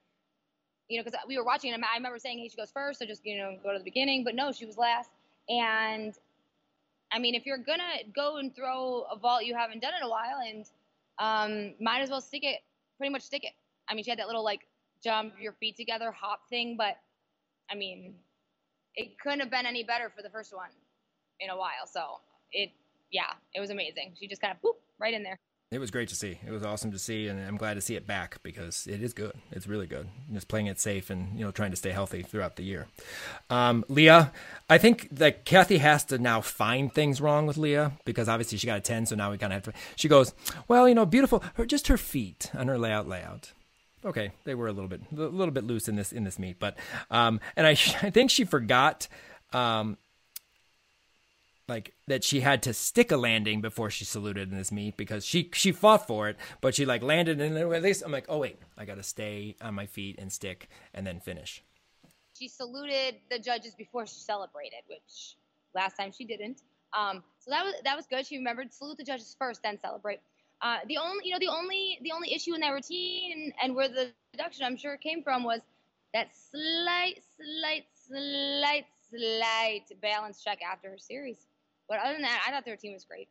you 0.88 0.98
know, 0.98 1.04
because 1.04 1.18
we 1.26 1.36
were 1.36 1.44
watching, 1.44 1.72
and 1.72 1.84
I 1.84 1.96
remember 1.96 2.18
saying, 2.18 2.38
"Hey, 2.38 2.48
she 2.48 2.56
goes 2.56 2.70
first, 2.70 2.98
so 2.98 3.06
just 3.06 3.24
you 3.24 3.38
know, 3.38 3.56
go 3.62 3.72
to 3.72 3.78
the 3.78 3.84
beginning." 3.84 4.24
But 4.24 4.34
no, 4.34 4.52
she 4.52 4.66
was 4.66 4.78
last, 4.78 5.10
and 5.48 6.14
I 7.12 7.18
mean, 7.18 7.34
if 7.34 7.46
you're 7.46 7.58
gonna 7.58 8.04
go 8.14 8.36
and 8.36 8.54
throw 8.54 9.04
a 9.10 9.18
vault 9.18 9.44
you 9.44 9.54
haven't 9.54 9.80
done 9.80 9.92
in 9.98 10.06
a 10.06 10.08
while, 10.08 10.38
and 10.46 10.66
um, 11.18 11.74
might 11.80 12.00
as 12.00 12.10
well 12.10 12.20
stick 12.20 12.44
it, 12.44 12.60
pretty 12.98 13.12
much 13.12 13.22
stick 13.22 13.44
it. 13.44 13.52
I 13.88 13.94
mean, 13.94 14.04
she 14.04 14.10
had 14.10 14.18
that 14.18 14.26
little 14.26 14.44
like 14.44 14.66
jump 15.02 15.34
your 15.40 15.52
feet 15.52 15.76
together 15.76 16.12
hop 16.12 16.48
thing, 16.50 16.76
but 16.76 16.96
I 17.70 17.74
mean, 17.74 18.14
it 18.94 19.18
couldn't 19.20 19.40
have 19.40 19.50
been 19.50 19.66
any 19.66 19.84
better 19.84 20.10
for 20.14 20.22
the 20.22 20.30
first 20.30 20.54
one 20.54 20.70
in 21.40 21.50
a 21.50 21.56
while. 21.56 21.86
So 21.90 22.20
it, 22.52 22.70
yeah, 23.10 23.32
it 23.54 23.60
was 23.60 23.70
amazing. 23.70 24.14
She 24.18 24.26
just 24.26 24.40
kind 24.40 24.52
of 24.52 24.60
boop 24.60 24.76
right 24.98 25.14
in 25.14 25.22
there. 25.22 25.38
It 25.70 25.80
was 25.80 25.90
great 25.90 26.08
to 26.08 26.14
see. 26.14 26.38
It 26.46 26.50
was 26.50 26.62
awesome 26.62 26.92
to 26.92 26.98
see, 26.98 27.28
and 27.28 27.38
I'm 27.46 27.58
glad 27.58 27.74
to 27.74 27.82
see 27.82 27.94
it 27.94 28.06
back 28.06 28.42
because 28.42 28.86
it 28.86 29.02
is 29.02 29.12
good. 29.12 29.34
It's 29.50 29.66
really 29.66 29.86
good. 29.86 30.08
Just 30.32 30.48
playing 30.48 30.66
it 30.66 30.80
safe 30.80 31.10
and 31.10 31.38
you 31.38 31.44
know 31.44 31.50
trying 31.50 31.72
to 31.72 31.76
stay 31.76 31.90
healthy 31.90 32.22
throughout 32.22 32.56
the 32.56 32.62
year. 32.62 32.86
Um, 33.50 33.84
Leah, 33.88 34.32
I 34.70 34.78
think 34.78 35.08
that 35.10 35.44
Kathy 35.44 35.76
has 35.76 36.06
to 36.06 36.16
now 36.16 36.40
find 36.40 36.90
things 36.90 37.20
wrong 37.20 37.46
with 37.46 37.58
Leah 37.58 37.92
because 38.06 38.30
obviously 38.30 38.56
she 38.56 38.66
got 38.66 38.78
a 38.78 38.80
ten, 38.80 39.04
so 39.04 39.14
now 39.14 39.30
we 39.30 39.36
kind 39.36 39.52
of 39.52 39.62
have 39.62 39.74
to. 39.74 39.80
She 39.96 40.08
goes, 40.08 40.32
well, 40.68 40.88
you 40.88 40.94
know, 40.94 41.04
beautiful. 41.04 41.44
Her 41.54 41.66
just 41.66 41.88
her 41.88 41.98
feet 41.98 42.50
on 42.54 42.68
her 42.68 42.78
layout 42.78 43.06
layout 43.06 43.52
okay, 44.04 44.30
they 44.44 44.54
were 44.54 44.68
a 44.68 44.72
little 44.72 44.88
bit 44.88 45.02
a 45.12 45.16
little 45.16 45.52
bit 45.52 45.64
loose 45.64 45.88
in 45.88 45.96
this 45.96 46.12
in 46.12 46.24
this 46.24 46.38
meet, 46.38 46.58
but 46.58 46.78
um, 47.10 47.40
and 47.56 47.66
I 47.66 47.70
I 48.02 48.10
think 48.10 48.30
she 48.30 48.44
forgot 48.44 49.08
um, 49.52 49.98
like 51.68 51.94
that 52.06 52.24
she 52.24 52.40
had 52.40 52.62
to 52.64 52.72
stick 52.72 53.12
a 53.12 53.16
landing 53.16 53.60
before 53.60 53.90
she 53.90 54.04
saluted 54.04 54.50
in 54.50 54.56
this 54.56 54.72
meet 54.72 54.96
because 54.96 55.24
she 55.24 55.50
she 55.52 55.72
fought 55.72 56.06
for 56.06 56.28
it, 56.28 56.36
but 56.60 56.74
she 56.74 56.86
like 56.86 57.02
landed 57.02 57.40
and 57.40 57.56
at 57.56 57.82
least 57.82 58.02
I'm 58.04 58.12
like, 58.12 58.26
oh 58.28 58.38
wait, 58.38 58.58
I 58.76 58.84
got 58.84 58.96
to 58.96 59.02
stay 59.02 59.56
on 59.60 59.74
my 59.74 59.86
feet 59.86 60.18
and 60.18 60.32
stick 60.32 60.68
and 60.94 61.06
then 61.06 61.20
finish. 61.20 61.62
She 62.38 62.48
saluted 62.48 63.16
the 63.30 63.38
judges 63.38 63.74
before 63.74 64.06
she 64.06 64.20
celebrated, 64.20 64.80
which 64.88 65.36
last 65.74 65.96
time 65.96 66.12
she 66.12 66.24
didn't. 66.24 66.62
Um, 66.92 67.22
so 67.38 67.50
that 67.50 67.64
was 67.64 67.74
that 67.84 67.96
was 67.96 68.06
good. 68.06 68.26
She 68.26 68.38
remembered 68.38 68.72
salute 68.72 68.96
the 68.96 69.04
judges 69.04 69.36
first, 69.38 69.62
then 69.62 69.78
celebrate. 69.78 70.20
Uh, 70.60 70.78
the 70.88 70.96
only, 70.96 71.24
you 71.24 71.32
know, 71.32 71.38
the 71.38 71.48
only, 71.48 71.98
the 72.02 72.10
only 72.10 72.34
issue 72.34 72.54
in 72.54 72.60
that 72.60 72.70
routine 72.70 73.32
and, 73.32 73.52
and 73.62 73.76
where 73.76 73.88
the 73.88 74.10
deduction 74.32 74.64
I'm 74.64 74.76
sure 74.76 74.96
came 74.96 75.22
from 75.22 75.44
was 75.44 75.60
that 76.14 76.30
slight, 76.34 77.22
slight, 77.36 77.84
slight, 78.08 78.86
slight 79.08 80.00
balance 80.00 80.42
check 80.42 80.58
after 80.62 80.90
her 80.90 80.98
series. 80.98 81.46
But 81.88 82.00
other 82.00 82.14
than 82.14 82.22
that, 82.22 82.44
I 82.46 82.50
thought 82.50 82.64
their 82.64 82.76
team 82.76 82.92
was 82.92 83.04
great. 83.04 83.28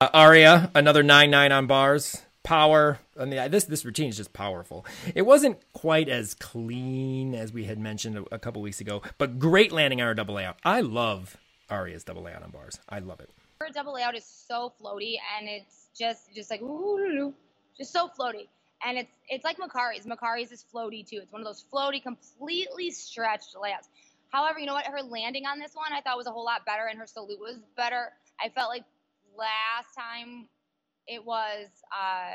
Uh, 0.00 0.08
Aria, 0.14 0.70
another 0.74 1.02
nine 1.02 1.30
nine 1.30 1.52
on 1.52 1.66
bars. 1.66 2.22
Power. 2.42 2.98
I 3.18 3.26
mean, 3.26 3.50
this 3.50 3.64
this 3.64 3.84
routine 3.84 4.08
is 4.08 4.16
just 4.16 4.32
powerful. 4.32 4.86
It 5.14 5.22
wasn't 5.22 5.58
quite 5.74 6.08
as 6.08 6.32
clean 6.34 7.34
as 7.34 7.52
we 7.52 7.64
had 7.64 7.78
mentioned 7.78 8.16
a, 8.16 8.34
a 8.34 8.38
couple 8.38 8.62
weeks 8.62 8.80
ago, 8.80 9.02
but 9.18 9.38
great 9.38 9.72
landing 9.72 10.00
on 10.00 10.06
our 10.06 10.14
double 10.14 10.36
layout. 10.36 10.56
I 10.64 10.80
love 10.80 11.36
Aria's 11.68 12.02
double 12.02 12.22
layout 12.22 12.42
on 12.42 12.50
bars. 12.50 12.78
I 12.88 13.00
love 13.00 13.20
it. 13.20 13.30
Her 13.60 13.68
double 13.72 13.92
layout 13.92 14.16
is 14.16 14.24
so 14.24 14.72
floaty, 14.80 15.16
and 15.38 15.48
it's 15.48 15.88
just 15.96 16.34
just 16.34 16.50
like 16.50 16.62
ooh, 16.62 17.34
just 17.76 17.92
so 17.92 18.08
floaty. 18.18 18.48
And 18.86 18.96
it's 18.96 19.12
it's 19.28 19.44
like 19.44 19.58
Makarri's. 19.58 20.06
Makarri's 20.06 20.50
is 20.50 20.64
floaty 20.74 21.06
too. 21.06 21.18
It's 21.22 21.30
one 21.30 21.42
of 21.42 21.46
those 21.46 21.66
floaty, 21.70 22.02
completely 22.02 22.90
stretched 22.90 23.54
layouts. 23.60 23.88
However, 24.30 24.58
you 24.58 24.66
know 24.66 24.74
what? 24.74 24.86
Her 24.86 25.02
landing 25.02 25.44
on 25.46 25.58
this 25.58 25.72
one 25.74 25.92
I 25.92 26.00
thought 26.00 26.16
was 26.16 26.26
a 26.26 26.30
whole 26.30 26.44
lot 26.44 26.64
better, 26.64 26.86
and 26.88 26.98
her 26.98 27.06
salute 27.06 27.40
was 27.40 27.56
better. 27.76 28.12
I 28.40 28.48
felt 28.48 28.68
like 28.68 28.84
last 29.36 29.94
time 29.96 30.46
it 31.06 31.24
was. 31.24 31.68
Uh, 31.92 32.32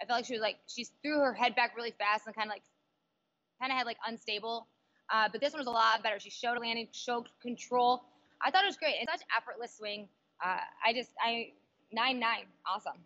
I 0.00 0.06
felt 0.06 0.18
like 0.18 0.24
she 0.24 0.34
was 0.34 0.42
like 0.42 0.56
she 0.66 0.86
threw 1.02 1.18
her 1.18 1.32
head 1.32 1.54
back 1.54 1.76
really 1.76 1.94
fast 1.98 2.26
and 2.26 2.34
kind 2.34 2.48
of 2.48 2.52
like 2.52 2.62
kind 3.60 3.72
of 3.72 3.78
had 3.78 3.86
like 3.86 3.98
unstable. 4.06 4.68
Uh, 5.12 5.28
but 5.30 5.40
this 5.40 5.52
one 5.52 5.60
was 5.60 5.66
a 5.66 5.70
lot 5.70 6.02
better. 6.02 6.18
She 6.18 6.30
showed 6.30 6.58
landing, 6.58 6.88
showed 6.92 7.28
control. 7.40 8.02
I 8.40 8.50
thought 8.50 8.64
it 8.64 8.68
was 8.68 8.76
great. 8.76 8.94
It's 9.00 9.10
such 9.10 9.22
effortless 9.36 9.76
swing. 9.76 10.08
Uh, 10.44 10.58
I 10.84 10.92
just 10.92 11.10
I 11.20 11.52
nine 11.92 12.18
nine. 12.18 12.44
Awesome. 12.66 12.98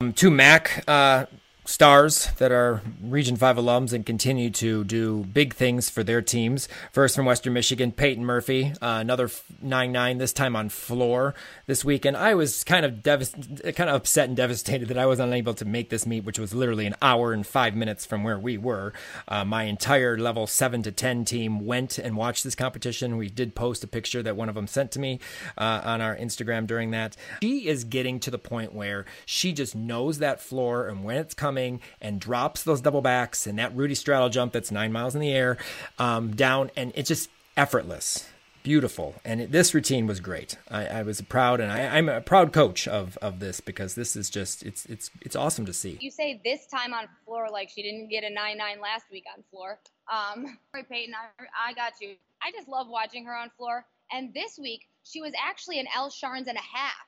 Um, 0.00 0.12
to 0.14 0.30
MAC, 0.30 0.84
uh, 0.88 1.26
stars 1.70 2.30
that 2.38 2.50
are 2.50 2.82
Region 3.00 3.36
5 3.36 3.56
alums 3.56 3.92
and 3.92 4.04
continue 4.04 4.50
to 4.50 4.82
do 4.82 5.24
big 5.32 5.54
things 5.54 5.88
for 5.88 6.02
their 6.02 6.20
teams. 6.20 6.68
First 6.90 7.14
from 7.14 7.26
Western 7.26 7.52
Michigan, 7.52 7.92
Peyton 7.92 8.24
Murphy, 8.24 8.72
uh, 8.82 8.98
another 9.00 9.30
9 9.62 9.92
9, 9.92 10.18
this 10.18 10.32
time 10.32 10.56
on 10.56 10.68
floor 10.68 11.32
this 11.66 11.84
weekend. 11.84 12.16
I 12.16 12.34
was 12.34 12.64
kind 12.64 12.84
of 12.84 12.96
devast- 13.04 13.76
kind 13.76 13.88
of 13.88 13.96
upset 13.96 14.28
and 14.28 14.36
devastated 14.36 14.88
that 14.88 14.98
I 14.98 15.06
was 15.06 15.20
unable 15.20 15.54
to 15.54 15.64
make 15.64 15.90
this 15.90 16.06
meet, 16.06 16.24
which 16.24 16.40
was 16.40 16.52
literally 16.52 16.86
an 16.86 16.96
hour 17.00 17.32
and 17.32 17.46
five 17.46 17.76
minutes 17.76 18.04
from 18.04 18.24
where 18.24 18.38
we 18.38 18.58
were. 18.58 18.92
Uh, 19.28 19.44
my 19.44 19.62
entire 19.64 20.18
level 20.18 20.48
7 20.48 20.82
to 20.82 20.90
10 20.90 21.24
team 21.24 21.64
went 21.64 21.98
and 21.98 22.16
watched 22.16 22.42
this 22.42 22.56
competition. 22.56 23.16
We 23.16 23.28
did 23.28 23.54
post 23.54 23.84
a 23.84 23.86
picture 23.86 24.24
that 24.24 24.36
one 24.36 24.48
of 24.48 24.56
them 24.56 24.66
sent 24.66 24.90
to 24.92 24.98
me 24.98 25.20
uh, 25.56 25.82
on 25.84 26.00
our 26.00 26.16
Instagram 26.16 26.66
during 26.66 26.90
that. 26.90 27.16
She 27.42 27.68
is 27.68 27.84
getting 27.84 28.18
to 28.20 28.30
the 28.32 28.38
point 28.38 28.74
where 28.74 29.04
she 29.24 29.52
just 29.52 29.76
knows 29.76 30.18
that 30.18 30.40
floor 30.40 30.88
and 30.88 31.04
when 31.04 31.16
it's 31.16 31.34
coming 31.34 31.59
coming 31.60 31.80
and 32.00 32.20
drops 32.20 32.62
those 32.62 32.80
double 32.80 33.02
backs 33.02 33.46
and 33.46 33.58
that 33.58 33.74
Rudy 33.76 33.94
straddle 33.94 34.28
jump 34.28 34.52
that's 34.52 34.70
nine 34.70 34.92
miles 34.92 35.14
in 35.14 35.20
the 35.20 35.32
air 35.32 35.58
um, 35.98 36.34
down, 36.34 36.70
and 36.76 36.92
it's 36.94 37.08
just 37.08 37.30
effortless 37.56 38.26
beautiful. 38.62 39.14
And 39.24 39.40
it, 39.40 39.52
this 39.52 39.72
routine 39.72 40.06
was 40.06 40.20
great. 40.20 40.58
I, 40.70 40.84
I 40.84 41.02
was 41.02 41.22
proud 41.22 41.60
and 41.60 41.72
I, 41.72 41.96
am 41.96 42.10
a 42.10 42.20
proud 42.20 42.52
coach 42.52 42.86
of 42.86 43.16
of 43.22 43.40
this 43.40 43.58
because 43.58 43.94
this 43.94 44.16
is 44.16 44.28
just 44.28 44.62
it's 44.62 44.84
it's 44.84 45.10
it's 45.22 45.34
awesome 45.34 45.64
to 45.64 45.72
see. 45.72 45.96
You 45.98 46.10
say 46.10 46.42
this 46.44 46.66
time 46.66 46.92
on 46.92 47.08
floor 47.24 47.48
like 47.50 47.70
she 47.70 47.82
didn't 47.82 48.08
get 48.10 48.22
a 48.22 48.26
9-9 48.26 48.82
last 48.82 49.06
week 49.10 49.24
on 49.34 49.42
floor. 49.50 49.78
Um 50.12 50.58
peyton 50.90 51.14
I, 51.14 51.70
I 51.70 51.72
got 51.72 51.94
you. 52.02 52.16
I 52.42 52.52
just 52.52 52.68
love 52.68 52.86
watching 52.90 53.24
her 53.24 53.34
on 53.34 53.48
floor. 53.56 53.86
And 54.12 54.34
this 54.34 54.58
week 54.60 54.82
she 55.04 55.22
was 55.22 55.32
actually 55.42 55.80
an 55.80 55.86
Al 55.96 56.10
Sharns 56.10 56.46
and 56.46 56.58
a 56.58 56.68
half 56.76 57.06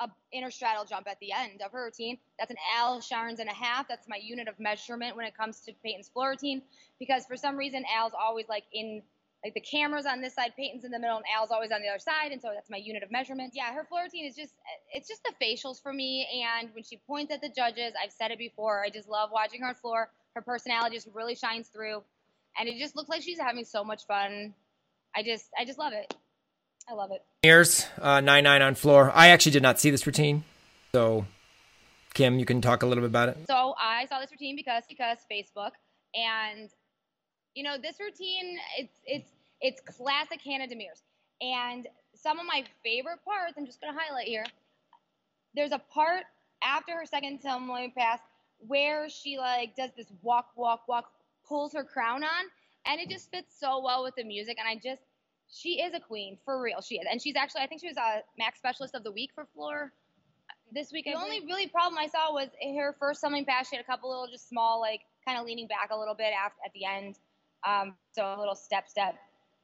a 0.00 0.08
interstraddle 0.34 0.88
jump 0.88 1.06
at 1.08 1.18
the 1.20 1.32
end 1.32 1.62
of 1.62 1.72
her 1.72 1.84
routine. 1.84 2.18
That's 2.38 2.50
an 2.50 2.58
Al 2.76 3.00
Sharns 3.00 3.38
and 3.40 3.48
a 3.48 3.54
half. 3.54 3.88
That's 3.88 4.08
my 4.08 4.16
unit 4.22 4.48
of 4.48 4.58
measurement 4.60 5.16
when 5.16 5.26
it 5.26 5.36
comes 5.36 5.60
to 5.62 5.72
Peyton's 5.84 6.08
floor 6.08 6.30
routine. 6.30 6.62
Because 6.98 7.26
for 7.26 7.36
some 7.36 7.56
reason, 7.56 7.84
Al's 7.94 8.12
always 8.18 8.48
like 8.48 8.64
in 8.72 9.02
like 9.44 9.54
the 9.54 9.60
camera's 9.60 10.06
on 10.06 10.22
this 10.22 10.34
side, 10.34 10.52
Peyton's 10.56 10.84
in 10.84 10.90
the 10.90 10.98
middle, 10.98 11.16
and 11.18 11.26
Al's 11.34 11.50
always 11.52 11.70
on 11.70 11.80
the 11.82 11.88
other 11.88 12.00
side, 12.00 12.32
and 12.32 12.42
so 12.42 12.50
that's 12.54 12.70
my 12.70 12.78
unit 12.78 13.02
of 13.04 13.12
measurement. 13.12 13.52
Yeah, 13.54 13.72
her 13.74 13.84
floor 13.84 14.02
routine 14.04 14.26
is 14.26 14.34
just 14.36 14.54
it's 14.92 15.08
just 15.08 15.22
the 15.24 15.32
facials 15.44 15.80
for 15.82 15.92
me. 15.92 16.26
And 16.60 16.70
when 16.74 16.84
she 16.84 16.98
points 17.06 17.32
at 17.32 17.40
the 17.42 17.48
judges, 17.50 17.92
I've 18.02 18.12
said 18.12 18.30
it 18.32 18.38
before, 18.38 18.84
I 18.84 18.90
just 18.90 19.08
love 19.08 19.30
watching 19.32 19.60
her 19.62 19.68
on 19.68 19.74
floor. 19.74 20.10
Her 20.34 20.42
personality 20.42 20.96
just 20.96 21.08
really 21.14 21.34
shines 21.36 21.68
through. 21.68 22.02
and 22.58 22.68
it 22.68 22.78
just 22.78 22.96
looks 22.96 23.08
like 23.10 23.22
she's 23.22 23.38
having 23.40 23.64
so 23.64 23.84
much 23.84 24.06
fun. 24.06 24.54
I 25.16 25.22
just 25.22 25.46
I 25.58 25.64
just 25.64 25.78
love 25.78 25.92
it. 25.94 26.14
I 26.88 26.94
love 26.94 27.10
it. 27.10 27.22
Years 27.42 27.86
uh, 28.00 28.20
nine 28.20 28.44
nine 28.44 28.62
on 28.62 28.74
floor. 28.74 29.10
I 29.14 29.28
actually 29.28 29.52
did 29.52 29.62
not 29.62 29.80
see 29.80 29.90
this 29.90 30.06
routine, 30.06 30.44
so 30.92 31.26
Kim, 32.14 32.38
you 32.38 32.44
can 32.44 32.60
talk 32.60 32.82
a 32.82 32.86
little 32.86 33.02
bit 33.02 33.10
about 33.10 33.28
it. 33.30 33.38
So 33.48 33.74
I 33.80 34.06
saw 34.06 34.20
this 34.20 34.30
routine 34.30 34.56
because 34.56 34.84
because 34.88 35.18
Facebook, 35.30 35.72
and 36.14 36.70
you 37.54 37.62
know 37.62 37.76
this 37.76 37.96
routine 38.00 38.58
it's 38.78 39.00
it's 39.04 39.30
it's 39.60 39.80
classic 39.96 40.40
Hannah 40.44 40.66
Demirs, 40.66 41.02
and 41.40 41.86
some 42.14 42.38
of 42.38 42.46
my 42.46 42.64
favorite 42.84 43.18
parts. 43.24 43.54
I'm 43.56 43.66
just 43.66 43.80
gonna 43.80 43.98
highlight 43.98 44.26
here. 44.26 44.44
There's 45.54 45.72
a 45.72 45.78
part 45.78 46.24
after 46.62 46.92
her 46.92 47.06
second 47.06 47.40
tumbling 47.40 47.92
pass 47.96 48.20
where 48.58 49.08
she 49.08 49.38
like 49.38 49.76
does 49.76 49.90
this 49.96 50.06
walk 50.22 50.48
walk 50.56 50.88
walk 50.88 51.10
pulls 51.46 51.72
her 51.74 51.84
crown 51.84 52.24
on 52.24 52.44
and 52.86 53.00
it 53.00 53.08
just 53.10 53.30
fits 53.30 53.54
so 53.58 53.82
well 53.82 54.02
with 54.02 54.14
the 54.16 54.24
music 54.24 54.56
and 54.58 54.66
i 54.66 54.74
just 54.74 55.02
she 55.50 55.80
is 55.80 55.94
a 55.94 56.00
queen 56.00 56.38
for 56.44 56.60
real. 56.60 56.80
She 56.80 56.96
is 56.96 57.06
and 57.10 57.20
she's 57.20 57.36
actually 57.36 57.62
i 57.62 57.66
think 57.66 57.80
she 57.80 57.88
was 57.88 57.96
a 57.96 58.22
MAC 58.38 58.56
specialist 58.56 58.94
of 58.94 59.04
the 59.04 59.12
week 59.12 59.30
for 59.34 59.46
floor 59.54 59.92
this 60.72 60.90
week 60.92 61.04
the 61.04 61.14
only 61.14 61.40
really 61.46 61.68
problem 61.68 61.96
i 61.98 62.06
saw 62.06 62.32
was 62.32 62.48
her 62.60 62.96
first 62.98 63.20
tumbling 63.20 63.44
pass 63.44 63.68
she 63.68 63.76
had 63.76 63.84
a 63.84 63.86
couple 63.86 64.10
little 64.10 64.26
just 64.26 64.48
small 64.48 64.80
like 64.80 65.02
kind 65.26 65.38
of 65.38 65.44
leaning 65.44 65.66
back 65.66 65.90
a 65.90 65.98
little 65.98 66.14
bit 66.14 66.32
after, 66.32 66.56
at 66.64 66.72
the 66.72 66.84
end. 66.84 67.18
Um, 67.66 67.94
so 68.12 68.24
a 68.24 68.38
little 68.38 68.54
step 68.54 68.88
step. 68.88 69.16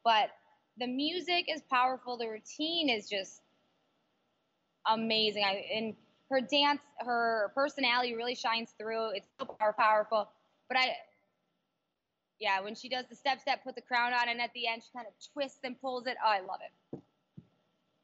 But 0.05 0.31
the 0.79 0.87
music 0.87 1.47
is 1.49 1.63
powerful 1.71 2.17
the 2.17 2.29
routine 2.29 2.89
is 2.89 3.09
just 3.09 3.43
amazing. 4.87 5.45
I, 5.45 5.65
and 5.75 5.95
her 6.31 6.41
dance 6.41 6.81
her 6.99 7.53
personality 7.55 8.15
really 8.15 8.35
shines 8.35 8.71
through. 8.79 9.11
It's 9.11 9.29
so 9.39 9.47
powerful. 9.79 10.29
But 10.69 10.79
i 10.79 10.87
yeah, 12.43 12.61
when 12.61 12.75
she 12.75 12.89
does 12.89 13.05
the 13.09 13.15
step 13.15 13.41
step, 13.41 13.63
put 13.63 13.77
the 13.77 13.81
crown 13.81 14.13
on, 14.13 14.29
and 14.29 14.41
at 14.41 14.53
the 14.53 14.67
end 14.67 14.83
she 14.83 14.91
kind 14.93 15.07
of 15.07 15.15
twists 15.33 15.61
and 15.63 15.81
pulls 15.81 16.09
it. 16.09 16.17
Oh, 16.23 16.29
I 16.29 16.41
love 16.41 16.59
it. 16.61 17.01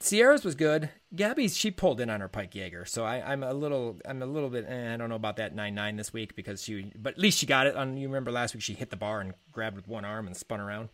Sierra's 0.00 0.44
was 0.44 0.54
good. 0.54 0.90
Gabby's 1.14 1.56
she 1.56 1.70
pulled 1.70 2.00
in 2.00 2.08
on 2.08 2.20
her 2.20 2.28
Pike 2.28 2.54
Jaeger, 2.54 2.84
so 2.84 3.04
I, 3.04 3.32
am 3.32 3.42
a 3.42 3.52
little 3.52 3.98
I'm 4.06 4.22
a 4.22 4.26
little 4.26 4.48
bit 4.48 4.64
eh, 4.68 4.94
I 4.94 4.96
don't 4.96 5.08
know 5.08 5.16
about 5.16 5.36
that 5.36 5.54
nine 5.54 5.74
nine 5.74 5.96
this 5.96 6.12
week 6.12 6.36
because 6.36 6.62
she 6.62 6.92
but 6.96 7.14
at 7.14 7.18
least 7.18 7.38
she 7.38 7.46
got 7.46 7.66
it 7.66 7.74
on. 7.74 7.96
You 7.96 8.06
remember 8.06 8.30
last 8.30 8.54
week 8.54 8.62
she 8.62 8.74
hit 8.74 8.90
the 8.90 8.96
bar 8.96 9.20
and 9.20 9.34
grabbed 9.50 9.74
with 9.74 9.88
one 9.88 10.04
arm 10.04 10.26
and 10.26 10.36
spun 10.36 10.60
around, 10.60 10.90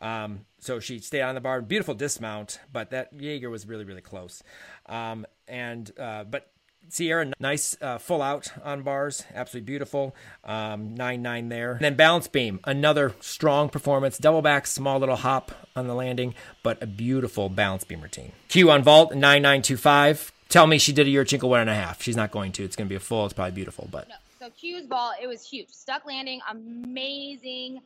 um, 0.00 0.46
so 0.58 0.80
she 0.80 1.00
stayed 1.00 1.22
on 1.22 1.34
the 1.34 1.40
bar. 1.40 1.60
Beautiful 1.60 1.94
dismount, 1.94 2.60
but 2.72 2.90
that 2.90 3.12
Jaeger 3.20 3.50
was 3.50 3.66
really 3.66 3.84
really 3.84 4.00
close, 4.00 4.42
um, 4.86 5.26
and 5.46 5.90
uh, 5.98 6.24
but 6.24 6.50
Sierra, 6.88 7.32
nice 7.40 7.76
uh, 7.80 7.98
full 7.98 8.22
out 8.22 8.52
on 8.64 8.82
bars, 8.82 9.24
absolutely 9.34 9.66
beautiful. 9.66 10.14
Um, 10.44 10.94
nine 10.94 11.22
nine 11.22 11.48
there. 11.48 11.72
And 11.72 11.80
then 11.80 11.94
balance 11.94 12.28
beam, 12.28 12.60
another 12.64 13.14
strong 13.20 13.68
performance. 13.68 14.18
Double 14.18 14.42
back, 14.42 14.66
small 14.66 14.98
little 14.98 15.16
hop 15.16 15.52
on 15.74 15.86
the 15.86 15.94
landing, 15.94 16.34
but 16.62 16.82
a 16.82 16.86
beautiful 16.86 17.48
balance 17.48 17.84
beam 17.84 18.00
routine. 18.00 18.32
Q 18.48 18.70
on 18.70 18.82
vault 18.82 19.14
nine 19.14 19.42
nine 19.42 19.62
two 19.62 19.76
five. 19.76 20.32
Tell 20.48 20.66
me 20.66 20.78
she 20.78 20.92
did 20.92 21.08
a 21.08 21.10
Yurchenko 21.10 21.48
one 21.48 21.60
and 21.60 21.70
a 21.70 21.74
half. 21.74 22.02
She's 22.02 22.16
not 22.16 22.30
going 22.30 22.52
to. 22.52 22.64
It's 22.64 22.76
going 22.76 22.86
to 22.86 22.90
be 22.90 22.96
a 22.96 23.00
full. 23.00 23.24
It's 23.24 23.34
probably 23.34 23.52
beautiful, 23.52 23.88
but 23.90 24.08
no. 24.08 24.14
So 24.38 24.50
Q's 24.50 24.86
vault, 24.86 25.14
it 25.20 25.26
was 25.26 25.44
huge. 25.44 25.70
Stuck 25.70 26.06
landing, 26.06 26.40
amazing. 26.48 27.80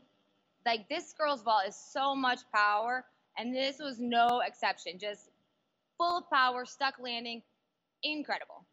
Like 0.67 0.89
this 0.89 1.15
girl's 1.19 1.43
vault 1.43 1.63
is 1.67 1.75
so 1.75 2.15
much 2.15 2.41
power, 2.53 3.07
and 3.39 3.55
this 3.55 3.79
was 3.79 3.99
no 3.99 4.43
exception. 4.47 4.99
Just 4.99 5.31
full 5.97 6.19
of 6.19 6.29
power, 6.31 6.67
stuck 6.67 6.95
landing, 7.01 7.43
incredible. 8.03 8.67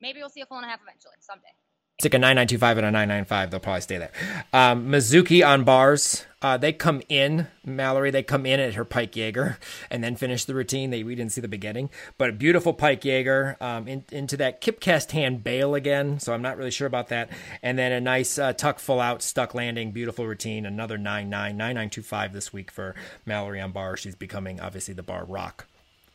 Maybe 0.00 0.20
we'll 0.20 0.28
see 0.28 0.40
a 0.40 0.46
full 0.46 0.58
and 0.58 0.66
a 0.66 0.68
half 0.68 0.80
eventually 0.82 1.14
someday. 1.20 1.54
Stick 1.98 2.12
a 2.12 2.18
9925 2.18 2.76
and 2.76 2.86
a 2.86 2.90
995. 2.90 3.50
They'll 3.50 3.58
probably 3.58 3.80
stay 3.80 3.96
there. 3.96 4.12
Um, 4.52 4.88
Mizuki 4.88 5.46
on 5.46 5.64
bars. 5.64 6.26
Uh, 6.42 6.58
they 6.58 6.70
come 6.70 7.00
in, 7.08 7.46
Mallory, 7.64 8.10
they 8.10 8.22
come 8.22 8.44
in 8.44 8.60
at 8.60 8.74
her 8.74 8.84
Pike 8.84 9.16
Jaeger 9.16 9.58
and 9.90 10.04
then 10.04 10.14
finish 10.14 10.44
the 10.44 10.54
routine. 10.54 10.90
They 10.90 11.02
We 11.02 11.14
didn't 11.14 11.32
see 11.32 11.40
the 11.40 11.48
beginning, 11.48 11.88
but 12.18 12.28
a 12.28 12.34
beautiful 12.34 12.74
Pike 12.74 13.02
Jaeger 13.02 13.56
um, 13.62 13.88
in, 13.88 14.04
into 14.12 14.36
that 14.36 14.60
kip 14.60 14.78
cast 14.78 15.12
hand 15.12 15.42
bail 15.42 15.74
again. 15.74 16.20
So 16.20 16.34
I'm 16.34 16.42
not 16.42 16.58
really 16.58 16.70
sure 16.70 16.86
about 16.86 17.08
that. 17.08 17.30
And 17.62 17.78
then 17.78 17.92
a 17.92 18.00
nice 18.00 18.38
uh, 18.38 18.52
tuck 18.52 18.78
full 18.78 19.00
out, 19.00 19.22
stuck 19.22 19.54
landing, 19.54 19.90
beautiful 19.90 20.26
routine. 20.26 20.66
Another 20.66 20.98
99, 20.98 21.56
9925 21.56 22.34
this 22.34 22.52
week 22.52 22.70
for 22.70 22.94
Mallory 23.24 23.62
on 23.62 23.72
bar. 23.72 23.96
She's 23.96 24.14
becoming 24.14 24.60
obviously 24.60 24.92
the 24.92 25.02
bar 25.02 25.24
rock 25.24 25.66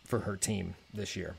for 0.06 0.20
her 0.20 0.38
team 0.38 0.76
this 0.94 1.16
year. 1.16 1.38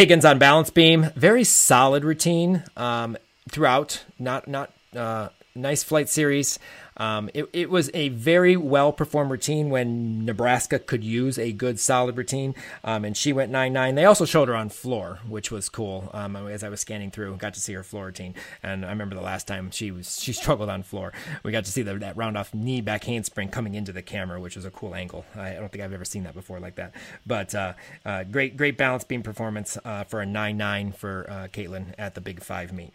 Higgins 0.00 0.24
on 0.24 0.38
balance 0.38 0.70
beam, 0.70 1.10
very 1.14 1.44
solid 1.44 2.04
routine 2.04 2.64
um, 2.74 3.18
throughout. 3.50 4.02
Not 4.18 4.48
not 4.48 4.72
uh, 4.96 5.28
nice 5.60 5.82
flight 5.82 6.08
series. 6.08 6.58
Um, 7.00 7.30
it, 7.32 7.48
it 7.54 7.70
was 7.70 7.90
a 7.94 8.10
very 8.10 8.58
well 8.58 8.92
performed 8.92 9.30
routine 9.30 9.70
when 9.70 10.26
Nebraska 10.26 10.78
could 10.78 11.02
use 11.02 11.38
a 11.38 11.50
good 11.50 11.80
solid 11.80 12.16
routine, 12.18 12.54
um, 12.84 13.06
and 13.06 13.16
she 13.16 13.32
went 13.32 13.50
nine 13.50 13.72
nine. 13.72 13.94
They 13.94 14.04
also 14.04 14.26
showed 14.26 14.48
her 14.48 14.54
on 14.54 14.68
floor, 14.68 15.18
which 15.26 15.50
was 15.50 15.70
cool. 15.70 16.10
Um, 16.12 16.36
as 16.36 16.62
I 16.62 16.68
was 16.68 16.80
scanning 16.80 17.10
through, 17.10 17.36
got 17.36 17.54
to 17.54 17.60
see 17.60 17.72
her 17.72 17.82
floor 17.82 18.06
routine, 18.06 18.34
and 18.62 18.84
I 18.84 18.90
remember 18.90 19.14
the 19.14 19.22
last 19.22 19.46
time 19.46 19.70
she 19.70 19.90
was 19.90 20.20
she 20.20 20.32
struggled 20.40 20.68
on 20.68 20.82
floor. 20.82 21.14
We 21.42 21.52
got 21.52 21.64
to 21.64 21.72
see 21.72 21.80
the, 21.80 21.94
that 21.94 22.18
round 22.18 22.36
off 22.36 22.52
knee 22.52 22.82
back 22.82 23.04
handspring 23.04 23.48
coming 23.48 23.74
into 23.74 23.92
the 23.92 24.02
camera, 24.02 24.38
which 24.38 24.56
was 24.56 24.66
a 24.66 24.70
cool 24.70 24.94
angle. 24.94 25.24
I 25.34 25.54
don't 25.54 25.72
think 25.72 25.82
I've 25.82 25.94
ever 25.94 26.04
seen 26.04 26.24
that 26.24 26.34
before 26.34 26.60
like 26.60 26.74
that. 26.74 26.94
But 27.26 27.54
uh, 27.54 27.72
uh, 28.04 28.24
great 28.24 28.58
great 28.58 28.76
balance 28.76 29.04
beam 29.04 29.22
performance 29.22 29.78
uh, 29.86 30.04
for 30.04 30.20
a 30.20 30.26
nine 30.26 30.58
nine 30.58 30.92
for 30.92 31.26
uh, 31.30 31.48
Caitlin 31.48 31.94
at 31.96 32.14
the 32.14 32.20
Big 32.20 32.42
Five 32.42 32.74
meet. 32.74 32.92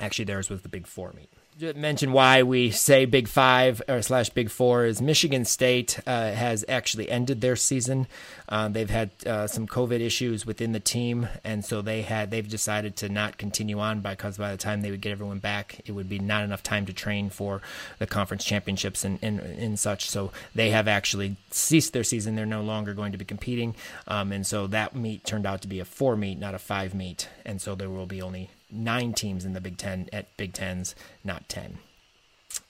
Actually, 0.00 0.24
theirs 0.24 0.50
was 0.50 0.62
the 0.62 0.68
Big 0.68 0.88
Four 0.88 1.12
meet 1.12 1.30
mention 1.74 2.12
why 2.12 2.42
we 2.42 2.70
say 2.70 3.04
Big 3.04 3.28
Five 3.28 3.82
or 3.88 4.02
slash 4.02 4.30
Big 4.30 4.50
Four 4.50 4.84
is 4.84 5.02
Michigan 5.02 5.44
State 5.44 5.98
uh, 6.06 6.32
has 6.32 6.64
actually 6.68 7.10
ended 7.10 7.40
their 7.40 7.56
season. 7.56 8.06
Uh, 8.48 8.68
they've 8.68 8.90
had 8.90 9.10
uh, 9.26 9.46
some 9.46 9.66
COVID 9.66 10.00
issues 10.00 10.46
within 10.46 10.72
the 10.72 10.80
team, 10.80 11.28
and 11.44 11.64
so 11.64 11.82
they 11.82 12.02
had 12.02 12.30
they've 12.30 12.48
decided 12.48 12.96
to 12.96 13.08
not 13.08 13.38
continue 13.38 13.78
on 13.78 14.00
because 14.00 14.38
by 14.38 14.50
the 14.50 14.56
time 14.56 14.82
they 14.82 14.90
would 14.90 15.00
get 15.00 15.12
everyone 15.12 15.38
back, 15.38 15.80
it 15.84 15.92
would 15.92 16.08
be 16.08 16.18
not 16.18 16.44
enough 16.44 16.62
time 16.62 16.86
to 16.86 16.92
train 16.92 17.30
for 17.30 17.60
the 17.98 18.06
conference 18.06 18.44
championships 18.44 19.04
and 19.04 19.18
and, 19.22 19.40
and 19.40 19.78
such. 19.78 20.08
So 20.08 20.32
they 20.54 20.70
have 20.70 20.88
actually 20.88 21.36
ceased 21.50 21.92
their 21.92 22.04
season. 22.04 22.36
They're 22.36 22.46
no 22.46 22.62
longer 22.62 22.94
going 22.94 23.12
to 23.12 23.18
be 23.18 23.24
competing, 23.24 23.74
um, 24.06 24.32
and 24.32 24.46
so 24.46 24.66
that 24.68 24.94
meet 24.94 25.24
turned 25.24 25.46
out 25.46 25.62
to 25.62 25.68
be 25.68 25.80
a 25.80 25.84
four 25.84 26.16
meet, 26.16 26.38
not 26.38 26.54
a 26.54 26.58
five 26.58 26.94
meet, 26.94 27.28
and 27.44 27.60
so 27.60 27.74
there 27.74 27.90
will 27.90 28.06
be 28.06 28.22
only 28.22 28.50
nine 28.72 29.12
teams 29.12 29.44
in 29.44 29.52
the 29.52 29.60
Big 29.60 29.76
Ten 29.76 30.08
at 30.12 30.36
Big 30.36 30.52
Tens, 30.52 30.94
not 31.24 31.48
ten. 31.48 31.78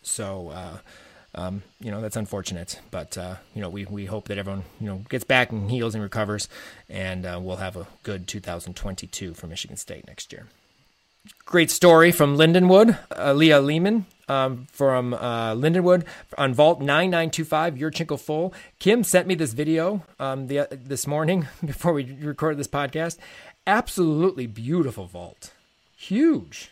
So, 0.03 0.51
uh, 0.51 0.79
um, 1.35 1.63
you 1.81 1.91
know, 1.91 2.01
that's 2.01 2.17
unfortunate, 2.17 2.81
but 2.91 3.17
uh, 3.17 3.37
you 3.55 3.63
know, 3.63 3.69
we 3.69 3.85
we 3.85 4.07
hope 4.07 4.29
that 4.29 4.39
everyone 4.39 4.65
you 4.81 4.87
know 4.87 5.05
gets 5.09 5.25
back 5.25 5.53
and 5.53 5.71
heals 5.71 5.95
and 5.95 6.03
recovers, 6.03 6.49
and 6.89 7.25
uh, 7.25 7.39
we'll 7.43 7.57
have 7.57 7.77
a 7.77 7.87
good 8.03 8.27
2022 8.27 9.35
for 9.35 9.47
Michigan 9.47 9.77
State 9.77 10.07
next 10.07 10.33
year. 10.33 10.47
Great 11.45 11.71
story 11.71 12.13
from 12.13 12.37
Lindenwood, 12.37 12.99
uh, 13.17 13.33
Leah 13.35 13.61
Lehman 13.61 14.07
um, 14.31 14.67
from 14.71 15.13
uh, 15.13 15.55
Lindenwood 15.55 16.05
on 16.39 16.55
Vault 16.55 16.81
9925, 16.81 17.75
Yurchenko 17.75 18.19
full. 18.19 18.55
Kim 18.79 19.05
sent 19.05 19.27
me 19.27 19.35
this 19.35 19.53
video 19.53 20.05
um, 20.19 20.47
the, 20.47 20.69
this 20.71 21.07
morning 21.07 21.49
before 21.65 21.93
we 21.93 22.17
recorded 22.21 22.59
this 22.59 22.69
podcast. 22.69 23.19
Absolutely 23.67 24.47
beautiful 24.47 25.07
vault. 25.07 25.53
Huge. 26.01 26.71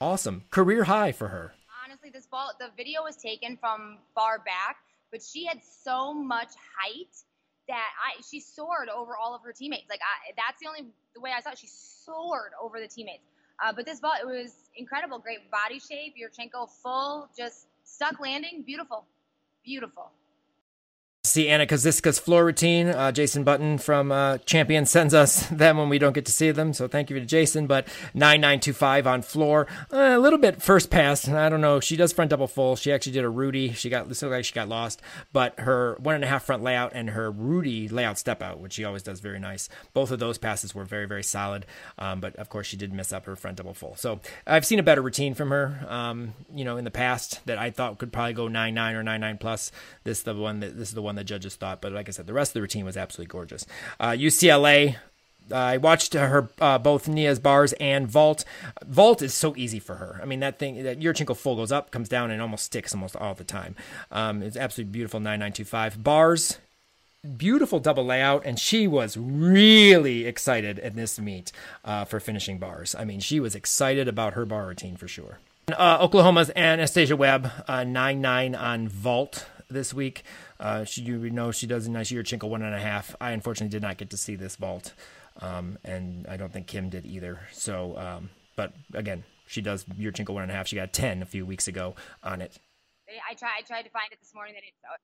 Awesome. 0.00 0.44
Career 0.50 0.84
high 0.84 1.12
for 1.12 1.28
her. 1.28 1.52
Honestly, 1.84 2.08
this 2.08 2.26
vault, 2.26 2.54
the 2.58 2.70
video 2.74 3.02
was 3.02 3.16
taken 3.16 3.58
from 3.58 3.98
far 4.14 4.38
back, 4.38 4.78
but 5.10 5.20
she 5.22 5.44
had 5.44 5.60
so 5.62 6.14
much 6.14 6.48
height 6.74 7.14
that 7.68 7.88
I 8.02 8.22
she 8.22 8.40
soared 8.40 8.88
over 8.88 9.14
all 9.14 9.34
of 9.34 9.42
her 9.42 9.52
teammates. 9.52 9.90
Like 9.90 10.00
I, 10.00 10.32
that's 10.38 10.58
the 10.58 10.68
only 10.68 10.86
the 11.14 11.20
way 11.20 11.32
I 11.36 11.42
saw 11.42 11.50
it. 11.50 11.58
She 11.58 11.66
soared 11.66 12.52
over 12.60 12.80
the 12.80 12.88
teammates. 12.88 13.24
Uh, 13.62 13.74
but 13.74 13.84
this 13.84 14.00
vault, 14.00 14.16
it 14.22 14.26
was 14.26 14.54
incredible. 14.74 15.18
Great 15.18 15.50
body 15.50 15.78
shape. 15.78 16.14
Yurchenko 16.16 16.66
full, 16.82 17.28
just 17.36 17.66
stuck 17.84 18.20
landing. 18.20 18.62
Beautiful. 18.66 19.04
Beautiful 19.62 20.12
see 21.24 21.48
Anna 21.48 21.66
Kaziska's 21.66 22.18
floor 22.18 22.44
routine. 22.44 22.88
Uh, 22.88 23.12
Jason 23.12 23.44
Button 23.44 23.78
from 23.78 24.12
uh, 24.12 24.38
Champion 24.38 24.86
sends 24.86 25.12
us 25.12 25.46
them 25.50 25.76
when 25.76 25.88
we 25.88 25.98
don't 25.98 26.12
get 26.12 26.26
to 26.26 26.32
see 26.32 26.50
them. 26.50 26.72
So 26.72 26.88
thank 26.88 27.10
you 27.10 27.18
to 27.18 27.26
Jason. 27.26 27.66
But 27.66 27.86
9925 28.14 29.06
on 29.06 29.22
floor. 29.22 29.66
Uh, 29.92 30.14
a 30.16 30.18
little 30.18 30.38
bit 30.38 30.62
first 30.62 30.90
pass. 30.90 31.28
I 31.28 31.48
don't 31.48 31.60
know. 31.60 31.80
She 31.80 31.96
does 31.96 32.12
front 32.12 32.30
double 32.30 32.46
full. 32.46 32.76
She 32.76 32.92
actually 32.92 33.12
did 33.12 33.24
a 33.24 33.28
Rudy. 33.28 33.72
She 33.72 33.90
got, 33.90 34.08
looked 34.08 34.22
like 34.22 34.44
she 34.44 34.54
got 34.54 34.68
lost. 34.68 35.02
But 35.32 35.58
her 35.60 35.96
one 36.00 36.14
and 36.14 36.24
a 36.24 36.28
half 36.28 36.44
front 36.44 36.62
layout 36.62 36.92
and 36.94 37.10
her 37.10 37.30
Rudy 37.30 37.88
layout 37.88 38.18
step 38.18 38.42
out, 38.42 38.60
which 38.60 38.74
she 38.74 38.84
always 38.84 39.02
does 39.02 39.20
very 39.20 39.38
nice. 39.38 39.68
Both 39.92 40.10
of 40.10 40.18
those 40.18 40.38
passes 40.38 40.74
were 40.74 40.84
very, 40.84 41.06
very 41.06 41.24
solid. 41.24 41.66
Um, 41.98 42.20
but 42.20 42.36
of 42.36 42.48
course, 42.48 42.66
she 42.66 42.76
did 42.76 42.92
miss 42.92 43.12
up 43.12 43.26
her 43.26 43.36
front 43.36 43.56
double 43.56 43.74
full. 43.74 43.96
So 43.96 44.20
I've 44.46 44.64
seen 44.64 44.78
a 44.78 44.84
better 44.84 45.02
routine 45.02 45.34
from 45.34 45.50
her, 45.50 45.84
um, 45.88 46.34
you 46.54 46.64
know, 46.64 46.76
in 46.76 46.84
the 46.84 46.90
past 46.90 47.44
that 47.46 47.58
I 47.58 47.70
thought 47.70 47.98
could 47.98 48.12
probably 48.12 48.34
go 48.34 48.48
9 48.48 48.72
9 48.72 48.94
or 48.94 49.02
9 49.02 49.20
9 49.20 49.38
plus. 49.38 49.72
This 50.04 50.18
is 50.18 50.24
the 50.24 50.34
one 50.34 50.60
that 50.60 50.78
this 50.78 50.88
is 50.88 50.94
the 50.94 51.02
one 51.02 51.07
the 51.16 51.24
judges 51.24 51.56
thought. 51.56 51.80
But 51.80 51.92
like 51.92 52.08
I 52.08 52.12
said, 52.12 52.26
the 52.26 52.32
rest 52.32 52.50
of 52.50 52.54
the 52.54 52.60
routine 52.62 52.84
was 52.84 52.96
absolutely 52.96 53.30
gorgeous. 53.30 53.66
Uh, 53.98 54.10
UCLA. 54.10 54.96
I 55.50 55.78
watched 55.78 56.12
her 56.12 56.50
uh, 56.60 56.76
both 56.76 57.08
Nia's 57.08 57.38
bars 57.38 57.72
and 57.74 58.06
vault. 58.06 58.44
Vault 58.84 59.22
is 59.22 59.32
so 59.32 59.54
easy 59.56 59.78
for 59.78 59.94
her. 59.94 60.20
I 60.22 60.26
mean, 60.26 60.40
that 60.40 60.58
thing, 60.58 60.82
that 60.82 61.00
Yurchenko 61.00 61.34
full 61.34 61.56
goes 61.56 61.72
up, 61.72 61.90
comes 61.90 62.08
down, 62.08 62.30
and 62.30 62.42
almost 62.42 62.64
sticks 62.64 62.94
almost 62.94 63.16
all 63.16 63.32
the 63.32 63.44
time. 63.44 63.74
Um, 64.12 64.42
it's 64.42 64.58
absolutely 64.58 64.92
beautiful. 64.92 65.20
Nine 65.20 65.40
nine 65.40 65.54
two 65.54 65.64
five 65.64 66.04
bars, 66.04 66.58
beautiful 67.36 67.80
double 67.80 68.04
layout, 68.04 68.44
and 68.44 68.58
she 68.58 68.86
was 68.86 69.16
really 69.16 70.26
excited 70.26 70.78
at 70.80 70.94
this 70.94 71.18
meet 71.18 71.50
uh, 71.84 72.04
for 72.04 72.20
finishing 72.20 72.58
bars. 72.58 72.94
I 72.94 73.04
mean, 73.04 73.20
she 73.20 73.40
was 73.40 73.54
excited 73.54 74.06
about 74.06 74.34
her 74.34 74.44
bar 74.44 74.66
routine 74.66 74.96
for 74.96 75.08
sure. 75.08 75.38
Uh, 75.76 75.98
Oklahoma's 76.00 76.50
Anastasia 76.56 77.16
Webb, 77.16 77.50
uh, 77.66 77.84
9 77.84 78.20
9 78.20 78.54
on 78.54 78.88
vault 78.88 79.46
this 79.68 79.92
week. 79.94 80.22
Uh, 80.58 80.84
she, 80.84 81.02
you 81.02 81.30
know, 81.30 81.50
she 81.50 81.66
does 81.66 81.86
a 81.86 81.90
nice 81.90 82.10
Yurchenko 82.10 82.48
one 82.48 82.62
and 82.62 82.74
a 82.74 82.80
half. 82.80 83.14
I 83.20 83.32
unfortunately 83.32 83.70
did 83.70 83.82
not 83.82 83.98
get 83.98 84.10
to 84.10 84.16
see 84.16 84.36
this 84.36 84.56
vault, 84.56 84.92
um, 85.40 85.78
and 85.84 86.26
I 86.28 86.36
don't 86.36 86.52
think 86.52 86.66
Kim 86.66 86.88
did 86.88 87.06
either. 87.06 87.40
So, 87.52 87.96
um, 87.98 88.30
but 88.56 88.72
again, 88.94 89.24
she 89.46 89.60
does 89.60 89.84
Yurchenko 89.84 90.30
one 90.30 90.42
and 90.42 90.52
a 90.52 90.54
half. 90.54 90.68
She 90.68 90.76
got 90.76 90.92
ten 90.92 91.22
a 91.22 91.26
few 91.26 91.46
weeks 91.46 91.68
ago 91.68 91.94
on 92.22 92.40
it. 92.42 92.58
I 93.28 93.34
tried. 93.34 93.50
I 93.58 93.62
tried 93.62 93.82
to 93.82 93.90
find 93.90 94.12
it 94.12 94.18
this 94.20 94.34
morning. 94.34 94.54
They 94.54 94.60
didn't 94.60 94.74
show 94.82 94.94
it. 94.94 95.00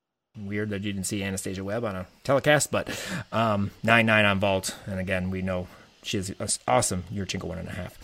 Weird 0.49 0.71
that 0.71 0.83
you 0.83 0.93
didn't 0.93 1.07
see 1.07 1.23
Anastasia 1.23 1.63
Webb 1.63 1.85
on 1.85 1.95
a 1.95 2.07
telecast, 2.25 2.73
but 2.73 2.91
um, 3.33 3.71
nine 3.83 4.05
nine 4.07 4.25
on 4.25 4.41
vault, 4.41 4.77
and 4.87 4.99
again, 4.99 5.31
we 5.31 5.43
know 5.43 5.69
she 6.05 6.19
is 6.19 6.59
awesome. 6.69 7.05
Yurchenko 7.13 7.45
one 7.45 7.59
and 7.59 7.69
a 7.69 7.73
half. 7.73 7.99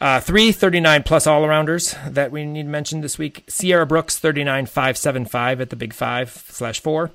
Uh, 0.00 0.20
three 0.20 0.52
39 0.52 1.02
plus 1.04 1.26
all 1.26 1.42
arounders 1.42 1.96
that 2.12 2.30
we 2.30 2.44
need 2.44 2.64
to 2.64 2.68
mention 2.68 3.00
this 3.00 3.18
week. 3.18 3.44
Sierra 3.48 3.86
Brooks 3.86 4.18
39 4.18 4.66
575 4.66 5.60
at 5.60 5.70
the 5.70 5.76
big 5.76 5.92
five 5.92 6.30
slash 6.30 6.80
four. 6.80 7.10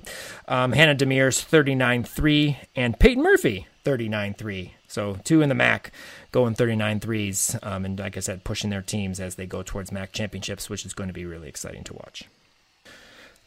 Um, 0.48 0.72
Hannah 0.72 0.96
Demirs 0.96 1.42
39 1.42 2.04
3 2.04 2.58
and 2.74 2.98
Peyton 2.98 3.22
Murphy 3.22 3.66
39 3.84 4.34
3. 4.34 4.74
So 4.88 5.18
two 5.24 5.42
in 5.42 5.48
the 5.48 5.54
MAC 5.54 5.92
going 6.32 6.54
39 6.54 7.00
threes. 7.00 7.56
Um, 7.62 7.84
and 7.84 7.98
like 7.98 8.16
I 8.16 8.20
said, 8.20 8.44
pushing 8.44 8.70
their 8.70 8.82
teams 8.82 9.20
as 9.20 9.36
they 9.36 9.46
go 9.46 9.62
towards 9.62 9.92
MAC 9.92 10.12
championships, 10.12 10.68
which 10.68 10.84
is 10.84 10.94
going 10.94 11.08
to 11.08 11.14
be 11.14 11.24
really 11.24 11.48
exciting 11.48 11.84
to 11.84 11.94
watch. 11.94 12.24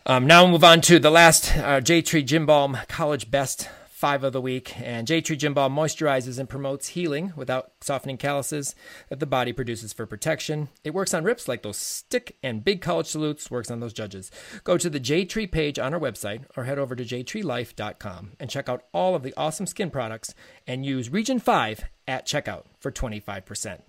Um, 0.07 0.27
now 0.27 0.43
we'll 0.43 0.51
move 0.51 0.63
on 0.63 0.81
to 0.81 0.99
the 0.99 1.09
last 1.09 1.57
uh, 1.57 1.81
J 1.81 2.01
Tree 2.01 2.23
Gym 2.23 2.45
Balm 2.45 2.77
College 2.87 3.31
Best 3.31 3.67
five 3.95 4.25
of 4.25 4.33
the 4.33 4.41
week. 4.41 4.77
And 4.81 5.07
J 5.07 5.21
Tree 5.21 5.37
Gym 5.37 5.53
Balm 5.53 5.73
moisturizes 5.73 6.37
and 6.37 6.49
promotes 6.49 6.89
healing 6.89 7.31
without 7.37 7.71
softening 7.79 8.17
calluses 8.17 8.75
that 9.07 9.21
the 9.21 9.25
body 9.25 9.53
produces 9.53 9.93
for 9.93 10.05
protection. 10.05 10.67
It 10.83 10.93
works 10.93 11.13
on 11.13 11.23
rips 11.23 11.47
like 11.47 11.63
those 11.63 11.77
stick 11.77 12.35
and 12.43 12.61
big 12.61 12.81
college 12.81 13.07
salutes, 13.07 13.49
works 13.49 13.71
on 13.71 13.79
those 13.79 13.93
judges. 13.93 14.31
Go 14.65 14.77
to 14.77 14.89
the 14.89 14.99
J 14.99 15.23
Tree 15.23 15.47
page 15.47 15.79
on 15.79 15.93
our 15.93 15.99
website 15.99 16.43
or 16.57 16.65
head 16.65 16.77
over 16.77 16.93
to 16.93 17.05
jtreelife.com 17.05 18.33
and 18.37 18.49
check 18.49 18.67
out 18.67 18.83
all 18.93 19.15
of 19.15 19.23
the 19.23 19.33
awesome 19.37 19.65
skin 19.65 19.89
products 19.89 20.35
and 20.67 20.85
use 20.85 21.09
Region 21.09 21.39
5 21.39 21.85
at 22.05 22.27
checkout 22.27 22.65
for 22.77 22.91
25%. 22.91 23.79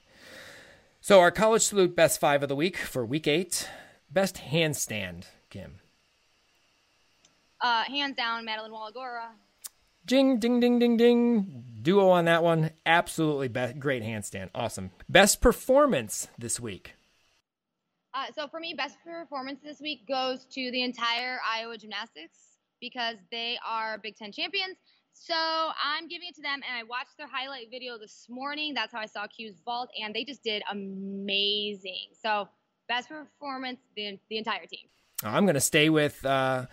So, 1.00 1.18
our 1.18 1.32
college 1.32 1.62
salute 1.62 1.96
best 1.96 2.20
five 2.20 2.44
of 2.44 2.48
the 2.48 2.54
week 2.54 2.76
for 2.76 3.04
week 3.04 3.26
eight 3.26 3.68
best 4.08 4.36
handstand, 4.36 5.24
Kim. 5.50 5.80
Uh, 7.60 7.82
hands 7.84 8.14
down, 8.14 8.44
Madeline 8.44 8.70
Wallagora. 8.70 9.30
Jing, 10.06 10.38
ding, 10.38 10.60
ding, 10.60 10.78
ding, 10.78 10.96
ding. 10.96 11.64
Duo 11.82 12.08
on 12.08 12.24
that 12.26 12.42
one. 12.42 12.70
Absolutely 12.84 13.48
be- 13.48 13.72
great 13.78 14.02
handstand. 14.02 14.50
Awesome. 14.54 14.90
Best 15.08 15.40
performance 15.40 16.28
this 16.38 16.60
week. 16.60 16.94
Uh, 18.14 18.26
so 18.34 18.46
for 18.48 18.60
me, 18.60 18.72
best 18.72 18.96
performance 19.04 19.60
this 19.62 19.80
week 19.80 20.06
goes 20.08 20.46
to 20.46 20.70
the 20.70 20.82
entire 20.82 21.38
Iowa 21.46 21.76
Gymnastics 21.76 22.38
because 22.80 23.16
they 23.30 23.58
are 23.66 23.98
Big 23.98 24.16
Ten 24.16 24.32
champions. 24.32 24.76
So 25.12 25.34
I'm 25.34 26.08
giving 26.08 26.28
it 26.28 26.36
to 26.36 26.42
them, 26.42 26.60
and 26.68 26.76
I 26.76 26.82
watched 26.84 27.16
their 27.18 27.26
highlight 27.26 27.68
video 27.70 27.98
this 27.98 28.26
morning. 28.28 28.74
That's 28.74 28.92
how 28.92 29.00
I 29.00 29.06
saw 29.06 29.26
Q's 29.26 29.60
vault, 29.64 29.90
and 30.00 30.14
they 30.14 30.24
just 30.24 30.42
did 30.42 30.62
amazing. 30.70 32.08
So 32.22 32.48
best 32.88 33.08
performance, 33.08 33.80
the, 33.96 34.18
the 34.30 34.38
entire 34.38 34.66
team. 34.66 34.86
I'm 35.24 35.44
going 35.44 35.54
to 35.54 35.60
stay 35.60 35.88
with 35.88 36.24
uh, 36.24 36.66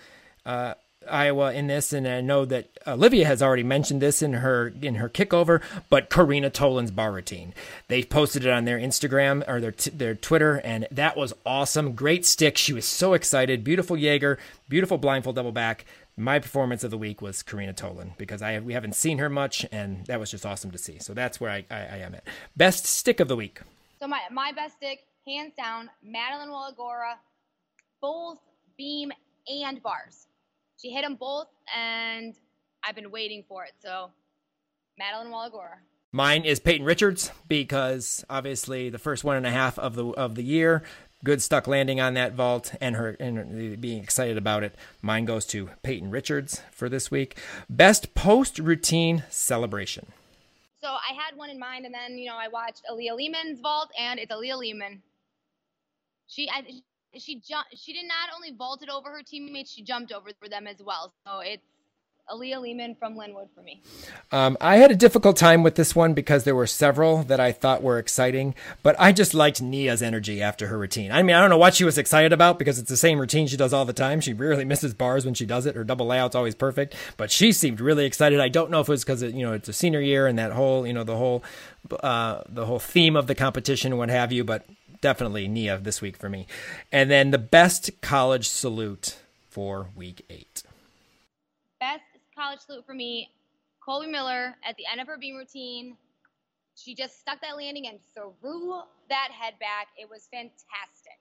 uh, 0.45 0.73
Iowa 1.09 1.53
in 1.53 1.67
this, 1.67 1.93
and 1.93 2.07
I 2.07 2.21
know 2.21 2.45
that 2.45 2.69
Olivia 2.87 3.25
has 3.25 3.41
already 3.41 3.63
mentioned 3.63 4.01
this 4.01 4.21
in 4.21 4.33
her 4.33 4.73
in 4.81 4.95
her 4.95 5.09
kickover. 5.09 5.61
But 5.89 6.09
Karina 6.09 6.49
Tolan's 6.49 6.91
bar 6.91 7.11
routine, 7.11 7.53
they 7.87 8.03
posted 8.03 8.45
it 8.45 8.51
on 8.51 8.65
their 8.65 8.77
Instagram 8.77 9.47
or 9.47 9.59
their 9.59 9.71
t- 9.71 9.89
their 9.91 10.15
Twitter, 10.15 10.61
and 10.63 10.87
that 10.91 11.17
was 11.17 11.33
awesome. 11.45 11.93
Great 11.93 12.25
stick. 12.25 12.57
She 12.57 12.73
was 12.73 12.85
so 12.85 13.13
excited. 13.13 13.63
Beautiful 13.63 13.97
Jaeger, 13.97 14.39
beautiful 14.69 14.97
blindfold 14.97 15.35
double 15.35 15.51
back. 15.51 15.85
My 16.15 16.37
performance 16.37 16.83
of 16.83 16.91
the 16.91 16.97
week 16.97 17.21
was 17.21 17.41
Karina 17.41 17.73
Tolan 17.73 18.15
because 18.17 18.41
I 18.41 18.59
we 18.59 18.73
haven't 18.73 18.95
seen 18.95 19.17
her 19.17 19.29
much, 19.29 19.65
and 19.71 20.05
that 20.05 20.19
was 20.19 20.31
just 20.31 20.45
awesome 20.45 20.71
to 20.71 20.77
see. 20.77 20.99
So 20.99 21.13
that's 21.13 21.39
where 21.39 21.51
I, 21.51 21.65
I, 21.71 21.77
I 21.79 21.97
am 21.97 22.15
at. 22.15 22.23
Best 22.55 22.85
stick 22.85 23.19
of 23.19 23.27
the 23.27 23.35
week. 23.35 23.61
So 23.99 24.07
my 24.07 24.19
my 24.31 24.51
best 24.51 24.75
stick, 24.75 25.05
hands 25.25 25.53
down, 25.57 25.89
Madeline 26.03 26.49
Wallagora, 26.49 27.15
both 28.01 28.37
beam 28.77 29.11
and 29.47 29.81
bars. 29.81 30.27
She 30.83 30.91
hit 30.91 31.03
them 31.03 31.15
both, 31.15 31.47
and 31.73 32.35
I've 32.85 32.95
been 32.95 33.09
waiting 33.09 33.45
for 33.47 33.63
it. 33.63 33.71
So, 33.79 34.11
Madeline 34.99 35.31
Wallagora. 35.31 35.77
Mine 36.11 36.43
is 36.43 36.59
Peyton 36.59 36.85
Richards 36.85 37.31
because 37.47 38.25
obviously 38.29 38.89
the 38.89 38.99
first 38.99 39.23
one 39.23 39.37
and 39.37 39.47
a 39.47 39.51
half 39.51 39.79
of 39.79 39.95
the 39.95 40.07
of 40.07 40.35
the 40.35 40.43
year, 40.43 40.83
good 41.23 41.41
stuck 41.41 41.67
landing 41.67 42.01
on 42.01 42.15
that 42.15 42.33
vault 42.33 42.75
and 42.81 42.97
her 42.97 43.11
and 43.11 43.79
being 43.79 44.03
excited 44.03 44.37
about 44.37 44.61
it. 44.61 44.75
Mine 45.01 45.23
goes 45.23 45.45
to 45.47 45.69
Peyton 45.83 46.11
Richards 46.11 46.61
for 46.71 46.89
this 46.89 47.09
week. 47.09 47.39
Best 47.69 48.13
post 48.13 48.59
routine 48.59 49.23
celebration. 49.29 50.07
So 50.81 50.89
I 50.89 51.13
had 51.13 51.37
one 51.37 51.49
in 51.49 51.57
mind, 51.57 51.85
and 51.85 51.93
then 51.93 52.17
you 52.17 52.27
know 52.27 52.35
I 52.35 52.49
watched 52.49 52.81
Aaliyah 52.91 53.15
Lehman's 53.15 53.61
vault, 53.61 53.89
and 53.97 54.19
it's 54.19 54.33
Aaliyah 54.33 54.57
Lehman. 54.57 55.01
She 56.27 56.49
I, 56.49 56.63
she 57.17 57.35
jumped. 57.35 57.77
She 57.77 57.93
did 57.93 58.05
not 58.05 58.29
only 58.35 58.51
vaulted 58.51 58.89
over 58.89 59.09
her 59.11 59.23
teammates, 59.23 59.71
she 59.71 59.81
jumped 59.81 60.11
over 60.11 60.29
for 60.39 60.49
them 60.49 60.67
as 60.67 60.77
well. 60.83 61.13
So 61.25 61.39
it's 61.39 61.63
Aaliyah 62.31 62.61
Lehman 62.61 62.95
from 62.95 63.17
Linwood 63.17 63.49
for 63.53 63.61
me. 63.61 63.81
Um, 64.31 64.57
I 64.61 64.77
had 64.77 64.91
a 64.91 64.95
difficult 64.95 65.35
time 65.35 65.61
with 65.61 65.75
this 65.75 65.95
one 65.95 66.13
because 66.13 66.45
there 66.45 66.55
were 66.55 66.67
several 66.67 67.23
that 67.23 67.39
I 67.39 67.51
thought 67.51 67.83
were 67.83 67.99
exciting, 67.99 68.55
but 68.81 68.95
I 68.97 69.11
just 69.11 69.33
liked 69.33 69.61
Nia's 69.61 70.01
energy 70.01 70.41
after 70.41 70.67
her 70.67 70.77
routine. 70.77 71.11
I 71.11 71.21
mean, 71.21 71.35
I 71.35 71.41
don't 71.41 71.49
know 71.49 71.57
what 71.57 71.75
she 71.75 71.83
was 71.83 71.97
excited 71.97 72.31
about 72.31 72.57
because 72.57 72.79
it's 72.79 72.89
the 72.89 72.97
same 72.97 73.19
routine 73.19 73.47
she 73.47 73.57
does 73.57 73.73
all 73.73 73.85
the 73.85 73.93
time. 73.93 74.21
She 74.21 74.33
rarely 74.33 74.63
misses 74.63 74.93
bars 74.93 75.25
when 75.25 75.33
she 75.33 75.45
does 75.45 75.65
it. 75.65 75.75
Her 75.75 75.83
double 75.83 76.05
layout's 76.05 76.35
always 76.35 76.55
perfect, 76.55 76.95
but 77.17 77.29
she 77.29 77.51
seemed 77.51 77.81
really 77.81 78.05
excited. 78.05 78.39
I 78.39 78.49
don't 78.49 78.71
know 78.71 78.79
if 78.79 78.87
it 78.87 78.91
was 78.91 79.03
because 79.03 79.21
you 79.21 79.45
know 79.45 79.53
it's 79.53 79.69
a 79.69 79.73
senior 79.73 80.01
year 80.01 80.25
and 80.25 80.39
that 80.39 80.53
whole 80.53 80.87
you 80.87 80.93
know 80.93 81.03
the 81.03 81.17
whole 81.17 81.43
uh, 82.01 82.41
the 82.47 82.65
whole 82.65 82.79
theme 82.79 83.17
of 83.17 83.27
the 83.27 83.35
competition 83.35 83.91
and 83.91 83.99
what 83.99 84.09
have 84.09 84.31
you, 84.31 84.45
but 84.45 84.65
definitely 85.03 85.47
Nia 85.47 85.77
this 85.77 86.01
week 86.01 86.17
for 86.17 86.29
me. 86.29 86.47
And 86.91 87.11
then 87.11 87.29
the 87.29 87.37
best 87.37 88.01
college 88.01 88.47
salute 88.47 89.17
for 89.49 89.89
week 89.95 90.25
eight. 90.29 90.63
Best 91.79 92.01
college 92.35 92.61
salute 92.61 92.85
for 92.85 92.95
me, 92.95 93.29
Colby 93.85 94.07
Miller 94.07 94.55
at 94.67 94.75
the 94.77 94.85
end 94.91 95.01
of 95.01 95.07
her 95.07 95.17
beam 95.17 95.35
routine. 95.35 95.97
She 96.75 96.95
just 96.95 97.19
stuck 97.19 97.41
that 97.41 97.55
landing 97.55 97.87
and 97.87 97.99
threw 98.15 98.81
that 99.09 99.29
head 99.31 99.59
back. 99.59 99.89
It 99.95 100.09
was 100.09 100.27
fantastic. 100.31 101.19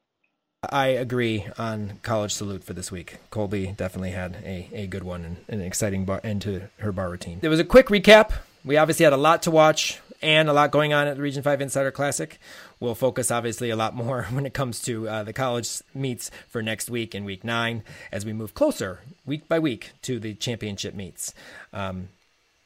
I 0.71 0.87
agree 0.87 1.47
on 1.59 1.99
College 2.05 2.33
Salute 2.33 2.63
for 2.63 2.73
this 2.73 2.93
week. 2.93 3.17
Colby 3.31 3.75
definitely 3.77 4.13
had 4.13 4.37
a, 4.45 4.69
a 4.73 4.87
good 4.87 5.03
one 5.03 5.25
and 5.25 5.39
an 5.49 5.61
exciting 5.61 6.05
bar, 6.05 6.21
end 6.23 6.43
to 6.43 6.69
her 6.79 6.93
bar 6.93 7.11
routine. 7.11 7.41
There 7.41 7.51
was 7.51 7.59
a 7.59 7.65
quick 7.65 7.89
recap. 7.89 8.33
We 8.65 8.77
obviously 8.77 9.03
had 9.03 9.13
a 9.13 9.17
lot 9.17 9.43
to 9.43 9.51
watch 9.51 10.01
and 10.23 10.49
a 10.49 10.53
lot 10.53 10.71
going 10.71 10.93
on 10.93 11.07
at 11.09 11.17
the 11.17 11.23
Region 11.23 11.43
5 11.43 11.61
Insider 11.61 11.91
Classic. 11.91 12.39
We'll 12.81 12.95
focus 12.95 13.31
obviously 13.31 13.71
a 13.71 13.77
lot 13.77 13.95
more 13.95 14.23
when 14.31 14.47
it 14.47 14.55
comes 14.55 14.81
to 14.83 15.09
uh, 15.09 15.23
the 15.25 15.33
college 15.33 15.83
meets 15.95 16.31
for 16.49 16.63
next 16.63 16.89
week 16.89 17.15
and 17.15 17.27
week 17.27 17.45
nine 17.45 17.83
as 18.11 18.25
we 18.25 18.33
move 18.33 18.55
closer 18.55 19.01
week 19.27 19.49
by 19.49 19.59
week 19.59 19.91
to 20.03 20.19
the 20.19 20.35
championship 20.35 20.95
meets. 20.95 21.35
Um, 21.73 22.09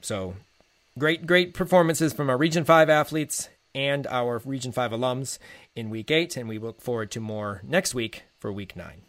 so 0.00 0.34
great, 0.98 1.26
great 1.26 1.54
performances 1.54 2.12
from 2.12 2.30
our 2.30 2.36
Region 2.36 2.64
5 2.64 2.90
athletes 2.90 3.48
and 3.74 4.06
our 4.06 4.40
Region 4.44 4.72
5 4.72 4.92
alums 4.92 5.38
in 5.74 5.90
week 5.90 6.10
eight, 6.10 6.36
and 6.36 6.48
we 6.48 6.58
look 6.58 6.80
forward 6.80 7.10
to 7.10 7.20
more 7.20 7.60
next 7.62 7.94
week 7.94 8.24
for 8.38 8.50
week 8.52 8.74
nine. 8.74 9.02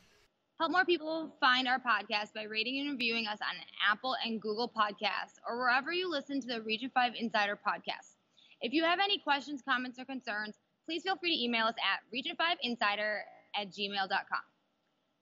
Help 0.60 0.72
more 0.72 0.86
people 0.86 1.32
find 1.40 1.68
our 1.68 1.80
podcast 1.80 2.34
by 2.34 2.44
rating 2.44 2.80
and 2.80 2.91
reviewing 2.91 3.28
us 3.28 3.38
on 3.41 3.56
Apple 3.90 4.15
and 4.26 4.41
Google 4.41 4.68
Podcasts 4.68 5.38
or 5.48 5.57
wherever 5.57 5.94
you 5.94 6.10
listen 6.10 6.41
to 6.41 6.48
the 6.48 6.61
Region 6.61 6.90
5 6.94 7.14
Insider 7.18 7.57
podcast. 7.65 8.16
If 8.61 8.73
you 8.73 8.84
have 8.84 8.99
any 8.99 9.19
questions, 9.19 9.61
comments, 9.67 9.99
or 9.99 10.05
concerns, 10.05 10.55
please 10.85 11.03
feel 11.03 11.15
free 11.17 11.35
to 11.35 11.43
email 11.43 11.65
us 11.65 11.75
at 11.77 11.99
region5insider 12.13 13.19
at 13.55 13.69
gmail.com. 13.69 14.41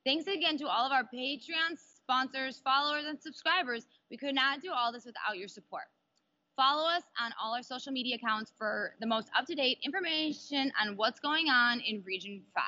Thanks 0.06 0.28
again 0.28 0.57
to 0.60 0.68
all 0.68 0.86
of 0.86 0.91
our 0.91 1.03
Patreon 1.03 1.78
sponsors, 1.78 2.62
followers, 2.64 3.06
and 3.07 3.20
subscribers. 3.20 3.88
We 4.12 4.18
could 4.18 4.36
not 4.36 4.62
do 4.62 4.72
all 4.72 4.91
this 4.94 5.06
without 5.06 5.38
your 5.38 5.48
support. 5.48 5.86
Follow 6.56 6.88
us 6.88 7.03
on 7.20 7.34
all 7.41 7.56
our 7.56 7.64
social 7.64 7.91
media 7.91 8.16
accounts 8.16 8.53
for 8.57 8.94
the 9.02 9.07
most 9.07 9.30
up 9.38 9.45
to 9.48 9.56
date 9.56 9.80
information 9.84 10.72
on 10.82 10.95
what's 10.95 11.20
going 11.20 11.49
on 11.49 11.82
in 11.82 12.03
Region 12.06 12.41
5. 12.53 12.64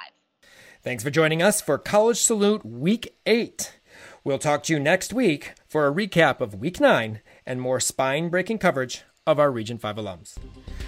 Thanks 0.82 1.04
for 1.04 1.10
joining 1.10 1.42
us 1.42 1.62
for 1.62 1.78
College 1.78 2.18
Salute 2.18 2.66
Week 2.66 3.16
8. 3.26 3.80
We'll 4.24 4.40
talk 4.40 4.64
to 4.64 4.74
you 4.74 4.80
next 4.80 5.14
week 5.14 5.54
for 5.68 5.88
a 5.88 5.94
recap 5.94 6.42
of 6.42 6.56
Week 6.56 6.80
9 6.80 7.22
and 7.46 7.62
more 7.62 7.80
spine 7.80 8.30
breaking 8.30 8.58
coverage 8.58 9.04
of 9.28 9.40
our 9.40 9.52
Region 9.52 9.78
5 9.78 9.98
alums. 9.98 10.36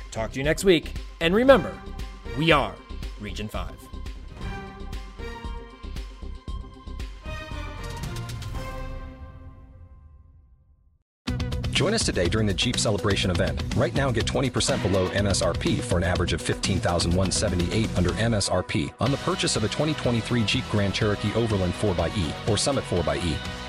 Talk 0.09 0.31
to 0.31 0.39
you 0.39 0.43
next 0.43 0.63
week, 0.63 0.93
and 1.21 1.35
remember, 1.35 1.77
we 2.37 2.51
are 2.51 2.73
Region 3.19 3.47
5. 3.47 3.89
Join 11.79 11.93
us 11.93 12.05
today 12.05 12.27
during 12.27 12.45
the 12.45 12.53
Jeep 12.53 12.77
Celebration 12.77 13.31
event. 13.31 13.63
Right 13.77 13.95
now, 13.95 14.11
get 14.11 14.25
20% 14.25 14.81
below 14.81 15.07
MSRP 15.11 15.79
for 15.79 15.97
an 15.97 16.03
average 16.03 16.33
of 16.33 16.41
15178 16.41 17.97
under 17.97 18.09
MSRP 18.09 18.93
on 18.99 19.11
the 19.11 19.17
purchase 19.19 19.55
of 19.55 19.63
a 19.63 19.69
2023 19.69 20.43
Jeep 20.43 20.65
Grand 20.69 20.93
Cherokee 20.93 21.33
Overland 21.35 21.71
4xE 21.75 22.49
or 22.49 22.57
Summit 22.57 22.83
4xE. 22.83 23.68